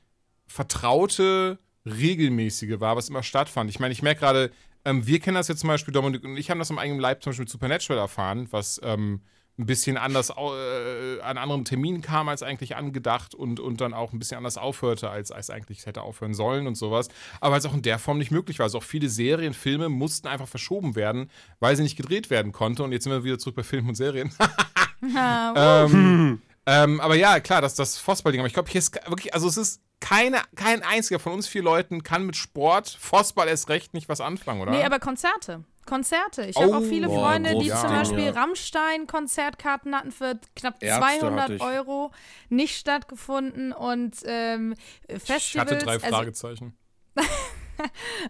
vertraute, 0.47 1.59
regelmäßige 1.87 2.81
war, 2.81 2.97
was 2.97 3.09
immer 3.09 3.23
stattfand. 3.23 3.71
Ich 3.71 3.79
meine, 3.79 3.93
ich 3.93 4.03
merke 4.03 4.21
gerade, 4.21 4.51
ähm, 4.85 5.07
wir 5.07 5.21
kennen 5.21 5.37
das 5.37 5.49
jetzt 5.49 5.61
zum 5.61 5.69
Beispiel, 5.69 5.93
Dominik 5.93 6.25
und 6.25 6.37
ich 6.37 6.51
haben 6.51 6.59
das 6.59 6.71
am 6.71 6.79
eigenen 6.79 7.01
Leib 7.01 7.23
zum 7.23 7.31
Beispiel 7.31 7.45
mit 7.45 7.51
Supernatural 7.51 7.99
erfahren, 7.99 8.49
was 8.51 8.81
ähm, 8.83 9.23
ein 9.57 9.67
bisschen 9.67 9.97
anders 9.97 10.31
äh, 10.31 11.21
an 11.21 11.39
anderen 11.39 11.65
Terminen 11.65 12.03
kam 12.03 12.29
als 12.29 12.43
eigentlich 12.43 12.77
angedacht 12.77 13.35
und, 13.35 13.61
und 13.61 13.81
dann 13.81 13.95
auch 13.95 14.13
ein 14.13 14.19
bisschen 14.19 14.37
anders 14.37 14.59
aufhörte, 14.59 15.11
als, 15.11 15.31
als 15.31 15.51
eigentlich 15.51 15.87
hätte 15.87 16.03
aufhören 16.03 16.35
sollen 16.35 16.67
und 16.67 16.77
sowas. 16.77 17.09
Aber 17.41 17.53
weil 17.53 17.61
es 17.61 17.67
auch 17.67 17.75
in 17.75 17.83
der 17.83 17.99
Form 17.99 18.19
nicht 18.19 18.33
möglich 18.33 18.59
war. 18.59 18.65
Also 18.65 18.79
auch 18.79 18.83
viele 18.83 19.09
Serien, 19.09 19.55
Filme 19.55 19.89
mussten 19.89 20.27
einfach 20.27 20.49
verschoben 20.49 20.97
werden, 20.97 21.31
weil 21.61 21.77
sie 21.77 21.85
nicht 21.85 21.97
gedreht 21.97 22.31
werden 22.31 22.51
konnte. 22.51 22.83
Und 22.83 22.93
jetzt 22.93 23.05
sind 23.05 23.13
wir 23.13 23.23
wieder 23.23 23.39
zurück 23.39 23.55
bei 23.55 23.63
Filmen 23.63 23.91
und 23.91 23.95
Serien. 23.95 24.33
ähm, 25.57 26.43
ähm, 26.67 27.01
aber 27.01 27.15
ja, 27.15 27.39
klar, 27.39 27.61
das 27.61 27.77
das 27.77 27.99
Fußballding. 27.99 28.41
Aber 28.41 28.49
ich 28.49 28.55
glaube, 28.55 28.71
hier 28.71 28.81
ist 28.81 28.95
wirklich, 29.09 29.35
also 29.35 29.47
es 29.47 29.57
ist 29.57 29.83
keine, 30.01 30.43
kein 30.57 30.83
einziger 30.83 31.21
von 31.21 31.33
uns 31.33 31.47
vier 31.47 31.63
Leuten 31.63 32.03
kann 32.03 32.27
mit 32.27 32.37
Sport, 32.37 32.89
Fußball 33.01 33.49
erst 33.49 33.69
recht 33.69 33.95
nicht 33.95 34.09
was 34.09 34.21
anfangen, 34.21 34.61
oder? 34.61 34.73
Nee, 34.73 34.85
aber 34.85 34.99
Konzerte. 34.99 35.65
Konzerte. 35.87 36.43
Ich 36.47 36.57
habe 36.57 36.71
Oh, 36.71 36.75
auch 36.75 36.83
viele 36.83 37.09
boah, 37.09 37.31
Freunde, 37.31 37.51
die 37.59 37.69
großes 37.69 37.81
zum 37.81 37.91
Beispiel 37.91 38.25
ja. 38.27 38.31
Rammstein-Konzertkarten 38.33 39.95
hatten 39.95 40.13
für 40.13 40.39
knapp 40.57 40.83
Ärzte 40.83 41.19
200 41.21 41.41
hatte 41.41 41.55
ich. 41.55 41.63
Euro, 41.63 42.11
nicht 42.49 42.77
stattgefunden 42.77 43.73
und 43.73 44.17
ähm, 44.25 44.75
ich 45.09 45.23
Festivals. 45.23 45.71
hatte 45.71 45.85
drei 45.85 45.93
also, 45.95 46.07
Fragezeichen. 46.07 46.77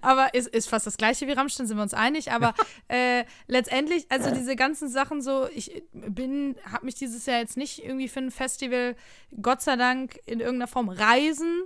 aber 0.03 0.35
ist, 0.35 0.49
ist 0.49 0.69
fast 0.69 0.87
das 0.87 0.97
gleiche 0.97 1.27
wie 1.27 1.33
Rammstein, 1.33 1.67
sind 1.67 1.77
wir 1.77 1.83
uns 1.83 1.95
einig. 1.95 2.33
Aber 2.33 2.55
äh, 2.89 3.25
letztendlich, 3.47 4.07
also 4.11 4.31
diese 4.31 4.57
ganzen 4.57 4.89
Sachen 4.89 5.23
so, 5.23 5.49
ich 5.55 5.83
bin, 5.93 6.57
habe 6.71 6.85
mich 6.85 6.95
dieses 6.95 7.27
Jahr 7.27 7.39
jetzt 7.39 7.57
nicht 7.57 7.85
irgendwie 7.85 8.09
für 8.09 8.21
ein 8.21 8.31
Festival, 8.31 8.97
Gott 9.41 9.63
sei 9.63 9.77
Dank, 9.77 10.19
in 10.27 10.41
irgendeiner 10.41 10.69
Form 10.69 10.89
reisen. 10.89 11.65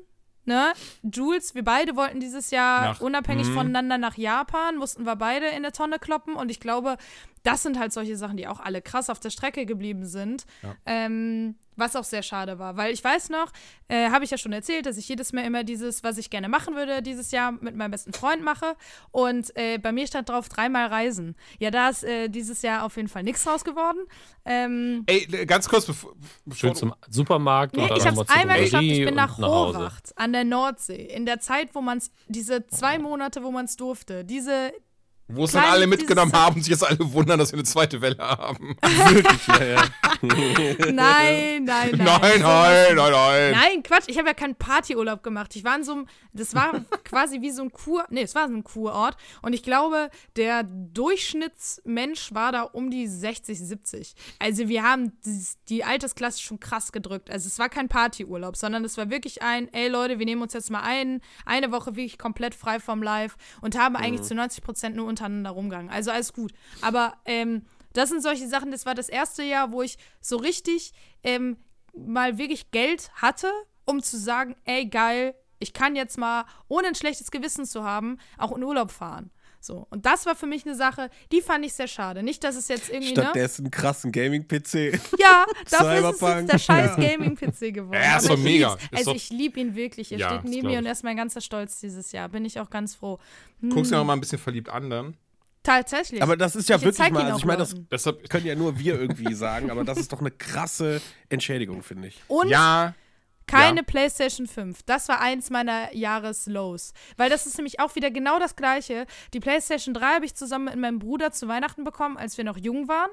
Ne? 0.49 0.73
Jules, 1.03 1.55
wir 1.55 1.63
beide 1.63 1.95
wollten 1.95 2.21
dieses 2.21 2.51
Jahr 2.51 2.81
Nach- 2.87 3.01
unabhängig 3.03 3.47
Mhm. 3.49 3.55
voneinander 3.55 3.99
nach 3.99 4.17
Japan, 4.17 4.77
mussten 4.79 5.05
wir 5.05 5.15
beide 5.15 5.47
in 5.49 5.63
der 5.63 5.73
Tonne 5.73 5.99
kloppen 5.99 6.35
und 6.37 6.51
ich 6.51 6.59
glaube, 6.59 6.97
das 7.43 7.63
sind 7.63 7.79
halt 7.79 7.93
solche 7.93 8.17
Sachen, 8.17 8.37
die 8.37 8.47
auch 8.47 8.61
alle 8.61 8.83
krass 8.83 9.11
auf 9.11 9.21
der 9.21 9.31
Strecke 9.31 9.67
geblieben 9.67 10.07
sind. 10.07 10.45
Ja. 10.63 10.77
Ähm, 10.87 11.57
was 11.79 11.95
auch 11.95 12.05
sehr 12.05 12.23
schade 12.23 12.59
war, 12.59 12.77
weil 12.77 12.93
ich 12.93 13.03
weiß 13.03 13.31
noch, 13.31 13.53
äh, 13.87 14.11
habe 14.11 14.25
ich 14.25 14.31
ja 14.31 14.39
schon 14.39 14.53
erzählt, 14.53 14.87
dass 14.87 14.97
ich 14.97 15.09
jedes 15.09 15.33
Mal 15.33 15.45
immer 15.45 15.63
dieses, 15.63 16.03
was 16.03 16.19
ich 16.19 16.29
gerne 16.29 16.49
machen 16.49 16.75
würde, 16.75 17.03
dieses 17.03 17.31
Jahr 17.31 17.53
mit 17.53 17.77
meinem 17.77 17.93
besten 17.93 18.13
Freund 18.13 18.43
mache. 18.43 18.75
Und 19.13 19.57
äh, 19.57 19.79
bei 19.79 19.93
mir 19.93 20.07
stand 20.07 20.29
drauf 20.29 20.49
dreimal 20.49 20.89
reisen. 20.89 21.37
Ja, 21.61 21.71
da 21.71 21.89
ist 21.89 22.05
äh, 22.05 22.29
dieses 22.29 22.63
Jahr 22.63 22.85
auf 22.85 22.97
jeden 22.97 23.09
Fall 23.09 23.23
nichts 23.23 23.45
draus 23.45 23.65
geworden. 23.65 23.99
Ähm, 24.45 25.05
Ey, 25.07 25.27
ganz 25.47 25.69
kurz, 25.69 25.87
bevor, 25.87 26.15
bevor 26.45 26.59
Schön 26.59 26.75
zum 26.75 26.95
Supermarkt 27.09 27.77
Nee, 27.77 27.85
oder 27.85 27.97
ich 27.97 28.07
habe 28.07 28.21
es 28.23 28.29
einmal 28.29 28.61
geschafft. 28.61 28.83
Ich 28.83 29.05
bin 29.05 29.15
nach 29.15 29.39
Hause. 29.39 29.79
Horvath 29.79 30.13
an 30.17 30.33
der 30.33 30.45
Nordsee. 30.45 31.05
In 31.05 31.27
der 31.27 31.39
Zeit, 31.39 31.75
wo 31.75 31.81
man 31.81 31.99
es, 31.99 32.11
diese 32.27 32.67
zwei 32.67 32.99
Monate, 32.99 33.45
wo 33.45 33.53
man 33.53 33.67
es 33.67 33.77
durfte, 33.77 34.25
diese 34.25 34.73
wo 35.29 35.45
es 35.45 35.53
dann 35.53 35.65
alle 35.65 35.87
mitgenommen 35.87 36.33
haben 36.33 36.57
und 36.57 36.63
sich 36.63 36.71
jetzt 36.71 36.85
alle 36.85 36.99
wundern, 37.13 37.39
dass 37.39 37.53
wir 37.53 37.59
eine 37.59 37.65
zweite 37.65 38.01
Welle 38.01 38.19
haben. 38.19 38.77
Wirklich, 38.83 39.47
ja, 39.47 39.65
ja. 39.65 39.83
Nein, 40.93 41.65
nein, 41.65 41.65
nein. 41.65 41.97
Nein, 41.97 42.41
nein, 42.41 42.97
nein, 42.97 43.13
nein. 43.13 43.53
Nein, 43.53 43.83
Quatsch, 43.83 44.05
ich 44.09 44.19
habe 44.19 44.29
ja 44.29 44.35
keinen 44.35 44.57
Partyurlaub 44.57 45.23
gemacht. 45.23 45.55
Ich 45.55 45.63
war 45.63 45.77
in 45.77 45.85
so 45.85 45.93
einem, 45.93 46.07
das 46.33 46.55
war 46.55 46.73
quasi 47.05 47.41
wie 47.41 47.51
so 47.51 47.63
ein 47.63 47.71
Kur, 47.71 48.05
nee, 48.11 48.23
es 48.23 48.35
war 48.35 48.49
so 48.49 48.55
ein 48.55 48.65
Kurort. 48.65 49.17
Und 49.43 49.53
ich 49.53 49.63
glaube, 49.63 50.11
der 50.37 50.65
Durchschnittsmensch 50.65 52.35
war 52.35 52.53
da 52.53 52.63
um 52.63 52.91
die 52.91 53.07
60, 53.07 53.59
70. 53.59 54.15
Also 54.39 54.69
wir 54.69 54.83
haben 54.83 55.13
die 55.69 55.85
Altersklasse 55.85 56.41
schon 56.41 56.59
krass 56.59 56.91
gedrückt. 56.91 57.31
Also 57.31 57.47
es 57.47 57.59
war 57.59 57.69
kein 57.69 57.89
Partyurlaub, 57.89 58.57
sondern 58.57 58.85
es 58.85 58.97
war 58.97 59.11
wirklich 59.11 59.43
ein, 59.43 59.73
ey 59.73 59.89
Leute, 59.89 60.19
wir 60.19 60.27
nehmen 60.27 60.43
uns 60.43 60.55
jetzt 60.55 60.71
mal 60.71 60.83
ein, 60.83 61.21
eine 61.45 61.71
Woche 61.71 61.97
wirklich 61.97 62.19
komplett 62.19 62.55
frei 62.55 62.81
vom 62.81 63.03
Live 63.03 63.37
und 63.61 63.79
haben 63.79 63.95
eigentlich 63.95 64.23
zu 64.23 64.35
90 64.35 64.63
Prozent 64.63 64.97
nur 64.97 65.07
untereinander 65.19 65.51
rumgegangen. 65.51 65.91
Also 65.91 66.11
alles 66.11 66.33
gut. 66.33 66.53
Aber 66.81 67.15
ähm, 67.25 67.63
das 67.93 68.11
sind 68.11 68.23
solche 68.23 68.49
Sachen, 68.49 68.71
das 68.71 68.87
war 68.87 68.95
das 68.95 69.09
erste 69.09 69.43
Jahr, 69.43 69.73
wo 69.73 69.83
ich 69.83 69.99
so 70.21 70.37
richtig 70.37 70.93
ähm, 71.23 71.57
mal 71.95 72.39
wirklich 72.39 72.71
Geld 72.71 73.11
hatte, 73.15 73.51
um 73.85 74.03
zu 74.03 74.19
sagen, 74.19 74.57
ey, 74.65 74.87
geil, 74.87 75.35
ich 75.59 75.73
kann 75.73 75.97
jetzt 75.97 76.19
mal, 76.19 76.45
ohne 76.69 76.89
ein 76.89 76.95
schlechtes 76.95 77.31
Gewissen 77.31 77.67
zu 77.67 77.83
haben, 77.83 78.19
auch 78.37 78.57
in 78.57 78.63
Urlaub 78.63 78.93
fahren. 78.93 79.31
So. 79.61 79.87
Und 79.91 80.07
das 80.07 80.25
war 80.25 80.37
für 80.37 80.47
mich 80.47 80.65
eine 80.65 80.75
Sache, 80.77 81.11
die 81.33 81.41
fand 81.41 81.65
ich 81.65 81.73
sehr 81.75 81.89
schade. 81.89 82.23
Nicht, 82.23 82.45
dass 82.45 82.55
es 82.57 82.69
jetzt 82.69 82.89
irgendwie, 82.91 83.13
ne? 83.15 83.23
Stattdessen 83.23 83.63
einen 83.67 83.71
krassen 83.73 84.13
Gaming-PC. 84.13 84.99
Ja, 85.19 85.45
dafür 85.71 86.11
ist 86.11 86.15
es 86.15 86.29
jetzt 86.29 86.53
der 86.53 86.59
scheiß 86.59 86.97
Gaming-PC 86.97 87.75
geworden. 87.75 88.01
Ja, 88.01 88.19
ist 88.19 88.29
doch 88.29 88.37
ich 88.39 88.45
mega. 88.45 88.75
Ist 88.75 88.81
Also 88.99 89.11
doch- 89.11 89.17
ich 89.17 89.31
liebe 89.31 89.59
ihn 89.61 89.75
wirklich. 89.75 90.13
Er 90.13 90.19
Ja, 90.19 90.29
steht 90.39 90.45
neben 90.45 90.69
mir 90.69 90.79
und 90.79 90.87
er 90.87 90.93
ist 90.93 91.03
mein 91.05 91.17
ganzer 91.17 91.41
Stolz 91.41 91.81
dieses 91.81 92.13
Jahr. 92.13 92.29
Bin 92.29 92.45
ich 92.45 92.61
auch 92.61 92.71
ganz 92.71 92.95
froh. 92.95 93.19
Guckst 93.69 93.91
ja 93.91 93.99
noch 93.99 94.05
mal 94.05 94.13
ein 94.13 94.21
bisschen 94.21 94.39
verliebt 94.39 94.69
an 94.69 94.89
dann. 94.91 95.17
Tatsächlich. 95.65 96.23
Aber 96.23 96.37
das 96.37 96.55
ist 96.57 96.69
ja 96.69 96.77
Ich 96.77 96.83
wirklich 96.83 97.11
mal, 97.11 97.25
also 97.25 97.39
ich 97.39 97.45
meine, 97.45 97.59
das. 97.59 97.75
Deshalb, 97.91 98.31
können 98.31 98.47
ja 98.47 98.55
nur 98.55 98.79
wir 98.79 98.99
irgendwie 98.99 99.35
sagen, 99.35 99.71
aber 99.71 99.85
das 99.85 99.99
ist 99.99 100.13
doch 100.13 100.21
eine 100.21 100.31
krasse 100.31 101.03
Entschädigung, 101.29 101.83
finde 101.83 102.09
ich. 102.09 102.23
und 102.29 102.49
ja, 102.49 102.95
Keine 103.49 103.79
Ja. 103.79 103.83
PlayStation 103.83 104.47
5. 104.47 104.83
Das 104.85 105.09
war 105.09 105.21
eins 105.21 105.51
meiner 105.51 105.93
Jahreslows. 105.95 106.93
Weil 107.17 107.31
das 107.31 107.47
ist 107.47 107.57
nämlich 107.57 107.81
auch 107.81 107.95
wieder 107.97 108.11
genau 108.11 108.39
das 108.39 108.55
Gleiche. 108.57 109.07
Die 109.35 109.41
PlayStation 109.41 109.95
3 109.95 110.15
habe 110.15 110.25
ich 110.25 110.35
zusammen 110.35 110.67
mit 110.67 110.77
meinem 110.77 110.99
Bruder 110.99 111.33
zu 111.33 111.49
Weihnachten 111.49 111.85
bekommen, 111.85 112.17
als 112.17 112.37
wir 112.37 112.45
noch 112.45 112.57
jung 112.57 112.89
waren. 112.89 113.11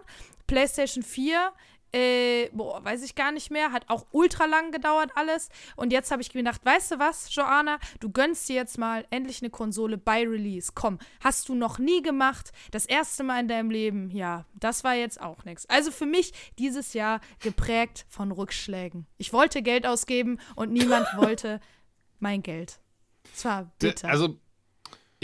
PlayStation 0.47 1.03
4, 1.03 1.51
äh, 1.95 2.49
boah, 2.51 2.83
weiß 2.83 3.03
ich 3.03 3.15
gar 3.15 3.31
nicht 3.31 3.51
mehr. 3.51 3.71
Hat 3.71 3.85
auch 3.89 4.05
ultra 4.11 4.45
lang 4.45 4.71
gedauert 4.71 5.11
alles. 5.15 5.49
Und 5.75 5.91
jetzt 5.93 6.11
habe 6.11 6.21
ich 6.21 6.33
mir 6.33 6.41
gedacht, 6.43 6.65
weißt 6.65 6.91
du 6.91 6.99
was, 6.99 7.33
Joanna, 7.33 7.79
du 7.99 8.09
gönnst 8.11 8.49
dir 8.49 8.55
jetzt 8.55 8.77
mal 8.77 9.05
endlich 9.11 9.41
eine 9.41 9.49
Konsole 9.49 9.97
bei 9.97 10.27
Release. 10.27 10.71
Komm, 10.75 10.99
hast 11.21 11.47
du 11.49 11.55
noch 11.55 11.79
nie 11.79 12.01
gemacht. 12.01 12.51
Das 12.71 12.85
erste 12.85 13.23
Mal 13.23 13.39
in 13.39 13.47
deinem 13.47 13.71
Leben. 13.71 14.11
Ja, 14.11 14.45
das 14.55 14.83
war 14.83 14.95
jetzt 14.95 15.21
auch 15.21 15.45
nichts. 15.45 15.65
Also 15.67 15.91
für 15.91 16.05
mich 16.05 16.33
dieses 16.59 16.93
Jahr 16.93 17.21
geprägt 17.39 18.05
von 18.09 18.31
Rückschlägen. 18.31 19.07
Ich 19.17 19.31
wollte 19.33 19.61
Geld 19.61 19.87
ausgeben 19.87 20.39
und 20.55 20.71
niemand 20.73 21.07
wollte 21.17 21.59
mein 22.19 22.43
Geld. 22.43 22.79
Es 23.33 23.45
war 23.45 23.63
d- 23.81 23.87
bitter. 23.87 24.09
also 24.09 24.37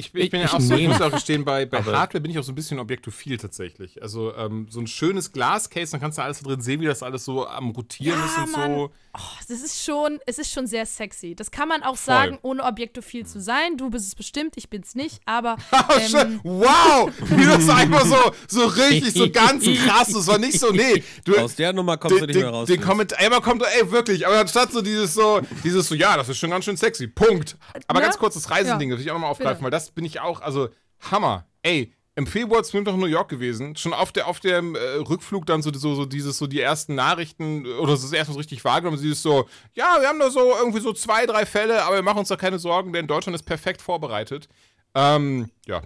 ich, 0.05 0.11
bin- 0.11 0.21
ich 0.23 0.29
bin 0.31 0.39
ja 0.41 0.47
ich 0.47 0.53
auch 0.53 0.59
so, 0.59 0.73
ich 0.75 0.87
muss 0.87 1.01
auch 1.01 1.11
gestehen, 1.11 1.45
bei, 1.45 1.65
bei 1.65 1.77
Aber- 1.79 1.97
Hardware 1.97 2.21
bin 2.21 2.31
ich 2.31 2.39
auch 2.39 2.43
so 2.43 2.51
ein 2.51 2.55
bisschen 2.55 2.79
objektophil 2.79 3.37
tatsächlich. 3.37 4.01
Also 4.01 4.33
ähm, 4.35 4.67
so 4.69 4.79
ein 4.79 4.87
schönes 4.87 5.31
Glascase, 5.31 5.91
dann 5.91 6.01
kannst 6.01 6.17
du 6.17 6.21
alles 6.23 6.39
da 6.39 6.47
drin 6.49 6.61
sehen, 6.61 6.81
wie 6.81 6.85
das 6.85 7.03
alles 7.03 7.23
so 7.25 7.47
am 7.47 7.69
Rotieren 7.71 8.19
Ja, 8.19 8.25
ist 8.25 8.37
und 8.37 8.51
Mann. 8.51 8.75
so. 8.75 8.91
Oh, 9.13 9.19
das 9.49 9.61
ist 9.61 9.83
schon, 9.83 10.19
es 10.25 10.37
ist 10.39 10.51
schon 10.53 10.67
sehr 10.67 10.85
sexy. 10.85 11.35
Das 11.35 11.51
kann 11.51 11.67
man 11.67 11.83
auch 11.83 11.97
Voll. 11.97 12.13
sagen, 12.15 12.39
ohne 12.43 12.63
objektophil 12.63 13.25
zu 13.25 13.41
sein. 13.41 13.75
Du 13.75 13.89
bist 13.89 14.07
es 14.07 14.15
bestimmt, 14.15 14.53
ich 14.55 14.69
bin's 14.69 14.95
nicht, 14.95 15.19
aber 15.25 15.57
Oh, 15.73 15.77
ähm. 16.17 16.39
Wow! 16.43 17.11
Wie 17.19 17.43
das 17.45 17.67
einfach 17.67 18.05
so, 18.05 18.15
so 18.47 18.65
richtig, 18.67 19.13
so 19.13 19.29
ganz 19.29 19.65
krass. 19.65 20.13
Das 20.13 20.27
war 20.27 20.37
nicht 20.37 20.57
so, 20.57 20.71
nee. 20.71 21.03
Du, 21.25 21.35
Aus 21.37 21.55
der 21.55 21.73
Nummer 21.73 21.97
kommst 21.97 22.21
du 22.21 22.25
den, 22.25 22.35
nicht 22.35 22.41
mehr 22.41 22.49
raus. 22.51 22.67
den. 22.67 22.79
Kommentar, 22.79 23.19
einmal 23.19 23.41
kommt, 23.41 23.63
ey, 23.63 23.91
wirklich, 23.91 24.25
aber 24.25 24.39
anstatt 24.39 24.71
so 24.71 24.81
dieses 24.81 25.13
so, 25.13 25.41
dieses 25.63 25.87
so, 25.89 25.95
ja, 25.95 26.15
das 26.15 26.29
ist 26.29 26.37
schon 26.37 26.49
ganz 26.49 26.63
schön 26.63 26.77
sexy, 26.77 27.07
Punkt. 27.07 27.57
Aber 27.87 27.99
Ne? 27.99 28.05
ganz 28.05 28.17
kurz 28.17 28.35
das 28.35 28.49
Reisending, 28.49 28.89
Ja. 28.89 28.95
das 28.95 28.99
will 29.01 29.05
ich 29.07 29.11
auch 29.11 29.15
nochmal 29.15 29.31
aufgreifen, 29.31 29.55
Bitte. 29.57 29.63
weil 29.65 29.71
das 29.71 29.90
bin 29.95 30.05
ich 30.05 30.19
auch, 30.19 30.41
also, 30.41 30.69
Hammer. 30.99 31.45
Ey, 31.63 31.93
im 32.15 32.27
Februar 32.27 32.63
sind 32.63 32.73
wir 32.73 32.83
doch 32.83 32.93
in 32.93 32.99
New 32.99 33.05
York 33.05 33.29
gewesen, 33.29 33.75
schon 33.77 33.93
auf, 33.93 34.11
der, 34.11 34.27
auf 34.27 34.39
dem 34.39 34.75
äh, 34.75 34.79
Rückflug 34.79 35.45
dann 35.45 35.61
so, 35.61 35.71
so, 35.73 35.95
so 35.95 36.05
dieses, 36.05 36.37
so 36.37 36.45
die 36.45 36.59
ersten 36.59 36.93
Nachrichten, 36.95 37.65
äh, 37.65 37.69
oder 37.75 37.93
das 37.93 38.11
erste 38.11 38.33
so 38.33 38.37
richtig 38.37 38.63
wahrgenommen, 38.65 39.01
dieses 39.01 39.21
so, 39.21 39.47
ja, 39.73 39.97
wir 39.99 40.07
haben 40.07 40.19
da 40.19 40.29
so 40.29 40.53
irgendwie 40.59 40.81
so 40.81 40.91
zwei, 40.91 41.25
drei 41.25 41.45
Fälle, 41.45 41.83
aber 41.83 41.95
wir 41.95 42.03
machen 42.03 42.19
uns 42.19 42.27
da 42.27 42.35
keine 42.35 42.59
Sorgen, 42.59 42.91
denn 42.91 43.07
Deutschland 43.07 43.35
ist 43.35 43.43
perfekt 43.43 43.81
vorbereitet. 43.81 44.49
Ähm, 44.93 45.49
ja, 45.65 45.81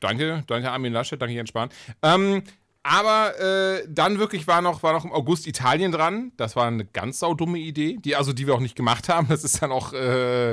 danke, 0.00 0.44
danke 0.46 0.70
Armin 0.70 0.92
Laschet, 0.92 1.20
danke 1.20 1.34
Jens 1.34 1.50
Spahn. 1.50 1.68
Ähm, 2.02 2.42
aber 2.82 3.38
äh, 3.40 3.84
dann 3.88 4.18
wirklich 4.18 4.46
war 4.46 4.62
noch, 4.62 4.82
war 4.82 4.92
noch 4.92 5.04
im 5.04 5.12
August 5.12 5.46
Italien 5.46 5.92
dran. 5.92 6.32
Das 6.36 6.56
war 6.56 6.68
eine 6.68 6.84
ganz 6.84 7.18
saudumme 7.18 7.58
Idee, 7.58 7.98
die, 8.00 8.14
also 8.14 8.32
die 8.32 8.46
wir 8.46 8.54
auch 8.54 8.60
nicht 8.60 8.76
gemacht 8.76 9.08
haben. 9.08 9.26
Das 9.28 9.44
ist 9.44 9.60
dann 9.60 9.72
auch 9.72 9.92
äh, 9.92 10.52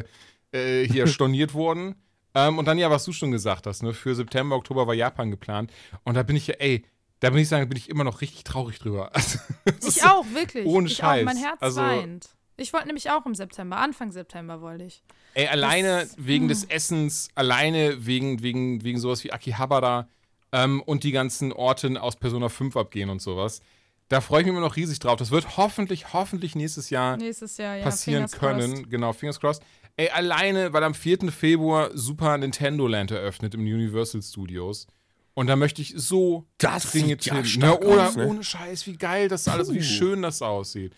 äh, 0.51 0.87
hier 0.87 1.07
storniert 1.07 1.53
worden. 1.53 1.95
Ähm, 2.35 2.57
und 2.57 2.65
dann 2.65 2.77
ja, 2.77 2.89
was 2.89 3.03
du 3.05 3.13
schon 3.13 3.31
gesagt 3.31 3.67
hast, 3.67 3.83
ne? 3.83 3.93
Für 3.93 4.15
September, 4.15 4.55
Oktober 4.55 4.87
war 4.87 4.93
Japan 4.93 5.29
geplant. 5.31 5.71
Und 6.03 6.15
da 6.15 6.23
bin 6.23 6.35
ich 6.35 6.47
ja, 6.47 6.55
ey, 6.55 6.83
da 7.19 7.29
bin 7.29 7.39
ich 7.39 7.47
sagen, 7.47 7.69
bin 7.69 7.77
ich 7.77 7.89
immer 7.89 8.03
noch 8.03 8.21
richtig 8.21 8.43
traurig 8.43 8.79
drüber. 8.79 9.11
Also, 9.15 9.39
ich 9.87 10.03
auch, 10.03 10.25
wirklich. 10.33 10.65
ohne 10.65 10.87
ich 10.87 10.95
Scheiß. 10.97 11.21
Auch, 11.21 11.25
mein 11.25 11.37
Herz 11.37 11.57
Also- 11.61 11.81
weint. 11.81 12.29
Ich 12.55 12.71
wollte 12.71 12.85
nämlich 12.85 13.09
auch 13.09 13.25
im 13.25 13.33
September, 13.33 13.77
Anfang 13.77 14.11
September 14.11 14.61
wollte 14.61 14.83
ich. 14.83 15.01
Ey, 15.33 15.47
alleine 15.47 16.01
Das- 16.01 16.15
hm. 16.17 16.27
wegen 16.27 16.47
des 16.47 16.63
Essens, 16.65 17.29
alleine 17.33 18.05
wegen, 18.05 18.43
wegen, 18.43 18.83
wegen 18.83 18.99
sowas 18.99 19.23
wie 19.23 19.31
Akihabara 19.31 20.07
ähm, 20.51 20.81
und 20.83 21.03
die 21.03 21.11
ganzen 21.11 21.51
Orte 21.51 21.99
aus 21.99 22.15
Persona 22.15 22.49
5 22.49 22.77
abgehen 22.77 23.09
und 23.09 23.21
sowas. 23.23 23.61
Da 24.09 24.21
freue 24.21 24.41
ich 24.41 24.45
mich 24.45 24.51
immer 24.51 24.61
noch 24.61 24.75
riesig 24.75 24.99
drauf. 24.99 25.15
Das 25.15 25.31
wird 25.31 25.57
hoffentlich, 25.57 26.13
hoffentlich 26.13 26.53
nächstes 26.55 26.91
Jahr 26.91 27.17
Nächstes 27.17 27.57
Jahr, 27.57 27.77
ja. 27.77 27.83
passieren 27.83 28.27
können. 28.29 28.73
crossed. 28.73 28.89
Genau, 28.91 29.13
fingers 29.13 29.39
crossed. 29.39 29.63
Ey, 29.95 30.09
alleine, 30.09 30.73
weil 30.73 30.83
am 30.83 30.93
4. 30.95 31.31
Februar 31.31 31.91
Super 31.93 32.37
Nintendo 32.37 32.87
Land 32.87 33.11
eröffnet 33.11 33.53
im 33.53 33.61
Universal 33.61 34.21
Studios. 34.21 34.87
Und 35.35 35.47
da 35.47 35.55
möchte 35.55 35.81
ich 35.81 35.93
so 35.97 36.45
Das 36.59 36.91
dringend 36.91 37.23
sieht 37.23 37.33
ja 37.33 37.41
hin. 37.41 37.59
ne? 37.59 37.79
Oder 37.79 38.07
aus, 38.09 38.15
ne? 38.15 38.27
ohne 38.27 38.43
Scheiß, 38.43 38.85
wie 38.85 38.97
geil 38.97 39.27
das 39.29 39.47
alles, 39.47 39.73
wie 39.73 39.81
schön 39.81 40.21
das 40.21 40.41
aussieht. 40.43 40.93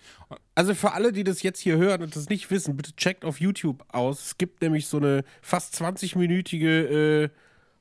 Also 0.56 0.74
für 0.76 0.92
alle, 0.92 1.14
die 1.14 1.24
das 1.24 1.42
jetzt 1.42 1.60
hier 1.60 1.78
hören 1.78 2.02
und 2.04 2.16
das 2.16 2.28
nicht 2.28 2.52
wissen, 2.52 2.76
bitte 2.76 2.94
checkt 2.98 3.24
auf 3.24 3.40
YouTube 3.40 3.86
aus. 3.90 4.26
Es 4.26 4.38
gibt 4.38 4.62
nämlich 4.62 4.88
so 4.88 4.98
eine 4.98 5.24
fast 5.42 5.76
20-minütige 5.82 7.24
äh, 7.24 7.30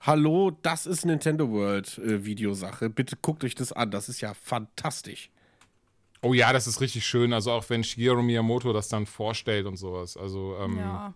Hallo, 0.00 0.50
das 0.62 0.86
ist 0.86 1.06
Nintendo 1.06 1.50
World 1.50 1.98
äh, 1.98 2.24
Videosache. 2.24 2.90
Bitte 2.90 3.16
guckt 3.20 3.42
euch 3.42 3.54
das 3.54 3.72
an, 3.72 3.90
das 3.90 4.08
ist 4.08 4.20
ja 4.20 4.34
fantastisch. 4.34 5.30
Oh 6.25 6.33
ja, 6.33 6.53
das 6.53 6.66
ist 6.66 6.81
richtig 6.81 7.05
schön. 7.07 7.33
Also 7.33 7.53
auch 7.53 7.68
wenn 7.68 7.85
Shigeru 7.85 8.22
Miyamoto 8.22 8.72
das 8.72 8.89
dann 8.89 9.07
vorstellt 9.07 9.66
und 9.66 9.77
sowas. 9.77 10.16
Also 10.16 10.57
ähm, 10.61 10.79
Ja. 10.79 11.14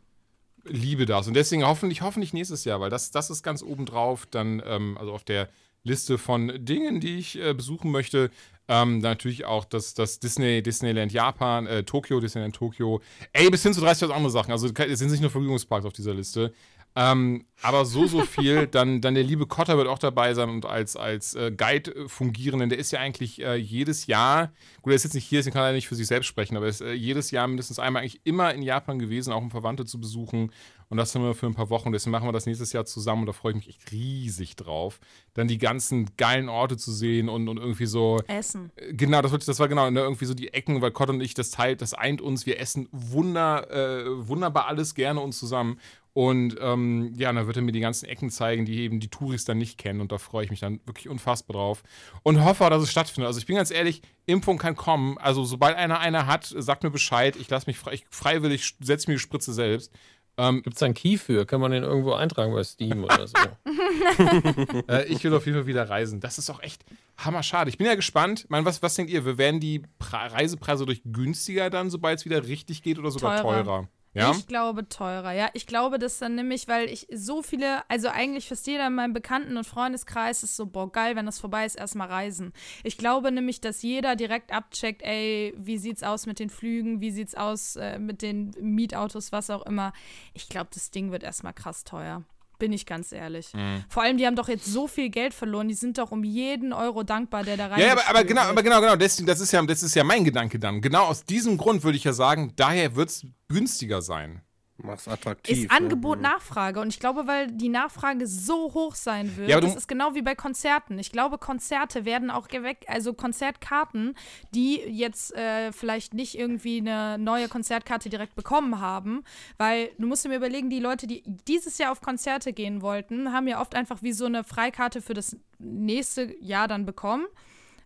liebe 0.65 1.07
das. 1.07 1.27
Und 1.27 1.35
deswegen 1.35 1.67
hoffentlich, 1.67 2.03
hoffentlich 2.03 2.33
nächstes 2.33 2.65
Jahr, 2.65 2.81
weil 2.81 2.91
das, 2.91 3.11
das 3.11 3.31
ist 3.31 3.43
ganz 3.43 3.63
oben 3.63 3.87
drauf. 3.87 4.27
Dann, 4.31 4.63
ähm, 4.67 4.97
also 4.99 5.13
auf 5.13 5.25
der 5.25 5.49
Liste 5.83 6.19
von 6.19 6.53
Dingen, 6.65 7.01
die 7.01 7.17
ich 7.19 7.41
äh, 7.41 7.55
besuchen 7.55 7.91
möchte. 7.91 8.31
Ähm, 8.71 8.99
natürlich 8.99 9.47
auch 9.47 9.65
das, 9.65 9.95
das 9.95 10.21
Disney, 10.21 10.63
Disneyland 10.63 11.11
Japan, 11.11 11.67
äh, 11.67 11.85
Tokio, 11.85 12.21
Disneyland 12.21 12.55
Tokio. 12.55 13.01
Ey, 13.33 13.49
bis 13.49 13.63
hin 13.63 13.73
zu 13.73 13.81
30 13.81 14.11
andere 14.11 14.31
Sachen. 14.31 14.53
Also 14.53 14.69
es 14.69 14.99
sind 14.99 15.11
nicht 15.11 15.23
nur 15.23 15.31
Vergnügungsparks 15.31 15.87
auf 15.87 15.95
dieser 15.95 16.13
Liste. 16.13 16.53
Ähm, 16.99 17.45
aber 17.63 17.85
so, 17.85 18.07
so 18.07 18.23
viel. 18.23 18.67
dann, 18.71 19.01
dann 19.01 19.15
der 19.15 19.23
liebe 19.23 19.47
Cotter 19.47 19.77
wird 19.77 19.87
auch 19.87 20.01
dabei 20.01 20.35
sein 20.35 20.49
und 20.51 20.67
als, 20.67 20.97
als 20.97 21.35
äh, 21.37 21.53
Guide 21.57 21.95
äh, 21.95 22.09
fungieren, 22.09 22.59
denn 22.59 22.71
der 22.71 22.79
ist 22.79 22.91
ja 22.91 22.99
eigentlich 22.99 23.41
äh, 23.41 23.55
jedes 23.55 24.07
Jahr, 24.07 24.53
gut, 24.83 24.93
er 24.93 24.97
ist 24.97 25.05
jetzt 25.05 25.15
nicht 25.15 25.27
hier, 25.27 25.39
deswegen 25.39 25.55
kann 25.55 25.65
er 25.65 25.73
nicht 25.73 25.87
für 25.87 25.95
sich 25.95 26.09
selbst 26.09 26.27
sprechen, 26.27 26.57
aber 26.57 26.67
er 26.67 26.71
ist 26.71 26.81
äh, 26.81 26.93
jedes 26.93 27.31
Jahr 27.31 27.47
mindestens 27.47 27.79
einmal 27.79 28.03
eigentlich 28.03 28.21
immer 28.25 28.53
in 28.53 28.63
Japan 28.63 28.99
gewesen, 28.99 29.33
auch 29.33 29.41
um 29.41 29.51
Verwandte 29.51 29.85
zu 29.85 30.01
besuchen. 30.01 30.51
Und 30.91 30.97
das 30.97 31.15
haben 31.15 31.23
wir 31.23 31.35
für 31.35 31.47
ein 31.47 31.55
paar 31.55 31.69
Wochen. 31.69 31.93
Deswegen 31.93 32.13
machen 32.13 32.27
wir 32.27 32.33
das 32.33 32.47
nächstes 32.47 32.73
Jahr 32.73 32.87
zusammen 32.87 33.23
und 33.23 33.27
da 33.27 33.33
freue 33.35 33.53
ich 33.53 33.57
mich 33.57 33.69
echt 33.69 33.93
riesig 33.93 34.57
drauf. 34.57 35.01
Dann 35.35 35.47
die 35.47 35.59
ganzen 35.59 36.17
geilen 36.17 36.49
Orte 36.49 36.79
zu 36.79 36.93
sehen 36.93 37.29
und, 37.29 37.47
und 37.49 37.59
irgendwie 37.59 37.85
so. 37.85 38.21
Essen. 38.27 38.73
Genau, 38.93 39.21
das, 39.21 39.33
das 39.45 39.61
war 39.61 39.69
genau, 39.69 39.91
ne, 39.91 40.01
irgendwie 40.01 40.25
so 40.25 40.33
die 40.33 40.55
Ecken, 40.55 40.81
weil 40.81 40.91
Cott 40.91 41.11
und 41.11 41.21
ich, 41.21 41.35
das 41.35 41.51
teilt, 41.51 41.83
das 41.83 41.93
eint 41.93 42.23
uns. 42.23 42.47
Wir 42.47 42.59
essen 42.59 42.89
wunder, 42.91 43.71
äh, 43.71 44.29
wunderbar 44.29 44.67
alles 44.67 44.95
gerne 44.95 45.21
uns 45.21 45.39
zusammen. 45.39 45.79
Und 46.19 46.57
ähm, 46.61 47.13
ja, 47.15 47.33
dann 47.33 47.47
wird 47.47 47.59
er 47.59 47.63
mir 47.63 47.71
die 47.71 47.79
ganzen 47.79 48.07
Ecken 48.07 48.29
zeigen, 48.29 48.65
die 48.65 48.81
eben 48.81 48.99
die 48.99 49.07
Touris 49.07 49.45
dann 49.45 49.57
nicht 49.57 49.79
kennen. 49.79 50.01
Und 50.01 50.11
da 50.11 50.19
freue 50.19 50.43
ich 50.43 50.51
mich 50.51 50.59
dann 50.59 50.81
wirklich 50.85 51.09
unfassbar 51.09 51.55
drauf. 51.55 51.85
Und 52.25 52.45
hoffe, 52.45 52.69
dass 52.69 52.83
es 52.83 52.91
stattfindet. 52.91 53.29
Also 53.29 53.39
ich 53.39 53.47
bin 53.47 53.55
ganz 53.55 53.71
ehrlich, 53.71 54.03
Impfung 54.27 54.59
kann 54.59 54.75
kommen. 54.75 55.17
Also 55.19 55.45
sobald 55.45 55.77
einer 55.77 56.01
eine 56.01 56.27
hat, 56.27 56.53
sagt 56.59 56.83
mir 56.83 56.91
Bescheid. 56.91 57.37
Ich 57.37 57.49
lasse 57.49 57.69
mich 57.69 57.79
frei, 57.79 57.93
ich, 57.93 58.07
freiwillig, 58.11 58.75
setze 58.81 59.09
mir 59.09 59.15
die 59.15 59.21
Spritze 59.21 59.53
selbst. 59.53 59.93
Ähm, 60.37 60.63
Gibt 60.65 60.75
es 60.75 60.81
da 60.81 60.87
einen 60.87 60.97
Key 60.97 61.19
für? 61.19 61.47
Kann 61.47 61.61
man 61.61 61.71
den 61.71 61.85
irgendwo 61.85 62.15
eintragen 62.15 62.53
bei 62.53 62.65
Steam 62.65 63.05
oder 63.05 63.29
so? 63.29 63.37
äh, 64.89 65.05
ich 65.05 65.23
will 65.23 65.33
auf 65.35 65.47
jeden 65.47 65.59
Fall 65.59 65.69
wieder 65.69 65.89
reisen. 65.89 66.19
Das 66.19 66.37
ist 66.37 66.51
auch 66.51 66.61
echt 66.61 66.85
hammerschade. 67.17 67.71
Ich 67.71 67.79
bin 67.79 67.87
ja 67.87 67.95
gespannt. 67.95 68.41
Ich 68.43 68.51
meine, 68.51 68.67
was, 68.67 68.83
was 68.83 68.97
denkt 68.97 69.13
ihr? 69.13 69.39
Werden 69.39 69.61
die 69.61 69.83
pra 70.01 70.27
Reisepreise 70.27 70.85
durch 70.85 71.01
günstiger 71.05 71.71
dann, 71.71 71.91
sobald 71.91 72.19
es 72.19 72.25
wieder 72.25 72.45
richtig 72.45 72.83
geht 72.83 72.99
oder 72.99 73.13
sogar 73.13 73.41
Teurer. 73.41 73.65
teurer? 73.65 73.89
Ja? 74.15 74.33
Ich 74.33 74.47
glaube 74.47 74.89
teurer, 74.89 75.33
ja. 75.33 75.51
Ich 75.53 75.67
glaube 75.67 75.99
das 75.99 76.19
dann 76.19 76.35
nämlich, 76.35 76.67
weil 76.69 76.89
ich 76.89 77.07
so 77.13 77.43
viele, 77.43 77.89
also 77.89 78.09
eigentlich 78.09 78.49
fast 78.49 78.67
jeder 78.67 78.87
in 78.87 78.95
meinem 78.95 79.13
Bekannten- 79.13 79.57
und 79.57 79.65
Freundeskreis 79.65 80.43
ist 80.43 80.57
so, 80.57 80.67
boah, 80.67 80.91
geil, 80.91 81.15
wenn 81.17 81.27
das 81.27 81.39
vorbei 81.39 81.65
ist, 81.65 81.77
erstmal 81.77 82.09
reisen. 82.09 82.53
Ich 82.85 82.99
glaube 82.99 83.31
nämlich, 83.31 83.61
dass 83.61 83.83
jeder 83.83 84.17
direkt 84.17 84.53
abcheckt, 84.53 85.03
ey, 85.03 85.55
wie 85.57 85.79
sieht's 85.79 86.03
aus 86.03 86.27
mit 86.27 86.39
den 86.39 86.51
Flügen, 86.51 87.01
wie 87.01 87.11
sieht's 87.11 87.35
aus 87.35 87.77
äh, 87.77 87.99
mit 87.99 88.23
den 88.23 88.55
Mietautos, 88.61 89.33
was 89.33 89.51
auch 89.51 89.65
immer. 89.67 89.93
Ich 90.35 90.49
glaube, 90.49 90.71
das 90.73 90.91
Ding 90.91 91.13
wird 91.13 91.23
erstmal 91.23 91.55
krass 91.55 91.85
teuer. 91.85 92.25
Bin 92.59 92.73
ich 92.73 92.87
ganz 92.87 93.13
ehrlich. 93.13 93.55
Mhm. 93.55 93.85
Vor 93.89 94.03
allem, 94.03 94.19
die 94.19 94.27
haben 94.27 94.35
doch 94.35 94.49
jetzt 94.49 94.67
so 94.67 94.89
viel 94.89 95.11
Geld 95.11 95.33
verloren, 95.33 95.69
die 95.69 95.75
sind 95.75 95.99
doch 95.99 96.11
um 96.11 96.25
jeden 96.25 96.73
Euro 96.73 97.05
dankbar, 97.05 97.45
der 97.45 97.57
da 97.57 97.69
rein 97.69 97.81
Ja, 97.81 97.93
aber, 97.93 98.09
aber 98.09 98.25
genau, 98.25 98.43
aber 98.43 98.63
genau, 98.63 98.81
genau. 98.81 98.97
Deswegen, 98.97 99.27
das 99.27 99.41
ist 99.41 99.53
ja, 99.53 99.63
das 99.63 99.83
ist 99.83 99.95
ja 99.95 100.03
mein 100.03 100.25
Gedanke 100.25 100.59
dann. 100.59 100.81
Genau 100.81 101.05
aus 101.05 101.25
diesem 101.25 101.57
Grund 101.57 101.85
würde 101.85 101.97
ich 101.97 102.05
ja 102.05 102.13
sagen, 102.13 102.53
daher 102.57 102.97
wird 102.97 103.11
es 103.11 103.27
günstiger 103.49 104.03
sein. 104.03 104.43
Mach's 104.81 105.09
attraktiv. 105.09 105.65
ist 105.65 105.71
Angebot 105.73 106.21
Nachfrage 106.21 106.81
und 106.81 106.89
ich 106.89 107.01
glaube, 107.01 107.27
weil 107.27 107.49
die 107.49 107.69
Nachfrage 107.69 108.29
so 108.29 108.73
hoch 108.75 108.95
sein 108.95 109.37
wird, 109.37 109.49
Ja, 109.49 109.61
das 109.61 109.75
ist 109.75 109.89
genau 109.89 110.15
wie 110.15 110.23
bei 110.23 110.37
Konzerten. 110.37 111.01
Ich 111.01 111.11
glaube, 111.11 111.37
Konzerte 111.37 112.05
werden 112.05 112.31
auch 112.31 112.47
geweckt, 112.47 112.89
also 112.89 113.13
Konzertkarten, 113.13 114.15
die 114.55 114.77
jetzt 114.77 115.35
äh, 115.35 115.73
vielleicht 115.73 116.15
nicht 116.15 116.39
irgendwie 116.39 116.79
eine 116.79 117.19
neue 117.19 117.49
Konzertkarte 117.49 118.09
direkt 118.09 118.37
bekommen 118.37 118.81
haben, 118.81 119.25
weil 119.57 119.91
du 119.99 120.07
musst 120.07 120.25
dir 120.25 120.29
mir 120.29 120.37
überlegen, 120.37 120.71
die 120.71 120.81
Leute, 120.81 121.09
die 121.09 121.25
dieses 121.27 121.79
Jahr 121.79 121.91
auf 121.91 122.01
Konzerte 122.01 122.53
gehen 122.53 122.81
wollten, 122.81 123.33
haben 123.33 123.49
ja 123.49 123.61
oft 123.61 123.75
einfach 123.75 124.03
wie 124.03 124.13
so 124.13 124.27
eine 124.27 124.45
Freikarte 124.45 125.03
für 125.03 125.15
das 125.15 125.37
nächste 125.59 126.37
Jahr 126.41 126.69
dann 126.69 126.87
bekommen. 126.87 127.27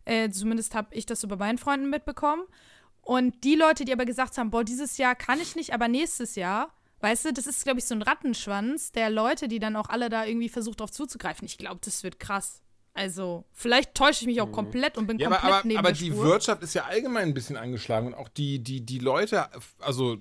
Äh, 0.05 0.29
zumindest 0.29 0.75
habe 0.75 0.89
ich 0.95 1.07
das 1.07 1.23
so 1.23 1.29
bei 1.29 1.37
meinen 1.37 1.57
Freunden 1.57 1.89
mitbekommen. 1.89 2.43
Und 3.01 3.45
die 3.45 3.55
Leute, 3.55 3.85
die 3.85 3.93
aber 3.93 4.05
gesagt 4.05 4.37
haben, 4.37 4.51
boah, 4.51 4.63
dieses 4.63 4.99
Jahr 4.99 5.15
kann 5.15 5.41
ich 5.41 5.57
nicht, 5.57 5.73
aber 5.73 5.89
nächstes 5.89 6.37
Jahr, 6.37 6.73
weißt 7.03 7.27
du, 7.27 7.33
das 7.33 7.47
ist, 7.47 7.65
glaube 7.65 7.81
ich, 7.81 7.85
so 7.85 7.95
ein 7.95 8.03
Rattenschwanz 8.03 8.93
der 8.93 9.11
Leute, 9.11 9.49
die 9.49 9.59
dann 9.59 9.77
auch 9.77 9.89
alle 9.89 10.09
da 10.09 10.25
irgendwie 10.25 10.49
versucht, 10.49 10.81
drauf 10.81 10.91
zuzugreifen. 10.91 11.45
Ich 11.47 11.59
glaube, 11.59 11.81
das 11.85 12.03
wird 12.03 12.19
krass. 12.19 12.63
Also, 12.95 13.45
vielleicht 13.53 13.95
täusche 13.95 14.21
ich 14.23 14.27
mich 14.27 14.41
auch 14.43 14.53
komplett 14.53 14.99
und 14.99 15.07
bin 15.07 15.19
Ja, 15.19 15.29
aber, 15.29 15.37
komplett 15.37 15.55
aber, 15.55 15.69
neben 15.69 15.79
aber 15.79 15.93
der 15.93 15.99
die 15.99 16.11
Spur. 16.11 16.25
Wirtschaft 16.25 16.63
ist 16.63 16.75
ja 16.75 16.85
allgemein 16.85 17.29
ein 17.29 17.35
bisschen 17.35 17.57
angeschlagen 17.57 18.09
und 18.09 18.15
auch 18.15 18.29
die, 18.29 18.59
die, 18.59 18.85
die 18.85 18.99
Leute, 18.99 19.47
also 19.81 20.19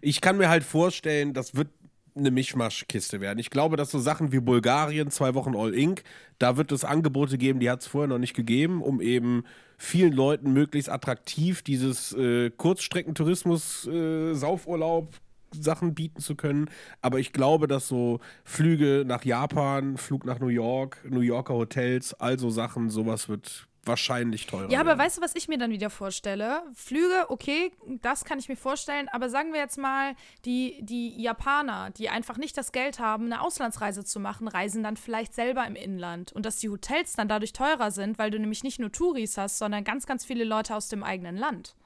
Ich 0.00 0.22
kann 0.22 0.38
mir 0.38 0.48
halt 0.48 0.64
vorstellen, 0.64 1.34
das 1.34 1.54
wird 1.54 1.68
eine 2.16 2.30
Mischmaschkiste 2.30 3.20
werden. 3.20 3.38
Ich 3.38 3.50
glaube, 3.50 3.76
dass 3.76 3.90
so 3.90 3.98
Sachen 3.98 4.32
wie 4.32 4.40
Bulgarien, 4.40 5.10
zwei 5.10 5.34
Wochen 5.34 5.54
All 5.54 5.74
Inc., 5.74 6.02
da 6.38 6.56
wird 6.56 6.72
es 6.72 6.82
Angebote 6.82 7.36
geben, 7.36 7.60
die 7.60 7.68
hat 7.70 7.82
es 7.82 7.86
vorher 7.86 8.08
noch 8.08 8.18
nicht 8.18 8.34
gegeben, 8.34 8.82
um 8.82 9.02
eben 9.02 9.44
vielen 9.76 10.14
Leuten 10.14 10.54
möglichst 10.54 10.88
attraktiv 10.88 11.60
dieses 11.60 12.14
äh, 12.14 12.50
Kurzstreckentourismus, 12.50 13.86
äh, 13.86 14.32
Saufurlaub, 14.32 15.14
Sachen 15.52 15.94
bieten 15.94 16.20
zu 16.20 16.34
können. 16.34 16.70
Aber 17.02 17.18
ich 17.18 17.32
glaube, 17.32 17.66
dass 17.66 17.88
so 17.88 18.20
Flüge 18.44 19.04
nach 19.06 19.24
Japan, 19.24 19.96
Flug 19.96 20.24
nach 20.24 20.38
New 20.38 20.48
York, 20.48 20.98
New 21.08 21.20
Yorker 21.20 21.54
Hotels, 21.54 22.14
also 22.14 22.50
Sachen, 22.50 22.90
sowas 22.90 23.28
wird 23.28 23.68
wahrscheinlich 23.86 24.46
teurer. 24.46 24.70
Ja, 24.70 24.80
aber 24.80 24.90
werden. 24.90 24.98
weißt 24.98 25.18
du, 25.18 25.22
was 25.22 25.34
ich 25.34 25.48
mir 25.48 25.58
dann 25.58 25.70
wieder 25.70 25.90
vorstelle? 25.90 26.62
Flüge, 26.74 27.26
okay, 27.28 27.72
das 28.02 28.24
kann 28.24 28.38
ich 28.38 28.48
mir 28.48 28.56
vorstellen, 28.56 29.08
aber 29.12 29.28
sagen 29.28 29.52
wir 29.52 29.60
jetzt 29.60 29.78
mal, 29.78 30.14
die, 30.44 30.78
die 30.82 31.20
Japaner, 31.22 31.90
die 31.90 32.08
einfach 32.08 32.36
nicht 32.36 32.56
das 32.56 32.72
Geld 32.72 32.98
haben, 32.98 33.26
eine 33.26 33.40
Auslandsreise 33.40 34.04
zu 34.04 34.20
machen, 34.20 34.48
reisen 34.48 34.82
dann 34.82 34.96
vielleicht 34.96 35.34
selber 35.34 35.66
im 35.66 35.76
Inland. 35.76 36.32
Und 36.32 36.46
dass 36.46 36.56
die 36.56 36.68
Hotels 36.68 37.14
dann 37.14 37.28
dadurch 37.28 37.52
teurer 37.52 37.90
sind, 37.90 38.18
weil 38.18 38.30
du 38.30 38.38
nämlich 38.38 38.64
nicht 38.64 38.80
nur 38.80 38.92
Touris 38.92 39.38
hast, 39.38 39.58
sondern 39.58 39.84
ganz, 39.84 40.06
ganz 40.06 40.24
viele 40.24 40.44
Leute 40.44 40.74
aus 40.74 40.88
dem 40.88 41.02
eigenen 41.02 41.36
Land. 41.36 41.76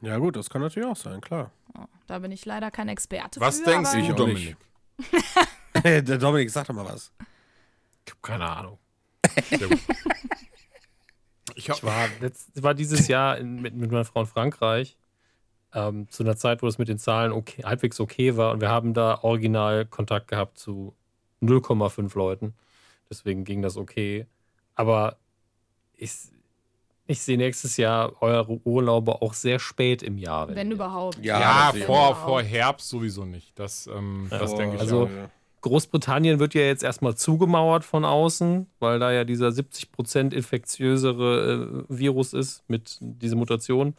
Ja, 0.00 0.18
gut, 0.18 0.36
das 0.36 0.48
kann 0.48 0.62
natürlich 0.62 0.88
auch 0.88 0.96
sein, 0.96 1.20
klar. 1.20 1.50
Da 2.06 2.18
bin 2.20 2.32
ich 2.32 2.44
leider 2.46 2.70
kein 2.70 2.88
Experte 2.88 3.40
was 3.40 3.58
für. 3.58 3.64
denkst 3.64 3.90
aber 3.92 4.06
du, 4.06 4.14
Dominik? 4.14 4.56
Der 5.84 6.18
Dominik, 6.18 6.50
sag 6.50 6.66
doch 6.66 6.74
mal 6.74 6.84
was. 6.84 7.12
Ich 8.06 8.12
habe 8.12 8.20
keine 8.22 8.48
Ahnung. 8.48 8.78
Ich, 11.54 11.68
Ich 11.68 11.82
war, 11.82 12.08
letzt, 12.20 12.62
war 12.62 12.72
dieses 12.72 13.08
Jahr 13.08 13.36
in, 13.38 13.60
mit, 13.60 13.74
mit 13.74 13.90
meiner 13.90 14.04
Frau 14.04 14.20
in 14.20 14.26
Frankreich 14.26 14.96
ähm, 15.74 16.08
zu 16.08 16.22
einer 16.22 16.36
Zeit, 16.36 16.62
wo 16.62 16.68
es 16.68 16.78
mit 16.78 16.88
den 16.88 16.98
Zahlen 16.98 17.32
okay, 17.32 17.64
halbwegs 17.64 17.98
okay 17.98 18.36
war 18.36 18.52
und 18.52 18.60
wir 18.60 18.68
haben 18.68 18.94
da 18.94 19.18
original 19.22 19.84
Kontakt 19.84 20.28
gehabt 20.28 20.58
zu 20.58 20.94
0,5 21.42 22.16
Leuten. 22.16 22.54
Deswegen 23.10 23.44
ging 23.44 23.62
das 23.62 23.76
okay. 23.76 24.26
Aber 24.74 25.16
ich, 25.96 26.12
ich 27.08 27.20
sehe 27.20 27.36
nächstes 27.36 27.76
Jahr 27.76 28.12
eure 28.22 28.60
Urlaube 28.64 29.20
auch 29.22 29.32
sehr 29.34 29.58
spät 29.58 30.02
im 30.04 30.16
Jahr. 30.18 30.48
Wenn 30.54 30.68
ihr- 30.68 30.74
überhaupt. 30.74 31.18
Ja, 31.24 31.40
ja, 31.40 31.72
vor, 31.86 32.10
Wow. 32.10 32.18
vor 32.24 32.42
Herbst 32.42 32.88
sowieso 32.88 33.24
nicht. 33.24 33.58
Das, 33.58 33.88
ähm, 33.88 34.28
das 34.30 34.54
denke 34.54 34.76
ich 34.76 34.80
also- 34.82 35.04
auch. 35.04 35.08
Großbritannien 35.60 36.38
wird 36.38 36.54
ja 36.54 36.60
jetzt 36.60 36.84
erstmal 36.84 37.16
zugemauert 37.16 37.84
von 37.84 38.04
außen, 38.04 38.68
weil 38.78 39.00
da 39.00 39.10
ja 39.10 39.24
dieser 39.24 39.50
70% 39.50 40.32
infektiösere 40.32 41.84
äh, 41.90 41.98
Virus 41.98 42.32
ist 42.32 42.62
mit 42.68 42.98
dieser 43.00 43.34
Mutation. 43.36 43.94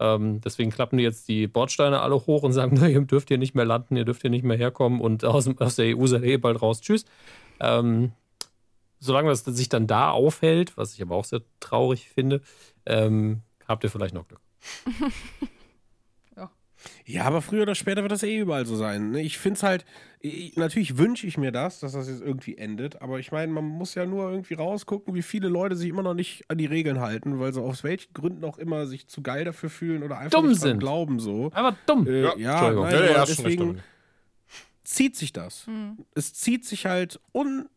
Ähm, 0.00 0.40
deswegen 0.42 0.70
klappen 0.70 0.98
die 0.98 1.04
jetzt 1.04 1.26
die 1.28 1.46
Bordsteine 1.46 2.00
alle 2.02 2.14
hoch 2.14 2.42
und 2.42 2.52
sagen, 2.52 2.76
na, 2.78 2.86
ihr 2.88 3.00
dürft 3.00 3.28
hier 3.28 3.38
nicht 3.38 3.54
mehr 3.54 3.64
landen, 3.64 3.96
ihr 3.96 4.04
dürft 4.04 4.20
hier 4.20 4.30
nicht 4.30 4.44
mehr 4.44 4.56
herkommen 4.58 5.00
und 5.00 5.24
aus, 5.24 5.48
aus 5.58 5.76
der 5.76 5.96
EU 5.96 6.06
seid 6.06 6.22
ihr 6.22 6.28
eh 6.34 6.36
bald 6.36 6.60
raus. 6.60 6.80
Tschüss. 6.82 7.04
Ähm, 7.58 8.12
solange 8.98 9.28
das 9.28 9.44
sich 9.44 9.68
dann 9.68 9.86
da 9.86 10.10
aufhält, 10.10 10.76
was 10.76 10.94
ich 10.94 11.02
aber 11.02 11.14
auch 11.16 11.24
sehr 11.24 11.42
traurig 11.60 12.08
finde, 12.08 12.40
ähm, 12.86 13.42
habt 13.66 13.84
ihr 13.84 13.90
vielleicht 13.90 14.14
noch 14.14 14.26
Glück. 14.28 14.40
Ja, 17.04 17.24
aber 17.24 17.42
früher 17.42 17.62
oder 17.62 17.74
später 17.74 18.02
wird 18.02 18.12
das 18.12 18.22
eh 18.22 18.38
überall 18.38 18.64
so 18.64 18.76
sein. 18.76 19.10
ne? 19.10 19.20
Ich 19.22 19.36
finde 19.38 19.56
es 19.56 19.62
halt, 19.64 19.84
ich, 20.20 20.56
natürlich 20.56 20.96
wünsche 20.96 21.26
ich 21.26 21.36
mir 21.36 21.50
das, 21.50 21.80
dass 21.80 21.92
das 21.92 22.08
jetzt 22.08 22.20
irgendwie 22.22 22.56
endet, 22.56 23.02
aber 23.02 23.18
ich 23.18 23.32
meine, 23.32 23.50
man 23.52 23.64
muss 23.64 23.96
ja 23.96 24.06
nur 24.06 24.30
irgendwie 24.30 24.54
rausgucken, 24.54 25.12
wie 25.14 25.22
viele 25.22 25.48
Leute 25.48 25.74
sich 25.74 25.88
immer 25.88 26.04
noch 26.04 26.14
nicht 26.14 26.44
an 26.48 26.56
die 26.56 26.66
Regeln 26.66 27.00
halten, 27.00 27.40
weil 27.40 27.52
sie 27.52 27.60
aus 27.60 27.82
welchen 27.82 28.12
Gründen 28.14 28.44
auch 28.44 28.58
immer 28.58 28.86
sich 28.86 29.08
zu 29.08 29.22
geil 29.22 29.44
dafür 29.44 29.70
fühlen 29.70 30.04
oder 30.04 30.18
einfach 30.18 30.38
Dumm 30.38 30.50
nicht 30.50 30.60
sind. 30.60 30.78
glauben 30.78 31.18
so. 31.18 31.50
Aber 31.52 31.76
dumm. 31.86 32.06
Äh, 32.06 32.20
Ja, 32.22 32.36
ja, 32.36 32.52
Entschuldigung. 32.52 32.84
nein, 32.84 32.94
Ja, 32.94 33.10
ja, 33.10 33.24
deswegen 33.24 33.82
zieht 34.84 35.16
sich 35.16 35.32
das. 35.32 35.66
Es 36.14 36.32
zieht 36.34 36.64
sich 36.64 36.86
halt 36.86 37.20
un 37.34 37.68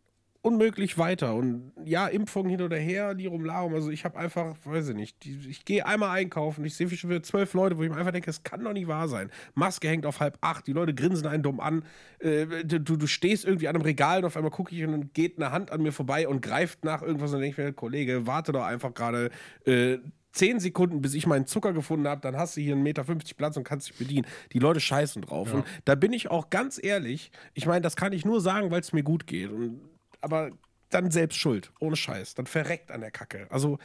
unmöglich 0.41 0.97
weiter. 0.97 1.35
Und 1.35 1.71
ja, 1.85 2.07
Impfungen 2.07 2.49
hin 2.49 2.61
oder 2.61 2.77
her, 2.77 3.13
Lirum 3.13 3.45
Larum. 3.45 3.75
Also 3.75 3.91
ich 3.91 4.05
habe 4.05 4.17
einfach, 4.17 4.55
weiß 4.63 4.89
ich 4.89 4.95
nicht, 4.95 5.25
ich 5.25 5.65
gehe 5.65 5.85
einmal 5.85 6.09
einkaufen, 6.17 6.65
ich 6.65 6.75
sehe 6.75 6.89
schon 6.89 7.09
wieder 7.09 7.21
zwölf 7.21 7.53
Leute, 7.53 7.77
wo 7.77 7.83
ich 7.83 7.89
mir 7.89 7.97
einfach 7.97 8.11
denke, 8.11 8.29
es 8.29 8.43
kann 8.43 8.63
doch 8.63 8.73
nicht 8.73 8.87
wahr 8.87 9.07
sein. 9.07 9.29
Maske 9.53 9.87
hängt 9.87 10.05
auf 10.05 10.19
halb 10.19 10.37
acht, 10.41 10.65
die 10.65 10.73
Leute 10.73 10.93
grinsen 10.95 11.27
einen 11.27 11.43
dumm 11.43 11.59
an. 11.59 11.83
Äh, 12.19 12.65
du, 12.65 12.79
du 12.79 13.07
stehst 13.07 13.45
irgendwie 13.45 13.67
an 13.67 13.75
einem 13.75 13.83
Regal 13.83 14.19
und 14.19 14.25
auf 14.25 14.35
einmal 14.35 14.51
gucke 14.51 14.75
ich 14.75 14.83
und 14.83 14.91
dann 14.91 15.13
geht 15.13 15.37
eine 15.37 15.51
Hand 15.51 15.71
an 15.71 15.83
mir 15.83 15.91
vorbei 15.91 16.27
und 16.27 16.41
greift 16.41 16.83
nach 16.83 17.01
irgendwas 17.01 17.29
und 17.29 17.35
dann 17.35 17.41
denke 17.41 17.61
ich 17.61 17.65
mir, 17.67 17.73
Kollege, 17.73 18.25
warte 18.25 18.51
doch 18.51 18.63
einfach 18.63 18.93
gerade. 18.93 19.29
Äh, 19.65 19.99
Zehn 20.33 20.61
Sekunden, 20.61 21.01
bis 21.01 21.13
ich 21.13 21.27
meinen 21.27 21.45
Zucker 21.45 21.73
gefunden 21.73 22.07
habe, 22.07 22.21
dann 22.21 22.37
hast 22.37 22.55
du 22.55 22.61
hier 22.61 22.73
einen 22.73 22.83
Meter 22.83 23.03
50 23.03 23.35
Platz 23.35 23.57
und 23.57 23.65
kannst 23.65 23.89
dich 23.89 23.97
bedienen. 23.97 24.25
Die 24.53 24.59
Leute 24.59 24.79
scheißen 24.79 25.23
drauf. 25.23 25.53
Und 25.53 25.65
da 25.83 25.95
bin 25.95 26.13
ich 26.13 26.31
auch 26.31 26.49
ganz 26.49 26.81
ehrlich, 26.81 27.31
ich 27.53 27.65
meine, 27.65 27.81
das 27.81 27.97
kann 27.97 28.13
ich 28.13 28.23
nur 28.23 28.39
sagen, 28.39 28.71
weil 28.71 28.79
es 28.79 28.93
mir 28.93 29.03
gut 29.03 29.27
geht. 29.27 29.51
Und, 29.51 29.81
aber 30.21 30.51
dann 30.89 31.11
selbst 31.11 31.37
schuld, 31.39 31.71
ohne 31.79 31.95
Scheiß. 31.95 32.35
Dann 32.35 32.45
verreckt 32.45 32.91
an 32.91 33.01
der 33.01 33.11
Kacke. 33.11 33.47
Also, 33.49 33.79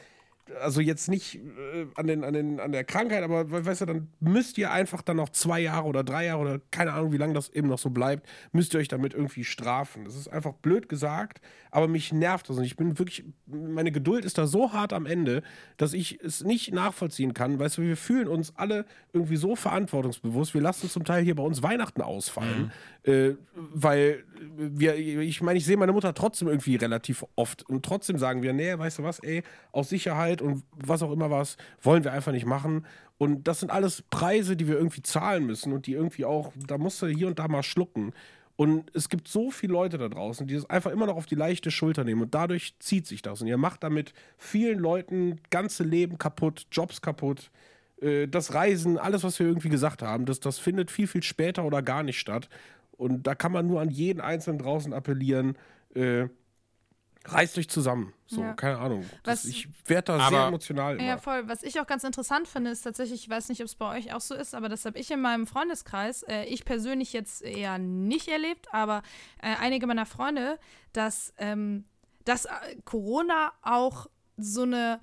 also 0.63 0.81
jetzt 0.81 1.09
nicht 1.09 1.37
äh, 1.37 1.87
an, 1.97 2.07
den, 2.07 2.25
an, 2.25 2.33
den, 2.33 2.61
an 2.61 2.73
der 2.73 2.85
Krankheit, 2.85 3.23
aber 3.23 3.51
we- 3.51 3.65
weißt 3.67 3.81
du, 3.83 3.87
dann 3.87 4.09
müsst 4.21 4.59
ihr 4.59 4.71
einfach 4.71 5.03
dann 5.03 5.17
noch 5.17 5.29
zwei 5.31 5.61
Jahre 5.61 5.87
oder 5.87 6.05
drei 6.05 6.27
Jahre 6.27 6.41
oder 6.41 6.61
keine 6.71 6.93
Ahnung, 6.93 7.13
wie 7.13 7.17
lange 7.17 7.35
das 7.35 7.49
eben 7.51 7.69
noch 7.69 7.79
so 7.79 7.91
bleibt, 7.91 8.29
müsst 8.53 8.75
ihr 8.75 8.81
euch 8.81 8.89
damit 8.89 9.15
irgendwie 9.15 9.45
strafen. 9.45 10.05
Das 10.05 10.15
ist 10.15 10.29
einfach 10.29 10.53
blöd 10.55 10.89
gesagt, 10.89 11.41
aber 11.71 11.89
mich 11.89 12.13
nervt 12.13 12.49
das. 12.49 12.57
Und 12.59 12.65
ich 12.65 12.77
bin 12.77 12.99
wirklich, 12.99 13.25
meine 13.47 13.91
Geduld 13.93 14.25
ist 14.25 14.39
da 14.39 14.47
so 14.47 14.73
hart 14.73 14.93
am 14.93 15.05
Ende, 15.07 15.43
dass 15.77 15.93
ich 15.93 16.21
es 16.23 16.45
nicht 16.45 16.73
nachvollziehen 16.73 17.35
kann. 17.35 17.59
Weißt 17.59 17.79
du, 17.79 17.83
wir 17.83 17.97
fühlen 17.97 18.29
uns 18.29 18.53
alle 18.57 18.87
irgendwie 19.13 19.37
so 19.37 19.57
verantwortungsbewusst. 19.57 20.55
Wir 20.55 20.61
lassen 20.63 20.89
zum 20.89 21.05
Teil 21.05 21.25
hier 21.25 21.35
bei 21.35 21.43
uns 21.43 21.63
Weihnachten 21.63 22.03
ausfallen, 22.03 22.73
äh, 23.03 23.33
weil 23.75 24.25
wir, 24.57 24.97
ich 24.97 25.43
meine, 25.43 25.59
ich 25.59 25.65
sehe 25.65 25.77
meine 25.77 25.93
Mutter 25.93 26.15
trotzdem 26.15 26.49
irgendwie 26.49 26.77
relativ 26.77 27.25
oft 27.37 27.69
und 27.69 27.85
trotzdem 27.85 28.19
sagen 28.19 28.43
wir, 28.43 28.53
nee, 28.53 28.77
weißt 28.79 28.99
du 28.99 29.03
was, 29.03 29.19
ey, 29.21 29.43
aus 29.73 29.89
Sicherheit 29.89 30.36
und 30.43 30.62
was 30.72 31.03
auch 31.03 31.12
immer 31.12 31.30
was, 31.30 31.57
wollen 31.82 32.05
wir 32.05 32.12
einfach 32.12 32.32
nicht 32.32 32.47
machen. 32.47 32.87
Und 33.18 33.49
das 33.49 33.61
sind 33.61 33.70
alles 33.70 34.03
Preise, 34.11 34.57
die 34.57 34.68
wir 34.68 34.76
irgendwie 34.76 35.03
zahlen 35.03 35.47
müssen 35.47 35.72
und 35.72 35.87
die 35.87 35.93
irgendwie 35.93 36.24
auch, 36.24 36.53
da 36.66 36.78
musst 36.78 37.01
du 37.03 37.07
hier 37.07 37.26
und 37.26 37.39
da 37.39 37.49
mal 37.49 37.62
schlucken. 37.62 38.12
Und 38.57 38.91
es 38.95 39.11
gibt 39.11 39.28
so 39.28 39.51
viele 39.51 39.74
Leute 39.74 39.99
da 39.99 40.09
draußen, 40.09 40.47
die 40.47 40.55
das 40.55 40.68
einfach 40.68 40.91
immer 40.91 41.07
noch 41.07 41.16
auf 41.16 41.26
die 41.26 41.34
leichte 41.34 41.70
Schulter 41.70 42.05
nehmen 42.05 42.22
und 42.22 42.34
dadurch 42.34 42.74
zieht 42.78 43.07
sich 43.07 43.20
das. 43.20 43.43
Und 43.43 43.49
ihr 43.49 43.59
macht 43.59 43.82
damit 43.82 44.14
vielen 44.39 44.78
Leuten 44.78 45.41
ganze 45.51 45.84
Leben 45.84 46.16
kaputt, 46.16 46.66
Jobs 46.72 47.03
kaputt, 47.03 47.51
äh, 48.01 48.26
das 48.26 48.55
Reisen, 48.55 48.97
alles, 48.97 49.24
was 49.24 49.39
wir 49.39 49.47
irgendwie 49.47 49.68
gesagt 49.68 50.03
haben, 50.03 50.24
das, 50.24 50.41
das 50.41 50.59
findet 50.59 50.91
viel, 50.91 51.07
viel 51.07 51.22
später 51.22 51.64
oder 51.64 51.82
gar 51.82 52.03
nicht 52.03 52.18
statt. 52.18 52.49
Und 52.93 53.26
da 53.26 53.34
kann 53.34 53.53
man 53.53 53.66
nur 53.66 53.82
an 53.82 53.91
jeden 53.91 54.22
Einzelnen 54.22 54.59
draußen 54.59 54.95
appellieren, 54.95 55.59
äh, 55.95 56.28
reißt 57.33 57.59
euch 57.59 57.68
zusammen. 57.68 58.12
So, 58.27 58.41
Ja. 58.43 58.55
keine 58.55 58.79
Ahnung. 58.79 59.05
Das, 59.22 59.45
Was- 59.45 59.51
ich 59.51 59.68
werde 59.87 60.07
da 60.07 60.18
Aber- 60.18 60.37
sehr 60.37 60.47
emotional 60.47 60.95
immer. 60.97 61.05
Ja, 61.05 61.18
voll. 61.18 61.47
Was 61.49 61.62
ich 61.62 61.81
auch 61.81 61.87
ganz 61.87 62.03
interessant 62.05 62.49
finde, 62.49 62.70
ist 62.70 62.83
tatsächlich, 62.83 63.22
ich 63.24 63.29
weiß 63.31 63.49
nicht, 63.49 63.61
ob 63.61 63.66
es 63.66 63.74
bei 63.74 63.97
euch 63.99 64.12
auch 64.12 64.20
so 64.20 64.35
ist, 64.35 64.55
aber 64.55 64.68
das 64.68 64.85
habe 64.85 64.99
ich 64.99 65.11
in 65.11 65.20
meinem 65.20 65.47
Freundeskreis, 65.47 66.22
äh, 66.24 66.45
ich 66.45 66.64
persönlich 66.64 67.12
jetzt 67.12 67.43
eher 67.43 67.79
nicht 67.79 68.29
erlebt, 68.29 68.66
aber 68.72 69.03
äh, 69.43 69.55
einige 69.61 69.87
meiner 69.87 70.07
Freunde, 70.07 70.59
dass, 70.93 71.33
ähm, 71.39 71.85
dass 72.24 72.47
äh, 72.47 72.51
Corona 72.85 73.53
auch 73.62 74.07
so 74.37 74.62
eine 74.62 75.01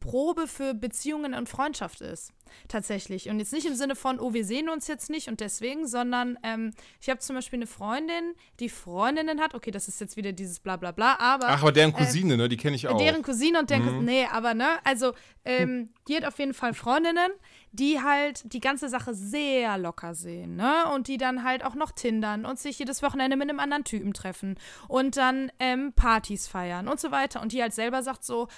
Probe 0.00 0.46
für 0.46 0.74
Beziehungen 0.74 1.34
und 1.34 1.48
Freundschaft 1.48 2.00
ist. 2.00 2.32
Tatsächlich. 2.68 3.28
Und 3.28 3.38
jetzt 3.38 3.52
nicht 3.52 3.66
im 3.66 3.74
Sinne 3.74 3.94
von, 3.94 4.18
oh, 4.20 4.32
wir 4.32 4.44
sehen 4.44 4.68
uns 4.68 4.86
jetzt 4.88 5.10
nicht 5.10 5.28
und 5.28 5.40
deswegen, 5.40 5.86
sondern 5.86 6.38
ähm, 6.42 6.72
ich 7.00 7.08
habe 7.10 7.20
zum 7.20 7.36
Beispiel 7.36 7.58
eine 7.58 7.66
Freundin, 7.66 8.34
die 8.60 8.68
Freundinnen 8.68 9.40
hat. 9.40 9.54
Okay, 9.54 9.70
das 9.70 9.88
ist 9.88 10.00
jetzt 10.00 10.16
wieder 10.16 10.32
dieses 10.32 10.60
bla 10.60 10.76
bla 10.76 10.92
bla, 10.92 11.18
aber. 11.18 11.48
Ach, 11.48 11.62
aber 11.62 11.72
deren 11.72 11.92
Cousine, 11.92 12.36
ne, 12.36 12.48
die 12.48 12.56
kenne 12.56 12.76
ich 12.76 12.88
auch. 12.88 12.98
Deren 12.98 13.22
Cousine 13.22 13.58
und 13.58 13.70
deren 13.70 13.84
Cousine. 13.84 14.02
Nee, 14.02 14.26
aber 14.30 14.54
ne, 14.54 14.66
also 14.84 15.12
ähm, 15.44 15.90
die 16.08 16.16
hat 16.16 16.24
auf 16.24 16.38
jeden 16.38 16.54
Fall 16.54 16.74
Freundinnen, 16.74 17.30
die 17.72 18.00
halt 18.00 18.52
die 18.52 18.60
ganze 18.60 18.88
Sache 18.88 19.14
sehr 19.14 19.78
locker 19.78 20.14
sehen, 20.14 20.56
ne? 20.56 20.90
Und 20.94 21.08
die 21.08 21.18
dann 21.18 21.44
halt 21.44 21.64
auch 21.64 21.74
noch 21.74 21.92
tindern 21.92 22.44
und 22.44 22.58
sich 22.58 22.78
jedes 22.78 23.02
Wochenende 23.02 23.36
mit 23.36 23.48
einem 23.48 23.60
anderen 23.60 23.84
Typen 23.84 24.14
treffen 24.14 24.58
und 24.88 25.16
dann 25.16 25.52
ähm, 25.58 25.92
Partys 25.92 26.48
feiern 26.48 26.88
und 26.88 26.98
so 27.00 27.10
weiter. 27.10 27.42
Und 27.42 27.52
die 27.52 27.62
halt 27.62 27.74
selber 27.74 28.02
sagt 28.02 28.24
so, 28.24 28.48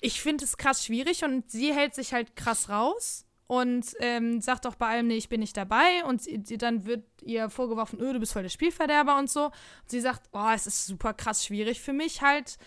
ich 0.00 0.20
finde 0.20 0.44
es 0.44 0.56
krass 0.56 0.84
schwierig 0.84 1.24
und 1.24 1.50
sie 1.50 1.72
hält 1.72 1.94
sich 1.94 2.12
halt 2.12 2.36
krass 2.36 2.68
raus 2.68 3.26
und 3.48 3.94
ähm, 4.00 4.40
sagt 4.40 4.66
auch 4.66 4.74
bei 4.74 4.88
allem, 4.88 5.06
nee, 5.06 5.16
ich 5.16 5.30
bin 5.30 5.40
nicht 5.40 5.56
dabei 5.56 6.04
und 6.04 6.22
sie, 6.22 6.58
dann 6.58 6.84
wird 6.84 7.04
ihr 7.22 7.48
vorgeworfen, 7.48 7.98
öh, 7.98 8.12
du 8.12 8.20
bist 8.20 8.34
voll 8.34 8.42
der 8.42 8.50
Spielverderber 8.50 9.18
und 9.18 9.30
so. 9.30 9.46
Und 9.46 9.52
sie 9.86 10.00
sagt, 10.00 10.28
oh, 10.32 10.50
es 10.54 10.66
ist 10.66 10.86
super 10.86 11.14
krass 11.14 11.46
schwierig 11.46 11.80
für 11.80 11.94
mich 11.94 12.20
halt, 12.20 12.58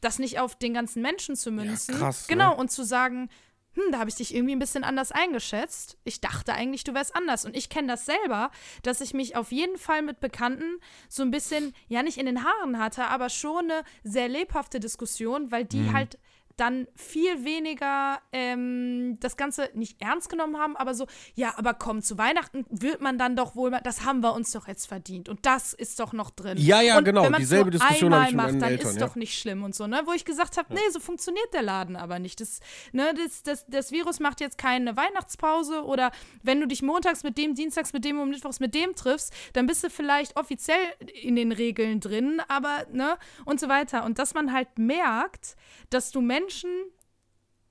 das 0.00 0.20
nicht 0.20 0.38
auf 0.38 0.56
den 0.56 0.74
ganzen 0.74 1.02
Menschen 1.02 1.34
zu 1.34 1.50
münzen. 1.50 1.96
krass, 1.96 2.28
ne? 2.28 2.36
Genau, 2.36 2.56
und 2.56 2.70
zu 2.70 2.84
sagen, 2.84 3.28
hm, 3.74 3.90
da 3.90 3.98
habe 3.98 4.10
ich 4.10 4.16
dich 4.16 4.32
irgendwie 4.32 4.54
ein 4.54 4.60
bisschen 4.60 4.84
anders 4.84 5.10
eingeschätzt. 5.10 5.98
Ich 6.04 6.20
dachte 6.20 6.54
eigentlich, 6.54 6.84
du 6.84 6.94
wärst 6.94 7.16
anders. 7.16 7.44
Und 7.44 7.56
ich 7.56 7.68
kenne 7.68 7.88
das 7.88 8.06
selber, 8.06 8.52
dass 8.84 9.00
ich 9.00 9.14
mich 9.14 9.34
auf 9.34 9.50
jeden 9.50 9.76
Fall 9.76 10.02
mit 10.02 10.20
Bekannten 10.20 10.80
so 11.08 11.22
ein 11.22 11.32
bisschen, 11.32 11.74
ja 11.88 12.04
nicht 12.04 12.16
in 12.16 12.26
den 12.26 12.44
Haaren 12.44 12.78
hatte, 12.78 13.08
aber 13.08 13.28
schon 13.28 13.70
eine 13.70 13.82
sehr 14.04 14.28
lebhafte 14.28 14.78
Diskussion, 14.78 15.50
weil 15.50 15.64
die 15.64 15.92
halt 15.92 16.18
dann 16.58 16.88
viel 16.96 17.44
weniger 17.44 18.18
ähm, 18.32 19.16
das 19.20 19.36
Ganze 19.36 19.70
nicht 19.74 20.02
ernst 20.02 20.28
genommen 20.28 20.58
haben, 20.58 20.76
aber 20.76 20.92
so, 20.92 21.06
ja, 21.34 21.54
aber 21.56 21.72
komm, 21.72 22.02
zu 22.02 22.18
Weihnachten 22.18 22.66
wird 22.68 23.00
man 23.00 23.16
dann 23.16 23.36
doch 23.36 23.54
wohl, 23.54 23.70
mal, 23.70 23.80
das 23.80 24.04
haben 24.04 24.22
wir 24.22 24.34
uns 24.34 24.52
doch 24.52 24.66
jetzt 24.66 24.86
verdient 24.86 25.28
und 25.28 25.46
das 25.46 25.72
ist 25.72 26.00
doch 26.00 26.12
noch 26.12 26.30
drin. 26.30 26.58
Ja, 26.58 26.80
ja, 26.80 26.98
und 26.98 27.04
genau, 27.04 27.24
wenn 27.24 27.34
dieselbe 27.34 27.70
Diskussion 27.70 28.12
habe 28.12 28.24
ich 28.24 28.30
mit 28.30 28.36
macht, 28.36 28.46
meinen 28.48 28.60
dann 28.60 28.70
Eltern, 28.70 28.90
ist 28.90 29.00
ja. 29.00 29.06
doch 29.06 29.14
nicht 29.14 29.38
schlimm 29.38 29.62
und 29.62 29.74
so, 29.74 29.86
ne? 29.86 30.02
Wo 30.04 30.12
ich 30.12 30.24
gesagt 30.24 30.56
habe, 30.56 30.74
nee, 30.74 30.80
so 30.90 30.98
funktioniert 30.98 31.54
der 31.54 31.62
Laden 31.62 31.96
aber 31.96 32.18
nicht. 32.18 32.40
Das, 32.40 32.60
ne, 32.92 33.14
das, 33.14 33.42
das, 33.44 33.66
das 33.68 33.92
Virus 33.92 34.18
macht 34.18 34.40
jetzt 34.40 34.58
keine 34.58 34.96
Weihnachtspause 34.96 35.84
oder 35.84 36.10
wenn 36.42 36.60
du 36.60 36.66
dich 36.66 36.82
montags 36.82 37.22
mit 37.22 37.38
dem, 37.38 37.54
dienstags 37.54 37.92
mit 37.92 38.04
dem 38.04 38.18
und 38.18 38.30
mittwochs 38.30 38.58
mit 38.58 38.74
dem 38.74 38.96
triffst, 38.96 39.32
dann 39.52 39.66
bist 39.66 39.84
du 39.84 39.90
vielleicht 39.90 40.36
offiziell 40.36 40.78
in 41.22 41.36
den 41.36 41.52
Regeln 41.52 42.00
drin, 42.00 42.42
aber, 42.48 42.86
ne, 42.92 43.16
und 43.44 43.60
so 43.60 43.68
weiter. 43.68 44.04
Und 44.04 44.18
dass 44.18 44.34
man 44.34 44.52
halt 44.52 44.76
merkt, 44.76 45.56
dass 45.90 46.10
du 46.10 46.20
Menschen 46.20 46.47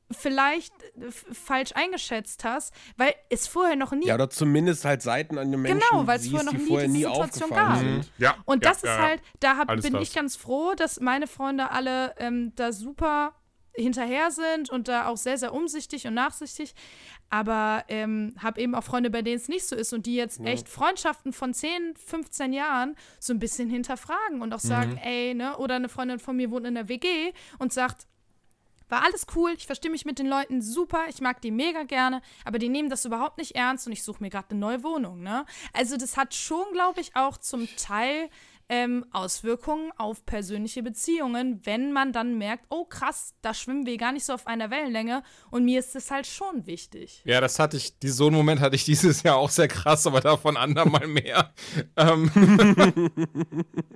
vielleicht 0.10 0.72
äh, 0.84 1.12
falsch 1.12 1.72
eingeschätzt 1.76 2.44
hast, 2.46 2.74
weil 2.96 3.14
es 3.30 3.48
vorher 3.48 3.76
noch 3.76 3.92
nie 3.92 4.08
Ja, 4.08 4.16
oder 4.16 4.30
zumindest 4.30 4.86
halt 4.86 5.02
Seiten 5.02 5.38
an 5.38 5.52
den 5.52 5.62
Menschen, 5.62 5.82
Genau, 5.92 6.08
weil's 6.08 6.24
siehst, 6.24 6.34
vorher 6.36 6.46
noch 6.46 6.58
die 6.58 6.64
nie 6.64 6.68
vorher 6.70 6.88
diese 6.88 6.98
nie 6.98 7.04
Situation 7.14 7.50
gab. 7.50 7.78
sind. 7.80 8.12
Ja. 8.18 8.36
Und 8.46 8.64
ja, 8.64 8.70
das 8.70 8.78
ist 8.78 8.86
ja, 8.86 9.00
halt, 9.00 9.22
da 9.42 9.58
hab, 9.58 9.68
bin 9.68 9.94
das. 9.94 10.02
ich 10.04 10.14
ganz 10.14 10.36
froh, 10.38 10.74
dass 10.76 11.00
meine 11.02 11.28
Freunde 11.28 11.72
alle 11.72 12.16
ähm, 12.20 12.54
da 12.56 12.72
super 12.72 13.34
hinterher 13.76 14.32
sind 14.32 14.70
und 14.72 14.88
da 14.88 15.08
auch 15.08 15.18
sehr, 15.18 15.38
sehr 15.38 15.54
umsichtig 15.54 16.08
und 16.08 16.14
nachsichtig. 16.16 16.74
Aber 17.30 17.84
ähm, 17.90 18.34
habe 18.40 18.62
eben 18.62 18.74
auch 18.76 18.84
Freunde, 18.84 19.10
bei 19.12 19.22
denen 19.22 19.36
es 19.38 19.50
nicht 19.50 19.68
so 19.68 19.76
ist 19.76 19.92
und 19.94 20.06
die 20.06 20.16
jetzt 20.16 20.40
echt 20.40 20.70
Freundschaften 20.70 21.34
von 21.34 21.54
10, 21.54 21.96
15 21.96 22.54
Jahren 22.54 22.96
so 23.20 23.34
ein 23.34 23.40
bisschen 23.40 23.70
hinterfragen 23.70 24.42
und 24.42 24.54
auch 24.54 24.60
sagen, 24.62 24.92
Mhm. 24.94 24.98
ey, 25.04 25.34
ne, 25.36 25.58
oder 25.58 25.76
eine 25.76 25.90
Freundin 25.90 26.18
von 26.20 26.38
mir 26.38 26.50
wohnt 26.50 26.66
in 26.66 26.74
der 26.76 26.88
WG 26.88 27.34
und 27.60 27.72
sagt, 27.74 28.08
war 28.90 29.04
alles 29.04 29.26
cool, 29.36 29.54
ich 29.58 29.66
verstehe 29.66 29.92
mich 29.92 30.06
mit 30.06 30.20
den 30.20 30.28
Leuten 30.28 30.62
super, 30.62 31.06
ich 31.10 31.22
mag 31.22 31.42
die 31.42 31.52
mega 31.52 31.84
gerne, 31.84 32.22
aber 32.46 32.60
die 32.60 32.70
nehmen 32.70 32.90
das 32.90 33.06
überhaupt 33.06 33.38
nicht 33.38 33.56
ernst 33.56 33.88
und 33.88 33.94
ich 33.94 34.04
suche 34.04 34.22
mir 34.22 34.30
gerade 34.30 34.52
eine 34.52 34.60
neue 34.60 34.84
Wohnung, 34.84 35.22
ne? 35.22 35.46
Also 35.74 35.98
das 35.98 36.18
hat 36.18 36.34
schon, 36.34 36.66
glaube 36.74 37.02
ich, 37.02 37.16
auch 37.16 37.38
zum 37.38 37.68
Teil 37.78 38.30
ähm, 38.70 39.06
Auswirkungen 39.12 39.92
auf 39.98 40.26
persönliche 40.26 40.84
Beziehungen, 40.84 41.66
wenn 41.66 41.94
man 41.94 42.12
dann 42.12 42.38
merkt, 42.38 42.66
oh 42.70 42.84
krass, 42.86 43.34
da 43.42 43.54
schwimmen 43.54 43.86
wir 43.86 43.98
gar 43.98 44.12
nicht 44.12 44.26
so 44.26 44.34
auf 44.34 44.46
einer 44.46 44.70
Wellenlänge 44.70 45.24
und 45.52 45.64
mir 45.64 45.80
ist 45.80 45.96
das 45.96 46.12
halt 46.12 46.28
schon 46.28 46.66
wichtig. 46.66 47.22
Ja, 47.26 47.40
das 47.40 47.60
hatte 47.60 47.78
ich, 47.78 47.94
so 48.04 48.28
einen 48.28 48.36
Moment 48.36 48.60
hatte 48.60 48.76
ich 48.76 48.84
dieses 48.84 49.24
Jahr 49.24 49.38
auch 49.38 49.50
sehr 49.50 49.68
krass, 49.70 50.06
aber 50.06 50.20
davon 50.20 50.58
andermal 50.58 51.08
mehr. 51.08 51.54
ähm, 51.96 52.30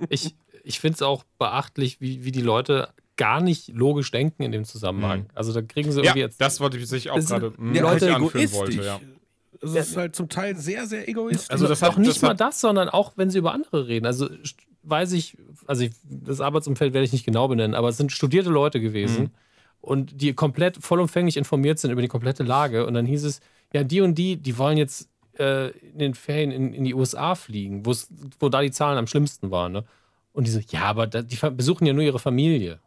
Ich, 0.09 0.35
ich 0.63 0.79
finde 0.79 0.95
es 0.95 1.01
auch 1.01 1.23
beachtlich, 1.37 2.01
wie, 2.01 2.23
wie 2.23 2.31
die 2.31 2.41
Leute 2.41 2.93
gar 3.22 3.41
nicht 3.41 3.69
logisch 3.69 4.09
denken 4.11 4.43
in 4.43 4.51
dem 4.51 4.65
Zusammenhang. 4.65 5.26
Also 5.36 5.53
da 5.53 5.61
kriegen 5.61 5.91
sie 5.91 5.99
ja, 5.99 6.05
irgendwie 6.05 6.19
jetzt. 6.22 6.41
das 6.41 6.59
wollte 6.59 6.78
ich 6.78 6.88
sich 6.88 7.09
auch 7.11 7.15
Das 7.15 7.28
gerade 7.28 7.53
Ja, 7.74 7.82
Leute 7.84 8.07
ich 8.07 8.13
anführen 8.15 8.43
egoistisch. 8.45 8.59
wollte, 8.59 8.84
ja. 8.84 8.99
Es 9.63 9.76
ist 9.76 9.95
halt 9.97 10.15
zum 10.15 10.28
Teil 10.28 10.55
sehr, 10.57 10.88
sehr 10.88 11.07
egoistisch. 11.07 11.51
Also 11.51 11.67
das 11.67 11.82
hat, 11.84 11.97
nicht 11.97 12.09
das 12.09 12.22
mal 12.24 12.30
hat, 12.30 12.39
das, 12.41 12.59
sondern 12.59 12.89
auch, 12.89 13.13
wenn 13.17 13.30
sie 13.30 13.38
über 13.38 13.53
andere 13.53 13.88
reden. 13.88 14.05
Also 14.07 14.28
weiß 14.84 15.11
ich, 15.11 15.38
also 15.67 15.84
ich, 15.84 15.91
das 16.03 16.41
Arbeitsumfeld 16.41 16.93
werde 16.93 17.05
ich 17.05 17.11
nicht 17.11 17.26
genau 17.26 17.47
benennen, 17.47 17.76
aber 17.76 17.89
es 17.89 17.97
sind 17.97 18.11
studierte 18.11 18.49
Leute 18.49 18.82
gewesen 18.82 19.22
Mhm. 19.26 19.30
und 19.82 20.22
die 20.22 20.34
komplett 20.34 20.78
vollumfänglich 20.84 21.38
informiert 21.38 21.78
sind 21.78 21.91
über 21.91 22.01
die 22.01 22.07
komplette 22.07 22.41
Lage. 22.43 22.88
Und 22.88 22.95
dann 22.95 23.05
hieß 23.05 23.24
es, 23.24 23.39
ja, 23.74 23.84
die 23.84 24.01
und 24.01 24.15
die, 24.15 24.38
die 24.38 24.57
wollen 24.57 24.78
jetzt 24.80 25.07
äh, 25.38 25.69
in 25.69 25.99
den 25.99 26.13
Ferien 26.15 26.51
in, 26.51 26.74
in 26.74 26.84
die 26.84 26.95
USA 26.95 27.36
fliegen, 27.36 27.86
wo 27.86 28.49
da 28.49 28.61
die 28.61 28.72
Zahlen 28.72 28.97
am 28.97 29.05
schlimmsten 29.07 29.51
waren. 29.51 29.72
Ne? 29.74 29.84
Und 30.34 30.47
die 30.47 30.51
so, 30.51 30.59
ja, 30.72 30.84
aber 30.86 31.05
da, 31.07 31.22
die 31.22 31.38
besuchen 31.51 31.86
ja 31.86 31.93
nur 31.93 32.03
ihre 32.03 32.19
Familie. 32.19 32.80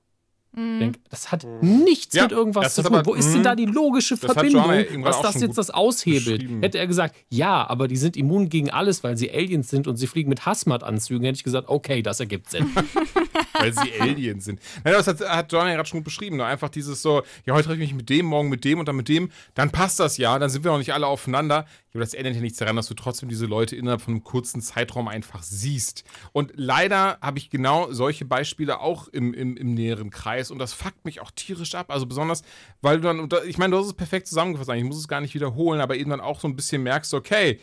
Ich 0.57 0.79
denk, 0.79 0.99
das 1.11 1.33
hat 1.33 1.47
nichts 1.63 2.15
Ja, 2.15 2.25
mit 2.25 2.33
irgendwas 2.33 2.75
zu 2.75 2.83
tun. 2.83 2.95
aber- 2.95 3.07
Wo 3.07 3.15
ist 3.15 3.31
denn 3.31 3.41
mhm. 3.41 3.45
da 3.45 3.55
die 3.55 3.67
logische 3.67 4.17
Verbindung, 4.17 4.65
was 5.03 5.21
das 5.21 5.41
jetzt 5.41 5.59
das 5.59 5.71
aushebelt? 5.71 6.49
Hätte 6.63 6.79
er 6.79 6.87
gesagt, 6.87 7.17
ja, 7.29 7.67
aber 7.69 7.89
die 7.89 7.97
sind 7.97 8.17
immun 8.17 8.49
gegen 8.49 8.71
alles, 8.71 9.03
weil 9.03 9.17
sie 9.17 9.31
Aliens 9.31 9.69
sind 9.69 9.87
und 9.89 9.97
sie 9.97 10.07
fliegen 10.07 10.29
mit 10.29 10.47
Hazmat-Anzügen, 10.47 11.25
hätte 11.25 11.37
ich 11.37 11.45
gesagt, 11.45 11.69
okay, 11.69 12.03
das 12.03 12.21
ergibt 12.21 12.51
Sinn. 12.51 12.71
weil 13.55 13.73
sie 13.73 14.01
Aliens 14.01 14.45
sind. 14.45 14.61
Nein, 14.85 14.95
das 14.95 15.07
hat, 15.07 15.21
hat 15.21 15.53
John 15.53 15.67
ja 15.67 15.75
gerade 15.75 15.89
schon 15.89 16.01
gut 16.01 16.05
beschrieben. 16.05 16.37
Ne? 16.37 16.45
Einfach 16.45 16.69
dieses 16.69 17.03
so, 17.03 17.23
ja, 17.47 17.55
heute 17.55 17.69
treffe 17.69 17.83
ich 17.83 17.89
mich 17.91 17.95
mit 17.95 18.11
dem, 18.11 18.27
morgen 18.27 18.49
mit 18.49 18.65
dem 18.65 18.79
und 18.79 18.87
dann 18.89 18.97
mit 18.97 19.09
dem, 19.09 19.31
dann 19.55 19.71
passt 19.71 20.01
das 20.01 20.17
ja, 20.17 20.39
dann 20.39 20.51
sind 20.51 20.65
wir 20.65 20.71
noch 20.71 20.79
nicht 20.79 20.93
alle 20.93 21.07
aufeinander. 21.07 21.67
Aber 21.93 22.01
das 22.01 22.13
ändert 22.13 22.35
ja 22.35 22.41
nichts 22.41 22.59
daran, 22.59 22.75
dass 22.75 22.89
du 22.89 22.95
trotzdem 22.95 23.29
diese 23.29 23.47
Leute 23.47 23.77
innerhalb 23.77 24.01
von 24.01 24.15
einem 24.15 24.25
kurzen 24.25 24.61
Zeitraum 24.61 25.07
einfach 25.07 25.45
siehst. 25.45 26.03
Und 26.33 26.53
leider 26.57 27.19
habe 27.21 27.39
ich 27.39 27.51
genau 27.51 27.93
solche 27.93 28.25
Beispiele 28.25 28.81
auch 28.81 29.07
im, 29.07 29.33
im, 29.33 29.57
im 29.57 29.75
näheren 29.75 30.11
Kreis 30.11 30.44
und 30.51 30.59
das 30.59 30.73
fuckt 30.73 31.05
mich 31.05 31.21
auch 31.21 31.31
tierisch 31.31 31.75
ab. 31.75 31.91
Also 31.91 32.07
besonders, 32.07 32.43
weil 32.81 33.01
du 33.01 33.03
dann, 33.03 33.29
ich 33.47 33.59
meine, 33.59 33.73
du 33.73 33.79
hast 33.79 33.87
es 33.87 33.95
perfekt 33.95 34.27
zusammengefasst, 34.27 34.71
eigentlich, 34.71 34.85
ich 34.85 34.89
muss 34.89 34.99
es 34.99 35.09
gar 35.09 35.21
nicht 35.21 35.35
wiederholen, 35.35 35.81
aber 35.81 35.97
eben 35.97 36.11
dann 36.11 36.21
auch 36.21 36.41
so 36.41 36.49
ein 36.49 36.57
bisschen 36.57 36.83
merkst, 36.83 37.15
okay, 37.15 37.61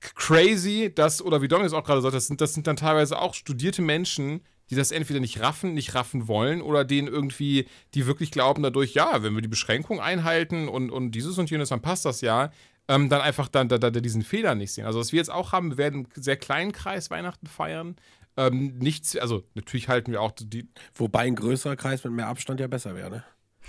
crazy, 0.00 0.92
dass, 0.94 1.22
oder 1.22 1.42
wie 1.42 1.48
Dominik 1.48 1.72
auch 1.72 1.84
gerade 1.84 2.00
sagt, 2.00 2.14
das 2.14 2.26
sind, 2.26 2.40
das 2.40 2.54
sind 2.54 2.66
dann 2.66 2.76
teilweise 2.76 3.18
auch 3.18 3.34
studierte 3.34 3.82
Menschen, 3.82 4.40
die 4.70 4.74
das 4.74 4.92
entweder 4.92 5.20
nicht 5.20 5.40
raffen, 5.40 5.74
nicht 5.74 5.94
raffen 5.94 6.28
wollen 6.28 6.60
oder 6.60 6.84
denen 6.84 7.08
irgendwie, 7.08 7.66
die 7.94 8.06
wirklich 8.06 8.30
glauben 8.30 8.62
dadurch, 8.62 8.94
ja, 8.94 9.22
wenn 9.22 9.34
wir 9.34 9.42
die 9.42 9.48
Beschränkung 9.48 10.00
einhalten 10.00 10.68
und, 10.68 10.90
und 10.90 11.12
dieses 11.12 11.38
und 11.38 11.50
jenes, 11.50 11.70
dann 11.70 11.80
passt 11.80 12.04
das 12.04 12.20
ja, 12.20 12.50
ähm, 12.88 13.08
dann 13.08 13.20
einfach 13.20 13.48
dann, 13.48 13.68
da, 13.68 13.78
da, 13.78 13.90
diesen 13.90 14.22
Fehler 14.22 14.54
nicht 14.54 14.72
sehen. 14.72 14.86
Also 14.86 14.98
was 14.98 15.12
wir 15.12 15.18
jetzt 15.18 15.30
auch 15.30 15.52
haben, 15.52 15.70
wir 15.70 15.78
werden 15.78 16.06
im 16.14 16.22
sehr 16.22 16.36
kleinen 16.36 16.72
Kreis 16.72 17.10
Weihnachten 17.10 17.46
feiern. 17.46 17.96
Ähm, 18.38 18.78
nichts, 18.78 19.16
also 19.16 19.42
natürlich 19.54 19.88
halten 19.88 20.12
wir 20.12 20.22
auch 20.22 20.30
die, 20.30 20.68
Wobei 20.94 21.20
ein 21.20 21.34
größerer 21.34 21.74
Kreis 21.74 22.04
mit 22.04 22.12
mehr 22.12 22.28
Abstand 22.28 22.60
ja 22.60 22.68
besser 22.68 22.94
wäre, 22.94 23.10
ne? 23.10 23.24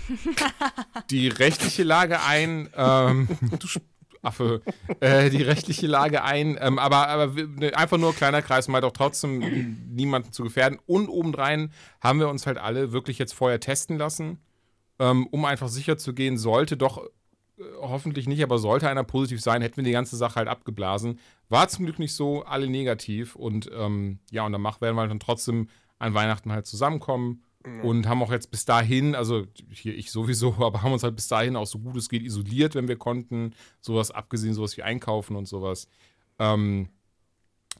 die 1.10 1.28
rechtliche 1.28 1.82
Lage 1.82 2.22
ein. 2.22 2.70
Ähm, 2.76 3.28
du, 3.58 3.66
Affe 4.22 4.60
äh, 5.00 5.28
die 5.30 5.42
rechtliche 5.42 5.86
Lage 5.86 6.22
ein. 6.22 6.56
Ähm, 6.60 6.78
aber 6.78 7.08
aber 7.08 7.32
ne, 7.32 7.76
einfach 7.76 7.98
nur 7.98 8.14
kleiner 8.14 8.42
Kreis, 8.42 8.68
um 8.68 8.74
halt 8.74 8.84
auch 8.84 8.92
trotzdem 8.92 9.88
niemanden 9.90 10.32
zu 10.32 10.44
gefährden. 10.44 10.78
Und 10.86 11.08
obendrein 11.08 11.72
haben 12.00 12.20
wir 12.20 12.28
uns 12.28 12.46
halt 12.46 12.58
alle 12.58 12.92
wirklich 12.92 13.18
jetzt 13.18 13.32
vorher 13.32 13.60
testen 13.60 13.98
lassen, 13.98 14.38
ähm, 14.98 15.26
um 15.28 15.44
einfach 15.44 15.68
sicher 15.68 15.96
zu 15.98 16.14
gehen, 16.14 16.38
sollte 16.38 16.76
doch 16.76 16.98
äh, 17.58 17.62
hoffentlich 17.80 18.28
nicht, 18.28 18.42
aber 18.42 18.58
sollte 18.58 18.88
einer 18.88 19.04
positiv 19.04 19.40
sein, 19.40 19.62
hätten 19.62 19.78
wir 19.78 19.84
die 19.84 19.90
ganze 19.90 20.16
Sache 20.16 20.36
halt 20.36 20.48
abgeblasen. 20.48 21.18
War 21.50 21.68
zum 21.68 21.84
Glück 21.84 21.98
nicht 21.98 22.14
so, 22.14 22.44
alle 22.44 22.68
negativ. 22.68 23.36
Und 23.36 23.70
ähm, 23.72 24.20
ja, 24.30 24.46
und 24.46 24.52
danach 24.52 24.80
werden 24.80 24.96
wir 24.96 25.06
dann 25.06 25.20
trotzdem 25.20 25.68
an 25.98 26.14
Weihnachten 26.14 26.50
halt 26.50 26.66
zusammenkommen 26.66 27.42
und 27.82 28.08
haben 28.08 28.22
auch 28.22 28.32
jetzt 28.32 28.50
bis 28.50 28.64
dahin, 28.64 29.14
also 29.14 29.46
hier 29.70 29.94
ich 29.94 30.10
sowieso, 30.10 30.54
aber 30.60 30.82
haben 30.82 30.92
uns 30.92 31.02
halt 31.02 31.16
bis 31.16 31.28
dahin 31.28 31.56
auch 31.56 31.66
so 31.66 31.78
gut 31.78 31.96
es 31.96 32.08
geht 32.08 32.22
isoliert, 32.22 32.74
wenn 32.74 32.88
wir 32.88 32.96
konnten. 32.96 33.54
Sowas 33.80 34.10
abgesehen, 34.10 34.54
sowas 34.54 34.76
wie 34.76 34.82
Einkaufen 34.82 35.36
und 35.36 35.46
sowas. 35.46 35.88
Ähm, 36.38 36.88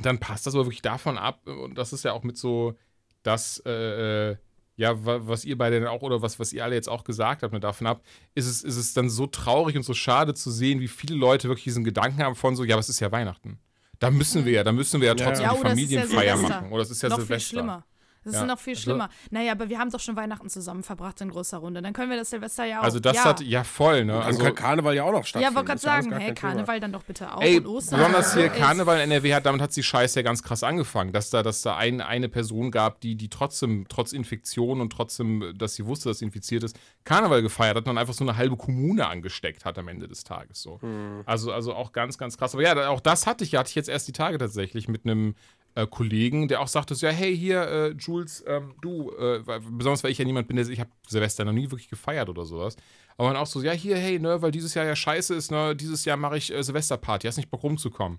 dann 0.00 0.18
passt 0.18 0.46
das 0.46 0.54
aber 0.54 0.66
wirklich 0.66 0.82
davon 0.82 1.16
ab, 1.16 1.46
und 1.46 1.76
das 1.76 1.92
ist 1.92 2.04
ja 2.04 2.12
auch 2.12 2.22
mit 2.22 2.36
so, 2.36 2.74
das, 3.22 3.62
äh, 3.66 4.30
äh, 4.30 4.36
ja, 4.80 5.04
wa- 5.04 5.20
was 5.22 5.44
ihr 5.44 5.56
beide 5.58 5.78
dann 5.78 5.88
auch, 5.88 6.02
oder 6.02 6.22
was, 6.22 6.38
was 6.40 6.52
ihr 6.52 6.64
alle 6.64 6.74
jetzt 6.74 6.88
auch 6.88 7.04
gesagt 7.04 7.42
habt, 7.42 7.52
mit 7.52 7.62
davon 7.62 7.86
ab, 7.86 8.02
ist 8.34 8.46
es, 8.46 8.62
ist 8.62 8.76
es 8.76 8.94
dann 8.94 9.10
so 9.10 9.26
traurig 9.26 9.76
und 9.76 9.82
so 9.82 9.94
schade 9.94 10.34
zu 10.34 10.50
sehen, 10.50 10.80
wie 10.80 10.88
viele 10.88 11.14
Leute 11.16 11.48
wirklich 11.48 11.64
diesen 11.64 11.84
Gedanken 11.84 12.22
haben 12.22 12.34
von 12.34 12.56
so, 12.56 12.64
ja, 12.64 12.74
aber 12.74 12.80
es 12.80 12.88
ist 12.88 13.00
ja 13.00 13.12
Weihnachten. 13.12 13.58
Da 13.98 14.10
müssen 14.10 14.46
wir 14.46 14.52
ja, 14.52 14.64
da 14.64 14.72
müssen 14.72 15.00
wir 15.02 15.08
ja 15.08 15.14
Ja. 15.14 15.24
trotzdem 15.26 15.44
Ja, 15.44 15.52
die 15.52 15.58
ja 15.62 15.68
Familienfeier 15.68 16.36
Silvester. 16.36 16.60
machen. 16.62 16.72
Oder 16.72 16.82
es 16.82 16.90
ist 16.90 17.02
ja 17.02 17.08
noch 17.10 17.16
Silvester. 17.18 17.34
viel 17.34 17.46
schlimmer. 17.58 17.84
Das 18.24 18.34
Ja. 18.34 18.40
ist 18.42 18.46
noch 18.48 18.58
viel 18.58 18.72
Also- 18.74 18.82
schlimmer. 18.82 19.08
Naja, 19.30 19.52
aber 19.52 19.68
wir 19.68 19.78
haben 19.78 19.90
doch 19.90 20.00
schon 20.00 20.16
Weihnachten 20.16 20.48
zusammen 20.50 20.82
verbracht 20.82 21.20
in 21.20 21.30
großer 21.30 21.58
Runde. 21.58 21.80
Dann 21.82 21.92
können 21.92 22.10
wir 22.10 22.18
das 22.18 22.30
Silvester 22.30 22.64
ja 22.64 22.80
auch. 22.80 22.84
Also 22.84 23.00
das 23.00 23.16
ja. 23.16 23.24
hat, 23.24 23.40
ja 23.40 23.64
voll, 23.64 24.04
ne? 24.04 24.20
Also, 24.22 24.42
kann 24.44 24.54
Karneval 24.54 24.94
ja 24.94 25.04
auch 25.04 25.12
noch 25.12 25.18
Ja, 25.20 25.24
stattfinden. 25.24 25.54
wollte 25.56 25.66
gerade 25.68 25.80
ja 25.80 26.02
sagen, 26.02 26.12
hey, 26.12 26.26
kein 26.26 26.34
Thema. 26.34 26.50
Karneval 26.52 26.80
dann 26.80 26.92
doch 26.92 27.02
bitte 27.04 27.34
auch 27.34 27.40
Ey, 27.40 27.58
und 27.58 27.66
Ostern. 27.66 27.98
besonders 27.98 28.34
hier 28.34 28.48
Karneval 28.50 28.96
in 28.96 29.10
NRW 29.10 29.34
hat, 29.34 29.46
damit 29.46 29.60
hat 29.62 29.74
die 29.74 29.82
Scheiße 29.82 30.18
ja 30.18 30.22
ganz 30.22 30.42
krass 30.42 30.62
angefangen, 30.62 31.12
dass 31.12 31.30
da, 31.30 31.42
dass 31.42 31.62
da 31.62 31.76
ein, 31.76 32.00
eine 32.00 32.28
Person 32.28 32.70
gab, 32.70 33.00
die, 33.00 33.14
die 33.16 33.28
trotzdem, 33.30 33.86
trotz 33.88 34.12
Infektion 34.12 34.80
und 34.80 34.90
trotzdem, 34.92 35.54
dass 35.56 35.74
sie 35.74 35.86
wusste, 35.86 36.08
dass 36.10 36.18
sie 36.18 36.24
infiziert 36.26 36.62
ist, 36.62 36.78
Karneval 37.04 37.42
gefeiert 37.42 37.76
hat 37.76 37.84
und 37.84 37.88
dann 37.88 37.98
einfach 37.98 38.14
so 38.14 38.24
eine 38.24 38.36
halbe 38.36 38.56
Kommune 38.56 39.06
angesteckt 39.06 39.64
hat 39.64 39.78
am 39.78 39.88
Ende 39.88 40.08
des 40.08 40.24
Tages. 40.24 40.60
So. 40.62 40.78
Also, 41.26 41.52
also 41.52 41.74
auch 41.74 41.92
ganz, 41.92 42.18
ganz 42.18 42.36
krass. 42.36 42.54
Aber 42.54 42.62
ja, 42.62 42.88
auch 42.90 43.00
das 43.00 43.26
hatte 43.26 43.44
ich, 43.44 43.54
hatte 43.54 43.68
ich 43.70 43.74
jetzt 43.74 43.88
erst 43.88 44.08
die 44.08 44.12
Tage 44.12 44.36
tatsächlich 44.38 44.88
mit 44.88 45.04
einem 45.04 45.34
äh, 45.74 45.86
Kollegen, 45.86 46.48
der 46.48 46.60
auch 46.60 46.68
sagte 46.68 46.94
so, 46.94 47.06
ja, 47.06 47.12
hey, 47.12 47.36
hier, 47.36 47.62
äh, 47.62 47.88
Jules, 47.90 48.44
ähm, 48.46 48.74
du, 48.80 49.12
äh, 49.12 49.40
besonders 49.70 50.02
weil 50.02 50.10
ich 50.10 50.18
ja 50.18 50.24
niemand 50.24 50.48
bin, 50.48 50.56
der 50.56 50.68
ich 50.68 50.80
habe 50.80 50.90
Silvester 51.08 51.44
noch 51.44 51.52
nie 51.52 51.70
wirklich 51.70 51.88
gefeiert 51.88 52.28
oder 52.28 52.44
sowas. 52.44 52.76
Aber 53.16 53.28
dann 53.28 53.36
auch 53.36 53.46
so, 53.46 53.62
ja, 53.62 53.72
hier, 53.72 53.96
hey, 53.96 54.18
ne, 54.18 54.42
weil 54.42 54.50
dieses 54.50 54.74
Jahr 54.74 54.86
ja 54.86 54.96
scheiße 54.96 55.34
ist, 55.34 55.50
ne, 55.50 55.76
dieses 55.76 56.04
Jahr 56.04 56.16
mache 56.16 56.38
ich 56.38 56.52
äh, 56.52 56.62
Silvesterparty, 56.62 57.26
hast 57.26 57.36
nicht 57.36 57.50
Bock 57.50 57.62
rumzukommen. 57.62 58.18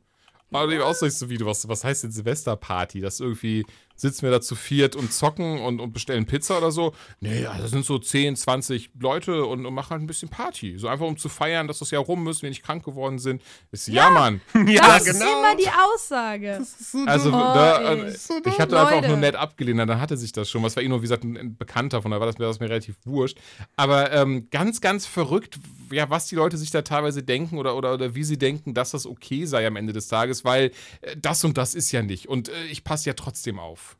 Aber 0.53 0.71
eben 0.71 0.83
auch 0.83 0.93
so, 0.93 1.29
wie, 1.29 1.37
du, 1.37 1.45
was, 1.45 1.67
was 1.67 1.83
heißt 1.83 2.03
denn 2.03 2.11
Silvesterparty? 2.11 2.99
Das 2.99 3.21
irgendwie 3.21 3.65
sitzen 4.01 4.23
wir 4.23 4.31
da 4.31 4.41
zu 4.41 4.55
viert 4.55 4.95
und 4.95 5.13
zocken 5.13 5.59
und, 5.59 5.79
und 5.79 5.93
bestellen 5.93 6.25
Pizza 6.25 6.57
oder 6.57 6.71
so. 6.71 6.93
Nee, 7.19 7.43
ja, 7.43 7.57
das 7.57 7.71
sind 7.71 7.85
so 7.85 7.99
10, 7.99 8.35
20 8.35 8.91
Leute 8.99 9.45
und, 9.45 9.65
und 9.65 9.73
machen 9.73 9.91
halt 9.91 10.01
ein 10.01 10.07
bisschen 10.07 10.29
Party. 10.29 10.77
So 10.77 10.87
einfach 10.87 11.05
um 11.05 11.17
zu 11.17 11.29
feiern, 11.29 11.67
dass 11.67 11.79
das 11.79 11.91
Jahr 11.91 12.03
rum 12.03 12.23
müssen, 12.23 12.41
wir 12.41 12.49
nicht 12.49 12.63
krank 12.63 12.83
geworden 12.83 13.19
sind. 13.19 13.41
Ist, 13.71 13.87
ja. 13.87 14.09
Mann. 14.09 14.41
Ja, 14.71 14.87
das 14.87 15.07
ist 15.07 15.21
immer 15.21 15.55
die 15.55 15.67
Aussage. 15.67 16.61
Also 17.05 17.29
Oh, 17.29 17.53
da, 17.53 17.93
äh, 17.93 18.11
So 18.11 18.39
ich 18.45 18.59
hatte 18.59 18.79
einfach 18.79 18.97
auch 18.97 19.07
nur 19.07 19.17
nett 19.17 19.35
abgelehnt, 19.35 19.79
dann 19.79 19.99
hatte 19.99 20.17
sich 20.17 20.31
das 20.31 20.49
schon. 20.49 20.63
Was 20.63 20.75
war 20.75 20.83
eh 20.83 20.87
nur, 20.87 20.99
wie 20.99 21.03
gesagt, 21.03 21.23
ein, 21.23 21.55
Bekannter, 21.57 22.01
von 22.01 22.11
daher 22.11 22.21
war 22.21 22.27
das 22.27 22.37
mir, 22.37 22.45
das 22.45 22.59
mir 22.59 22.69
relativ 22.69 22.95
wurscht. 23.05 23.37
Aber 23.75 24.11
ähm, 24.11 24.47
ganz, 24.51 24.81
ganz 24.81 25.05
verrückt, 25.05 25.59
ja, 25.91 26.09
was 26.09 26.27
die 26.27 26.35
Leute 26.35 26.57
sich 26.57 26.71
da 26.71 26.81
teilweise 26.81 27.23
denken 27.23 27.57
oder, 27.57 27.75
oder, 27.75 27.93
oder 27.93 28.15
wie 28.15 28.23
sie 28.23 28.37
denken, 28.37 28.73
dass 28.73 28.91
das 28.91 29.05
okay 29.05 29.45
sei 29.45 29.65
am 29.67 29.75
Ende 29.75 29.93
des 29.93 30.07
Tages, 30.07 30.45
weil 30.45 30.71
äh, 31.01 31.15
das 31.17 31.43
und 31.43 31.57
das 31.57 31.75
ist 31.75 31.91
ja 31.91 32.01
nicht. 32.01 32.27
Und 32.27 32.49
äh, 32.49 32.65
ich 32.65 32.83
passe 32.83 33.09
ja 33.09 33.13
trotzdem 33.13 33.59
auf. 33.59 33.90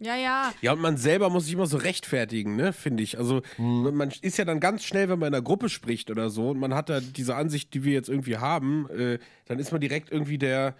Ja, 0.00 0.16
ja. 0.16 0.52
Ja, 0.60 0.72
und 0.72 0.80
man 0.80 0.96
selber 0.96 1.30
muss 1.30 1.44
sich 1.44 1.54
immer 1.54 1.66
so 1.66 1.76
rechtfertigen, 1.76 2.56
ne, 2.56 2.72
finde 2.72 3.02
ich. 3.02 3.16
Also, 3.18 3.42
man 3.58 4.12
ist 4.22 4.36
ja 4.38 4.44
dann 4.44 4.60
ganz 4.60 4.84
schnell, 4.84 5.08
wenn 5.08 5.18
man 5.18 5.28
in 5.28 5.34
einer 5.34 5.42
Gruppe 5.44 5.68
spricht 5.68 6.10
oder 6.10 6.30
so, 6.30 6.50
und 6.50 6.58
man 6.58 6.74
hat 6.74 6.88
da 6.88 7.00
diese 7.00 7.36
Ansicht, 7.36 7.72
die 7.74 7.84
wir 7.84 7.92
jetzt 7.92 8.08
irgendwie 8.08 8.38
haben, 8.38 8.88
äh, 8.90 9.18
dann 9.46 9.58
ist 9.58 9.70
man 9.72 9.80
direkt 9.80 10.10
irgendwie 10.10 10.36
der, 10.38 10.74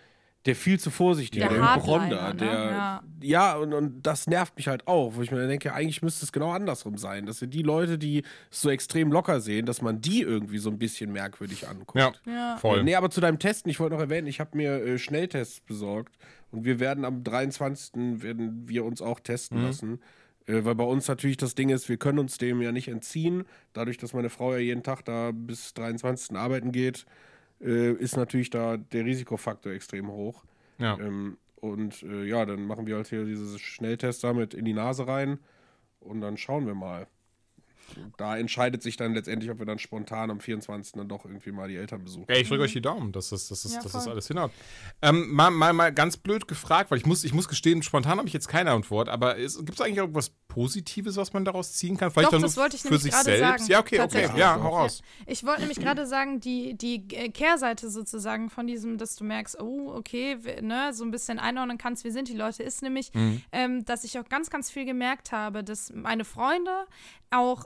der 0.46 0.54
viel 0.56 0.78
zu 0.78 0.90
vorsichtige, 0.90 1.46
Der 1.48 1.54
der, 1.54 1.74
Hypochonder, 1.74 2.28
ne? 2.30 2.34
der. 2.34 2.48
Ja. 2.52 3.02
Ja, 3.22 3.56
und, 3.56 3.72
und 3.72 4.02
das 4.02 4.26
nervt 4.26 4.56
mich 4.56 4.68
halt 4.68 4.86
auch, 4.86 5.14
wo 5.16 5.22
ich 5.22 5.30
mir 5.30 5.46
denke, 5.46 5.72
eigentlich 5.72 6.02
müsste 6.02 6.26
es 6.26 6.32
genau 6.32 6.50
andersrum 6.50 6.98
sein. 6.98 7.24
Dass 7.24 7.40
wir 7.40 7.48
die 7.48 7.62
Leute, 7.62 7.96
die 7.96 8.24
es 8.50 8.60
so 8.60 8.68
extrem 8.68 9.10
locker 9.10 9.40
sehen, 9.40 9.64
dass 9.64 9.80
man 9.80 10.02
die 10.02 10.20
irgendwie 10.20 10.58
so 10.58 10.68
ein 10.68 10.78
bisschen 10.78 11.10
merkwürdig 11.12 11.66
anguckt. 11.66 11.96
Ja, 11.98 12.12
Ja. 12.30 12.56
voll. 12.58 12.84
Nee, 12.84 12.94
aber 12.96 13.08
zu 13.08 13.22
deinem 13.22 13.38
Testen, 13.38 13.70
ich 13.70 13.80
wollte 13.80 13.94
noch 13.94 14.02
erwähnen, 14.02 14.26
ich 14.26 14.40
habe 14.40 14.54
mir 14.54 14.84
äh, 14.84 14.98
Schnelltests 14.98 15.60
besorgt 15.60 16.14
und 16.54 16.64
wir 16.64 16.78
werden 16.80 17.04
am 17.04 17.24
23. 17.24 18.22
werden 18.22 18.68
wir 18.68 18.84
uns 18.84 19.02
auch 19.02 19.20
testen 19.20 19.58
Mhm. 19.58 19.64
lassen. 19.64 20.00
Äh, 20.46 20.64
weil 20.64 20.74
bei 20.74 20.84
uns 20.84 21.08
natürlich 21.08 21.36
das 21.36 21.54
Ding 21.54 21.70
ist, 21.70 21.88
wir 21.88 21.96
können 21.96 22.18
uns 22.18 22.38
dem 22.38 22.60
ja 22.62 22.70
nicht 22.70 22.88
entziehen. 22.88 23.44
Dadurch, 23.72 23.96
dass 23.98 24.12
meine 24.12 24.30
Frau 24.30 24.52
ja 24.52 24.58
jeden 24.58 24.82
Tag 24.82 25.04
da 25.04 25.30
bis 25.32 25.72
23. 25.74 26.36
arbeiten 26.36 26.70
geht, 26.70 27.06
äh, 27.60 27.92
ist 27.92 28.16
natürlich 28.16 28.50
da 28.50 28.76
der 28.76 29.04
Risikofaktor 29.04 29.72
extrem 29.72 30.08
hoch. 30.08 30.44
Ja. 30.78 30.98
Ähm, 31.00 31.38
und 31.56 32.02
äh, 32.02 32.24
ja, 32.24 32.44
dann 32.44 32.66
machen 32.66 32.86
wir 32.86 32.96
halt 32.96 33.08
hier 33.08 33.24
dieses 33.24 33.58
Schnelltest 33.60 34.22
damit 34.22 34.52
in 34.52 34.64
die 34.66 34.74
Nase 34.74 35.06
rein 35.08 35.38
und 36.00 36.20
dann 36.20 36.36
schauen 36.36 36.66
wir 36.66 36.74
mal. 36.74 37.06
Da 38.16 38.36
entscheidet 38.36 38.82
sich 38.82 38.96
dann 38.96 39.14
letztendlich, 39.14 39.50
ob 39.50 39.58
wir 39.58 39.66
dann 39.66 39.78
spontan 39.78 40.30
am 40.30 40.40
24. 40.40 40.92
dann 40.94 41.08
doch 41.08 41.24
irgendwie 41.24 41.52
mal 41.52 41.68
die 41.68 41.76
Eltern 41.76 42.02
besuchen. 42.04 42.24
Ey, 42.28 42.42
ich 42.42 42.48
drücke 42.48 42.62
euch 42.64 42.72
die 42.72 42.80
Daumen, 42.82 43.12
dass 43.12 43.30
das, 43.30 43.48
dass 43.48 43.62
das, 43.62 43.74
Ja, 43.74 43.82
dass 43.82 43.92
das 43.92 44.08
alles 44.08 44.26
hinhaut. 44.28 44.50
Ähm, 45.02 45.30
mal, 45.32 45.50
mal, 45.50 45.72
mal 45.72 45.92
ganz 45.92 46.16
blöd 46.16 46.48
gefragt, 46.48 46.90
weil 46.90 46.98
ich 46.98 47.06
muss, 47.06 47.24
ich 47.24 47.32
muss 47.34 47.48
gestehen, 47.48 47.82
spontan 47.82 48.18
habe 48.18 48.26
ich 48.28 48.34
jetzt 48.34 48.48
keine 48.48 48.70
Antwort, 48.72 49.08
aber 49.08 49.34
gibt 49.36 49.48
es 49.74 49.80
eigentlich 49.80 49.96
irgendwas 49.96 50.30
Positives, 50.48 51.16
was 51.16 51.32
man 51.32 51.44
daraus 51.44 51.72
ziehen 51.74 51.96
kann? 51.96 52.10
Vielleicht 52.10 52.32
Doch, 52.32 52.40
das 52.40 52.56
wollte 52.56 52.76
ich 52.76 52.82
für 52.82 52.88
nämlich 52.88 53.02
sich 53.02 53.12
gerade 53.12 53.24
selbst? 53.24 53.40
sagen. 53.66 53.70
Ja, 53.70 53.80
okay, 53.80 54.00
okay. 54.00 54.30
Ja, 54.36 54.60
hau 54.62 54.68
raus. 54.76 55.02
Ich 55.26 55.44
wollte 55.44 55.60
nämlich 55.60 55.78
gerade 55.80 56.06
sagen, 56.06 56.40
die, 56.40 56.74
die 56.76 57.06
äh, 57.14 57.28
Kehrseite 57.30 57.90
sozusagen 57.90 58.50
von 58.50 58.66
diesem, 58.66 58.98
dass 58.98 59.16
du 59.16 59.24
merkst, 59.24 59.60
oh, 59.60 59.92
okay, 59.94 60.38
wir- 60.42 60.62
ne, 60.62 60.92
so 60.94 61.04
ein 61.04 61.10
bisschen 61.10 61.38
einordnen 61.38 61.78
kannst, 61.78 62.04
wir 62.04 62.12
sind 62.12 62.28
die 62.28 62.34
Leute, 62.36 62.62
ist 62.62 62.82
nämlich, 62.82 63.12
Mhm. 63.14 63.42
ähm, 63.52 63.84
dass 63.84 64.04
ich 64.04 64.18
auch 64.18 64.28
ganz, 64.28 64.48
ganz 64.50 64.70
viel 64.70 64.84
gemerkt 64.84 65.32
habe, 65.32 65.64
dass 65.64 65.92
meine 65.94 66.24
Freunde 66.24 66.70
auch 67.30 67.64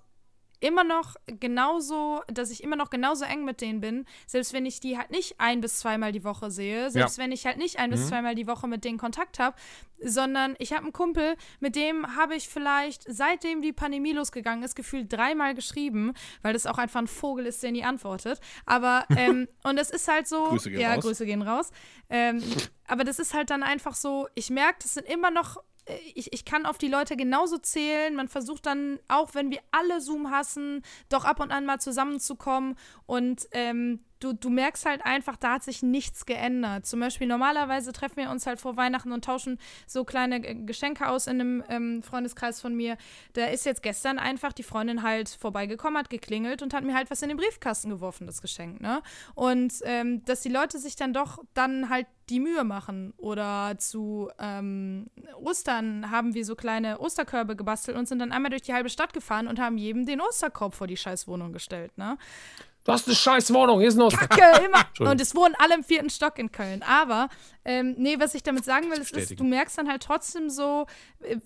immer 0.60 0.84
noch 0.84 1.16
genauso, 1.26 2.22
dass 2.28 2.50
ich 2.50 2.62
immer 2.62 2.76
noch 2.76 2.90
genauso 2.90 3.24
eng 3.24 3.44
mit 3.44 3.60
denen 3.60 3.80
bin, 3.80 4.06
selbst 4.26 4.52
wenn 4.52 4.66
ich 4.66 4.80
die 4.80 4.98
halt 4.98 5.10
nicht 5.10 5.36
ein 5.38 5.60
bis 5.60 5.78
zweimal 5.78 6.12
die 6.12 6.24
Woche 6.24 6.50
sehe, 6.50 6.90
selbst 6.90 7.18
wenn 7.18 7.32
ich 7.32 7.46
halt 7.46 7.58
nicht 7.58 7.78
ein 7.78 7.90
bis 7.90 8.08
zweimal 8.08 8.34
die 8.34 8.46
Woche 8.46 8.66
mit 8.66 8.84
denen 8.84 8.98
Kontakt 8.98 9.38
habe, 9.38 9.56
sondern 10.00 10.54
ich 10.58 10.72
habe 10.72 10.82
einen 10.82 10.92
Kumpel, 10.92 11.36
mit 11.60 11.76
dem 11.76 12.16
habe 12.16 12.34
ich 12.34 12.48
vielleicht, 12.48 13.04
seitdem 13.06 13.62
die 13.62 13.72
Pandemie 13.72 14.12
losgegangen 14.12 14.64
ist, 14.64 14.74
gefühlt 14.74 15.12
dreimal 15.12 15.54
geschrieben, 15.54 16.12
weil 16.42 16.52
das 16.52 16.66
auch 16.66 16.78
einfach 16.78 17.00
ein 17.00 17.08
Vogel 17.08 17.46
ist, 17.46 17.62
der 17.62 17.72
nie 17.72 17.84
antwortet. 17.84 18.40
Aber, 18.66 19.04
ähm, 19.16 19.48
und 19.64 19.78
es 19.78 19.90
ist 19.90 20.08
halt 20.08 20.28
so, 20.28 20.44
Grüße 20.44 20.70
gehen 20.70 20.80
ja, 20.80 20.94
raus. 20.94 21.04
Grüße 21.04 21.26
gehen 21.26 21.42
raus. 21.42 21.70
Ähm, 22.10 22.42
aber 22.86 23.04
das 23.04 23.18
ist 23.18 23.34
halt 23.34 23.50
dann 23.50 23.62
einfach 23.62 23.94
so, 23.94 24.28
ich 24.34 24.50
merke, 24.50 24.78
das 24.82 24.94
sind 24.94 25.06
immer 25.06 25.30
noch 25.30 25.62
ich, 26.14 26.32
ich 26.32 26.44
kann 26.44 26.66
auf 26.66 26.78
die 26.78 26.88
Leute 26.88 27.16
genauso 27.16 27.58
zählen. 27.58 28.14
Man 28.14 28.28
versucht 28.28 28.66
dann, 28.66 28.98
auch 29.08 29.34
wenn 29.34 29.50
wir 29.50 29.60
alle 29.70 30.00
Zoom 30.00 30.30
hassen, 30.30 30.82
doch 31.08 31.24
ab 31.24 31.40
und 31.40 31.50
an 31.50 31.66
mal 31.66 31.80
zusammenzukommen. 31.80 32.76
Und 33.06 33.48
ähm, 33.52 34.00
du, 34.20 34.32
du 34.32 34.50
merkst 34.50 34.86
halt 34.86 35.04
einfach, 35.04 35.36
da 35.36 35.54
hat 35.54 35.62
sich 35.62 35.82
nichts 35.82 36.26
geändert. 36.26 36.86
Zum 36.86 37.00
Beispiel 37.00 37.26
normalerweise 37.26 37.92
treffen 37.92 38.16
wir 38.16 38.30
uns 38.30 38.46
halt 38.46 38.60
vor 38.60 38.76
Weihnachten 38.76 39.12
und 39.12 39.24
tauschen 39.24 39.58
so 39.86 40.04
kleine 40.04 40.40
Geschenke 40.40 41.08
aus 41.08 41.26
in 41.26 41.40
einem 41.40 41.64
ähm, 41.68 42.02
Freundeskreis 42.02 42.60
von 42.60 42.74
mir. 42.74 42.96
Da 43.34 43.46
ist 43.46 43.66
jetzt 43.66 43.82
gestern 43.82 44.18
einfach 44.18 44.52
die 44.52 44.62
Freundin 44.62 45.02
halt 45.02 45.28
vorbeigekommen, 45.28 45.98
hat 45.98 46.10
geklingelt 46.10 46.62
und 46.62 46.74
hat 46.74 46.84
mir 46.84 46.94
halt 46.94 47.10
was 47.10 47.22
in 47.22 47.28
den 47.28 47.38
Briefkasten 47.38 47.90
geworfen, 47.90 48.26
das 48.26 48.42
Geschenk, 48.42 48.80
ne? 48.80 49.02
Und 49.34 49.74
ähm, 49.84 50.24
dass 50.24 50.40
die 50.40 50.48
Leute 50.48 50.78
sich 50.78 50.96
dann 50.96 51.12
doch 51.12 51.38
dann 51.54 51.88
halt 51.88 52.06
die 52.28 52.40
Mühe 52.40 52.64
machen. 52.64 53.14
Oder 53.16 53.76
zu 53.78 54.30
ähm, 54.38 55.06
Ostern 55.40 56.10
haben 56.10 56.34
wir 56.34 56.44
so 56.44 56.56
kleine 56.56 56.98
Osterkörbe 56.98 57.56
gebastelt 57.56 57.96
und 57.96 58.06
sind 58.06 58.18
dann 58.18 58.32
einmal 58.32 58.50
durch 58.50 58.62
die 58.62 58.74
halbe 58.74 58.90
Stadt 58.90 59.12
gefahren 59.12 59.48
und 59.48 59.58
haben 59.58 59.78
jedem 59.78 60.06
den 60.06 60.20
Osterkorb 60.20 60.74
vor 60.74 60.86
die 60.86 60.96
Scheißwohnung 60.96 61.52
gestellt, 61.52 61.96
ne? 61.96 62.18
Du 62.88 62.94
hast 62.94 63.06
eine 63.06 63.14
scheiß 63.14 63.52
Wohnung, 63.52 63.80
hier 63.80 63.88
ist 63.88 63.96
noch. 63.96 64.10
Kacke, 64.10 64.64
immer. 64.64 65.10
Und 65.10 65.20
es 65.20 65.34
wohnen 65.34 65.54
alle 65.58 65.74
im 65.74 65.84
vierten 65.84 66.08
Stock 66.08 66.38
in 66.38 66.50
Köln. 66.50 66.82
Aber, 66.82 67.28
ähm, 67.66 67.94
nee, 67.98 68.18
was 68.18 68.34
ich 68.34 68.42
damit 68.42 68.64
sagen 68.64 68.90
will, 68.90 68.96
ist, 68.96 69.14
ist, 69.14 69.38
du 69.38 69.44
merkst 69.44 69.76
dann 69.76 69.90
halt 69.90 70.02
trotzdem 70.02 70.48
so, 70.48 70.86
äh, 71.20 71.36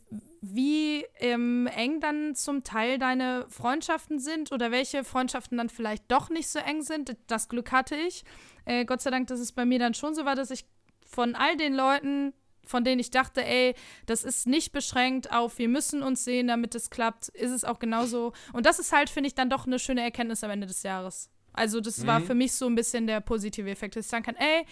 wie 0.40 1.04
ähm, 1.18 1.66
eng 1.66 1.98
dann 1.98 2.36
zum 2.36 2.62
Teil 2.62 2.96
deine 2.96 3.46
Freundschaften 3.48 4.20
sind 4.20 4.52
oder 4.52 4.70
welche 4.70 5.02
Freundschaften 5.02 5.58
dann 5.58 5.68
vielleicht 5.68 6.04
doch 6.12 6.30
nicht 6.30 6.46
so 6.46 6.60
eng 6.60 6.82
sind. 6.82 7.16
Das 7.26 7.48
Glück 7.48 7.72
hatte 7.72 7.96
ich. 7.96 8.22
Äh, 8.64 8.84
Gott 8.84 9.00
sei 9.00 9.10
Dank, 9.10 9.26
dass 9.26 9.40
es 9.40 9.50
bei 9.50 9.64
mir 9.64 9.80
dann 9.80 9.94
schon 9.94 10.14
so 10.14 10.24
war, 10.24 10.36
dass 10.36 10.52
ich 10.52 10.64
von 11.04 11.34
all 11.34 11.56
den 11.56 11.74
Leuten, 11.74 12.34
von 12.64 12.84
denen 12.84 13.00
ich 13.00 13.10
dachte, 13.10 13.44
ey, 13.44 13.74
das 14.06 14.22
ist 14.22 14.46
nicht 14.46 14.70
beschränkt 14.70 15.32
auf, 15.32 15.58
wir 15.58 15.68
müssen 15.68 16.04
uns 16.04 16.22
sehen, 16.22 16.46
damit 16.46 16.76
es 16.76 16.88
klappt, 16.88 17.30
ist 17.30 17.50
es 17.50 17.64
auch 17.64 17.80
genauso. 17.80 18.32
Und 18.52 18.64
das 18.64 18.78
ist 18.78 18.92
halt, 18.92 19.10
finde 19.10 19.26
ich, 19.26 19.34
dann 19.34 19.50
doch 19.50 19.66
eine 19.66 19.80
schöne 19.80 20.02
Erkenntnis 20.02 20.44
am 20.44 20.50
Ende 20.52 20.68
des 20.68 20.84
Jahres. 20.84 21.31
Also 21.52 21.80
das 21.80 22.06
war 22.06 22.20
Mhm. 22.20 22.24
für 22.26 22.34
mich 22.34 22.52
so 22.52 22.66
ein 22.66 22.74
bisschen 22.74 23.06
der 23.06 23.20
positive 23.20 23.70
Effekt, 23.70 23.96
dass 23.96 24.06
ich 24.06 24.10
sagen 24.10 24.24
kann, 24.24 24.36
ey, 24.36 24.64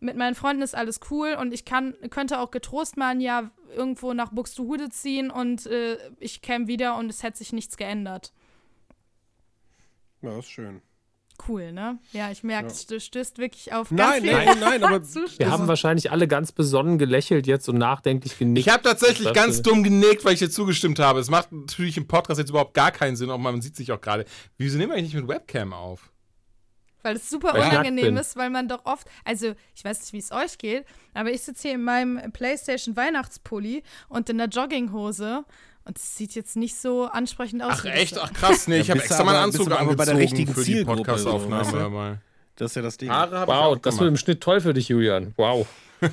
mit 0.00 0.16
meinen 0.16 0.34
Freunden 0.34 0.62
ist 0.62 0.74
alles 0.74 1.00
cool 1.10 1.36
und 1.40 1.54
ich 1.54 1.64
kann, 1.64 1.94
könnte 2.10 2.40
auch 2.40 2.50
getrost 2.50 2.96
mal 2.96 3.10
ein 3.10 3.20
Jahr 3.20 3.50
irgendwo 3.74 4.12
nach 4.12 4.30
Buxtehude 4.32 4.90
ziehen 4.90 5.30
und 5.30 5.66
äh, 5.66 5.96
ich 6.20 6.42
käme 6.42 6.66
wieder 6.66 6.96
und 6.98 7.08
es 7.08 7.22
hätte 7.22 7.38
sich 7.38 7.52
nichts 7.52 7.76
geändert. 7.76 8.32
Ja, 10.22 10.38
ist 10.38 10.48
schön. 10.48 10.82
Cool, 11.48 11.72
ne? 11.72 11.98
Ja, 12.12 12.30
ich 12.30 12.44
merke, 12.44 12.68
Ja. 12.68 12.72
es 12.72 12.88
stößt- 12.88 13.38
wirklich 13.38 13.72
auf 13.72 13.90
Nein, 13.90 14.22
ganz 14.22 14.46
nein, 14.46 14.58
nein, 14.60 14.84
aber. 14.84 15.02
Wir 15.38 15.50
haben 15.50 15.66
wahrscheinlich 15.66 16.12
alle 16.12 16.28
ganz 16.28 16.52
besonnen 16.52 16.96
gelächelt 16.96 17.46
jetzt 17.48 17.68
und 17.68 17.76
nachdenklich 17.78 18.38
genickt. 18.38 18.66
Ich 18.66 18.72
habe 18.72 18.84
tatsächlich 18.84 19.32
ganz 19.32 19.60
dumm 19.60 19.82
genickt, 19.82 20.24
weil 20.24 20.34
ich 20.34 20.38
dir 20.38 20.48
zugestimmt 20.50 21.00
habe. 21.00 21.18
Es 21.18 21.30
macht 21.30 21.50
natürlich 21.50 21.96
im 21.96 22.06
Podcast 22.06 22.38
jetzt 22.38 22.50
überhaupt 22.50 22.74
gar 22.74 22.92
keinen 22.92 23.16
Sinn, 23.16 23.30
auch 23.30 23.38
man 23.38 23.60
sieht 23.62 23.74
sich 23.74 23.90
auch 23.90 24.00
gerade. 24.00 24.26
Wieso 24.58 24.78
nehmen 24.78 24.92
wir 24.92 24.96
eigentlich 24.98 25.12
nicht 25.14 25.22
mit 25.22 25.28
Webcam 25.28 25.72
auf? 25.72 26.12
Weil 27.04 27.16
es 27.16 27.28
super 27.28 27.52
Weil 27.52 27.68
unangenehm 27.68 28.16
ist, 28.16 28.34
weil 28.34 28.48
man 28.50 28.66
doch 28.66 28.84
oft, 28.86 29.06
also 29.24 29.54
ich 29.76 29.84
weiß 29.84 30.00
nicht, 30.00 30.12
wie 30.14 30.18
es 30.18 30.32
euch 30.32 30.56
geht, 30.58 30.84
aber 31.12 31.30
ich 31.30 31.42
sitze 31.42 31.68
hier 31.68 31.74
in 31.74 31.82
meinem 31.82 32.32
PlayStation 32.32 32.96
Weihnachtspulli 32.96 33.82
und 34.08 34.30
in 34.30 34.38
der 34.38 34.48
Jogginghose 34.48 35.44
und 35.84 35.98
es 35.98 36.16
sieht 36.16 36.34
jetzt 36.34 36.56
nicht 36.56 36.76
so 36.76 37.04
ansprechend 37.04 37.62
aus. 37.62 37.72
Ach 37.74 37.84
wie 37.84 37.88
echt? 37.88 38.18
Ach 38.18 38.32
krass, 38.32 38.68
nee, 38.68 38.78
ich 38.80 38.90
habe 38.90 39.00
extra 39.00 39.22
meinen 39.22 39.36
aber- 39.36 39.46
bist 39.48 39.60
Anzug 39.60 39.72
aber 39.72 39.80
angezogen 39.82 39.96
bei 39.98 40.04
der 40.06 40.16
richtigen 40.18 40.54
für 40.54 40.60
die 40.64 40.72
Zielgruppe, 40.72 40.96
Podcast-Aufnahme. 41.02 41.64
so, 41.70 41.92
weißt 41.92 42.18
das 42.56 42.70
ist 42.70 42.76
ja 42.76 42.82
das 42.82 42.96
Ding. 42.96 43.10
Haare 43.10 43.46
Wow, 43.46 43.50
auch 43.50 43.78
das 43.78 43.98
wird 43.98 44.08
im 44.08 44.16
Schnitt 44.16 44.40
toll 44.40 44.60
für 44.60 44.72
dich, 44.72 44.88
Julian. 44.88 45.34
Wow. 45.36 45.66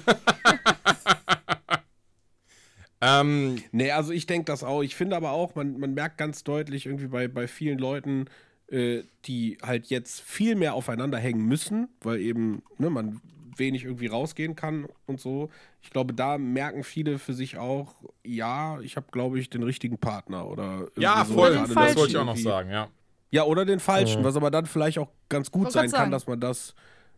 Ähm, 3.03 3.63
Nee, 3.71 3.91
also 3.91 4.11
ich 4.13 4.27
denke 4.27 4.45
das 4.45 4.63
auch. 4.63 4.83
Ich 4.83 4.95
finde 4.95 5.15
aber 5.15 5.31
auch, 5.31 5.55
man, 5.55 5.79
man 5.79 5.93
merkt 5.95 6.17
ganz 6.19 6.43
deutlich 6.43 6.85
irgendwie 6.85 7.07
bei, 7.07 7.27
bei 7.27 7.47
vielen 7.47 7.79
Leuten, 7.79 8.25
äh, 8.71 9.03
die 9.25 9.57
halt 9.61 9.87
jetzt 9.87 10.21
viel 10.21 10.55
mehr 10.55 10.73
aufeinander 10.73 11.17
hängen 11.17 11.45
müssen, 11.45 11.89
weil 12.01 12.19
eben 12.19 12.63
ne, 12.77 12.89
man 12.89 13.21
wenig 13.57 13.83
irgendwie 13.83 14.07
rausgehen 14.07 14.55
kann 14.55 14.87
und 15.05 15.19
so. 15.19 15.49
Ich 15.81 15.89
glaube, 15.89 16.13
da 16.13 16.37
merken 16.37 16.83
viele 16.83 17.19
für 17.19 17.33
sich 17.33 17.57
auch, 17.57 17.95
ja, 18.25 18.79
ich 18.79 18.95
habe, 18.95 19.07
glaube 19.11 19.39
ich, 19.39 19.49
den 19.49 19.63
richtigen 19.63 19.97
Partner 19.97 20.47
oder 20.47 20.87
ja, 20.97 21.15
irgendwie 21.17 21.27
so. 21.27 21.33
voll. 21.39 21.51
den 21.51 21.63
Das 21.63 21.75
wollte 21.75 22.07
ich 22.11 22.17
auch 22.17 22.25
noch 22.25 22.37
sagen, 22.37 22.69
ja. 22.71 22.87
Ja, 23.29 23.43
oder 23.43 23.65
den 23.65 23.79
falschen, 23.79 24.21
Mhm. 24.21 24.25
was 24.25 24.35
aber 24.35 24.51
dann 24.51 24.65
vielleicht 24.65 24.97
auch 24.99 25.09
ganz 25.29 25.51
gut 25.51 25.71
sein 25.71 25.83
kann, 25.83 25.89
sagen. 25.91 26.11
dass 26.11 26.27
man 26.27 26.39
das 26.39 26.75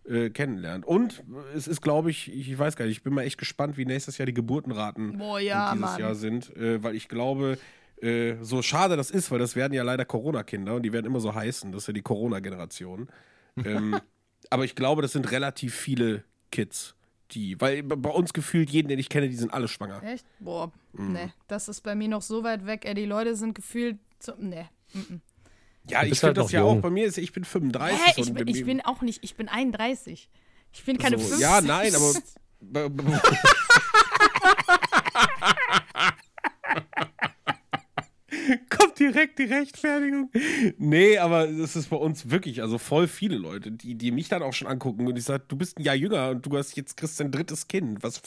äh, 0.08 0.30
kennenlernt. 0.30 0.86
Und 0.86 1.24
es 1.56 1.68
ist, 1.68 1.82
glaube 1.82 2.10
ich, 2.12 2.32
ich 2.32 2.58
weiß 2.58 2.76
gar 2.76 2.86
nicht, 2.86 2.98
ich 2.98 3.04
bin 3.04 3.14
mal 3.14 3.24
echt 3.24 3.38
gespannt, 3.38 3.78
wie 3.78 3.86
nächstes 3.86 4.18
Jahr 4.18 4.26
die 4.26 4.34
Geburtenraten 4.34 5.18
Boah, 5.18 5.40
ja, 5.40 5.72
dieses 5.74 5.82
Mann. 5.92 6.00
Jahr 6.00 6.16
sind, 6.16 6.56
äh, 6.58 6.84
weil 6.84 6.96
ich 6.96 7.08
glaube, 7.08 7.58
äh, 8.04 8.38
so 8.42 8.62
schade 8.62 8.98
das 8.98 9.10
ist, 9.12 9.32
weil 9.32 9.40
das 9.40 9.56
werden 9.56 9.74
ja 9.74 9.84
leider 9.84 10.06
Corona-Kinder 10.06 10.76
und 10.76 10.84
die 10.84 10.92
werden 10.94 11.06
immer 11.06 11.20
so 11.20 11.34
heißen, 11.34 11.72
das 11.72 11.84
ist 11.84 11.88
ja 11.88 11.94
die 11.94 12.02
Corona-Generation. 12.02 13.08
ähm, 13.66 14.00
aber 14.50 14.66
ich 14.66 14.76
glaube, 14.76 15.02
das 15.02 15.14
sind 15.14 15.32
relativ 15.32 15.74
viele 15.74 16.24
Kids, 16.52 16.96
die, 17.32 17.60
weil 17.62 17.82
bei 17.84 18.10
uns 18.10 18.34
gefühlt 18.34 18.70
jeden, 18.70 18.88
den 18.90 19.00
ich 19.00 19.10
kenne, 19.10 19.30
die 19.30 19.36
sind 19.36 19.54
alle 19.54 19.68
schwanger. 19.68 20.04
Echt? 20.04 20.26
Boah, 20.40 20.72
Mhm. 20.94 21.14
ne, 21.14 21.34
das 21.48 21.70
ist 21.70 21.82
bei 21.82 21.96
mir 21.96 22.08
noch 22.08 22.22
so 22.22 22.44
weit 22.44 22.66
weg. 22.68 22.86
Ey, 22.86 22.94
die 22.94 23.06
Leute 23.06 23.36
sind 23.36 23.56
gefühlt 23.56 23.98
so, 24.20 24.34
ne. 24.38 24.70
Ja, 25.90 26.02
Du 26.04 26.08
ich 26.10 26.20
finde 26.20 26.28
halt 26.28 26.38
das 26.38 26.52
ja 26.52 26.62
jung. 26.62 26.78
auch 26.78 26.82
bei 26.82 26.90
mir, 26.92 27.06
ist, 27.08 27.18
ich 27.18 27.32
bin 27.34 27.44
35 27.44 28.00
Hä, 28.00 28.12
ich 28.22 28.28
und 28.28 28.34
bin, 28.36 28.48
ich 28.48 28.64
bin 28.66 28.82
auch 28.82 29.02
nicht, 29.02 29.24
ich 29.24 29.36
bin 29.36 29.50
31. 29.50 30.30
Ich 30.72 30.84
bin 30.86 30.98
keine 30.98 31.18
so, 31.18 31.24
50. 31.26 31.42
Ja, 31.42 31.62
nein, 31.62 31.94
aber. 31.96 32.14
direkt 39.04 39.40
die 39.40 39.44
Rechtfertigung. 39.44 40.32
Nee, 40.78 41.18
aber 41.18 41.50
es 41.50 41.76
ist 41.76 41.90
bei 41.90 41.98
uns 41.98 42.30
wirklich, 42.30 42.62
also 42.62 42.78
voll 42.78 43.08
viele 43.08 43.38
Leute, 43.38 43.72
die, 43.72 43.96
die 43.96 44.12
mich 44.12 44.30
dann 44.30 44.42
auch 44.42 44.54
schon 44.54 44.68
angucken 44.68 45.08
und 45.08 45.18
ich 45.18 45.24
sage, 45.24 45.44
du 45.48 45.56
bist 45.56 45.78
ein 45.78 45.84
Jahr 45.84 45.96
jünger 45.96 46.30
und 46.30 46.46
du 46.46 46.58
hast 46.58 46.76
jetzt 46.76 46.98
kriegst 46.98 47.20
dein 47.20 47.32
drittes 47.32 47.68
Kind. 47.68 48.04
Was 48.04 48.22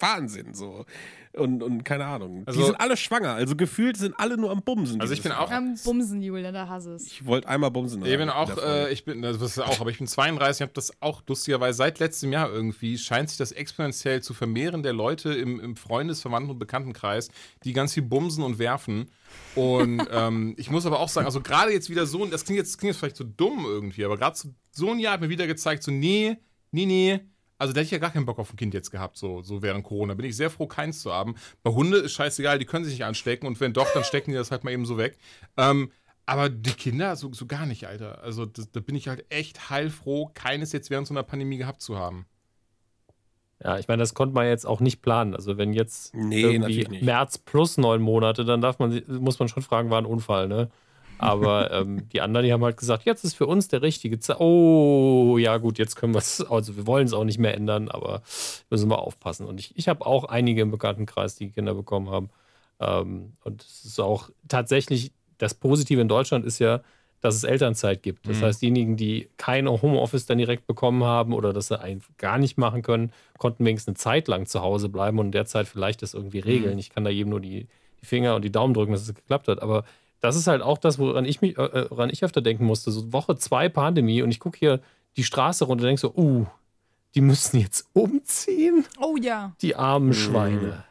Wahnsinn 0.00 0.54
so. 0.54 0.84
Und, 1.32 1.62
und 1.62 1.84
keine 1.84 2.06
Ahnung. 2.06 2.42
Also- 2.44 2.58
die 2.58 2.66
sind 2.66 2.80
alle 2.80 2.96
schwanger, 2.96 3.34
also 3.34 3.54
gefühlt 3.54 3.96
sind 3.96 4.14
alle 4.18 4.36
nur 4.36 4.50
am 4.50 4.62
Bumsen. 4.62 5.00
Also 5.00 5.12
ich 5.12 5.22
bin 5.22 5.30
auch- 5.30 5.48
Jahr. 5.48 5.58
Am 5.58 5.74
Bumsen, 5.84 6.20
Julian, 6.22 6.52
da 6.52 6.68
hasse 6.68 6.94
es. 6.94 7.06
Ich 7.06 7.24
wollte 7.24 7.48
einmal 7.48 7.70
bumsen. 7.70 8.02
Ich 8.04 8.10
bin 8.10 8.22
in 8.22 8.30
auch, 8.30 8.56
äh, 8.58 8.92
ich 8.92 9.04
bin, 9.04 9.22
das 9.22 9.40
ist 9.40 9.60
auch, 9.60 9.80
aber 9.80 9.90
ich 9.90 9.98
bin 9.98 10.08
32, 10.08 10.58
ich 10.58 10.62
habe 10.62 10.72
das 10.74 10.92
auch 11.00 11.22
lustigerweise 11.28 11.76
seit 11.78 12.00
letztem 12.00 12.32
Jahr 12.32 12.50
irgendwie, 12.50 12.98
scheint 12.98 13.28
sich 13.28 13.38
das 13.38 13.52
exponentiell 13.52 14.22
zu 14.22 14.34
vermehren 14.34 14.82
der 14.82 14.92
Leute 14.92 15.32
im, 15.32 15.60
im 15.60 15.76
Freundes-, 15.76 16.20
Verwandten- 16.20 16.50
und 16.50 16.58
Bekanntenkreis, 16.58 17.28
die 17.62 17.72
ganz 17.74 17.94
viel 17.94 18.02
bumsen 18.02 18.42
und 18.42 18.58
werfen. 18.58 19.08
Und 19.54 20.02
ähm, 20.10 20.54
ich 20.58 20.68
muss 20.68 20.84
aber 20.84 20.98
auch 20.98 21.08
sagen, 21.08 21.26
also 21.26 21.40
gerade 21.40 21.72
jetzt 21.72 21.90
wieder 21.90 22.06
so, 22.06 22.26
das 22.26 22.44
klingt 22.44 22.58
jetzt, 22.58 22.76
klingt 22.78 22.94
jetzt 22.94 22.98
vielleicht 22.98 23.16
so 23.16 23.24
dumm 23.24 23.64
irgendwie, 23.66 24.04
aber 24.04 24.16
gerade 24.18 24.36
so, 24.36 24.48
so 24.72 24.90
ein 24.90 24.98
Jahr 24.98 25.12
hat 25.12 25.20
mir 25.20 25.28
wieder 25.28 25.46
gezeigt, 25.46 25.84
so 25.84 25.92
nee, 25.92 26.38
nee, 26.72 26.86
nee, 26.86 27.20
also 27.60 27.74
da 27.74 27.80
hätte 27.80 27.86
ich 27.86 27.90
ja 27.92 27.98
gar 27.98 28.10
keinen 28.10 28.24
Bock 28.24 28.38
auf 28.38 28.52
ein 28.52 28.56
Kind 28.56 28.72
jetzt 28.72 28.90
gehabt, 28.90 29.18
so, 29.18 29.42
so 29.42 29.60
während 29.60 29.84
Corona. 29.84 30.14
Bin 30.14 30.24
ich 30.24 30.34
sehr 30.34 30.48
froh, 30.48 30.66
keins 30.66 31.00
zu 31.02 31.12
haben. 31.12 31.34
Bei 31.62 31.70
Hunde 31.70 31.98
ist 31.98 32.12
scheißegal, 32.12 32.58
die 32.58 32.64
können 32.64 32.86
sich 32.86 32.94
nicht 32.94 33.04
anstecken 33.04 33.46
und 33.46 33.60
wenn 33.60 33.74
doch, 33.74 33.86
dann 33.92 34.02
stecken 34.02 34.30
die 34.30 34.36
das 34.36 34.50
halt 34.50 34.64
mal 34.64 34.70
eben 34.72 34.86
so 34.86 34.96
weg. 34.96 35.18
Ähm, 35.58 35.92
aber 36.24 36.48
die 36.48 36.72
Kinder 36.72 37.16
so, 37.16 37.32
so 37.32 37.46
gar 37.46 37.66
nicht, 37.66 37.86
Alter. 37.86 38.22
Also 38.22 38.46
das, 38.46 38.70
da 38.70 38.80
bin 38.80 38.94
ich 38.94 39.08
halt 39.08 39.26
echt 39.28 39.68
heilfroh, 39.68 40.30
keines 40.32 40.72
jetzt 40.72 40.88
während 40.88 41.06
so 41.06 41.12
einer 41.12 41.22
Pandemie 41.22 41.58
gehabt 41.58 41.82
zu 41.82 41.98
haben. 41.98 42.24
Ja, 43.62 43.78
ich 43.78 43.88
meine, 43.88 44.00
das 44.00 44.14
konnte 44.14 44.34
man 44.34 44.46
jetzt 44.46 44.64
auch 44.66 44.80
nicht 44.80 45.02
planen. 45.02 45.34
Also 45.34 45.58
wenn 45.58 45.74
jetzt 45.74 46.14
Nee, 46.14 46.40
irgendwie. 46.40 47.04
März 47.04 47.36
plus 47.36 47.76
neun 47.76 48.00
Monate, 48.00 48.46
dann 48.46 48.62
darf 48.62 48.78
man, 48.78 49.02
muss 49.06 49.38
man 49.38 49.48
schon 49.48 49.62
fragen, 49.62 49.90
war 49.90 50.00
ein 50.00 50.06
Unfall, 50.06 50.48
ne? 50.48 50.70
Aber 51.20 51.70
ähm, 51.70 52.08
die 52.10 52.20
anderen, 52.20 52.44
die 52.46 52.52
haben 52.52 52.64
halt 52.64 52.76
gesagt, 52.76 53.04
jetzt 53.04 53.24
ist 53.24 53.34
für 53.34 53.46
uns 53.46 53.68
der 53.68 53.82
richtige 53.82 54.18
Zeit. 54.20 54.40
Oh, 54.40 55.36
ja 55.38 55.56
gut, 55.58 55.78
jetzt 55.78 55.96
können 55.96 56.14
wir 56.14 56.18
es, 56.18 56.40
also 56.50 56.76
wir 56.76 56.86
wollen 56.86 57.06
es 57.06 57.12
auch 57.12 57.24
nicht 57.24 57.38
mehr 57.38 57.54
ändern, 57.54 57.88
aber 57.88 58.22
müssen 58.70 58.88
wir 58.90 58.98
aufpassen. 59.00 59.46
Und 59.46 59.60
ich, 59.60 59.76
ich 59.76 59.88
habe 59.88 60.06
auch 60.06 60.24
einige 60.24 60.62
im 60.62 60.70
Bekanntenkreis, 60.70 61.36
die 61.36 61.50
Kinder 61.50 61.74
bekommen 61.74 62.10
haben. 62.10 62.30
Ähm, 62.80 63.32
und 63.44 63.62
es 63.62 63.84
ist 63.84 64.00
auch 64.00 64.30
tatsächlich, 64.48 65.12
das 65.38 65.54
Positive 65.54 66.00
in 66.00 66.08
Deutschland 66.08 66.44
ist 66.44 66.58
ja, 66.58 66.80
dass 67.20 67.34
es 67.34 67.44
Elternzeit 67.44 68.02
gibt. 68.02 68.26
Das 68.28 68.40
Mhm. 68.40 68.44
heißt, 68.46 68.62
diejenigen, 68.62 68.96
die 68.96 69.28
kein 69.36 69.68
Homeoffice 69.68 70.24
dann 70.24 70.38
direkt 70.38 70.66
bekommen 70.66 71.04
haben 71.04 71.34
oder 71.34 71.52
das 71.52 71.70
gar 72.16 72.38
nicht 72.38 72.56
machen 72.56 72.80
können, 72.80 73.12
konnten 73.36 73.64
wenigstens 73.66 73.88
eine 73.88 73.96
Zeit 73.96 74.28
lang 74.28 74.46
zu 74.46 74.62
Hause 74.62 74.88
bleiben 74.88 75.18
und 75.18 75.26
in 75.26 75.32
der 75.32 75.44
Zeit 75.44 75.68
vielleicht 75.68 76.00
das 76.00 76.14
irgendwie 76.14 76.38
regeln. 76.38 76.78
Ich 76.78 76.88
kann 76.90 77.04
da 77.04 77.10
jedem 77.10 77.28
nur 77.30 77.40
die, 77.40 77.66
die 78.00 78.06
Finger 78.06 78.36
und 78.36 78.42
die 78.42 78.50
Daumen 78.52 78.72
drücken, 78.72 78.92
dass 78.92 79.02
es 79.02 79.14
geklappt 79.14 79.48
hat. 79.48 79.60
Aber 79.60 79.84
das 80.20 80.36
ist 80.36 80.46
halt 80.46 80.62
auch 80.62 80.78
das, 80.78 80.98
woran 80.98 81.24
ich 81.24 81.40
mich, 81.40 81.56
äh, 81.58 81.62
äh, 81.62 81.86
woran 81.90 82.10
ich 82.10 82.22
öfter 82.24 82.40
denken 82.42 82.64
musste. 82.64 82.90
So 82.90 83.12
Woche 83.12 83.36
zwei 83.36 83.68
Pandemie 83.68 84.22
und 84.22 84.30
ich 84.30 84.40
gucke 84.40 84.58
hier 84.58 84.80
die 85.16 85.24
Straße 85.24 85.64
runter 85.64 85.82
und 85.82 85.86
denke 85.88 86.00
so, 86.00 86.14
uh, 86.14 86.46
die 87.14 87.20
müssen 87.20 87.58
jetzt 87.58 87.88
umziehen, 87.92 88.84
Oh 89.00 89.16
ja. 89.20 89.52
die 89.62 89.74
armen 89.76 90.08
Mhm. 90.08 90.12
Schweine. 90.14 90.84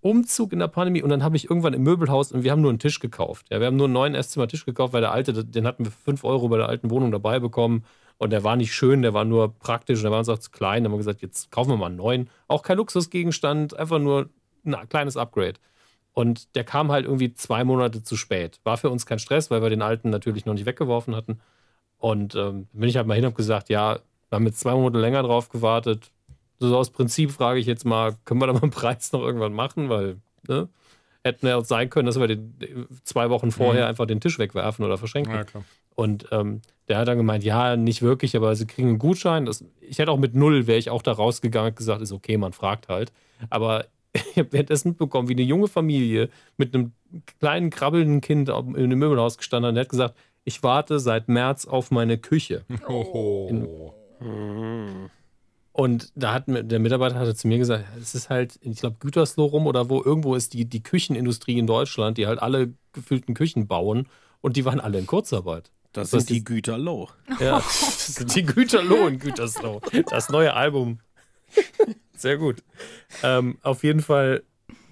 Umzug 0.00 0.52
in 0.52 0.60
der 0.60 0.68
Pandemie 0.68 1.02
und 1.02 1.10
dann 1.10 1.24
habe 1.24 1.36
ich 1.36 1.50
irgendwann 1.50 1.72
im 1.74 1.82
Möbelhaus 1.82 2.30
und 2.30 2.44
wir 2.44 2.52
haben 2.52 2.60
nur 2.60 2.70
einen 2.70 2.78
Tisch 2.78 3.00
gekauft. 3.00 3.46
Ja, 3.50 3.58
wir 3.58 3.66
haben 3.66 3.76
nur 3.76 3.86
einen 3.86 3.94
neuen 3.94 4.14
Esszimmertisch 4.14 4.64
gekauft, 4.64 4.92
weil 4.92 5.00
der 5.00 5.10
alte, 5.10 5.44
den 5.44 5.66
hatten 5.66 5.84
wir 5.84 5.90
für 5.90 6.02
5 6.04 6.22
Euro 6.24 6.48
bei 6.48 6.58
der 6.58 6.68
alten 6.68 6.90
Wohnung 6.90 7.10
dabei 7.10 7.40
bekommen 7.40 7.84
und 8.18 8.30
der 8.30 8.44
war 8.44 8.56
nicht 8.56 8.72
schön, 8.72 9.02
der 9.02 9.14
war 9.14 9.24
nur 9.24 9.52
praktisch, 9.58 10.02
der 10.02 10.10
war 10.10 10.18
uns 10.18 10.28
auch 10.28 10.38
zu 10.38 10.50
klein. 10.50 10.84
Dann 10.84 10.92
haben 10.92 10.98
wir 10.98 11.04
gesagt, 11.04 11.22
jetzt 11.22 11.50
kaufen 11.50 11.70
wir 11.70 11.76
mal 11.76 11.86
einen 11.86 11.96
neuen. 11.96 12.30
Auch 12.46 12.62
kein 12.62 12.76
Luxusgegenstand, 12.76 13.76
einfach 13.76 13.98
nur 13.98 14.28
ein 14.64 14.76
kleines 14.88 15.16
Upgrade. 15.16 15.54
Und 16.16 16.54
der 16.54 16.64
kam 16.64 16.90
halt 16.90 17.04
irgendwie 17.04 17.34
zwei 17.34 17.62
Monate 17.62 18.02
zu 18.02 18.16
spät. 18.16 18.58
War 18.64 18.78
für 18.78 18.88
uns 18.88 19.04
kein 19.04 19.18
Stress, 19.18 19.50
weil 19.50 19.60
wir 19.60 19.68
den 19.68 19.82
alten 19.82 20.08
natürlich 20.08 20.46
noch 20.46 20.54
nicht 20.54 20.64
weggeworfen 20.64 21.14
hatten. 21.14 21.40
Und 21.98 22.34
ähm, 22.34 22.68
bin 22.72 22.88
ich 22.88 22.96
halt 22.96 23.06
mal 23.06 23.16
hin 23.16 23.24
und 23.24 23.32
hab 23.32 23.36
gesagt, 23.36 23.68
ja, 23.68 23.98
wir 24.30 24.36
haben 24.36 24.46
jetzt 24.46 24.60
zwei 24.60 24.72
Monate 24.72 24.98
länger 24.98 25.22
drauf 25.22 25.50
gewartet. 25.50 26.10
So 26.58 26.74
aus 26.74 26.88
Prinzip 26.88 27.32
frage 27.32 27.60
ich 27.60 27.66
jetzt 27.66 27.84
mal, 27.84 28.16
können 28.24 28.40
wir 28.40 28.46
da 28.46 28.54
mal 28.54 28.62
einen 28.62 28.70
Preis 28.70 29.12
noch 29.12 29.20
irgendwann 29.20 29.52
machen? 29.52 29.90
Weil, 29.90 30.16
ne? 30.48 30.70
Hätten 31.22 31.48
ja 31.48 31.56
auch 31.58 31.66
sein 31.66 31.90
können, 31.90 32.06
dass 32.06 32.18
wir 32.18 32.28
den, 32.28 32.86
zwei 33.02 33.28
Wochen 33.28 33.50
vorher 33.50 33.82
Mhm. 33.84 33.88
einfach 33.90 34.06
den 34.06 34.20
Tisch 34.20 34.38
wegwerfen 34.38 34.86
oder 34.86 34.96
verschenken. 34.96 35.34
Ja. 35.34 35.44
Und 35.96 36.28
ähm, 36.30 36.62
der 36.88 36.96
hat 36.96 37.08
dann 37.08 37.18
gemeint, 37.18 37.44
ja, 37.44 37.76
nicht 37.76 38.00
wirklich, 38.00 38.34
aber 38.36 38.56
sie 38.56 38.66
kriegen 38.66 38.88
einen 38.88 38.98
Gutschein. 38.98 39.44
Das, 39.44 39.62
ich 39.82 39.98
hätte 39.98 40.12
auch 40.12 40.18
mit 40.18 40.34
null, 40.34 40.66
wäre 40.66 40.78
ich 40.78 40.88
auch 40.88 41.02
da 41.02 41.12
rausgegangen 41.12 41.72
und 41.72 41.76
gesagt, 41.76 42.00
ist 42.00 42.12
okay, 42.12 42.38
man 42.38 42.54
fragt 42.54 42.88
halt. 42.88 43.12
Aber 43.50 43.84
ich 44.32 44.38
habe 44.38 44.52
währenddessen 44.52 44.90
mitbekommen, 44.90 45.28
wie 45.28 45.32
eine 45.34 45.42
junge 45.42 45.68
Familie 45.68 46.28
mit 46.56 46.74
einem 46.74 46.92
kleinen, 47.40 47.70
krabbelnden 47.70 48.20
Kind 48.20 48.48
in 48.48 48.54
einem 48.76 48.98
Möbelhaus 48.98 49.38
gestanden 49.38 49.68
hat 49.68 49.74
und 49.74 49.80
hat 49.80 49.88
gesagt, 49.88 50.14
ich 50.44 50.62
warte 50.62 51.00
seit 51.00 51.28
März 51.28 51.66
auf 51.66 51.90
meine 51.90 52.18
Küche. 52.18 52.64
Hoho. 52.88 53.94
Mhm. 54.20 55.10
Und 55.72 56.10
da 56.14 56.32
hat 56.32 56.48
mir- 56.48 56.64
der 56.64 56.78
Mitarbeiter 56.78 57.16
hatte 57.16 57.34
zu 57.34 57.48
mir 57.48 57.58
gesagt, 57.58 57.84
es 58.00 58.14
ist 58.14 58.30
halt, 58.30 58.58
ich 58.62 58.78
glaube, 58.80 58.96
Gütersloh 58.98 59.44
rum 59.44 59.66
oder 59.66 59.90
wo, 59.90 60.02
irgendwo 60.02 60.34
ist 60.34 60.54
die, 60.54 60.64
die 60.64 60.82
Küchenindustrie 60.82 61.58
in 61.58 61.66
Deutschland, 61.66 62.16
die 62.16 62.26
halt 62.26 62.40
alle 62.40 62.72
gefüllten 62.94 63.34
Küchen 63.34 63.66
bauen 63.66 64.08
und 64.40 64.56
die 64.56 64.64
waren 64.64 64.80
alle 64.80 64.98
in 64.98 65.06
Kurzarbeit. 65.06 65.70
Das 65.92 66.12
Was 66.12 66.20
sind 66.24 66.30
die 66.30 66.38
ist- 66.38 66.46
Güter 66.46 66.78
low. 66.78 67.08
Ja, 67.40 67.56
das 67.58 68.14
sind 68.14 68.34
die 68.34 68.44
Güterloh 68.44 69.08
in 69.08 69.18
Gütersloh. 69.18 69.80
Das 70.08 70.30
neue 70.30 70.54
Album. 70.54 71.00
Sehr 72.16 72.38
gut. 72.38 72.62
Ähm, 73.22 73.58
auf 73.62 73.84
jeden 73.84 74.00
Fall 74.00 74.42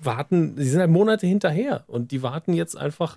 warten, 0.01 0.57
sie 0.57 0.69
sind 0.69 0.81
halt 0.81 0.91
Monate 0.91 1.27
hinterher 1.27 1.85
und 1.87 2.11
die 2.11 2.23
warten 2.23 2.53
jetzt 2.53 2.77
einfach 2.77 3.17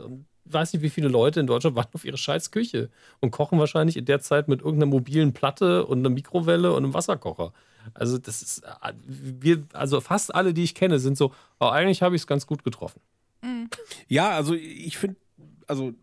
weiß 0.52 0.74
nicht, 0.74 0.82
wie 0.82 0.90
viele 0.90 1.08
Leute 1.08 1.40
in 1.40 1.48
Deutschland 1.48 1.76
warten 1.76 1.96
auf 1.96 2.06
ihre 2.06 2.18
scheiß 2.18 2.52
Küche 2.52 2.90
und 3.20 3.32
kochen 3.32 3.60
wahrscheinlich 3.60 3.98
in 3.98 4.06
der 4.06 4.20
Zeit 4.20 4.48
mit 4.48 4.62
irgendeiner 4.62 4.90
mobilen 4.90 5.34
Platte 5.34 5.86
und 5.86 6.00
einer 6.00 6.10
Mikrowelle 6.10 6.72
und 6.72 6.84
einem 6.84 6.94
Wasserkocher. 6.94 7.54
Also 7.94 8.18
das 8.18 8.42
ist, 8.42 8.64
wir, 9.06 9.64
also 9.74 10.02
fast 10.02 10.34
alle, 10.34 10.54
die 10.54 10.64
ich 10.64 10.76
kenne, 10.76 11.00
sind 11.00 11.18
so, 11.18 11.34
oh, 11.60 11.68
eigentlich 11.68 12.02
habe 12.02 12.16
ich 12.16 12.22
es 12.22 12.28
ganz 12.28 12.46
gut 12.46 12.64
getroffen. 12.64 13.02
Ja, 14.08 14.32
also 14.32 14.54
ich 14.54 14.98
finde, 14.98 15.18
also 15.68 15.94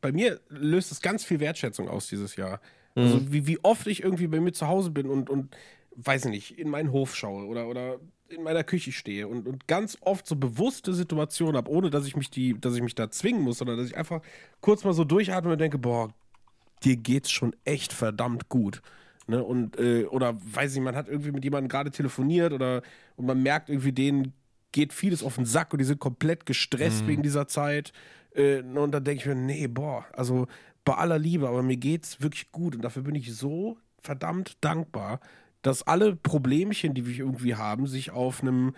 bei 0.00 0.12
mir 0.12 0.40
löst 0.48 0.92
es 0.92 1.00
ganz 1.00 1.24
viel 1.24 1.40
Wertschätzung 1.40 1.88
aus 1.88 2.08
dieses 2.08 2.36
Jahr. 2.36 2.60
Also 2.94 3.32
wie, 3.32 3.46
wie 3.46 3.62
oft 3.62 3.86
ich 3.86 4.02
irgendwie 4.02 4.26
bei 4.26 4.40
mir 4.40 4.52
zu 4.52 4.66
Hause 4.66 4.90
bin 4.90 5.08
und, 5.08 5.30
und 5.30 5.54
weiß 6.04 6.26
ich 6.26 6.30
nicht, 6.30 6.58
in 6.58 6.70
meinen 6.70 6.92
Hof 6.92 7.16
schaue 7.16 7.44
oder, 7.46 7.66
oder 7.66 7.98
in 8.28 8.42
meiner 8.42 8.62
Küche 8.62 8.92
stehe 8.92 9.26
und, 9.26 9.46
und 9.46 9.66
ganz 9.66 9.98
oft 10.00 10.26
so 10.26 10.36
bewusste 10.36 10.94
Situationen 10.94 11.56
habe, 11.56 11.70
ohne 11.70 11.90
dass 11.90 12.06
ich 12.06 12.16
mich 12.16 12.30
die, 12.30 12.58
dass 12.60 12.74
ich 12.74 12.82
mich 12.82 12.94
da 12.94 13.10
zwingen 13.10 13.42
muss, 13.42 13.58
sondern 13.58 13.78
dass 13.78 13.88
ich 13.88 13.96
einfach 13.96 14.20
kurz 14.60 14.84
mal 14.84 14.92
so 14.92 15.04
durchatme 15.04 15.52
und 15.52 15.60
denke, 15.60 15.78
boah, 15.78 16.12
dir 16.84 16.96
geht's 16.96 17.30
schon 17.30 17.54
echt 17.64 17.92
verdammt 17.92 18.48
gut. 18.48 18.80
Ne? 19.26 19.42
Und, 19.42 19.78
äh, 19.78 20.04
oder 20.04 20.36
weiß 20.40 20.76
ich, 20.76 20.80
man 20.80 20.94
hat 20.94 21.08
irgendwie 21.08 21.32
mit 21.32 21.42
jemandem 21.42 21.68
gerade 21.68 21.90
telefoniert 21.90 22.52
oder 22.52 22.82
und 23.16 23.26
man 23.26 23.42
merkt 23.42 23.68
irgendwie, 23.68 23.92
denen 23.92 24.32
geht 24.70 24.92
vieles 24.92 25.24
auf 25.24 25.34
den 25.34 25.46
Sack 25.46 25.72
und 25.72 25.80
die 25.80 25.84
sind 25.84 25.98
komplett 25.98 26.46
gestresst 26.46 27.06
wegen 27.06 27.22
dieser 27.22 27.48
Zeit. 27.48 27.92
Äh, 28.34 28.60
und 28.60 28.92
dann 28.92 29.04
denke 29.04 29.22
ich 29.22 29.26
mir, 29.26 29.34
nee, 29.34 29.66
boah, 29.66 30.06
also 30.12 30.46
bei 30.84 30.94
aller 30.94 31.18
Liebe, 31.18 31.48
aber 31.48 31.62
mir 31.62 31.76
geht's 31.76 32.20
wirklich 32.20 32.52
gut 32.52 32.76
und 32.76 32.82
dafür 32.82 33.02
bin 33.02 33.14
ich 33.14 33.34
so 33.34 33.78
verdammt 34.00 34.56
dankbar, 34.60 35.20
dass 35.62 35.82
alle 35.86 36.16
Problemchen, 36.16 36.94
die 36.94 37.06
wir 37.06 37.16
irgendwie 37.18 37.54
haben, 37.56 37.86
sich 37.86 38.10
auf 38.10 38.42
einem 38.42 38.74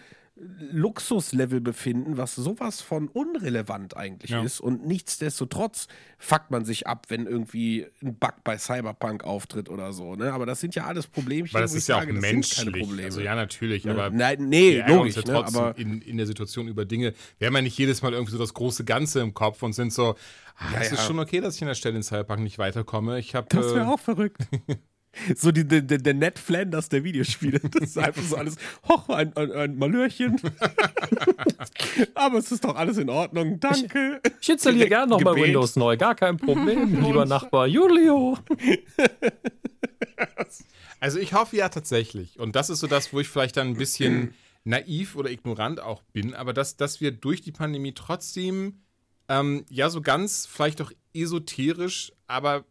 Luxuslevel 0.73 1.61
befinden, 1.61 2.17
was 2.17 2.35
sowas 2.35 2.81
von 2.81 3.09
unrelevant 3.09 3.97
eigentlich 3.97 4.31
Ja. 4.31 4.43
ist. 4.43 4.61
Und 4.61 4.87
nichtsdestotrotz 4.87 5.87
fuckt 6.19 6.51
man 6.51 6.65
sich 6.65 6.87
ab, 6.87 7.07
wenn 7.09 7.27
irgendwie 7.27 7.87
ein 8.03 8.15
Bug 8.17 8.35
bei 8.45 8.57
Cyberpunk 8.57 9.25
auftritt 9.25 9.69
oder 9.69 9.93
so. 9.93 10.15
Ne? 10.17 10.33
Aber 10.33 10.47
das 10.47 10.61
sind 10.61 10.75
ja 10.75 10.85
alles 10.87 11.07
Problemchen, 11.07 11.53
Weil 11.53 11.63
das 11.63 11.75
ist 11.75 11.89
ja 11.89 11.97
sage, 11.99 12.13
auch 12.17 12.21
menschlich. 12.21 12.81
Probleme. 12.81 13.05
Also 13.05 13.21
ja, 13.21 13.35
natürlich, 13.35 13.85
Ne? 13.85 13.93
aber 13.93 14.11
Nein, 14.11 14.49
nee, 14.49 14.77
wir 14.85 14.97
logisch, 14.97 15.17
uns 15.19 15.27
ja 15.29 15.33
ne? 15.41 15.45
aber 15.47 15.79
in, 15.79 16.01
in 16.03 16.17
der 16.17 16.27
Situation 16.27 16.69
über 16.69 16.85
Dinge. 16.85 17.13
Wir 17.39 17.47
haben 17.49 17.55
ja 17.57 17.63
nicht 17.63 17.77
jedes 17.79 18.01
Mal 18.03 18.13
irgendwie 18.13 18.33
so 18.33 18.39
das 18.39 18.55
große 18.55 18.85
Ganze 18.85 19.21
im 19.21 19.35
Kopf 19.35 19.63
und 19.63 19.73
sind 19.75 19.93
so, 19.93 20.15
ah, 20.57 20.73
Ja, 20.73 20.81
es 20.81 20.93
ist 20.93 21.05
schon 21.05 21.19
okay, 21.19 21.41
dass 21.41 21.57
ich 21.57 21.63
an 21.63 21.69
der 21.69 21.75
Stelle 21.75 21.97
in 21.97 22.03
Cyberpunk 22.03 22.41
nicht 22.41 22.59
weiterkomme. 22.59 23.19
Ich 23.19 23.35
habe 23.35 23.47
Das 23.51 23.75
wäre 23.75 23.81
äh, 23.85 23.89
auch 23.89 24.01
verrückt. 24.01 24.41
So 25.37 25.51
die, 25.51 25.67
der, 25.67 25.83
der 25.83 26.15
Ned 26.15 26.39
Flanders 26.39 26.89
der 26.89 27.05
Videospiele. 27.05 27.61
Das 27.73 27.91
ist 27.91 27.99
einfach 27.99 28.23
so 28.23 28.37
alles, 28.37 28.57
hoch, 28.89 29.09
ein, 29.09 29.37
ein, 29.37 29.53
ein 29.53 29.77
Malörchen. 29.77 30.41
Aber 32.15 32.39
es 32.39 32.53
ist 32.53 32.65
doch 32.65 32.77
alles 32.77 32.97
in 32.99 33.09
Ordnung, 33.09 33.59
danke. 33.61 34.21
Ich 34.41 34.49
installiere 34.49 34.89
Direkt 34.89 34.91
gerne 34.91 35.11
nochmal. 35.11 35.37
Windows 35.37 35.77
neu, 35.77 35.97
gar 35.97 36.15
kein 36.15 36.37
Problem, 36.37 37.01
lieber 37.03 37.27
Nachbar 37.27 37.67
Julio. 37.67 38.39
Also 41.01 41.19
ich 41.19 41.33
hoffe 41.33 41.57
ja 41.57 41.69
tatsächlich, 41.69 42.39
und 42.39 42.55
das 42.57 42.71
ist 42.71 42.81
so 42.81 42.87
das, 42.87 43.13
wo 43.13 43.21
ich 43.21 43.29
vielleicht 43.29 43.57
dann 43.57 43.69
ein 43.69 43.77
bisschen 43.77 44.35
naiv 44.65 45.17
oder 45.17 45.31
ignorant 45.31 45.81
auch 45.81 46.03
bin, 46.13 46.35
aber 46.35 46.53
dass, 46.53 46.77
dass 46.77 47.01
wir 47.01 47.11
durch 47.13 47.41
die 47.41 47.53
Pandemie 47.53 47.93
trotzdem 47.95 48.83
ähm, 49.29 49.65
ja 49.71 49.89
so 49.91 50.03
ganz 50.03 50.47
vielleicht 50.47 50.83
auch 50.83 50.93
esoterisch, 51.15 52.13
aber 52.27 52.65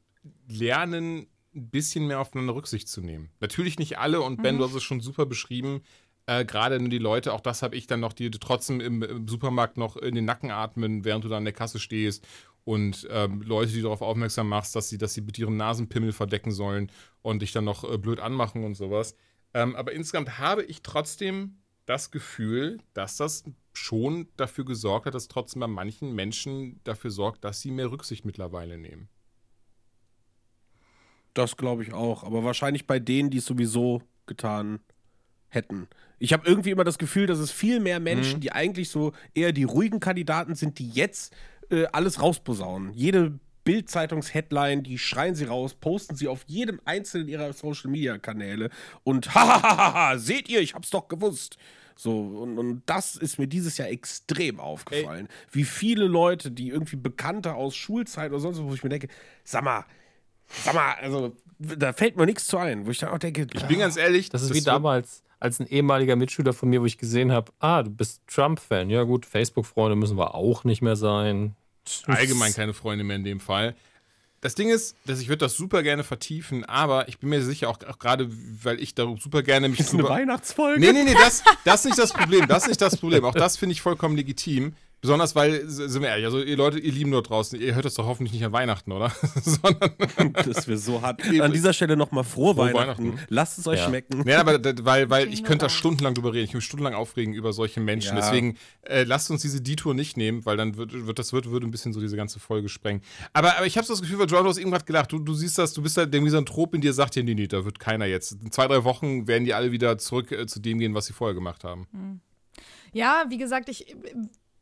lernen, 0.47 1.27
ein 1.59 1.69
bisschen 1.69 2.07
mehr 2.07 2.19
aufeinander 2.19 2.55
Rücksicht 2.55 2.87
zu 2.87 3.01
nehmen. 3.01 3.29
Natürlich 3.39 3.79
nicht 3.79 3.97
alle, 3.99 4.21
und 4.21 4.41
Ben, 4.41 4.57
du 4.57 4.63
hast 4.63 4.75
es 4.75 4.83
schon 4.83 5.01
super 5.01 5.25
beschrieben, 5.25 5.81
äh, 6.29 6.45
gerade 6.45 6.79
die 6.79 6.97
Leute, 6.99 7.33
auch 7.33 7.41
das 7.41 7.63
habe 7.63 7.75
ich 7.75 7.87
dann 7.87 7.99
noch, 7.99 8.13
die 8.13 8.29
trotzdem 8.29 8.79
im, 8.81 9.01
im 9.01 9.27
Supermarkt 9.27 9.77
noch 9.77 9.97
in 9.97 10.13
den 10.13 10.25
Nacken 10.25 10.51
atmen, 10.51 11.03
während 11.03 11.23
du 11.23 11.27
da 11.29 11.37
an 11.37 11.43
der 11.43 11.53
Kasse 11.53 11.79
stehst. 11.79 12.27
Und 12.65 13.07
ähm, 13.09 13.41
Leute, 13.41 13.71
die 13.71 13.81
darauf 13.81 14.03
aufmerksam 14.03 14.47
machst, 14.47 14.75
dass 14.75 14.89
sie, 14.89 14.99
dass 14.99 15.15
sie 15.15 15.21
mit 15.21 15.39
ihrem 15.39 15.57
Nasenpimmel 15.57 16.11
verdecken 16.11 16.51
sollen 16.51 16.91
und 17.23 17.41
dich 17.41 17.51
dann 17.51 17.63
noch 17.63 17.83
äh, 17.83 17.97
blöd 17.97 18.19
anmachen 18.19 18.63
und 18.63 18.75
sowas. 18.75 19.15
Ähm, 19.55 19.75
aber 19.75 19.91
insgesamt 19.91 20.37
habe 20.37 20.63
ich 20.63 20.83
trotzdem 20.83 21.57
das 21.87 22.11
Gefühl, 22.11 22.77
dass 22.93 23.17
das 23.17 23.43
schon 23.73 24.27
dafür 24.37 24.65
gesorgt 24.65 25.07
hat, 25.07 25.15
dass 25.15 25.29
trotzdem 25.29 25.61
bei 25.61 25.67
manchen 25.67 26.13
Menschen 26.13 26.79
dafür 26.83 27.09
sorgt, 27.09 27.43
dass 27.43 27.61
sie 27.61 27.71
mehr 27.71 27.91
Rücksicht 27.91 28.23
mittlerweile 28.23 28.77
nehmen. 28.77 29.09
Das 31.33 31.57
glaube 31.57 31.83
ich 31.83 31.93
auch. 31.93 32.23
Aber 32.23 32.43
wahrscheinlich 32.43 32.87
bei 32.87 32.99
denen, 32.99 33.29
die 33.29 33.37
es 33.37 33.45
sowieso 33.45 34.01
getan 34.25 34.79
hätten. 35.49 35.87
Ich 36.19 36.33
habe 36.33 36.47
irgendwie 36.47 36.71
immer 36.71 36.83
das 36.83 36.97
Gefühl, 36.97 37.27
dass 37.27 37.39
es 37.39 37.51
viel 37.51 37.79
mehr 37.79 37.99
Menschen, 37.99 38.39
die 38.41 38.51
eigentlich 38.51 38.89
so 38.89 39.13
eher 39.33 39.51
die 39.51 39.63
ruhigen 39.63 39.99
Kandidaten 39.99 40.53
sind, 40.55 40.79
die 40.79 40.89
jetzt 40.89 41.33
äh, 41.69 41.85
alles 41.91 42.21
rausposaunen. 42.21 42.93
Jede 42.93 43.39
Bild-Zeitungs-Headline, 43.63 44.83
die 44.83 44.97
schreien 44.97 45.35
sie 45.35 45.45
raus, 45.45 45.75
posten 45.75 46.15
sie 46.15 46.27
auf 46.27 46.43
jedem 46.47 46.81
einzelnen 46.85 47.27
ihrer 47.27 47.53
Social-Media-Kanäle 47.53 48.69
und 49.03 49.33
hahaha, 49.35 50.17
seht 50.17 50.49
ihr, 50.49 50.59
ich 50.59 50.73
hab's 50.73 50.89
doch 50.89 51.07
gewusst. 51.07 51.57
So, 51.95 52.19
und, 52.19 52.57
und 52.57 52.83
das 52.85 53.17
ist 53.17 53.39
mir 53.39 53.47
dieses 53.47 53.77
Jahr 53.77 53.89
extrem 53.89 54.59
aufgefallen. 54.59 55.27
Wie 55.51 55.65
viele 55.65 56.05
Leute, 56.05 56.49
die 56.49 56.69
irgendwie 56.69 56.95
Bekannte 56.95 57.55
aus 57.55 57.75
Schulzeit 57.75 58.31
oder 58.31 58.39
sonst 58.39 58.57
was, 58.57 58.65
wo 58.65 58.73
ich 58.73 58.83
mir 58.83 58.89
denke, 58.89 59.09
sag 59.43 59.63
mal, 59.63 59.85
sag 60.63 60.73
mal, 60.73 60.93
also 61.01 61.35
da 61.59 61.93
fällt 61.93 62.15
mir 62.17 62.25
nichts 62.25 62.47
zu 62.47 62.57
ein, 62.57 62.85
wo 62.85 62.91
ich 62.91 62.99
dann 62.99 63.09
auch 63.09 63.17
denke, 63.19 63.47
Ich 63.53 63.63
bin 63.65 63.79
ganz 63.79 63.97
ehrlich, 63.97 64.29
Das 64.29 64.41
ist 64.43 64.53
wie 64.53 64.61
damals, 64.61 65.23
als 65.39 65.59
ein 65.59 65.67
ehemaliger 65.67 66.15
Mitschüler 66.15 66.53
von 66.53 66.69
mir, 66.69 66.81
wo 66.81 66.85
ich 66.85 66.97
gesehen 66.97 67.31
habe, 67.31 67.51
ah, 67.59 67.83
du 67.83 67.89
bist 67.89 68.21
Trump-Fan. 68.27 68.89
Ja 68.89 69.03
gut, 69.03 69.25
Facebook-Freunde 69.25 69.95
müssen 69.95 70.17
wir 70.17 70.35
auch 70.35 70.63
nicht 70.63 70.81
mehr 70.81 70.95
sein. 70.95 71.55
allgemein 72.07 72.53
keine 72.53 72.73
Freunde 72.73 73.03
mehr 73.03 73.15
in 73.15 73.23
dem 73.23 73.39
Fall. 73.39 73.75
Das 74.41 74.55
Ding 74.55 74.69
ist, 74.69 74.95
dass 75.05 75.19
ich 75.19 75.27
würde 75.27 75.39
das 75.39 75.55
super 75.57 75.83
gerne 75.83 76.05
vertiefen, 76.05 76.63
aber 76.63 77.09
ich 77.09 77.19
bin 77.19 77.27
mir 77.29 77.41
sicher, 77.41 77.69
auch, 77.69 77.77
auch 77.89 77.99
gerade, 77.99 78.29
weil 78.63 78.79
ich 78.81 78.95
da 78.95 79.05
super 79.19 79.43
gerne 79.43 79.67
mich 79.67 79.79
das 79.79 79.87
ist 79.87 79.93
eine 79.95 80.03
drüber- 80.03 80.13
Weihnachtsfolge. 80.15 80.79
Nee, 80.79 80.93
nee, 80.93 81.03
nee, 81.03 81.13
das, 81.13 81.43
das 81.65 81.81
ist 81.81 81.85
nicht 81.87 81.99
das 81.99 82.13
Problem. 82.13 82.47
Das 82.47 82.63
ist 82.63 82.69
nicht 82.69 82.81
das 82.81 82.95
Problem. 82.95 83.25
Auch 83.25 83.33
das 83.33 83.57
finde 83.57 83.73
ich 83.73 83.81
vollkommen 83.81 84.15
legitim. 84.15 84.75
Besonders 85.01 85.33
weil, 85.35 85.65
sind 85.67 86.01
wir 86.01 86.09
ehrlich, 86.09 86.25
also 86.25 86.41
ihr 86.41 86.57
Leute, 86.57 86.77
ihr 86.77 86.91
Lieben 86.91 87.11
dort 87.11 87.29
draußen, 87.29 87.59
ihr 87.59 87.73
hört 87.73 87.85
das 87.85 87.93
doch 87.93 88.05
hoffentlich 88.05 88.33
nicht 88.33 88.43
an 88.43 88.51
Weihnachten, 88.51 88.91
oder? 88.91 89.11
Sondern, 89.41 89.91
Das 90.45 90.67
wäre 90.67 90.77
so 90.77 91.01
hart. 91.01 91.21
An 91.39 91.53
dieser 91.53 91.71
Stelle 91.71 91.95
nochmal 91.95 92.23
frohe, 92.25 92.53
Frohe 92.53 92.73
Weihnachten. 92.73 93.13
Weihnachten. 93.13 93.25
Lasst 93.29 93.59
es 93.59 93.67
euch 93.67 93.79
Ja. 93.79 93.87
schmecken. 93.87 94.23
nee, 94.25 94.33
aber 94.33 94.59
weil, 94.83 95.09
weil 95.09 95.31
ich 95.33 95.43
könnte 95.43 95.65
da 95.65 95.69
stundenlang 95.69 96.15
drüber 96.15 96.33
reden. 96.33 96.43
Ich 96.43 96.49
könnte 96.49 96.57
mich 96.57 96.65
stundenlang 96.65 96.93
aufregen 96.95 97.33
über 97.33 97.53
solche 97.53 97.79
Menschen. 97.79 98.17
Ja. 98.17 98.21
Deswegen 98.21 98.57
äh, 98.81 99.03
lasst 99.03 99.31
uns 99.31 99.41
diese 99.41 99.61
Detour 99.61 99.93
nicht 99.93 100.17
nehmen, 100.17 100.45
weil 100.45 100.57
dann 100.57 100.75
wird, 100.75 100.91
wird 101.07 101.17
das 101.17 101.31
wird, 101.31 101.49
würde 101.49 101.65
ein 101.67 101.71
bisschen 101.71 101.93
so 101.93 102.01
diese 102.01 102.17
ganze 102.17 102.39
Folge 102.39 102.67
sprengen. 102.67 103.01
Aber, 103.31 103.55
aber 103.57 103.65
ich 103.65 103.77
habe 103.77 103.87
so 103.87 103.93
das 103.93 104.01
Gefühl, 104.01 104.19
weil 104.19 104.27
John, 104.27 104.43
du 104.43 104.49
hast 104.49 104.57
irgendwas 104.57 104.85
gelacht. 104.85 105.11
Du, 105.11 105.19
du 105.19 105.33
siehst 105.33 105.57
das, 105.57 105.73
du 105.73 105.81
bist 105.81 105.97
da, 105.97 106.05
der 106.05 106.19
Misanthrop 106.21 106.73
in 106.75 106.81
dir 106.81 106.91
sagt 106.93 107.15
dir, 107.15 107.23
nee, 107.23 107.35
nee, 107.35 107.47
da 107.47 107.63
wird 107.63 107.79
keiner 107.79 108.05
jetzt. 108.05 108.33
In 108.33 108.51
zwei, 108.51 108.67
drei 108.67 108.83
Wochen 108.83 109.27
werden 109.27 109.45
die 109.45 109.53
alle 109.53 109.71
wieder 109.71 109.97
zurück 109.97 110.31
äh, 110.33 110.45
zu 110.45 110.59
dem 110.59 110.79
gehen, 110.79 110.93
was 110.93 111.05
sie 111.05 111.13
vorher 111.13 111.33
gemacht 111.35 111.63
haben. 111.63 111.87
Ja, 112.91 113.25
wie 113.29 113.37
gesagt, 113.37 113.69
ich 113.69 113.95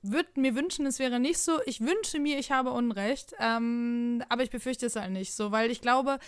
würde 0.02 0.30
mir 0.40 0.56
wünschen, 0.56 0.86
es 0.86 1.00
wäre 1.00 1.20
nicht 1.20 1.40
so. 1.40 1.60
Ich 1.66 1.82
wünsche 1.82 2.20
mir, 2.20 2.38
ich 2.40 2.52
habe 2.52 2.72
Unrecht, 2.72 3.34
ähm, 3.40 4.24
aber 4.30 4.44
ich 4.44 4.50
befürchte 4.50 4.86
es 4.86 4.96
halt 4.96 5.12
nicht 5.12 5.34
so, 5.34 5.52
weil 5.52 5.72
ich 5.72 5.82
glaube, 5.82 6.20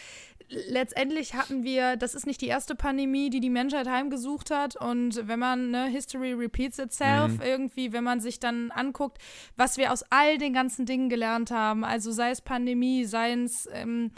letztendlich 0.50 1.36
hatten 1.36 1.64
wir, 1.64 1.96
das 1.96 2.16
ist 2.16 2.26
nicht 2.26 2.42
die 2.42 2.48
erste 2.48 2.76
Pandemie, 2.76 3.30
die 3.30 3.40
die 3.40 3.50
Menschheit 3.50 3.88
heimgesucht 3.88 4.52
hat 4.52 4.76
und 4.76 5.28
wenn 5.28 5.40
man, 5.40 5.72
ne, 5.72 5.86
History 5.88 6.34
repeats 6.34 6.80
itself, 6.80 7.34
irgendwie, 7.44 7.94
wenn 7.94 8.04
man 8.04 8.20
sich 8.20 8.40
dann 8.40 8.72
anguckt, 8.72 9.20
was 9.56 9.78
wir 9.78 9.92
aus 9.94 10.04
all 10.10 10.38
den 10.38 10.54
ganzen 10.54 10.86
Dingen 10.86 11.10
gelernt 11.10 11.52
haben, 11.52 11.84
also 11.86 12.12
sei 12.12 12.32
es 12.32 12.42
Pandemie, 12.42 13.06
sei 13.06 13.34
es 13.34 13.70
ähm, 13.72 14.12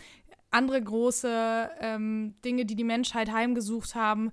andere 0.52 0.82
große 0.82 1.72
ähm, 1.80 2.36
Dinge, 2.44 2.66
die 2.66 2.76
die 2.76 2.84
Menschheit 2.84 3.32
heimgesucht 3.32 3.96
haben, 3.96 4.32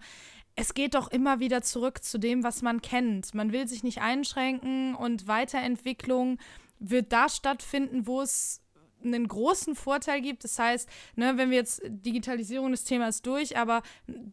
es 0.61 0.75
geht 0.75 0.95
doch 0.95 1.09
immer 1.09 1.39
wieder 1.39 1.63
zurück 1.63 2.03
zu 2.03 2.19
dem, 2.19 2.43
was 2.43 2.63
man 2.63 2.83
kennt. 2.83 3.33
Man 3.33 3.53
will 3.53 3.69
sich 3.69 3.85
nicht 3.85 4.01
einschränken 4.01 4.97
und 4.97 5.29
Weiterentwicklung 5.29 6.39
wird 6.81 7.13
da 7.13 7.29
stattfinden, 7.29 8.09
wo 8.09 8.23
es 8.23 8.61
einen 9.05 9.29
großen 9.29 9.77
Vorteil 9.77 10.21
gibt. 10.21 10.43
Das 10.43 10.59
heißt, 10.59 10.89
ne, 11.15 11.37
wenn 11.37 11.51
wir 11.51 11.59
jetzt 11.59 11.83
Digitalisierung 11.87 12.73
des 12.73 12.83
Themas 12.83 13.23
durch, 13.23 13.57
aber 13.57 13.85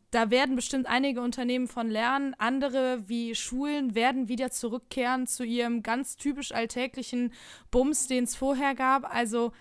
da 0.10 0.32
werden 0.32 0.56
bestimmt 0.56 0.88
einige 0.88 1.22
Unternehmen 1.22 1.68
von 1.68 1.92
lernen. 1.92 2.34
Andere 2.40 3.08
wie 3.08 3.36
Schulen 3.36 3.94
werden 3.94 4.28
wieder 4.28 4.50
zurückkehren 4.50 5.28
zu 5.28 5.44
ihrem 5.44 5.84
ganz 5.84 6.18
typisch 6.18 6.52
alltäglichen 6.52 7.34
Bums, 7.70 8.08
den 8.08 8.24
es 8.24 8.36
vorher 8.36 8.74
gab. 8.74 9.14
Also 9.14 9.52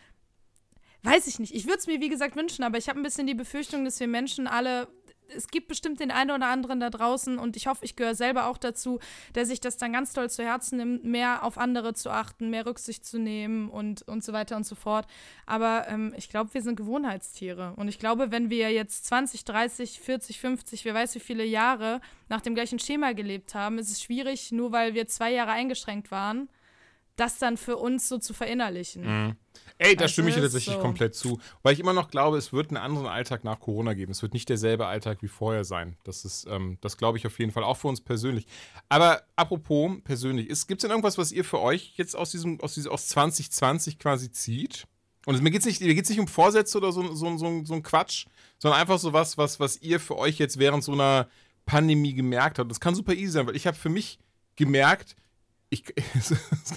weiß 1.02 1.26
ich 1.26 1.38
nicht. 1.38 1.54
Ich 1.54 1.66
würde 1.66 1.80
es 1.80 1.86
mir, 1.86 2.00
wie 2.00 2.08
gesagt, 2.08 2.36
wünschen, 2.36 2.64
aber 2.64 2.78
ich 2.78 2.88
habe 2.88 2.98
ein 2.98 3.02
bisschen 3.02 3.26
die 3.26 3.34
Befürchtung, 3.34 3.84
dass 3.84 4.00
wir 4.00 4.08
Menschen 4.08 4.46
alle. 4.46 4.88
Es 5.28 5.48
gibt 5.48 5.68
bestimmt 5.68 6.00
den 6.00 6.10
einen 6.10 6.30
oder 6.30 6.46
anderen 6.46 6.80
da 6.80 6.90
draußen 6.90 7.38
und 7.38 7.56
ich 7.56 7.66
hoffe, 7.66 7.84
ich 7.84 7.96
gehöre 7.96 8.14
selber 8.14 8.46
auch 8.46 8.58
dazu, 8.58 8.98
der 9.34 9.46
sich 9.46 9.60
das 9.60 9.76
dann 9.76 9.92
ganz 9.92 10.12
toll 10.12 10.30
zu 10.30 10.44
Herzen 10.44 10.78
nimmt, 10.78 11.04
mehr 11.04 11.44
auf 11.44 11.58
andere 11.58 11.94
zu 11.94 12.10
achten, 12.10 12.50
mehr 12.50 12.66
Rücksicht 12.66 13.04
zu 13.04 13.18
nehmen 13.18 13.68
und, 13.68 14.02
und 14.02 14.22
so 14.22 14.32
weiter 14.32 14.56
und 14.56 14.66
so 14.66 14.74
fort. 14.74 15.06
Aber 15.46 15.86
ähm, 15.88 16.14
ich 16.16 16.28
glaube, 16.28 16.54
wir 16.54 16.62
sind 16.62 16.76
Gewohnheitstiere. 16.76 17.74
Und 17.76 17.88
ich 17.88 17.98
glaube, 17.98 18.30
wenn 18.30 18.50
wir 18.50 18.72
jetzt 18.72 19.06
20, 19.06 19.44
30, 19.44 20.00
40, 20.00 20.40
50, 20.40 20.84
wer 20.84 20.94
weiß 20.94 21.14
wie 21.14 21.20
viele 21.20 21.44
Jahre 21.44 22.00
nach 22.28 22.40
dem 22.40 22.54
gleichen 22.54 22.78
Schema 22.78 23.12
gelebt 23.12 23.54
haben, 23.54 23.78
ist 23.78 23.90
es 23.90 24.02
schwierig, 24.02 24.52
nur 24.52 24.72
weil 24.72 24.94
wir 24.94 25.06
zwei 25.06 25.32
Jahre 25.32 25.52
eingeschränkt 25.52 26.10
waren, 26.10 26.48
das 27.16 27.38
dann 27.38 27.56
für 27.56 27.76
uns 27.76 28.08
so 28.08 28.18
zu 28.18 28.34
verinnerlichen. 28.34 29.02
Mhm. 29.26 29.36
Ey, 29.78 29.96
da 29.96 30.06
stimme 30.06 30.28
ich 30.28 30.36
dir 30.36 30.42
tatsächlich 30.42 30.76
so. 30.76 30.80
komplett 30.80 31.14
zu. 31.14 31.40
Weil 31.62 31.74
ich 31.74 31.80
immer 31.80 31.92
noch 31.92 32.08
glaube, 32.08 32.36
es 32.36 32.52
wird 32.52 32.70
einen 32.70 32.76
anderen 32.76 33.06
Alltag 33.06 33.42
nach 33.44 33.58
Corona 33.58 33.94
geben. 33.94 34.12
Es 34.12 34.22
wird 34.22 34.32
nicht 34.32 34.48
derselbe 34.48 34.86
Alltag 34.86 35.18
wie 35.20 35.28
vorher 35.28 35.64
sein. 35.64 35.96
Das 36.04 36.24
ist, 36.24 36.46
ähm, 36.48 36.78
das 36.80 36.96
glaube 36.96 37.18
ich 37.18 37.26
auf 37.26 37.38
jeden 37.38 37.50
Fall, 37.50 37.64
auch 37.64 37.76
für 37.76 37.88
uns 37.88 38.00
persönlich. 38.00 38.46
Aber 38.88 39.22
apropos 39.36 39.92
persönlich, 40.04 40.46
gibt 40.46 40.78
es 40.78 40.82
denn 40.82 40.90
irgendwas, 40.90 41.18
was 41.18 41.32
ihr 41.32 41.44
für 41.44 41.60
euch 41.60 41.94
jetzt 41.96 42.14
aus 42.14 42.30
diesem, 42.30 42.60
aus 42.60 42.74
diesem, 42.74 42.92
aus 42.92 43.08
2020 43.08 43.98
quasi 43.98 44.30
zieht? 44.30 44.86
Und 45.26 45.40
mir 45.42 45.50
geht 45.50 45.60
es 45.60 45.66
nicht, 45.66 45.80
mir 45.80 45.94
geht's 45.94 46.10
nicht 46.10 46.20
um 46.20 46.28
Vorsätze 46.28 46.78
oder 46.78 46.92
so, 46.92 47.14
so, 47.14 47.36
so, 47.36 47.64
so 47.64 47.74
ein 47.74 47.82
Quatsch, 47.82 48.26
sondern 48.58 48.80
einfach 48.80 48.98
so 48.98 49.12
was, 49.12 49.38
was, 49.38 49.58
was 49.58 49.80
ihr 49.80 49.98
für 49.98 50.16
euch 50.18 50.38
jetzt 50.38 50.58
während 50.58 50.84
so 50.84 50.92
einer 50.92 51.28
Pandemie 51.66 52.14
gemerkt 52.14 52.58
habt. 52.58 52.70
Das 52.70 52.80
kann 52.80 52.94
super 52.94 53.14
easy 53.14 53.32
sein, 53.32 53.46
weil 53.46 53.56
ich 53.56 53.66
habe 53.66 53.76
für 53.76 53.88
mich 53.88 54.18
gemerkt, 54.56 55.16
ich, 55.74 55.84
das 56.14 56.28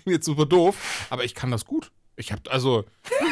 klingt 0.01 0.07
jetzt 0.07 0.25
super 0.25 0.45
doof, 0.45 1.07
aber 1.09 1.23
ich 1.23 1.33
kann 1.35 1.51
das 1.51 1.65
gut. 1.65 1.91
Ich 2.19 2.31
habe 2.31 2.41
also 2.49 2.83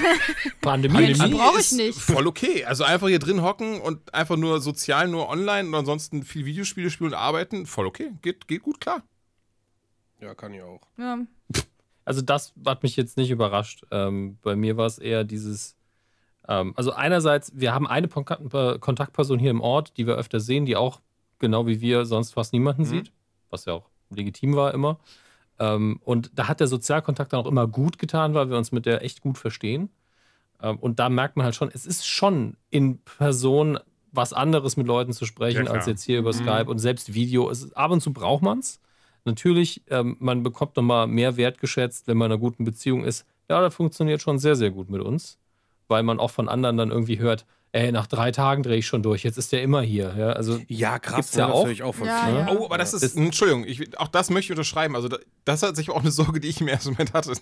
Pandemie. 0.62 1.14
Pandemie 1.14 1.34
brauch 1.38 1.54
ich 1.54 1.60
ist 1.60 1.72
nicht. 1.74 1.98
voll 2.00 2.28
okay. 2.28 2.66
Also 2.66 2.84
einfach 2.84 3.08
hier 3.08 3.20
drin 3.20 3.42
hocken 3.42 3.82
und 3.82 4.14
einfach 4.14 4.38
nur 4.38 4.62
sozial, 4.62 5.08
nur 5.08 5.28
online 5.30 5.68
und 5.68 5.76
ansonsten 5.76 6.24
viel 6.24 6.46
Videospiele 6.46 6.90
spielen 6.92 7.10
und 7.12 7.16
arbeiten, 7.18 7.66
voll 7.66 7.88
okay. 7.88 8.12
Geht, 8.22 8.48
geht 8.48 8.62
gut 8.62 8.80
klar. 8.80 9.02
Ja, 10.22 10.34
kann 10.36 10.54
ich 10.54 10.62
auch. 10.62 10.82
Ja. 10.98 11.18
Also 12.06 12.22
das 12.22 12.54
hat 12.66 12.84
mich 12.84 12.96
jetzt 12.96 13.18
nicht 13.18 13.32
überrascht. 13.32 13.84
Ähm, 13.92 14.38
bei 14.44 14.56
mir 14.56 14.78
war 14.78 14.86
es 14.86 15.00
eher 15.00 15.24
dieses, 15.24 15.76
ähm, 16.48 16.74
also 16.76 16.92
einerseits, 16.92 17.52
wir 17.56 17.74
haben 17.74 17.88
eine 17.88 18.08
Pon- 18.08 18.26
Kontaktperson 18.80 19.40
hier 19.40 19.50
im 19.52 19.62
Ort, 19.62 19.98
die 19.98 20.06
wir 20.06 20.16
öfter 20.16 20.40
sehen, 20.40 20.66
die 20.68 20.76
auch 20.76 21.02
genau 21.40 21.66
wie 21.66 21.82
wir 21.82 22.06
sonst 22.06 22.34
fast 22.34 22.54
niemanden 22.54 22.84
Mhm. 22.84 22.88
sieht, 22.88 23.12
was 23.50 23.66
ja 23.66 23.74
auch 23.74 23.90
legitim 24.12 24.56
war 24.56 24.74
immer. 24.76 25.00
Ähm, 25.60 26.00
und 26.04 26.32
da 26.36 26.48
hat 26.48 26.60
der 26.60 26.68
Sozialkontakt 26.68 27.34
dann 27.34 27.40
auch 27.40 27.48
immer 27.48 27.68
gut 27.68 27.98
getan, 27.98 28.34
weil 28.34 28.50
wir 28.50 28.58
uns 28.58 28.72
mit 28.72 28.86
der 28.86 29.04
echt 29.04 29.22
gut 29.22 29.38
verstehen. 29.38 29.90
Ähm, 30.62 30.78
und 30.78 31.00
da 31.00 31.10
merkt 31.10 31.38
man 31.38 31.46
halt 31.46 31.56
schon, 31.56 31.70
es 31.74 31.86
ist 31.86 32.06
schon 32.08 32.58
in 32.70 33.00
Person 33.00 33.80
was 34.12 34.32
anderes 34.34 34.78
mit 34.78 34.88
Leuten 34.88 35.12
zu 35.12 35.26
sprechen, 35.26 35.66
Ja, 35.66 35.72
als 35.72 35.86
jetzt 35.86 36.04
hier 36.04 36.20
über 36.20 36.32
Mhm. 36.32 36.38
Skype 36.38 36.66
und 36.70 36.80
selbst 36.80 37.14
Video. 37.14 37.50
Ist, 37.50 37.76
ab 37.76 37.92
und 37.92 38.02
zu 38.02 38.14
braucht 38.14 38.44
man 38.44 38.60
es. 38.60 38.80
Natürlich, 39.26 39.82
ähm, 39.90 40.16
man 40.20 40.44
bekommt 40.44 40.76
nochmal 40.78 41.08
mehr 41.08 41.36
wertgeschätzt, 41.36 42.08
wenn 42.08 42.18
man 42.18 42.28
in 42.28 42.34
einer 42.34 42.40
guten 42.40 42.64
Beziehung 42.64 43.04
ist. 43.04 43.26
Ja, 43.50 43.60
das 43.62 43.76
funktioniert 43.76 44.22
schon 44.22 44.40
sehr, 44.40 44.56
sehr 44.56 44.72
gut 44.72 44.90
mit 44.90 45.02
uns, 45.02 45.38
weil 45.88 46.04
man 46.04 46.20
auch 46.20 46.32
von 46.32 46.48
anderen 46.48 46.78
dann 46.78 46.92
irgendwie 46.92 47.20
hört, 47.20 47.46
ey, 47.76 47.92
nach 47.92 48.08
drei 48.08 48.32
Tagen 48.32 48.64
drehe 48.64 48.78
ich 48.78 48.88
schon 48.88 49.04
durch, 49.04 49.24
jetzt 49.24 49.38
ist 49.38 49.52
der 49.52 49.62
immer 49.62 49.82
hier. 49.82 50.16
Ja, 50.18 50.30
also 50.30 50.60
Ja, 50.68 50.98
krass, 50.98 51.36
ja 51.36 51.48
ne, 51.48 51.54
auch. 51.54 51.60
das 51.60 51.66
höre 51.66 51.72
ich 51.74 51.84
auch 51.84 51.94
von 51.96 52.08
Ja, 52.08 52.24
vielen. 52.26 52.48
ja. 52.48 52.54
Oh, 52.58 52.66
aber 52.66 52.78
das 52.78 52.94
ist, 52.94 53.04
Das- 53.04 53.16
Entschuldigung, 53.16 53.66
ich, 53.66 54.00
auch 54.00 54.08
das 54.08 54.30
möchte 54.30 54.54
ich 54.54 54.58
unterschreiben. 54.58 54.96
Also 54.96 55.10
da, 55.10 55.18
das 55.44 55.62
hat 55.62 55.76
sich 55.76 55.90
auch 55.90 56.00
eine 56.02 56.12
Sorge, 56.12 56.40
die 56.40 56.48
ich 56.48 56.62
im 56.62 56.68
ersten 56.70 56.92
Moment 56.92 57.14
hatte. 57.14 57.34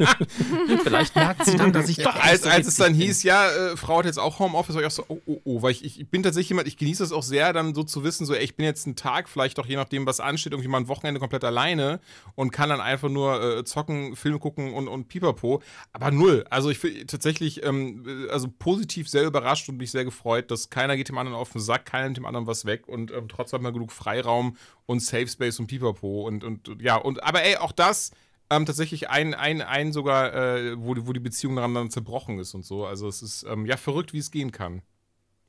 vielleicht 0.82 1.14
merkt 1.14 1.44
sie 1.44 1.56
dann, 1.56 1.72
dass 1.72 1.88
ich 1.88 1.98
doch 1.98 2.14
als, 2.14 2.44
als 2.44 2.66
es 2.66 2.76
dann 2.76 2.94
hieß, 2.94 3.22
ja, 3.22 3.50
äh, 3.50 3.76
Frau 3.76 3.98
hat 3.98 4.06
jetzt 4.06 4.18
auch 4.18 4.38
Homeoffice, 4.38 4.74
war 4.74 4.82
ich 4.82 4.86
auch 4.86 4.90
so, 4.90 5.04
oh, 5.08 5.20
oh, 5.26 5.40
oh, 5.44 5.62
weil 5.62 5.72
ich, 5.72 5.84
ich 5.84 6.08
bin 6.08 6.22
tatsächlich 6.22 6.50
jemand, 6.50 6.68
ich 6.68 6.76
genieße 6.76 7.02
es 7.02 7.12
auch 7.12 7.22
sehr, 7.22 7.52
dann 7.52 7.74
so 7.74 7.82
zu 7.82 8.04
wissen, 8.04 8.26
so, 8.26 8.34
ey, 8.34 8.42
ich 8.42 8.56
bin 8.56 8.66
jetzt 8.66 8.86
einen 8.86 8.96
Tag, 8.96 9.28
vielleicht 9.28 9.58
auch 9.58 9.66
je 9.66 9.76
nachdem, 9.76 10.06
was 10.06 10.20
ansteht, 10.20 10.52
irgendwie 10.52 10.68
mal 10.68 10.78
ein 10.78 10.88
Wochenende 10.88 11.20
komplett 11.20 11.44
alleine 11.44 12.00
und 12.34 12.50
kann 12.50 12.68
dann 12.68 12.80
einfach 12.80 13.08
nur 13.08 13.58
äh, 13.58 13.64
zocken, 13.64 14.16
Filme 14.16 14.38
gucken 14.38 14.72
und, 14.72 14.88
und 14.88 15.08
pipapo. 15.08 15.62
Aber 15.92 16.10
null. 16.10 16.44
Also 16.50 16.70
ich 16.70 16.80
bin 16.80 17.06
tatsächlich, 17.06 17.64
ähm, 17.64 18.04
äh, 18.06 18.30
also 18.30 18.48
positiv 18.58 19.08
sehr 19.08 19.24
überrascht 19.24 19.68
und 19.68 19.76
mich 19.76 19.90
sehr 19.90 20.04
gefreut, 20.04 20.50
dass 20.50 20.70
keiner 20.70 20.96
geht 20.96 21.08
dem 21.08 21.18
anderen 21.18 21.36
auf 21.36 21.52
den 21.52 21.60
Sack, 21.60 21.86
keiner 21.86 22.04
nimmt 22.04 22.16
dem 22.16 22.26
anderen 22.26 22.46
was 22.46 22.64
weg 22.64 22.88
und 22.88 23.10
ähm, 23.10 23.28
trotzdem 23.28 23.58
hat 23.58 23.62
man 23.62 23.72
genug 23.72 23.92
Freiraum 23.92 24.56
und 24.86 25.00
Safe 25.00 25.28
Space 25.28 25.58
und 25.60 25.66
pipapo 25.66 26.26
und, 26.26 26.44
und, 26.44 26.68
und 26.68 26.82
ja, 26.82 26.96
und, 26.96 27.22
aber 27.22 27.42
ey, 27.44 27.56
auch 27.56 27.72
das, 27.72 28.10
ähm, 28.50 28.66
tatsächlich 28.66 29.08
ein, 29.08 29.34
ein, 29.34 29.62
ein 29.62 29.92
sogar, 29.92 30.34
äh, 30.34 30.74
wo, 30.78 30.94
die- 30.94 31.06
wo 31.06 31.12
die 31.12 31.20
Beziehung 31.20 31.56
daran 31.56 31.74
dann 31.74 31.90
zerbrochen 31.90 32.38
ist 32.38 32.54
und 32.54 32.64
so. 32.64 32.84
Also 32.84 33.06
es 33.08 33.22
ist 33.22 33.44
ähm, 33.48 33.64
ja 33.66 33.76
verrückt, 33.76 34.12
wie 34.12 34.18
es 34.18 34.30
gehen 34.30 34.50
kann. 34.52 34.82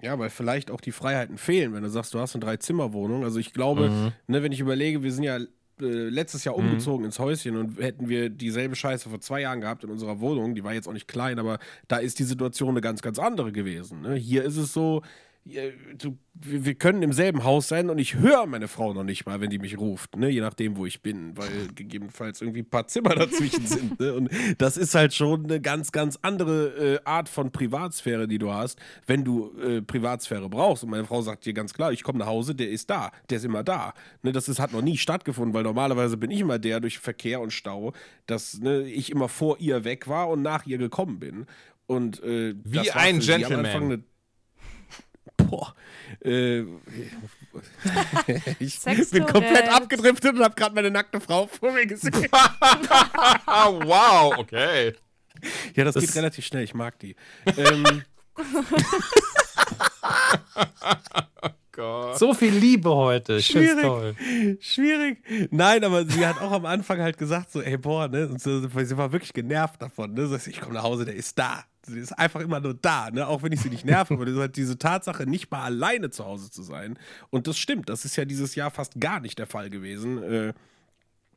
Ja, 0.01 0.17
weil 0.17 0.29
vielleicht 0.29 0.71
auch 0.71 0.81
die 0.81 0.91
Freiheiten 0.91 1.37
fehlen, 1.37 1.73
wenn 1.73 1.83
du 1.83 1.89
sagst, 1.89 2.13
du 2.13 2.19
hast 2.19 2.33
eine 2.35 2.43
Drei-Zimmer-Wohnung. 2.43 3.23
Also 3.23 3.39
ich 3.39 3.53
glaube, 3.53 3.89
Mhm. 3.89 4.11
ne, 4.27 4.41
wenn 4.43 4.51
ich 4.51 4.59
überlege, 4.59 5.03
wir 5.03 5.11
sind 5.11 5.23
ja 5.23 5.37
äh, 5.37 5.45
letztes 5.79 6.43
Jahr 6.43 6.55
umgezogen 6.55 7.05
ins 7.05 7.17
Häuschen 7.19 7.55
und 7.57 7.79
hätten 7.79 8.07
wir 8.09 8.29
dieselbe 8.29 8.75
Scheiße 8.75 9.09
vor 9.09 9.19
zwei 9.19 9.41
Jahren 9.41 9.61
gehabt 9.61 9.83
in 9.83 9.89
unserer 9.89 10.19
Wohnung, 10.19 10.53
die 10.55 10.63
war 10.63 10.73
jetzt 10.73 10.87
auch 10.87 10.93
nicht 10.93 11.07
klein, 11.07 11.39
aber 11.39 11.57
da 11.87 11.97
ist 11.97 12.19
die 12.19 12.23
Situation 12.23 12.69
eine 12.69 12.81
ganz, 12.81 13.01
ganz 13.01 13.17
andere 13.19 13.51
gewesen. 13.51 14.01
Ne? 14.01 14.13
Hier 14.15 14.43
ist 14.43 14.57
es 14.57 14.73
so, 14.73 15.01
du, 15.43 16.17
wir 16.33 16.75
können 16.75 17.01
im 17.01 17.13
selben 17.13 17.43
Haus 17.43 17.67
sein 17.67 17.89
und 17.89 17.97
ich 17.97 18.15
höre 18.15 18.45
meine 18.45 18.67
Frau 18.67 18.93
noch 18.93 19.03
nicht 19.03 19.25
mal, 19.25 19.41
wenn 19.41 19.49
die 19.49 19.57
mich 19.57 19.77
ruft, 19.77 20.15
ne? 20.15 20.29
je 20.29 20.41
nachdem, 20.41 20.77
wo 20.77 20.85
ich 20.85 21.01
bin, 21.01 21.35
weil 21.35 21.67
gegebenenfalls 21.73 22.41
irgendwie 22.41 22.61
ein 22.61 22.69
paar 22.69 22.87
Zimmer 22.87 23.09
dazwischen 23.15 23.65
sind. 23.65 23.99
Ne? 23.99 24.13
Und 24.13 24.29
das 24.59 24.77
ist 24.77 24.93
halt 24.93 25.13
schon 25.13 25.45
eine 25.45 25.59
ganz, 25.59 25.91
ganz 25.91 26.19
andere 26.21 26.95
äh, 26.95 26.99
Art 27.05 27.27
von 27.27 27.51
Privatsphäre, 27.51 28.27
die 28.27 28.37
du 28.37 28.51
hast, 28.51 28.79
wenn 29.07 29.23
du 29.23 29.51
äh, 29.59 29.81
Privatsphäre 29.81 30.47
brauchst. 30.47 30.83
Und 30.83 30.91
meine 30.91 31.05
Frau 31.05 31.21
sagt 31.21 31.45
dir 31.45 31.53
ganz 31.53 31.73
klar, 31.73 31.91
ich 31.91 32.03
komme 32.03 32.19
nach 32.19 32.27
Hause, 32.27 32.53
der 32.53 32.69
ist 32.69 32.89
da, 32.89 33.11
der 33.29 33.37
ist 33.37 33.45
immer 33.45 33.63
da. 33.63 33.93
Ne? 34.21 34.31
Das 34.31 34.47
ist, 34.47 34.59
hat 34.59 34.73
noch 34.73 34.83
nie 34.83 34.97
stattgefunden, 34.97 35.53
weil 35.53 35.63
normalerweise 35.63 36.17
bin 36.17 36.31
ich 36.31 36.41
immer 36.41 36.59
der 36.59 36.79
durch 36.79 36.99
Verkehr 36.99 37.41
und 37.41 37.51
Stau, 37.51 37.93
dass 38.27 38.59
ne, 38.59 38.83
ich 38.83 39.11
immer 39.11 39.27
vor 39.27 39.59
ihr 39.59 39.83
weg 39.83 40.07
war 40.07 40.29
und 40.29 40.43
nach 40.43 40.65
ihr 40.65 40.77
gekommen 40.77 41.19
bin. 41.19 41.45
Und, 41.87 42.23
äh, 42.23 42.55
Wie 42.63 42.91
ein 42.91 43.19
Gentleman. 43.19 44.03
Boah. 45.49 45.73
Äh, 46.23 46.61
ich 48.59 48.79
bin 49.11 49.25
komplett 49.25 49.67
abgedriftet 49.69 50.35
und 50.35 50.43
habe 50.43 50.55
gerade 50.55 50.75
meine 50.75 50.91
nackte 50.91 51.19
Frau 51.19 51.47
vor 51.47 51.71
mir 51.71 51.85
gesehen. 51.85 52.13
Wow, 53.47 54.37
okay. 54.37 54.93
Ja, 55.75 55.83
das, 55.83 55.95
Das- 55.95 56.05
geht 56.05 56.15
relativ 56.15 56.45
schnell. 56.45 56.63
Ich 56.63 56.73
mag 56.73 56.97
die. 56.99 57.15
ähm, 57.57 58.03
Gott. 61.71 62.19
So 62.19 62.33
viel 62.33 62.53
Liebe 62.53 62.93
heute. 62.93 63.37
Ich 63.37 63.47
Schwierig. 63.47 63.81
toll. 63.81 64.15
schwierig. 64.59 65.23
Nein, 65.51 65.83
aber 65.83 66.05
sie 66.05 66.25
hat 66.25 66.41
auch 66.41 66.51
am 66.51 66.65
Anfang 66.65 66.99
halt 66.99 67.17
gesagt 67.17 67.51
so, 67.51 67.61
ey, 67.61 67.77
boah, 67.77 68.07
ne? 68.07 68.27
Und 68.27 68.41
so, 68.41 68.59
sie 68.61 68.97
war 68.97 69.11
wirklich 69.11 69.33
genervt 69.33 69.81
davon. 69.81 70.13
Ne? 70.13 70.27
So, 70.27 70.35
ich 70.35 70.59
komme 70.59 70.73
nach 70.75 70.83
Hause, 70.83 71.05
der 71.05 71.15
ist 71.15 71.39
da. 71.39 71.63
Sie 71.85 71.99
ist 71.99 72.11
einfach 72.13 72.41
immer 72.41 72.59
nur 72.59 72.73
da, 72.75 73.09
ne? 73.09 73.27
Auch 73.27 73.41
wenn 73.43 73.51
ich 73.51 73.61
sie 73.61 73.69
nicht 73.69 73.85
nerve, 73.85 74.13
aber 74.13 74.25
das 74.25 74.35
ist 74.35 74.39
halt 74.39 74.55
diese 74.55 74.77
Tatsache, 74.77 75.25
nicht 75.25 75.49
mal 75.49 75.63
alleine 75.63 76.11
zu 76.11 76.25
Hause 76.25 76.51
zu 76.51 76.61
sein. 76.61 76.97
Und 77.31 77.47
das 77.47 77.57
stimmt, 77.57 77.89
das 77.89 78.05
ist 78.05 78.15
ja 78.15 78.25
dieses 78.25 78.53
Jahr 78.55 78.69
fast 78.69 78.99
gar 78.99 79.19
nicht 79.19 79.39
der 79.39 79.47
Fall 79.47 79.69
gewesen. 79.69 80.21
Äh, 80.21 80.53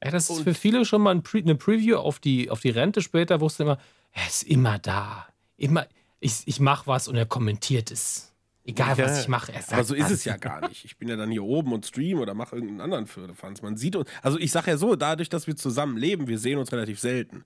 Ja, 0.04 0.10
das 0.10 0.28
ist 0.28 0.42
für 0.42 0.52
viele 0.54 0.84
schon 0.84 1.00
mal 1.00 1.12
ein 1.12 1.22
Pre 1.22 1.38
eine 1.38 1.54
Preview 1.54 1.96
auf 1.96 2.18
die, 2.18 2.50
auf 2.50 2.60
die 2.60 2.70
Rente 2.70 3.00
später, 3.00 3.40
wusste 3.40 3.62
immer, 3.62 3.78
er 4.12 4.26
ist 4.26 4.42
immer 4.42 4.78
da. 4.78 5.26
Immer, 5.56 5.86
ich, 6.20 6.42
ich 6.44 6.60
mache 6.60 6.86
was 6.86 7.08
und 7.08 7.16
er 7.16 7.26
kommentiert 7.26 7.90
es. 7.90 8.30
Egal, 8.66 8.98
Ja, 8.98 9.04
was 9.04 9.20
ich 9.22 9.28
mache, 9.28 9.52
er 9.52 9.60
sagt 9.60 9.72
Aber 9.74 9.84
so 9.84 9.94
ist 9.94 10.10
es 10.10 10.24
ja 10.24 10.36
gar 10.36 10.66
nicht. 10.68 10.84
Ich 10.84 10.96
bin 10.98 11.08
ja 11.08 11.16
dann 11.16 11.30
hier 11.30 11.42
oben 11.44 11.72
und 11.72 11.84
stream 11.86 12.18
oder 12.18 12.32
mache 12.34 12.56
irgendeinen 12.56 12.80
anderen 12.80 13.06
Firlefanz. 13.06 13.60
Man 13.62 13.76
sieht 13.76 13.94
uns. 13.96 14.08
Also 14.22 14.38
ich 14.38 14.52
sage 14.52 14.70
ja 14.70 14.76
so, 14.76 14.94
dadurch, 14.96 15.28
dass 15.28 15.46
wir 15.46 15.56
zusammen 15.56 15.96
leben, 15.98 16.28
wir 16.28 16.38
sehen 16.38 16.58
uns 16.58 16.72
relativ 16.72 16.98
selten. 17.00 17.44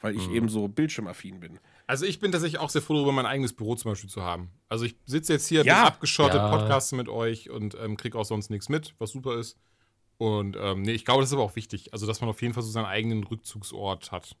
Weil 0.00 0.14
ich 0.14 0.30
eben 0.30 0.48
so 0.48 0.68
bildschirmaffin 0.68 1.40
bin. 1.40 1.58
Also 1.88 2.04
ich 2.04 2.20
bin 2.20 2.30
tatsächlich 2.30 2.60
auch 2.60 2.68
sehr 2.70 2.82
froh 2.82 2.94
darüber, 2.94 3.12
mein 3.12 3.24
eigenes 3.26 3.54
Büro 3.54 3.74
zum 3.74 3.90
Beispiel 3.90 4.10
zu 4.10 4.22
haben. 4.22 4.50
Also 4.68 4.84
ich 4.84 4.94
sitze 5.06 5.32
jetzt 5.32 5.46
hier, 5.48 5.64
Ja. 5.64 5.74
bin 5.84 5.86
abgeschottet, 5.94 6.40
Ja. 6.42 6.50
podcaste 6.50 6.94
mit 6.94 7.08
euch 7.08 7.48
und 7.48 7.74
ähm, 7.80 7.96
kriege 7.96 8.16
auch 8.18 8.24
sonst 8.26 8.50
nichts 8.50 8.68
mit, 8.68 8.94
was 8.98 9.10
super 9.10 9.36
ist. 9.38 9.56
Und 10.18 10.56
ähm, 10.60 10.82
nee, 10.82 10.92
ich 10.92 11.04
glaube, 11.06 11.22
das 11.22 11.30
ist 11.30 11.34
aber 11.34 11.42
auch 11.44 11.56
wichtig. 11.56 11.92
Also, 11.94 12.06
dass 12.06 12.20
man 12.20 12.28
auf 12.28 12.42
jeden 12.42 12.52
Fall 12.52 12.62
so 12.62 12.70
seinen 12.70 12.84
eigenen 12.84 13.24
Rückzugsort 13.24 14.12
hat. 14.12 14.36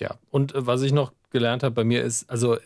Ja, 0.00 0.18
und 0.30 0.54
äh, 0.54 0.66
was 0.66 0.82
ich 0.82 0.92
noch 0.92 1.12
gelernt 1.30 1.62
habe 1.62 1.74
bei 1.74 1.84
mir 1.84 2.02
ist, 2.02 2.28
also 2.28 2.56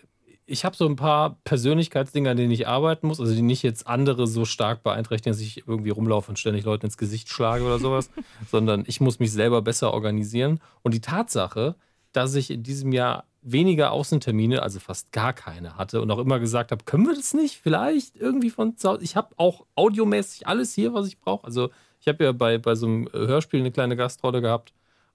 ich 0.46 0.64
habe 0.64 0.76
so 0.76 0.86
ein 0.86 0.96
paar 0.96 1.38
Persönlichkeitsdinge, 1.44 2.30
an 2.30 2.36
denen 2.36 2.50
ich 2.50 2.66
arbeiten 2.68 3.06
muss, 3.08 3.18
also 3.20 3.34
die 3.34 3.42
nicht 3.42 3.62
jetzt 3.62 3.86
andere 3.86 4.26
so 4.26 4.44
stark 4.44 4.82
beeinträchtigen, 4.82 5.32
dass 5.32 5.40
ich 5.42 5.66
irgendwie 5.66 5.90
rumlaufe 5.90 6.30
und 6.30 6.38
ständig 6.38 6.64
Leute 6.64 6.86
ins 6.86 6.96
Gesicht 6.98 7.28
schlage 7.28 7.64
oder 7.64 7.78
sowas, 7.78 8.10
sondern 8.50 8.84
ich 8.86 9.00
muss 9.00 9.18
mich 9.18 9.32
selber 9.32 9.62
besser 9.62 9.92
organisieren. 9.92 10.60
Und 10.82 10.94
die 10.94 11.00
Tatsache, 11.00 11.76
dass 12.14 12.34
ich 12.34 12.50
in 12.50 12.62
diesem 12.62 12.92
Jahr 12.92 13.24
weniger 13.42 13.92
Außentermine, 13.92 14.62
also 14.62 14.80
fast 14.80 15.12
gar 15.12 15.34
keine 15.34 15.76
hatte 15.76 16.00
und 16.00 16.10
auch 16.10 16.18
immer 16.18 16.40
gesagt 16.40 16.72
habe, 16.72 16.84
können 16.84 17.06
wir 17.06 17.14
das 17.14 17.34
nicht 17.34 17.60
vielleicht 17.62 18.16
irgendwie 18.16 18.50
von 18.50 18.76
zu 18.76 18.88
Hause? 18.88 19.04
Ich 19.04 19.16
habe 19.16 19.34
auch 19.36 19.66
audiomäßig 19.74 20.46
alles 20.46 20.74
hier, 20.74 20.94
was 20.94 21.06
ich 21.06 21.18
brauche. 21.18 21.44
Also 21.44 21.70
ich 22.00 22.08
habe 22.08 22.24
ja 22.24 22.32
bei, 22.32 22.56
bei 22.56 22.74
so 22.74 22.86
einem 22.86 23.08
Hörspiel 23.12 23.60
eine 23.60 23.72
kleine 23.72 23.96
Gastrolle 23.96 24.40
gehabt 24.40 24.72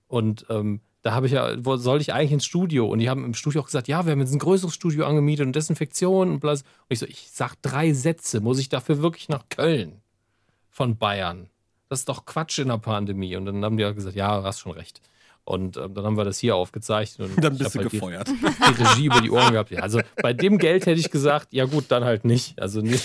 und 0.07 0.45
ähm, 0.49 0.81
da 1.01 1.13
habe 1.13 1.27
ich 1.27 1.31
ja, 1.31 1.53
wo 1.63 1.77
soll 1.77 2.01
ich 2.01 2.13
eigentlich 2.13 2.33
ins 2.33 2.45
Studio? 2.45 2.87
Und 2.87 2.99
die 2.99 3.09
haben 3.09 3.23
im 3.23 3.33
Studio 3.33 3.61
auch 3.61 3.65
gesagt, 3.65 3.87
ja, 3.87 4.05
wir 4.05 4.11
haben 4.11 4.19
jetzt 4.19 4.33
ein 4.33 4.39
größeres 4.39 4.73
Studio 4.73 5.05
angemietet 5.05 5.45
und 5.45 5.55
Desinfektion 5.55 6.29
und 6.29 6.39
blas. 6.41 6.63
Und 6.63 6.67
ich 6.89 6.99
so, 6.99 7.05
ich 7.05 7.29
sag 7.31 7.55
drei 7.61 7.93
Sätze, 7.93 8.41
muss 8.41 8.59
ich 8.59 8.67
dafür 8.67 9.01
wirklich 9.01 9.29
nach 9.29 9.47
Köln 9.49 10.01
von 10.69 10.97
Bayern? 10.97 11.49
Das 11.87 11.99
ist 11.99 12.09
doch 12.09 12.25
Quatsch 12.25 12.59
in 12.59 12.67
der 12.67 12.77
Pandemie. 12.77 13.35
Und 13.37 13.45
dann 13.45 13.63
haben 13.63 13.77
die 13.77 13.85
auch 13.85 13.95
gesagt, 13.95 14.15
ja, 14.15 14.39
du 14.41 14.43
hast 14.43 14.59
schon 14.59 14.73
recht. 14.73 15.01
Und 15.49 15.77
ähm, 15.77 15.95
dann 15.95 16.05
haben 16.05 16.15
wir 16.15 16.25
das 16.25 16.37
hier 16.37 16.55
aufgezeichnet. 16.55 17.31
Und 17.35 17.43
Dann 17.43 17.57
bist 17.57 17.73
du 17.73 17.79
halt 17.79 17.91
die- 17.91 17.97
gefeuert. 17.97 18.27
die 18.29 18.83
Regie 18.83 19.05
über 19.07 19.19
die 19.19 19.31
Ohren 19.31 19.51
gehabt. 19.53 19.71
Ja, 19.71 19.79
also 19.81 19.99
bei 20.21 20.31
dem 20.31 20.59
Geld 20.59 20.85
hätte 20.85 20.99
ich 20.99 21.09
gesagt, 21.09 21.47
ja 21.53 21.65
gut, 21.65 21.85
dann 21.89 22.03
halt 22.03 22.23
nicht. 22.23 22.61
Also 22.61 22.81
nicht. 22.81 23.03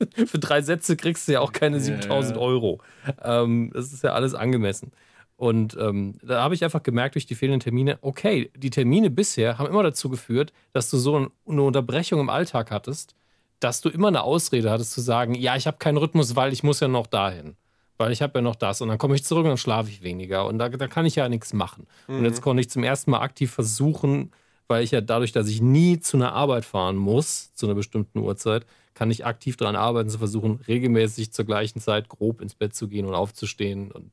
Für 0.26 0.38
drei 0.38 0.60
Sätze 0.60 0.96
kriegst 0.98 1.26
du 1.26 1.32
ja 1.32 1.40
auch 1.40 1.50
keine 1.52 1.78
Ja, 1.78 1.82
7000 1.84 2.36
ja. 2.36 2.42
Euro. 2.42 2.80
Ähm, 3.22 3.70
das 3.72 3.92
ist 3.94 4.04
ja 4.04 4.12
alles 4.12 4.34
angemessen. 4.34 4.92
Und 5.36 5.78
ähm, 5.80 6.16
da 6.22 6.42
habe 6.42 6.54
ich 6.54 6.62
einfach 6.62 6.82
gemerkt 6.82 7.14
durch 7.14 7.24
die 7.24 7.34
fehlenden 7.34 7.60
Termine, 7.60 7.96
okay, 8.02 8.50
die 8.54 8.68
Termine 8.70 9.08
bisher 9.08 9.56
haben 9.56 9.68
immer 9.70 9.82
dazu 9.82 10.10
geführt, 10.10 10.52
dass 10.74 10.90
du 10.90 10.98
so 10.98 11.16
eine 11.48 11.62
Unterbrechung 11.62 12.20
im 12.20 12.28
Alltag 12.28 12.70
hattest, 12.70 13.14
dass 13.60 13.80
du 13.80 13.88
immer 13.88 14.08
eine 14.08 14.24
Ausrede 14.24 14.70
hattest 14.70 14.92
zu 14.92 15.00
sagen, 15.00 15.34
ja, 15.34 15.56
ich 15.56 15.66
habe 15.66 15.78
keinen 15.78 15.96
Rhythmus, 15.96 16.36
weil 16.36 16.52
ich 16.52 16.62
muss 16.62 16.80
ja 16.80 16.88
noch 16.88 17.06
dahin. 17.06 17.56
Weil 17.98 18.12
ich 18.12 18.22
habe 18.22 18.38
ja 18.38 18.42
noch 18.42 18.54
das 18.54 18.80
und 18.80 18.88
dann 18.88 18.98
komme 18.98 19.16
ich 19.16 19.24
zurück 19.24 19.44
und 19.44 19.50
dann 19.50 19.58
schlafe 19.58 19.90
ich 19.90 20.02
weniger 20.02 20.46
und 20.46 20.58
da, 20.58 20.68
da 20.68 20.86
kann 20.86 21.04
ich 21.04 21.16
ja 21.16 21.28
nichts 21.28 21.52
machen. 21.52 21.86
Und 22.06 22.24
jetzt 22.24 22.40
konnte 22.42 22.60
ich 22.60 22.70
zum 22.70 22.84
ersten 22.84 23.10
Mal 23.10 23.20
aktiv 23.20 23.50
versuchen, 23.50 24.32
weil 24.68 24.84
ich 24.84 24.92
ja 24.92 25.00
dadurch, 25.00 25.32
dass 25.32 25.48
ich 25.48 25.60
nie 25.60 25.98
zu 25.98 26.16
einer 26.16 26.32
Arbeit 26.32 26.64
fahren 26.64 26.96
muss, 26.96 27.52
zu 27.54 27.66
einer 27.66 27.74
bestimmten 27.74 28.20
Uhrzeit, 28.20 28.66
kann 28.94 29.10
ich 29.10 29.26
aktiv 29.26 29.56
daran 29.56 29.76
arbeiten, 29.76 30.10
zu 30.10 30.18
versuchen, 30.18 30.60
regelmäßig 30.66 31.32
zur 31.32 31.44
gleichen 31.44 31.80
Zeit 31.80 32.08
grob 32.08 32.40
ins 32.40 32.54
Bett 32.54 32.74
zu 32.74 32.88
gehen 32.88 33.06
und 33.06 33.14
aufzustehen 33.14 33.90
und 33.92 34.12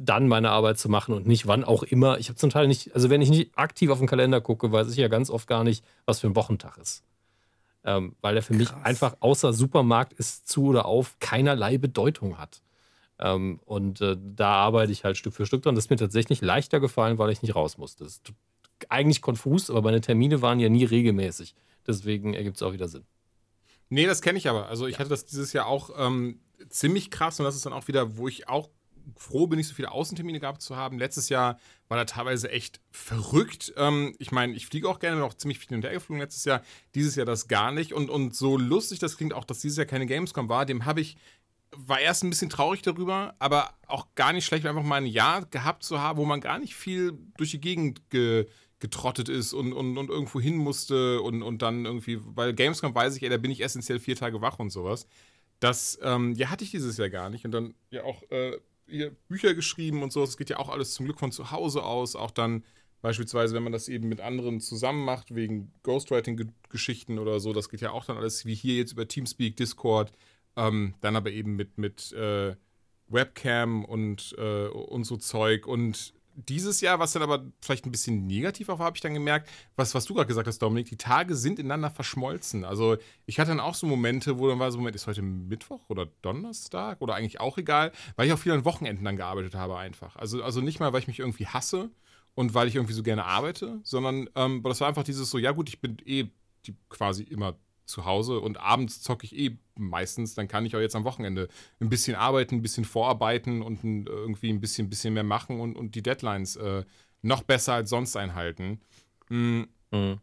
dann 0.00 0.28
meine 0.28 0.50
Arbeit 0.50 0.78
zu 0.78 0.88
machen 0.88 1.14
und 1.14 1.26
nicht 1.26 1.46
wann 1.46 1.64
auch 1.64 1.82
immer. 1.82 2.18
Ich 2.18 2.28
habe 2.28 2.36
zum 2.36 2.50
Teil 2.50 2.66
nicht, 2.66 2.94
also 2.94 3.10
wenn 3.10 3.22
ich 3.22 3.30
nicht 3.30 3.56
aktiv 3.56 3.90
auf 3.90 3.98
den 3.98 4.08
Kalender 4.08 4.40
gucke, 4.40 4.72
weiß 4.72 4.90
ich 4.90 4.96
ja 4.96 5.08
ganz 5.08 5.30
oft 5.30 5.46
gar 5.46 5.64
nicht, 5.64 5.84
was 6.06 6.20
für 6.20 6.26
ein 6.26 6.36
Wochentag 6.36 6.78
ist. 6.78 7.04
Ähm, 7.84 8.16
weil 8.22 8.34
der 8.34 8.42
für 8.42 8.54
mich 8.54 8.72
einfach 8.82 9.16
außer 9.20 9.52
Supermarkt 9.52 10.14
ist 10.14 10.48
zu 10.48 10.64
oder 10.64 10.86
auf 10.86 11.16
keinerlei 11.20 11.78
Bedeutung 11.78 12.38
hat. 12.38 12.62
Ähm, 13.18 13.60
und 13.64 14.00
äh, 14.00 14.16
da 14.18 14.50
arbeite 14.54 14.92
ich 14.92 15.04
halt 15.04 15.16
Stück 15.16 15.34
für 15.34 15.46
Stück 15.46 15.62
dran. 15.62 15.74
Das 15.74 15.84
ist 15.84 15.90
mir 15.90 15.96
tatsächlich 15.96 16.40
leichter 16.40 16.80
gefallen, 16.80 17.18
weil 17.18 17.30
ich 17.30 17.42
nicht 17.42 17.54
raus 17.54 17.78
musste. 17.78 18.04
Das 18.04 18.14
ist 18.14 18.32
eigentlich 18.88 19.22
konfus, 19.22 19.70
aber 19.70 19.82
meine 19.82 20.00
Termine 20.00 20.42
waren 20.42 20.60
ja 20.60 20.68
nie 20.68 20.84
regelmäßig. 20.84 21.54
Deswegen 21.86 22.34
ergibt 22.34 22.56
es 22.56 22.62
auch 22.62 22.72
wieder 22.72 22.88
Sinn. 22.88 23.04
Nee, 23.88 24.06
das 24.06 24.22
kenne 24.22 24.38
ich 24.38 24.48
aber. 24.48 24.68
Also 24.68 24.86
ich 24.86 24.98
hatte 24.98 25.10
das 25.10 25.26
dieses 25.26 25.52
Jahr 25.52 25.66
auch 25.66 25.90
ähm, 25.96 26.40
ziemlich 26.68 27.10
krass 27.10 27.38
und 27.38 27.44
das 27.44 27.54
ist 27.54 27.66
dann 27.66 27.72
auch 27.72 27.86
wieder, 27.88 28.16
wo 28.16 28.28
ich 28.28 28.48
auch 28.48 28.68
froh 29.16 29.46
bin, 29.46 29.58
nicht 29.58 29.68
so 29.68 29.74
viele 29.74 29.92
Außentermine 29.92 30.40
gehabt 30.40 30.62
zu 30.62 30.76
haben. 30.76 30.98
Letztes 30.98 31.28
Jahr 31.28 31.58
war 31.88 31.98
da 31.98 32.04
teilweise 32.04 32.50
echt 32.50 32.80
verrückt. 32.90 33.74
Ähm, 33.76 34.14
ich 34.18 34.32
meine, 34.32 34.54
ich 34.54 34.66
fliege 34.66 34.88
auch 34.88 34.98
gerne, 34.98 35.16
bin 35.16 35.24
auch 35.24 35.34
ziemlich 35.34 35.58
viel 35.58 35.68
hinterher 35.68 35.98
geflogen 35.98 36.20
letztes 36.20 36.44
Jahr. 36.44 36.62
Dieses 36.94 37.14
Jahr 37.14 37.26
das 37.26 37.46
gar 37.48 37.70
nicht. 37.70 37.92
Und, 37.92 38.08
und 38.08 38.34
so 38.34 38.56
lustig 38.56 38.98
das 38.98 39.16
klingt 39.16 39.34
auch, 39.34 39.44
dass 39.44 39.60
dieses 39.60 39.76
Jahr 39.76 39.86
keine 39.86 40.06
Gamescom 40.06 40.48
war, 40.48 40.64
dem 40.64 40.86
habe 40.86 41.00
ich 41.00 41.16
war 41.76 42.00
erst 42.00 42.24
ein 42.24 42.30
bisschen 42.30 42.50
traurig 42.50 42.82
darüber, 42.82 43.34
aber 43.38 43.74
auch 43.86 44.06
gar 44.14 44.32
nicht 44.32 44.44
schlecht, 44.44 44.66
einfach 44.66 44.82
mal 44.82 44.96
ein 44.96 45.06
Jahr 45.06 45.44
gehabt 45.46 45.82
zu 45.82 46.00
haben, 46.00 46.18
wo 46.18 46.24
man 46.24 46.40
gar 46.40 46.58
nicht 46.58 46.74
viel 46.74 47.12
durch 47.36 47.50
die 47.50 47.60
Gegend 47.60 48.10
ge, 48.10 48.46
getrottet 48.78 49.28
ist 49.28 49.52
und, 49.52 49.72
und, 49.72 49.96
und 49.96 50.10
irgendwo 50.10 50.40
hin 50.40 50.56
musste 50.56 51.22
und, 51.22 51.42
und 51.42 51.62
dann 51.62 51.84
irgendwie, 51.86 52.18
weil 52.22 52.52
Gamescom 52.52 52.94
weiß 52.94 53.16
ich, 53.16 53.22
ey, 53.22 53.30
da 53.30 53.38
bin 53.38 53.50
ich 53.50 53.62
essentiell 53.62 53.98
vier 53.98 54.16
Tage 54.16 54.40
wach 54.40 54.58
und 54.58 54.70
sowas. 54.70 55.06
Das, 55.60 55.98
ähm, 56.02 56.34
ja, 56.34 56.50
hatte 56.50 56.64
ich 56.64 56.70
dieses 56.70 56.96
Jahr 56.96 57.08
gar 57.08 57.30
nicht. 57.30 57.44
Und 57.44 57.52
dann 57.52 57.74
ja 57.90 58.04
auch 58.04 58.22
äh, 58.30 58.58
hier 58.86 59.10
Bücher 59.28 59.54
geschrieben 59.54 60.02
und 60.02 60.12
so. 60.12 60.20
Das 60.20 60.36
geht 60.36 60.50
ja 60.50 60.58
auch 60.58 60.68
alles 60.68 60.94
zum 60.94 61.06
Glück 61.06 61.18
von 61.18 61.32
zu 61.32 61.50
Hause 61.50 61.82
aus. 61.82 62.16
Auch 62.16 62.30
dann 62.30 62.64
beispielsweise, 63.00 63.54
wenn 63.54 63.62
man 63.62 63.72
das 63.72 63.88
eben 63.88 64.08
mit 64.08 64.20
anderen 64.20 64.60
zusammen 64.60 65.04
macht, 65.04 65.34
wegen 65.34 65.72
Ghostwriting-Geschichten 65.82 67.18
oder 67.18 67.40
so, 67.40 67.52
das 67.52 67.68
geht 67.68 67.80
ja 67.80 67.90
auch 67.90 68.04
dann 68.04 68.16
alles 68.16 68.44
wie 68.44 68.54
hier 68.54 68.76
jetzt 68.76 68.92
über 68.92 69.08
Teamspeak, 69.08 69.56
Discord, 69.56 70.12
ähm, 70.56 70.94
dann 71.00 71.16
aber 71.16 71.30
eben 71.30 71.56
mit, 71.56 71.78
mit 71.78 72.12
äh, 72.12 72.56
Webcam 73.08 73.84
und, 73.84 74.34
äh, 74.38 74.68
und 74.68 75.04
so 75.04 75.16
Zeug. 75.16 75.66
Und 75.66 76.14
dieses 76.36 76.80
Jahr, 76.80 76.98
was 76.98 77.12
dann 77.12 77.22
aber 77.22 77.44
vielleicht 77.60 77.86
ein 77.86 77.92
bisschen 77.92 78.26
negativ 78.26 78.68
auch 78.68 78.78
war, 78.78 78.86
habe 78.86 78.96
ich 78.96 79.00
dann 79.00 79.14
gemerkt, 79.14 79.48
was, 79.76 79.94
was 79.94 80.04
du 80.04 80.14
gerade 80.14 80.26
gesagt 80.26 80.48
hast, 80.48 80.58
Dominik, 80.58 80.88
die 80.88 80.96
Tage 80.96 81.36
sind 81.36 81.58
ineinander 81.58 81.90
verschmolzen. 81.90 82.64
Also 82.64 82.96
ich 83.26 83.38
hatte 83.38 83.50
dann 83.50 83.60
auch 83.60 83.74
so 83.74 83.86
Momente, 83.86 84.38
wo 84.38 84.48
dann 84.48 84.58
war 84.58 84.70
so, 84.72 84.78
Moment, 84.78 84.96
ist 84.96 85.06
heute 85.06 85.22
Mittwoch 85.22 85.88
oder 85.88 86.06
Donnerstag 86.22 87.00
oder 87.00 87.14
eigentlich 87.14 87.40
auch 87.40 87.58
egal, 87.58 87.92
weil 88.16 88.26
ich 88.26 88.32
auch 88.32 88.38
viel 88.38 88.52
an 88.52 88.64
Wochenenden 88.64 89.04
dann 89.04 89.16
gearbeitet 89.16 89.54
habe 89.54 89.76
einfach. 89.76 90.16
Also, 90.16 90.42
also 90.42 90.60
nicht 90.60 90.80
mal, 90.80 90.92
weil 90.92 91.00
ich 91.00 91.08
mich 91.08 91.20
irgendwie 91.20 91.46
hasse 91.46 91.90
und 92.34 92.54
weil 92.54 92.68
ich 92.68 92.74
irgendwie 92.74 92.94
so 92.94 93.02
gerne 93.02 93.24
arbeite, 93.24 93.80
sondern 93.84 94.28
ähm, 94.34 94.62
das 94.64 94.80
war 94.80 94.88
einfach 94.88 95.04
dieses 95.04 95.30
so, 95.30 95.38
ja 95.38 95.52
gut, 95.52 95.68
ich 95.68 95.80
bin 95.80 95.98
eh 96.04 96.30
die, 96.66 96.74
quasi 96.88 97.22
immer 97.22 97.56
zu 97.84 98.04
Hause 98.04 98.40
und 98.40 98.58
abends 98.58 99.02
zocke 99.02 99.26
ich 99.26 99.36
eh 99.36 99.58
meistens, 99.76 100.34
dann 100.34 100.48
kann 100.48 100.64
ich 100.66 100.74
auch 100.76 100.80
jetzt 100.80 100.96
am 100.96 101.04
Wochenende 101.04 101.48
ein 101.80 101.88
bisschen 101.88 102.16
arbeiten, 102.16 102.56
ein 102.56 102.62
bisschen 102.62 102.84
vorarbeiten 102.84 103.62
und 103.62 103.84
ein, 103.84 104.06
irgendwie 104.06 104.50
ein 104.50 104.60
bisschen, 104.60 104.88
bisschen 104.88 105.14
mehr 105.14 105.24
machen 105.24 105.60
und, 105.60 105.76
und 105.76 105.94
die 105.94 106.02
Deadlines 106.02 106.56
äh, 106.56 106.84
noch 107.22 107.42
besser 107.42 107.74
als 107.74 107.90
sonst 107.90 108.16
einhalten. 108.16 108.80
Mhm. 109.28 109.68
Mhm. 109.90 110.18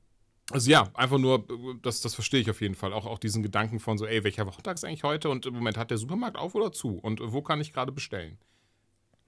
Also 0.51 0.69
ja, 0.69 0.89
einfach 0.93 1.17
nur, 1.17 1.45
das, 1.81 2.01
das 2.01 2.13
verstehe 2.13 2.41
ich 2.41 2.49
auf 2.49 2.61
jeden 2.61 2.75
Fall. 2.75 2.93
Auch, 2.93 3.05
auch 3.05 3.19
diesen 3.19 3.41
Gedanken 3.41 3.79
von 3.79 3.97
so, 3.97 4.05
ey, 4.05 4.23
welcher 4.23 4.45
Wochentag 4.45 4.75
ist 4.75 4.83
eigentlich 4.83 5.03
heute? 5.03 5.29
Und 5.29 5.45
im 5.45 5.53
Moment 5.53 5.77
hat 5.77 5.91
der 5.91 5.97
Supermarkt 5.97 6.37
auf 6.37 6.55
oder 6.55 6.71
zu? 6.71 6.97
Und 6.97 7.21
wo 7.23 7.41
kann 7.41 7.61
ich 7.61 7.71
gerade 7.71 7.91
bestellen? 7.91 8.37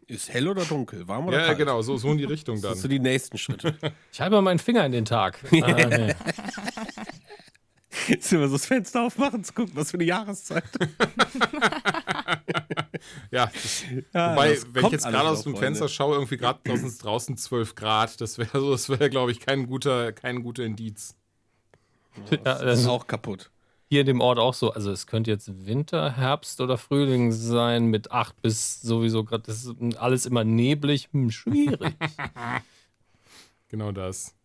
Ist 0.07 0.33
hell 0.33 0.49
oder 0.49 0.65
dunkel? 0.65 1.07
Warm 1.07 1.27
oder 1.27 1.39
ja, 1.39 1.45
kalt? 1.47 1.59
genau, 1.59 1.81
so, 1.81 1.95
so 1.95 2.11
in 2.11 2.17
die 2.17 2.25
Richtung 2.25 2.55
dann. 2.55 2.71
Das 2.71 2.81
sind 2.81 2.81
so 2.81 2.87
die 2.89 2.99
nächsten 2.99 3.37
Schritte. 3.37 3.77
Ich 4.11 4.19
halte 4.19 4.35
mal 4.35 4.41
meinen 4.41 4.59
Finger 4.59 4.85
in 4.85 4.91
den 4.91 5.05
Tag. 5.05 5.39
ah, 5.61 5.85
nee. 5.85 6.13
Jetzt 8.07 8.31
immer 8.33 8.47
so 8.47 8.53
das 8.55 8.65
Fenster 8.65 9.03
aufmachen, 9.03 9.43
zu 9.43 9.53
gucken, 9.53 9.73
was 9.75 9.91
für 9.91 9.97
eine 9.97 10.03
Jahreszeit. 10.05 10.63
ja, 13.31 13.45
das, 13.47 13.83
Ja, 14.13 14.31
wobei, 14.33 14.53
das 14.53 14.65
wenn 14.73 14.85
ich 14.85 14.91
jetzt 14.91 15.05
gerade 15.07 15.29
aus 15.29 15.43
dem 15.43 15.53
Freunde. 15.53 15.65
Fenster 15.67 15.87
schaue, 15.89 16.15
irgendwie 16.15 16.37
gerade 16.37 16.59
draußen 16.63 16.87
ist 16.87 17.03
draußen 17.03 17.37
12 17.37 17.75
Grad, 17.75 18.21
das 18.21 18.37
wäre 18.37 18.59
so, 18.59 18.71
das 18.71 18.89
wäre, 18.89 19.09
glaube 19.09 19.31
ich, 19.31 19.39
kein 19.39 19.67
guter, 19.67 20.11
kein 20.13 20.43
guter 20.43 20.63
Indiz. 20.63 21.15
Ja, 22.31 22.37
Das 22.37 22.59
das 22.59 22.73
ist 22.79 22.79
ist 22.85 22.87
auch 22.89 23.07
kaputt. 23.07 23.49
hier 23.89 24.01
in 24.01 24.07
dem 24.07 24.21
Ort 24.21 24.37
auch 24.39 24.53
so. 24.53 24.71
Also 24.71 24.91
es 24.91 25.07
könnte 25.07 25.31
jetzt 25.31 25.65
Winter, 25.65 26.15
Herbst 26.15 26.61
oder 26.61 26.77
Frühling 26.77 27.31
sein 27.31 27.85
mit 27.87 28.11
8 28.11 28.41
bis 28.41 28.81
sowieso 28.81 29.23
gerade. 29.23 29.43
Das 29.43 29.65
ist 29.65 29.73
alles 29.97 30.25
immer 30.25 30.43
neblig. 30.43 31.09
Hm, 31.11 31.31
schwierig. 31.31 31.95
Genau 33.69 33.91
das. 33.91 34.35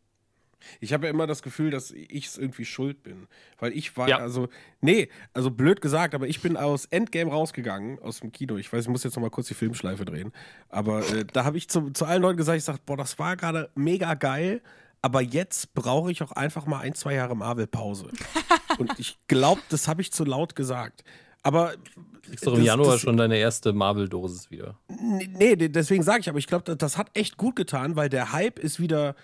Ich 0.80 0.92
habe 0.92 1.06
ja 1.06 1.10
immer 1.12 1.26
das 1.26 1.42
Gefühl, 1.42 1.70
dass 1.70 1.90
ich 1.90 2.26
es 2.26 2.38
irgendwie 2.38 2.64
schuld 2.64 3.02
bin. 3.02 3.26
Weil 3.58 3.72
ich 3.72 3.96
war, 3.96 4.08
Ja. 4.08 4.18
also, 4.18 4.48
nee, 4.80 5.08
also 5.34 5.50
blöd 5.50 5.80
gesagt, 5.80 6.14
aber 6.14 6.26
ich 6.28 6.40
bin 6.42 6.56
aus 6.56 6.84
Endgame 6.86 7.30
rausgegangen, 7.30 7.98
aus 8.00 8.20
dem 8.20 8.32
Kino. 8.32 8.56
Ich 8.56 8.72
weiß, 8.72 8.84
ich 8.84 8.88
muss 8.90 9.04
jetzt 9.04 9.16
noch 9.16 9.22
mal 9.22 9.30
kurz 9.30 9.48
die 9.48 9.54
Filmschleife 9.54 10.04
drehen. 10.04 10.32
Aber 10.68 11.00
äh, 11.10 11.24
da 11.32 11.44
habe 11.44 11.56
ich 11.58 11.68
zu, 11.68 11.90
zu 11.90 12.04
allen 12.04 12.22
Leuten 12.22 12.36
gesagt, 12.36 12.58
ich 12.58 12.64
sage, 12.64 12.80
boah, 12.84 12.96
das 12.96 13.18
war 13.18 13.36
gerade 13.36 13.70
mega 13.74 14.14
geil. 14.14 14.60
Aber 15.00 15.20
jetzt 15.22 15.74
brauche 15.74 16.10
ich 16.10 16.22
auch 16.22 16.32
einfach 16.32 16.66
mal 16.66 16.80
ein, 16.80 16.94
zwei 16.94 17.14
Jahre 17.14 17.36
Marvel-Pause. 17.36 18.10
Und 18.78 18.98
ich 18.98 19.16
glaube, 19.28 19.60
das 19.68 19.86
habe 19.86 20.02
ich 20.02 20.12
zu 20.12 20.24
laut 20.24 20.56
gesagt. 20.56 21.04
Aber. 21.44 21.74
Kriegst 22.22 22.46
doch 22.46 22.54
im 22.58 22.62
Januar 22.64 22.92
das- 22.92 23.00
schon 23.02 23.16
deine 23.16 23.36
erste 23.38 23.72
Marvel-Dosis 23.72 24.50
wieder. 24.50 24.76
Nee, 24.88 25.54
de- 25.56 25.68
deswegen 25.68 26.02
sage 26.02 26.20
ich, 26.20 26.28
aber 26.28 26.38
ich 26.38 26.46
glaube, 26.48 26.64
das, 26.64 26.76
das 26.78 26.98
hat 26.98 27.10
echt 27.14 27.36
gut 27.36 27.54
getan, 27.56 27.94
weil 27.96 28.08
der 28.08 28.32
Hype 28.32 28.58
ist 28.58 28.80
wieder 28.80 29.14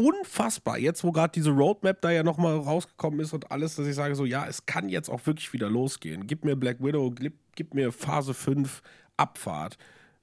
unfassbar. 0.00 0.78
Jetzt, 0.78 1.04
wo 1.04 1.12
gerade 1.12 1.32
diese 1.32 1.50
Roadmap 1.50 2.00
da 2.00 2.10
ja 2.10 2.22
nochmal 2.22 2.56
rausgekommen 2.56 3.20
ist 3.20 3.34
und 3.34 3.50
alles, 3.50 3.76
dass 3.76 3.86
ich 3.86 3.94
sage 3.94 4.14
so, 4.14 4.24
ja, 4.24 4.46
es 4.46 4.64
kann 4.64 4.88
jetzt 4.88 5.10
auch 5.10 5.26
wirklich 5.26 5.52
wieder 5.52 5.68
losgehen. 5.68 6.26
Gib 6.26 6.44
mir 6.44 6.56
Black 6.56 6.78
Widow, 6.80 7.10
gib, 7.10 7.34
gib 7.54 7.74
mir 7.74 7.92
Phase 7.92 8.32
5 8.32 8.80
Abfahrt. 9.18 9.76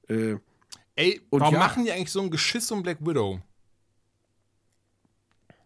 Äh, 0.10 0.38
Ey, 0.95 1.22
Und 1.30 1.41
warum 1.41 1.54
ja. 1.54 1.60
machen 1.60 1.86
die 1.86 1.91
eigentlich 1.91 2.12
so 2.12 2.22
ein 2.22 2.32
Geschiss 2.32 2.72
um 2.72 2.82
Black 2.82 2.98
Widow? 3.02 3.40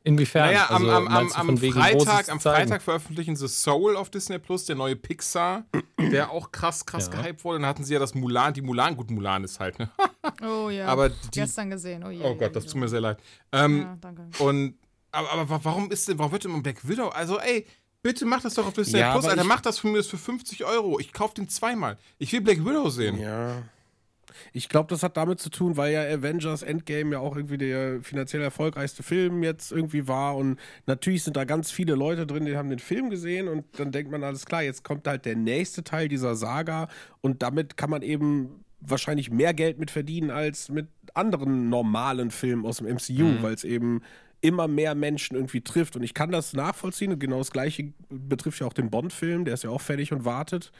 Inwiefern? 0.03 0.47
Naja, 0.47 0.65
am, 0.69 0.75
Also, 0.89 0.91
am, 0.91 1.07
am, 1.07 1.31
am 1.49 1.57
Freitag, 1.57 2.29
am? 2.29 2.39
Freitag 2.39 2.81
veröffentlichen 2.81 3.35
sie 3.35 3.47
Soul 3.47 3.95
auf 3.95 4.09
Disney 4.09 4.39
Plus, 4.39 4.65
der 4.65 4.75
neue 4.75 4.95
Pixar, 4.95 5.65
der 5.99 6.31
auch 6.31 6.51
krass, 6.51 6.85
krass 6.85 7.09
Ja. 7.13 7.21
gehypt 7.21 7.43
wurde. 7.43 7.59
Dann 7.59 7.67
hatten 7.69 7.83
sie 7.83 7.93
ja 7.93 7.99
das 7.99 8.15
Mulan, 8.15 8.53
die 8.53 8.61
Mulan, 8.61 8.97
gut, 8.97 9.11
Mulan 9.11 9.43
ist 9.43 9.59
halt, 9.59 9.77
ne? 9.77 9.89
Oh 10.43 10.69
ja. 10.69 10.87
Aber 10.87 11.09
die- 11.09 11.15
Gestern 11.31 11.69
gesehen. 11.69 12.03
Oh, 12.03 12.09
je, 12.09 12.23
Oh 12.23 12.29
je, 12.31 12.35
Gott, 12.37 12.55
das 12.55 12.63
je. 12.65 12.71
tut 12.71 12.79
mir 12.79 12.87
sehr 12.87 13.01
leid. 13.01 13.19
Ähm, 13.51 13.81
Ja, 13.81 13.97
danke. 14.01 14.27
Und 14.39 14.75
aber, 15.11 15.31
aber 15.33 15.49
wa- 15.49 15.59
warum 15.63 15.91
ist 15.91 16.07
denn, 16.07 16.17
warum 16.17 16.31
wird 16.31 16.45
denn 16.45 16.51
immer 16.51 16.63
Black 16.63 16.87
Widow? 16.87 17.09
Also, 17.09 17.37
ey, 17.39 17.67
bitte 18.01 18.25
mach 18.25 18.41
das 18.41 18.55
doch 18.55 18.65
auf 18.65 18.73
Disney 18.73 18.99
Ja, 18.99 19.11
Plus, 19.11 19.25
aber 19.25 19.31
Alter, 19.33 19.43
ich- 19.43 19.47
mach 19.47 19.61
das 19.61 19.77
von 19.77 19.91
mir 19.91 20.03
für 20.03 20.17
50 20.17 20.65
Euro. 20.65 20.99
Ich 20.99 21.13
kauf 21.13 21.33
den 21.35 21.47
zweimal. 21.49 21.97
Ich 22.17 22.31
will 22.33 22.41
Black 22.41 22.59
Widow 22.65 22.89
sehen. 22.89 23.19
ja. 23.19 23.61
Ich 24.53 24.69
glaube, 24.69 24.87
das 24.89 25.03
hat 25.03 25.17
damit 25.17 25.39
zu 25.39 25.49
tun, 25.49 25.77
weil 25.77 25.93
ja 25.93 26.01
Avengers 26.01 26.63
Endgame 26.63 27.13
ja 27.13 27.19
auch 27.19 27.35
irgendwie 27.35 27.57
der 27.57 28.01
finanziell 28.01 28.41
erfolgreichste 28.41 29.03
Film 29.03 29.43
jetzt 29.43 29.71
irgendwie 29.71 30.07
war. 30.07 30.35
Und 30.35 30.59
natürlich 30.85 31.23
sind 31.23 31.37
da 31.37 31.43
ganz 31.43 31.71
viele 31.71 31.95
Leute 31.95 32.27
drin, 32.27 32.45
die 32.45 32.57
haben 32.57 32.69
den 32.69 32.79
Film 32.79 33.09
gesehen 33.09 33.47
und 33.47 33.65
dann 33.77 33.91
denkt 33.91 34.11
man, 34.11 34.23
alles 34.23 34.45
klar, 34.45 34.63
jetzt 34.63 34.83
kommt 34.83 35.07
halt 35.07 35.25
der 35.25 35.35
nächste 35.35 35.83
Teil 35.83 36.07
dieser 36.07 36.35
Saga 36.35 36.87
und 37.21 37.41
damit 37.41 37.77
kann 37.77 37.89
man 37.89 38.01
eben 38.01 38.63
wahrscheinlich 38.81 39.29
mehr 39.31 39.53
Geld 39.53 39.79
mit 39.79 39.91
verdienen 39.91 40.31
als 40.31 40.69
mit 40.69 40.87
anderen 41.13 41.69
normalen 41.69 42.31
Filmen 42.31 42.65
aus 42.65 42.77
dem 42.77 42.87
MCU, 42.87 43.41
weil 43.41 43.53
es 43.53 43.63
eben 43.63 44.01
immer 44.41 44.67
mehr 44.67 44.95
Menschen 44.95 45.35
irgendwie 45.35 45.61
trifft. 45.61 45.95
Und 45.95 46.03
ich 46.03 46.13
kann 46.13 46.31
das 46.31 46.53
nachvollziehen 46.53 47.13
und 47.13 47.19
genau 47.19 47.37
das 47.37 47.51
gleiche 47.51 47.93
betrifft 48.09 48.59
ja 48.59 48.67
auch 48.67 48.73
den 48.73 48.89
Bond-Film, 48.89 49.45
der 49.45 49.53
ist 49.53 49.63
ja 49.63 49.69
auch 49.69 49.81
fertig 49.81 50.11
und 50.11 50.25
wartet. 50.25 50.71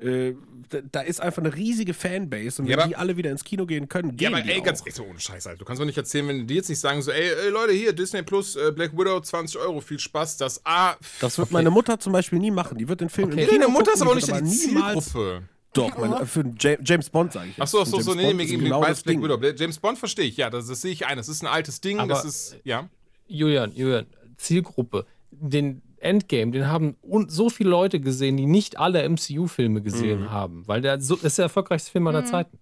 Äh, 0.00 0.34
da, 0.70 0.78
da 0.92 1.00
ist 1.00 1.20
einfach 1.20 1.42
eine 1.42 1.52
riesige 1.56 1.92
Fanbase 1.92 2.62
und 2.62 2.68
Ja, 2.68 2.76
wenn 2.76 2.80
aber- 2.82 2.88
die 2.88 2.96
alle 2.96 3.16
wieder 3.16 3.32
ins 3.32 3.42
Kino 3.42 3.66
gehen 3.66 3.88
können, 3.88 4.10
Ja, 4.10 4.14
gehen 4.28 4.34
aber 4.34 4.42
die 4.44 4.50
ey, 4.52 4.60
auch. 4.60 4.64
ganz 4.64 4.82
ey, 4.86 4.92
so 4.92 5.04
ohne 5.04 5.18
Scheiß, 5.18 5.46
Alter. 5.48 5.58
Du 5.58 5.64
kannst 5.64 5.80
doch 5.80 5.86
nicht 5.86 5.98
erzählen, 5.98 6.28
wenn 6.28 6.46
die 6.46 6.54
jetzt 6.54 6.68
nicht 6.68 6.78
sagen, 6.78 7.02
so, 7.02 7.10
ey, 7.10 7.30
ey 7.46 7.48
Leute, 7.50 7.72
hier, 7.72 7.92
Disney 7.92 8.22
Plus, 8.22 8.54
äh, 8.54 8.70
Black 8.70 8.92
Widow, 8.96 9.18
20 9.20 9.58
Euro, 9.60 9.80
viel 9.80 9.98
Spaß. 9.98 10.36
Das 10.36 10.60
A. 10.64 10.94
Das 11.20 11.36
wird 11.38 11.50
meine 11.50 11.70
Mutter 11.70 11.98
zum 11.98 12.12
Beispiel 12.12 12.38
nie 12.38 12.52
machen. 12.52 12.78
Die 12.78 12.86
wird 12.88 13.00
den 13.00 13.08
Film 13.08 13.28
Okay. 13.28 13.40
im 13.40 13.46
Nee, 13.46 13.50
Kino 13.50 13.60
deine 13.62 13.72
Mutter 13.72 13.92
ist 13.92 13.98
gucken, 14.00 14.12
aber 14.12 14.20
die 14.20 14.32
auch 14.32 14.40
nicht 14.40 14.72
wird 14.74 14.96
die 14.96 15.00
Zielgruppe. 15.10 15.42
Doch, 15.72 15.98
mein, 15.98 16.26
für 16.26 16.44
Ja- 16.60 16.76
James 16.82 17.10
Bond 17.10 17.32
sage 17.32 17.50
ich. 17.50 17.60
Achso, 17.60 17.80
achso, 17.80 18.00
so, 18.00 18.14
nee, 18.14 18.32
mir 18.34 18.44
ist 18.44 18.50
gegen 18.50 18.62
genau 18.64 18.80
Black. 18.80 19.04
Widow. 19.04 19.38
James 19.56 19.78
Bond 19.78 19.98
verstehe 19.98 20.26
ich, 20.26 20.36
ja, 20.36 20.48
das, 20.48 20.66
das 20.68 20.80
sehe 20.80 20.92
ich 20.92 21.06
ein. 21.06 21.16
Das 21.16 21.28
ist 21.28 21.42
ein 21.42 21.46
altes 21.48 21.80
Ding, 21.80 21.98
Aber- 21.98 22.08
das 22.14 22.24
ist, 22.24 22.56
ja. 22.64 22.88
Julian, 23.26 23.72
Julian, 23.74 24.06
Zielgruppe. 24.36 25.06
Den 25.30 25.82
Endgame, 26.00 26.52
den 26.52 26.66
haben 26.68 26.96
so 27.28 27.50
viele 27.50 27.70
Leute 27.70 28.00
gesehen, 28.00 28.36
die 28.36 28.46
nicht 28.46 28.78
alle 28.78 29.02
MCU-Filme 29.08 29.82
gesehen 29.82 30.22
Mhm. 30.22 30.30
haben, 30.30 30.66
weil 30.66 30.80
der 30.80 31.00
so, 31.00 31.14
das 31.16 31.24
ist 31.24 31.38
der 31.38 31.44
erfolgreichste 31.44 31.90
Film 31.90 32.06
aller 32.06 32.24
Zeiten. 32.24 32.58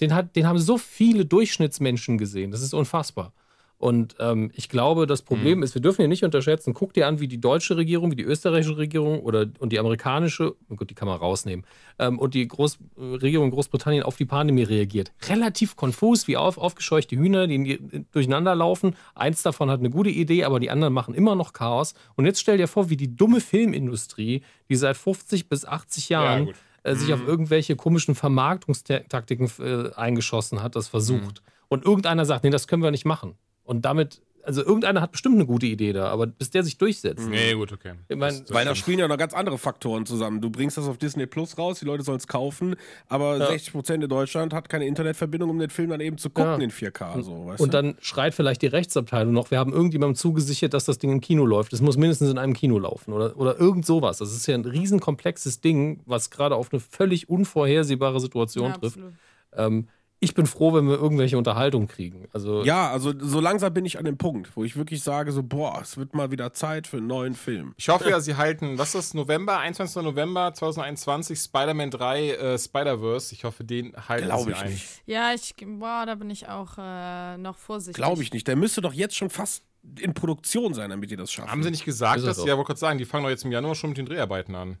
Den, 0.00 0.14
hat, 0.14 0.36
den 0.36 0.46
haben 0.46 0.58
so 0.58 0.78
viele 0.78 1.24
Durchschnittsmenschen 1.26 2.18
gesehen. 2.18 2.50
Das 2.50 2.62
ist 2.62 2.72
unfassbar. 2.72 3.32
Und 3.78 4.16
ähm, 4.18 4.50
ich 4.54 4.68
glaube, 4.68 5.06
das 5.06 5.22
Mhm. 5.22 5.26
Problem 5.26 5.62
ist, 5.62 5.74
wir 5.74 5.80
dürfen 5.80 5.98
hier 6.02 6.08
nicht 6.08 6.24
unterschätzen, 6.24 6.74
guck 6.74 6.92
dir 6.94 7.06
an, 7.06 7.20
wie 7.20 7.28
die 7.28 7.40
deutsche 7.40 7.76
Regierung, 7.76 8.10
wie 8.10 8.16
die 8.16 8.24
österreichische 8.24 8.76
Regierung 8.76 9.20
oder 9.20 9.46
und 9.60 9.72
die 9.72 9.78
amerikanische, 9.78 10.56
oh 10.68 10.74
Gott, 10.74 10.90
die 10.90 10.94
kann 10.94 11.06
man 11.06 11.16
rausnehmen, 11.18 11.64
ähm, 12.00 12.18
und 12.18 12.34
die 12.34 12.48
Groß 12.48 12.78
Regierung 12.96 13.50
Großbritannien 13.52 14.02
auf 14.02 14.16
die 14.16 14.24
Pandemie 14.24 14.64
reagiert. 14.64 15.12
Relativ 15.28 15.76
konfus, 15.76 16.26
wie 16.26 16.36
auf, 16.36 16.58
aufgescheuchte 16.58 17.14
Hühner, 17.14 17.46
die 17.46 17.54
in- 17.54 18.06
durcheinander 18.10 18.56
laufen. 18.56 18.96
Eins 19.14 19.42
davon 19.44 19.70
hat 19.70 19.78
eine 19.78 19.90
gute 19.90 20.10
Idee, 20.10 20.42
aber 20.42 20.58
die 20.58 20.70
anderen 20.70 20.92
machen 20.92 21.14
immer 21.14 21.36
noch 21.36 21.52
Chaos. 21.52 21.94
Und 22.16 22.26
jetzt 22.26 22.40
stell 22.40 22.56
dir 22.58 22.66
vor, 22.66 22.90
wie 22.90 22.96
die 22.96 23.14
dumme 23.14 23.40
Filmindustrie, 23.40 24.42
die 24.68 24.74
seit 24.76 24.96
50 24.96 25.48
bis 25.48 25.64
80 25.64 26.08
Jahren 26.08 26.46
gut. 26.46 26.54
äh, 26.82 26.96
sich 26.96 27.12
auf 27.12 27.20
irgendwelche 27.24 27.76
komischen 27.76 28.16
Vermarktungstaktiken 28.16 29.50
äh, 29.60 29.90
eingeschossen 29.94 30.62
hat, 30.62 30.76
das 30.76 30.88
versucht. 30.88 31.42
Und 31.68 31.84
irgendeiner 31.84 32.24
sagt, 32.24 32.44
nee, 32.44 32.50
das 32.50 32.66
können 32.66 32.82
wir 32.82 32.90
nicht 32.90 33.04
machen. 33.04 33.34
Und 33.68 33.84
damit, 33.84 34.22
also 34.44 34.64
irgendeiner 34.64 35.02
hat 35.02 35.12
bestimmt 35.12 35.34
eine 35.34 35.44
gute 35.44 35.66
Idee 35.66 35.92
da, 35.92 36.08
aber 36.08 36.26
bis 36.26 36.48
der 36.48 36.62
sich 36.62 36.78
durchsetzt. 36.78 37.28
Nee, 37.28 37.52
gut, 37.52 37.70
okay. 37.70 37.92
Ich 38.08 38.16
mein, 38.16 38.30
Das- 38.30 38.44
das 38.44 38.54
Weil 38.54 38.64
da 38.64 38.74
spielen 38.74 38.98
ja 38.98 39.06
noch 39.06 39.18
ganz 39.18 39.34
andere 39.34 39.58
Faktoren 39.58 40.06
zusammen. 40.06 40.40
Du 40.40 40.48
bringst 40.48 40.78
das 40.78 40.88
auf 40.88 40.96
Disney 40.96 41.26
Plus 41.26 41.58
raus, 41.58 41.80
die 41.80 41.84
Leute 41.84 42.02
sollen 42.02 42.16
es 42.16 42.26
kaufen, 42.26 42.76
aber 43.08 43.36
60% 43.46 44.02
in 44.02 44.08
Deutschland 44.08 44.54
hat 44.54 44.70
keine 44.70 44.86
Internetverbindung, 44.86 45.50
um 45.50 45.58
den 45.58 45.68
Film 45.68 45.90
dann 45.90 46.00
eben 46.00 46.16
zu 46.16 46.30
gucken 46.30 46.52
Ja. 46.60 46.64
in 46.64 46.70
4K. 46.70 47.20
So, 47.22 47.44
weißt 47.48 47.60
Und 47.60 47.74
du? 47.74 47.76
dann 47.76 47.96
schreit 48.00 48.32
vielleicht 48.32 48.62
die 48.62 48.68
Rechtsabteilung 48.68 49.34
noch, 49.34 49.50
wir 49.50 49.58
haben 49.58 49.74
irgendjemandem 49.74 50.14
zugesichert, 50.16 50.72
dass 50.72 50.86
das 50.86 50.96
Ding 50.96 51.12
im 51.12 51.20
Kino 51.20 51.44
läuft. 51.44 51.74
Es 51.74 51.82
muss 51.82 51.98
mindestens 51.98 52.30
in 52.30 52.38
einem 52.38 52.54
Kino 52.54 52.78
laufen 52.78 53.12
oder, 53.12 53.36
oder 53.36 53.60
irgend 53.60 53.84
sowas. 53.84 54.16
Das 54.16 54.32
ist 54.32 54.46
ja 54.46 54.54
ein 54.54 54.64
riesenkomplexes 54.64 55.60
Ding, 55.60 56.00
was 56.06 56.30
gerade 56.30 56.56
auf 56.56 56.72
eine 56.72 56.80
völlig 56.80 57.28
unvorhersehbare 57.28 58.18
Situation 58.18 58.68
Ja, 58.70 58.78
trifft. 58.78 58.96
absolut. 58.96 59.12
Ähm, 59.54 59.88
ich 60.20 60.34
bin 60.34 60.46
froh, 60.46 60.74
wenn 60.74 60.88
wir 60.88 60.96
irgendwelche 60.96 61.38
Unterhaltung 61.38 61.86
kriegen. 61.86 62.26
Also 62.32 62.64
Ja, 62.64 62.90
also 62.90 63.12
so 63.18 63.38
langsam 63.40 63.72
bin 63.72 63.84
ich 63.84 63.98
an 63.98 64.04
dem 64.04 64.18
Punkt, 64.18 64.56
wo 64.56 64.64
ich 64.64 64.76
wirklich 64.76 65.02
sage, 65.02 65.30
so, 65.30 65.42
boah, 65.44 65.78
es 65.80 65.96
wird 65.96 66.14
mal 66.14 66.32
wieder 66.32 66.52
Zeit 66.52 66.88
für 66.88 66.96
einen 66.96 67.06
neuen 67.06 67.34
Film. 67.34 67.72
Ich 67.76 67.88
hoffe 67.88 68.10
ja, 68.10 68.18
sie 68.20 68.34
halten, 68.36 68.78
was 68.78 68.88
ist 68.88 68.94
das, 68.94 69.14
November, 69.14 69.58
21. 69.58 70.02
November 70.02 70.52
2021, 70.52 71.38
Spider-Man 71.38 71.90
3, 71.92 72.30
äh, 72.30 72.58
Spider-Verse. 72.58 73.32
Ich 73.34 73.44
hoffe, 73.44 73.62
den 73.62 73.92
halten 74.08 74.26
Glaube 74.26 74.42
sie 74.44 74.50
ich 74.50 74.58
ein. 74.58 74.70
nicht. 74.70 75.02
Ja, 75.06 75.32
ich, 75.34 75.54
boah, 75.64 76.04
da 76.04 76.16
bin 76.16 76.30
ich 76.30 76.48
auch 76.48 76.76
äh, 76.78 77.36
noch 77.38 77.56
vorsichtig. 77.56 77.94
Glaube 77.94 78.22
ich 78.22 78.32
nicht. 78.32 78.48
Der 78.48 78.56
müsste 78.56 78.80
doch 78.80 78.92
jetzt 78.92 79.14
schon 79.16 79.30
fast 79.30 79.62
in 80.00 80.14
Produktion 80.14 80.74
sein, 80.74 80.90
damit 80.90 81.12
die 81.12 81.16
das 81.16 81.30
schaffen. 81.32 81.48
Haben 81.50 81.62
sie 81.62 81.70
nicht 81.70 81.84
gesagt, 81.84 82.24
dass, 82.26 82.38
doch. 82.38 82.46
ja, 82.46 82.56
wollte 82.56 82.66
gerade 82.66 82.80
sagen, 82.80 82.98
die 82.98 83.04
fangen 83.04 83.22
doch 83.22 83.30
jetzt 83.30 83.44
im 83.44 83.52
Januar 83.52 83.76
schon 83.76 83.90
mit 83.90 83.98
den 83.98 84.06
Dreharbeiten 84.06 84.56
an. 84.56 84.78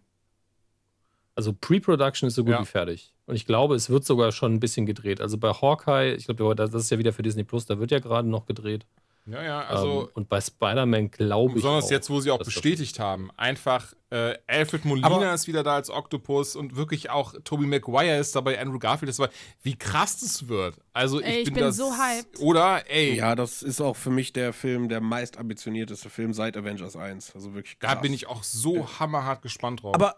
Also 1.36 1.52
Pre-Production 1.52 2.26
ist 2.26 2.34
so 2.34 2.42
gut 2.42 2.54
Ja. 2.54 2.60
wie 2.60 2.66
fertig. 2.66 3.14
Und 3.28 3.36
ich 3.36 3.46
glaube, 3.46 3.74
es 3.74 3.90
wird 3.90 4.04
sogar 4.04 4.32
schon 4.32 4.54
ein 4.54 4.60
bisschen 4.60 4.86
gedreht. 4.86 5.20
Also 5.20 5.36
bei 5.38 5.50
Hawkeye, 5.52 6.14
ich 6.14 6.24
glaube, 6.26 6.54
das 6.56 6.72
ist 6.72 6.90
ja 6.90 6.98
wieder 6.98 7.12
für 7.12 7.22
Disney 7.22 7.44
Plus, 7.44 7.66
da 7.66 7.78
wird 7.78 7.90
ja 7.90 7.98
gerade 7.98 8.26
noch 8.28 8.46
gedreht. 8.46 8.86
Ja, 9.26 9.42
ja, 9.42 9.60
also. 9.60 10.04
ähm, 10.04 10.08
und 10.14 10.28
bei 10.30 10.40
Spider-Man 10.40 11.10
glaube 11.10 11.50
ich. 11.50 11.54
Besonders 11.56 11.84
auch, 11.84 11.90
jetzt, 11.90 12.08
wo 12.08 12.20
sie 12.20 12.30
auch 12.30 12.38
bestätigt 12.38 12.98
haben. 12.98 13.30
Einfach, 13.36 13.92
äh, 14.08 14.38
Alfred 14.46 14.86
Molina 14.86 15.06
Aber- 15.08 15.34
ist 15.34 15.46
wieder 15.46 15.62
da 15.62 15.74
als 15.74 15.90
Octopus 15.90 16.56
und 16.56 16.76
wirklich 16.76 17.10
auch 17.10 17.34
Tobey 17.44 17.66
Maguire 17.66 18.16
ist 18.16 18.34
dabei, 18.34 18.58
Andrew 18.58 18.78
Garfield 18.78 19.10
ist 19.10 19.18
dabei. 19.18 19.30
Wie 19.62 19.76
krass 19.76 20.20
das 20.20 20.48
wird. 20.48 20.76
Also, 20.94 21.20
ich, 21.20 21.26
Ey, 21.26 21.38
ich 21.40 21.44
bin, 21.44 21.54
bin 21.54 21.64
das, 21.64 21.76
so 21.76 21.92
hyped. 21.92 22.40
Oder, 22.40 22.90
ey, 22.90 23.16
Ja, 23.16 23.34
das 23.34 23.62
ist 23.62 23.82
auch 23.82 23.96
für 23.96 24.08
mich 24.10 24.32
der 24.32 24.54
Film, 24.54 24.88
der 24.88 25.02
meist 25.02 25.36
ambitionierteste 25.36 26.08
Film 26.08 26.32
seit 26.32 26.56
Avengers 26.56 26.96
1. 26.96 27.34
Also 27.34 27.52
wirklich 27.52 27.76
da 27.80 27.88
krass. 27.92 28.00
bin 28.00 28.14
ich 28.14 28.26
auch 28.28 28.42
so 28.42 28.88
hammerhart 28.98 29.42
gespannt 29.42 29.82
drauf. 29.82 29.94
Aber 29.94 30.14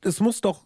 es 0.00 0.18
muss 0.20 0.40
doch 0.40 0.64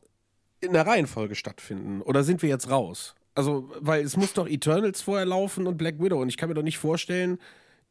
in 0.61 0.73
der 0.73 0.87
Reihenfolge 0.87 1.35
stattfinden. 1.35 2.03
Oder 2.03 2.23
sind 2.23 2.43
wir 2.43 2.49
jetzt 2.49 2.71
raus? 2.71 3.15
Also, 3.35 3.71
weil 3.81 4.05
es 4.05 4.17
muss 4.17 4.33
doch 4.33 4.49
Eternals 4.49 5.03
vorher 5.03 5.27
laufen 5.27 5.67
und 5.67 5.79
Black 5.79 6.01
Widow. 6.01 6.21
Und 6.21 6.29
ich 6.29 6.37
kann 6.37 6.49
mir 6.49 6.55
doch 6.55 6.63
nicht 6.63 6.79
vorstellen, 6.79 7.39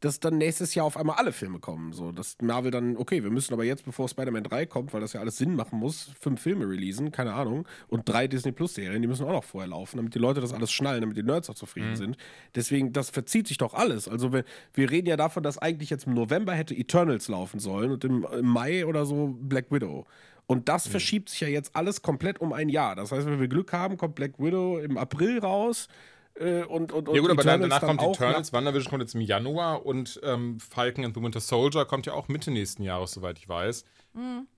dass 0.00 0.18
dann 0.18 0.38
nächstes 0.38 0.74
Jahr 0.74 0.86
auf 0.86 0.96
einmal 0.96 1.16
alle 1.16 1.32
Filme 1.32 1.58
kommen. 1.58 1.92
So, 1.92 2.10
dass 2.10 2.36
Marvel 2.40 2.70
dann, 2.70 2.96
okay, 2.96 3.22
wir 3.22 3.30
müssen 3.30 3.52
aber 3.52 3.64
jetzt, 3.64 3.84
bevor 3.84 4.08
Spider-Man 4.08 4.44
3 4.44 4.66
kommt, 4.66 4.94
weil 4.94 5.00
das 5.00 5.12
ja 5.12 5.20
alles 5.20 5.36
Sinn 5.36 5.54
machen 5.54 5.78
muss, 5.78 6.10
fünf 6.18 6.40
Filme 6.40 6.68
releasen, 6.68 7.12
keine 7.12 7.34
Ahnung. 7.34 7.66
Und 7.88 8.08
drei 8.08 8.26
Disney 8.26 8.52
Plus-Serien, 8.52 9.02
die 9.02 9.08
müssen 9.08 9.26
auch 9.26 9.32
noch 9.32 9.44
vorher 9.44 9.68
laufen, 9.68 9.98
damit 9.98 10.14
die 10.14 10.18
Leute 10.18 10.40
das 10.40 10.54
alles 10.54 10.72
schnallen, 10.72 11.02
damit 11.02 11.16
die 11.16 11.22
Nerds 11.22 11.50
auch 11.50 11.54
zufrieden 11.54 11.96
sind. 11.96 12.16
Deswegen, 12.54 12.92
das 12.92 13.10
verzieht 13.10 13.46
sich 13.46 13.58
doch 13.58 13.74
alles. 13.74 14.08
Also, 14.08 14.32
wir, 14.32 14.44
wir 14.72 14.90
reden 14.90 15.06
ja 15.06 15.16
davon, 15.16 15.42
dass 15.42 15.58
eigentlich 15.58 15.90
jetzt 15.90 16.06
im 16.06 16.14
November 16.14 16.54
hätte 16.54 16.74
Eternals 16.74 17.28
laufen 17.28 17.60
sollen 17.60 17.90
und 17.90 18.04
im, 18.04 18.26
im 18.32 18.46
Mai 18.46 18.86
oder 18.86 19.04
so 19.04 19.36
Black 19.38 19.70
Widow. 19.70 20.06
Und 20.50 20.68
das 20.68 20.86
Mhm. 20.86 20.90
verschiebt 20.90 21.28
sich 21.28 21.42
ja 21.42 21.46
jetzt 21.46 21.76
alles 21.76 22.02
komplett 22.02 22.40
um 22.40 22.52
ein 22.52 22.68
Jahr. 22.68 22.96
Das 22.96 23.12
heißt, 23.12 23.24
wenn 23.24 23.38
wir 23.38 23.46
Glück 23.46 23.72
haben, 23.72 23.96
kommt 23.96 24.16
Black 24.16 24.40
Widow 24.40 24.80
im 24.80 24.98
April 24.98 25.38
raus. 25.38 25.86
Äh, 26.34 26.64
und, 26.64 26.90
und, 26.90 27.08
und 27.08 27.14
ja 27.14 27.20
gut, 27.20 27.30
aber 27.30 27.44
dann, 27.44 27.60
Eternals 27.60 27.80
danach 27.80 27.86
kommt 27.86 28.00
auch 28.00 28.14
Eternals, 28.16 28.52
WandaVision 28.52 28.90
kommt 28.90 29.02
jetzt 29.02 29.14
im 29.14 29.20
Januar 29.20 29.86
und 29.86 30.18
ähm, 30.24 30.58
Falcon 30.58 31.04
and 31.04 31.14
the 31.14 31.22
Winter 31.22 31.38
Soldier 31.38 31.84
kommt 31.84 32.06
ja 32.06 32.14
auch 32.14 32.26
Mitte 32.26 32.50
nächsten 32.50 32.82
Jahres, 32.82 33.12
soweit 33.12 33.38
ich 33.38 33.48
weiß. 33.48 33.84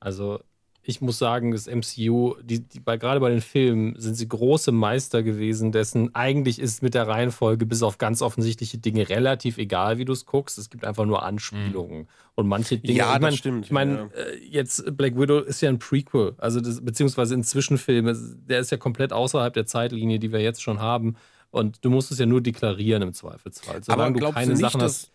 Also, 0.01 0.41
ich 0.85 1.01
muss 1.01 1.19
sagen, 1.19 1.53
das 1.53 1.69
MCU, 1.69 2.35
die, 2.43 2.61
die 2.61 2.81
bei, 2.81 2.97
gerade 2.97 3.21
bei 3.21 3.31
den 3.31 3.41
Filmen 3.41 3.95
sind 3.99 4.17
sie 4.17 4.29
große 4.29 4.73
Meister 4.73 5.23
gewesen, 5.23 5.71
dessen 5.71 6.13
eigentlich 6.15 6.59
ist 6.59 6.83
mit 6.83 6.95
der 6.95 7.07
Reihenfolge 7.07 7.67
bis 7.67 7.85
auf 7.85 7.99
ganz 7.99 8.21
offensichtliche 8.21 8.79
Dinge 8.79 9.09
relativ 9.09 9.59
egal, 9.59 9.99
wie 9.99 10.05
du 10.05 10.13
es 10.13 10.27
guckst. 10.27 10.59
Es 10.59 10.71
gibt 10.71 10.85
einfach 10.85 11.05
nur 11.05 11.23
Anspielungen. 11.23 12.09
Und 12.35 12.49
manche 12.49 12.79
Dinge. 12.79 12.99
Ja, 12.99 13.07
ich 13.07 13.13
das 13.13 13.21
mein, 13.23 13.37
stimmt, 13.37 13.67
Ich 13.67 13.71
meine, 13.71 13.95
ja. 13.95 14.07
äh, 14.21 14.39
jetzt 14.45 14.97
Black 14.97 15.17
Widow 15.17 15.39
ist 15.39 15.61
ja 15.61 15.69
ein 15.69 15.79
Prequel, 15.79 16.35
also 16.39 16.61
das, 16.61 16.85
beziehungsweise 16.85 17.35
ein 17.35 17.45
Zwischenfilm. 17.45 18.47
Der 18.49 18.59
ist 18.59 18.73
ja 18.73 18.77
komplett 18.77 19.13
außerhalb 19.13 19.55
der 19.55 19.67
Zeitlinie, 19.67 20.19
die 20.19 20.33
wir 20.33 20.41
jetzt 20.41 20.63
schon 20.63 20.81
haben. 20.81 21.15
Und 21.51 21.85
du 21.85 21.91
musst 21.91 22.11
es 22.11 22.19
ja 22.19 22.27
nur 22.27 22.41
deklarieren 22.41 23.03
im 23.03 23.13
Zweifelsfall. 23.13 23.85
Solange 23.85 24.19
Aber 24.19 24.21
du 24.21 24.33
keine 24.33 24.53
nicht, 24.53 24.61
Sachen 24.61 24.81
hast, 24.81 25.13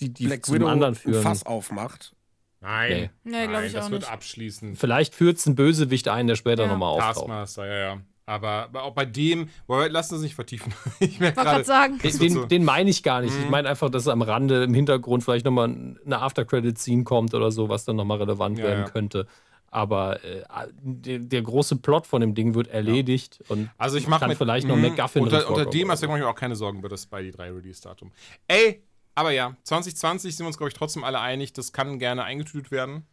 die, 0.00 0.08
die 0.08 0.26
Black 0.26 0.46
zum 0.46 0.54
Widow 0.54 0.68
anderen 0.68 0.94
ein 0.94 0.96
führen. 0.96 1.22
Fass 1.22 1.44
aufmacht? 1.44 2.14
Nein, 2.62 3.10
Nee, 3.24 3.46
glaub 3.48 3.62
ich 3.64 3.72
das 3.72 3.86
auch 3.86 3.90
wird 3.90 4.02
nicht. 4.02 4.10
abschließen. 4.12 4.76
Vielleicht 4.76 5.14
führt 5.14 5.36
es 5.38 5.46
ein 5.46 5.54
Bösewicht 5.54 6.08
ein, 6.08 6.26
der 6.28 6.36
später 6.36 6.62
Ja. 6.64 6.68
nochmal 6.68 6.90
auftaucht. 6.90 7.14
Taskmaster, 7.16 7.66
ja, 7.66 7.74
ja. 7.94 8.00
Aber, 8.24 8.70
auch 8.74 8.92
bei 8.94 9.04
dem, 9.04 9.48
boah, 9.66 9.88
lass 9.88 10.12
uns 10.12 10.22
nicht 10.22 10.36
vertiefen. 10.36 10.72
ich 11.00 11.18
merke 11.18 11.38
wollte 11.38 11.50
gerade 11.50 11.64
sagen, 11.64 11.98
Den, 11.98 12.18
den, 12.18 12.48
den 12.48 12.64
meine 12.64 12.88
ich 12.88 13.02
gar 13.02 13.20
nicht. 13.20 13.34
Mhm. 13.36 13.42
Ich 13.44 13.50
meine 13.50 13.68
einfach, 13.68 13.90
dass 13.90 14.06
am 14.06 14.22
Rande 14.22 14.62
im 14.62 14.72
Hintergrund 14.74 15.24
vielleicht 15.24 15.44
nochmal 15.44 15.96
eine 16.06 16.18
After-Credit-Scene 16.20 17.02
kommt 17.02 17.34
oder 17.34 17.50
so, 17.50 17.68
was 17.68 17.84
dann 17.84 17.96
nochmal 17.96 18.18
relevant 18.18 18.58
Ja, 18.58 18.64
werden 18.64 18.84
ja. 18.84 18.90
könnte. 18.90 19.26
Aber 19.72 20.22
äh, 20.22 20.42
der, 20.82 21.18
der 21.18 21.42
große 21.42 21.76
Plot 21.76 22.06
von 22.06 22.20
dem 22.20 22.34
Ding 22.34 22.54
wird 22.54 22.68
erledigt 22.68 23.40
und 23.48 23.70
Also 23.78 23.96
ich 23.96 24.06
mache 24.06 24.20
kann 24.20 24.28
mit 24.28 24.38
vielleicht 24.38 24.68
noch 24.68 24.76
McGuffin 24.76 25.22
unter, 25.24 25.48
unter 25.48 25.64
dem 25.66 25.90
Aspekt 25.90 26.10
mache 26.10 26.18
ich 26.20 26.24
mir 26.24 26.30
auch 26.30 26.34
keine 26.36 26.54
Sorgen 26.56 26.78
über 26.78 26.90
das 26.90 27.04
Spidey 27.04 27.30
3 27.32 27.50
Release-Datum. 27.52 28.12
Ey, 28.46 28.82
aber 29.14 29.30
ja, 29.30 29.56
2020 29.64 30.36
sind 30.36 30.44
wir 30.44 30.48
uns, 30.48 30.58
glaube 30.58 30.68
ich, 30.68 30.74
trotzdem 30.74 31.04
alle 31.04 31.20
einig, 31.20 31.52
das 31.52 31.72
kann 31.72 31.98
gerne 31.98 32.24
eingetütet 32.24 32.70
werden. 32.70 33.06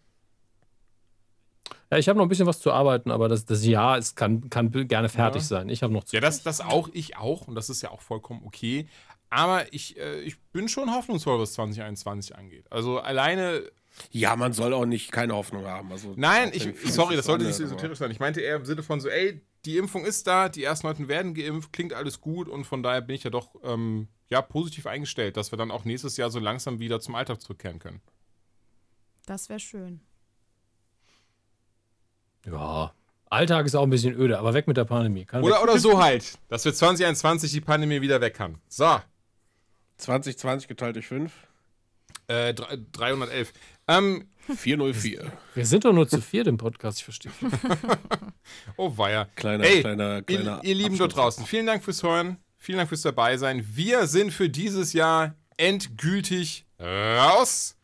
Ja, 1.91 1.97
ich 1.97 2.07
habe 2.07 2.17
noch 2.17 2.25
ein 2.25 2.29
bisschen 2.29 2.45
was 2.45 2.59
zu 2.59 2.71
arbeiten, 2.71 3.09
aber 3.11 3.27
das, 3.29 3.45
das 3.45 3.65
Jahr 3.65 3.97
ist, 3.97 4.15
kann, 4.15 4.49
kann 4.49 4.71
gerne 4.87 5.09
fertig 5.09 5.41
Ja. 5.41 5.47
sein. 5.47 5.69
Ich 5.69 5.81
habe 5.81 5.91
noch 5.91 6.03
zu. 6.03 6.15
Ja, 6.15 6.21
das, 6.21 6.43
das 6.43 6.61
auch, 6.61 6.89
ich 6.93 7.17
auch, 7.17 7.47
und 7.47 7.55
das 7.55 7.69
ist 7.69 7.81
ja 7.81 7.89
auch 7.89 8.01
vollkommen 8.01 8.41
okay. 8.45 8.87
Aber 9.31 9.71
ich, 9.73 9.97
äh, 9.97 10.21
ich 10.21 10.39
bin 10.51 10.67
schon 10.69 10.93
hoffnungsvoll, 10.93 11.39
was 11.39 11.53
2021 11.53 12.35
angeht. 12.35 12.65
Also 12.71 12.99
alleine, 12.99 13.63
Ja, 14.11 14.35
man 14.35 14.53
soll 14.53 14.73
auch 14.73 14.85
nicht 14.85 15.11
keine 15.11 15.33
Hoffnung 15.35 15.65
haben. 15.65 15.91
Also, 15.91 16.13
nein, 16.15 16.51
ich, 16.53 16.67
sorry, 16.85 17.15
das 17.15 17.25
sollte 17.25 17.43
nicht 17.45 17.55
so 17.55 17.63
esoterisch 17.63 17.97
sein. 17.97 18.11
Ich 18.11 18.19
meinte 18.19 18.39
eher 18.39 18.55
im 18.55 18.65
Sinne 18.65 18.81
von 18.83 18.99
so, 19.01 19.09
ey, 19.09 19.41
die 19.65 19.77
Impfung 19.77 20.05
ist 20.05 20.25
da, 20.27 20.49
die 20.49 20.63
ersten 20.63 20.87
Leute 20.87 21.07
werden 21.07 21.33
geimpft, 21.33 21.73
klingt 21.73 21.93
alles 21.93 22.21
gut 22.21 22.47
und 22.47 22.65
von 22.65 22.81
daher 22.83 23.01
bin 23.01 23.15
ich 23.15 23.23
ja 23.23 23.29
doch 23.29 23.55
ähm, 23.63 24.07
ja, 24.29 24.41
positiv 24.41 24.85
eingestellt, 24.87 25.35
dass 25.37 25.51
wir 25.51 25.57
dann 25.57 25.71
auch 25.71 25.85
nächstes 25.85 26.15
Jahr 26.17 26.29
so 26.31 26.39
langsam 26.39 26.79
wieder 26.79 26.99
zum 26.99 27.15
Alltag 27.15 27.41
zurückkehren 27.41 27.79
können. 27.79 28.01
das 29.25 29.49
wäre 29.49 29.59
schön. 29.59 29.99
Ja. 32.45 32.93
Alltag 33.29 33.65
ist 33.67 33.75
auch 33.75 33.83
ein 33.83 33.89
bisschen 33.91 34.15
öde, 34.15 34.39
aber 34.39 34.53
weg 34.53 34.67
mit 34.67 34.77
der 34.77 34.85
Pandemie. 34.85 35.25
Kann 35.25 35.41
weg. 35.43 35.49
Oder, 35.51 35.61
oder 35.61 35.77
so 35.77 36.01
halt, 36.01 36.39
dass 36.47 36.65
wir 36.65 36.73
2021 36.73 37.51
die 37.51 37.61
Pandemie 37.61 38.01
wieder 38.01 38.21
weg 38.21 38.33
kann. 38.33 38.59
So, 38.69 38.85
aber 38.85 39.03
2020 39.97 40.67
geteilt 40.67 40.95
durch 40.95 41.07
5. 41.07 41.31
äh, 42.27 42.53
dr- 42.53 42.77
311. 42.91 43.53
Ähm, 43.87 44.27
404. 44.55 45.31
Wir 45.55 45.65
sind 45.65 45.85
doch 45.85 45.93
nur 45.93 46.07
zu 46.07 46.21
viert 46.21 46.47
im 46.47 46.57
Podcast, 46.57 46.99
ich 46.99 47.03
verstehe. 47.03 47.31
oh 48.77 48.97
weia. 48.97 49.25
Kleiner, 49.35 49.63
Ey, 49.63 49.81
kleiner, 49.81 50.21
kleiner. 50.21 50.61
ihr, 50.63 50.69
ihr 50.69 50.75
Lieben 50.75 50.97
dort 50.97 51.15
draußen, 51.15 51.45
vielen 51.45 51.65
Dank 51.65 51.83
fürs 51.83 52.03
Hören, 52.03 52.37
vielen 52.57 52.77
Dank 52.77 52.89
fürs 52.89 53.01
dabei 53.01 53.37
sein. 53.37 53.65
Wir 53.73 54.07
sind 54.07 54.31
für 54.31 54.49
dieses 54.49 54.93
Jahr 54.93 55.35
endgültig 55.57 56.65
raus. 56.79 57.75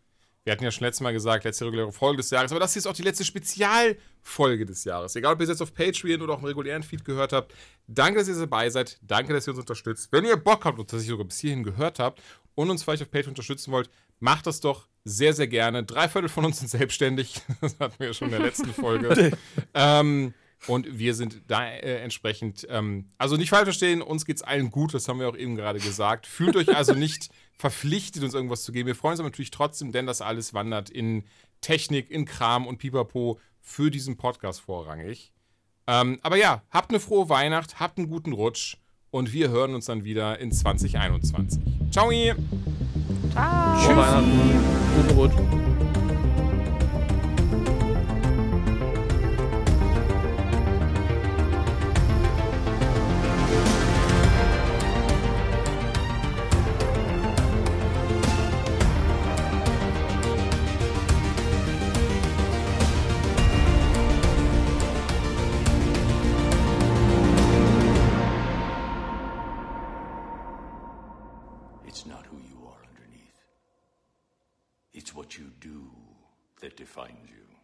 Wir 0.44 0.52
hatten 0.52 0.64
ja 0.64 0.70
schon 0.72 0.86
letztes 0.86 1.02
Mal 1.02 1.12
gesagt, 1.12 1.44
letzte 1.44 1.66
reguläre 1.66 1.92
Folge 1.92 2.18
des 2.18 2.30
Jahres, 2.30 2.52
aber 2.52 2.60
das 2.60 2.74
hier 2.74 2.80
ist 2.80 2.86
auch 2.86 2.94
die 2.94 3.02
letzte 3.02 3.26
Spezialfolge 3.26 4.66
des 4.68 4.84
Jahres. 4.84 5.16
Egal, 5.16 5.34
ob 5.34 5.40
ihr 5.40 5.44
es 5.44 5.50
jetzt 5.50 5.62
auf 5.62 5.74
Patreon 5.74 6.22
oder 6.22 6.36
auch 6.36 6.40
im 6.40 6.46
regulären 6.46 6.84
Feed 6.84 7.04
gehört 7.04 7.34
habt. 7.34 7.54
Danke, 7.88 8.20
dass 8.20 8.28
ihr 8.28 8.36
dabei 8.36 8.70
seid. 8.70 9.00
Danke, 9.02 9.34
dass 9.34 9.48
ihr 9.48 9.52
uns 9.52 9.60
unterstützt. 9.60 10.12
Wenn 10.12 10.24
ihr 10.24 10.38
Bock 10.38 10.66
habt 10.66 10.78
und 10.78 10.94
dass 10.94 11.02
ihr 11.04 11.10
sogar 11.10 11.26
bis 11.26 11.40
hierhin 11.40 11.64
gehört 11.64 11.98
habt 11.98 12.22
und 12.54 12.70
uns 12.70 12.84
vielleicht 12.84 13.02
auf 13.02 13.10
Patreon 13.10 13.32
unterstützen 13.32 13.72
wollt, 13.72 13.90
macht 14.20 14.46
das 14.46 14.60
doch 14.60 14.88
sehr, 15.06 15.34
sehr 15.34 15.48
gerne. 15.48 15.84
Drei 15.84 16.10
Viertel 16.10 16.30
von 16.30 16.45
uns 16.45 16.60
sind 16.60 16.68
selbstständig. 16.68 17.41
Das 17.61 17.80
hatten 17.80 17.95
wir 17.99 18.07
ja 18.07 18.14
schon 18.14 18.27
in 18.27 18.32
der 18.32 18.41
letzten 18.41 18.73
Folge. 18.73 19.38
ähm, 19.73 20.34
und 20.68 20.98
wir 20.98 21.14
sind 21.14 21.44
da 21.48 21.68
äh, 21.68 22.02
entsprechend, 22.02 22.65
ähm, 22.69 23.11
also 23.18 23.38
nicht 23.38 23.52
falsch 23.52 23.65
verstehen, 23.65 24.02
uns 24.02 24.26
geht 24.26 24.38
es 24.38 24.41
allen 24.41 24.72
gut, 24.72 24.94
das 24.94 25.07
haben 25.07 25.19
wir 25.19 25.30
auch 25.30 25.38
eben 25.38 25.56
gerade 25.56 25.80
gesagt. 25.80 26.26
Fühlt 26.26 26.56
euch 26.56 26.76
also 26.76 26.94
nicht 26.94 27.30
verpflichtet, 27.57 28.23
uns 28.23 28.34
irgendwas 28.34 28.64
zu 28.64 28.72
geben. 28.72 28.88
Wir 28.88 28.95
freuen 28.95 29.11
uns 29.11 29.19
aber 29.19 29.30
natürlich 29.30 29.52
trotzdem, 29.52 29.91
denn 29.91 30.07
das 30.07 30.22
alles 30.22 30.53
wandert 30.53 30.90
in 30.90 31.23
Technik, 31.61 32.10
in 32.10 32.26
Kram 32.26 32.65
und 32.65 32.80
Pipapo 32.80 33.40
für 33.61 33.91
diesen 33.91 34.18
Podcast 34.18 34.61
vorrangig. 34.61 35.32
Ähm, 35.88 36.19
aber 36.23 36.38
ja, 36.38 36.64
habt 36.72 36.90
eine 36.90 36.99
frohe 36.99 37.30
Weihnacht, 37.30 37.80
habt 37.80 37.99
einen 37.99 38.10
guten 38.10 38.34
Rutsch 38.34 38.77
und 39.11 39.34
wir 39.34 39.49
hören 39.49 39.76
uns 39.76 39.86
dann 39.86 40.03
wieder 40.03 40.40
in 40.40 40.52
2021. 40.52 41.61
Ciao! 41.91 42.10
Ciao. 43.36 43.78
Frohe 43.80 43.98
Weihnachten. 43.98 44.64
Guten 44.95 45.20
Rutsch. 45.20 45.75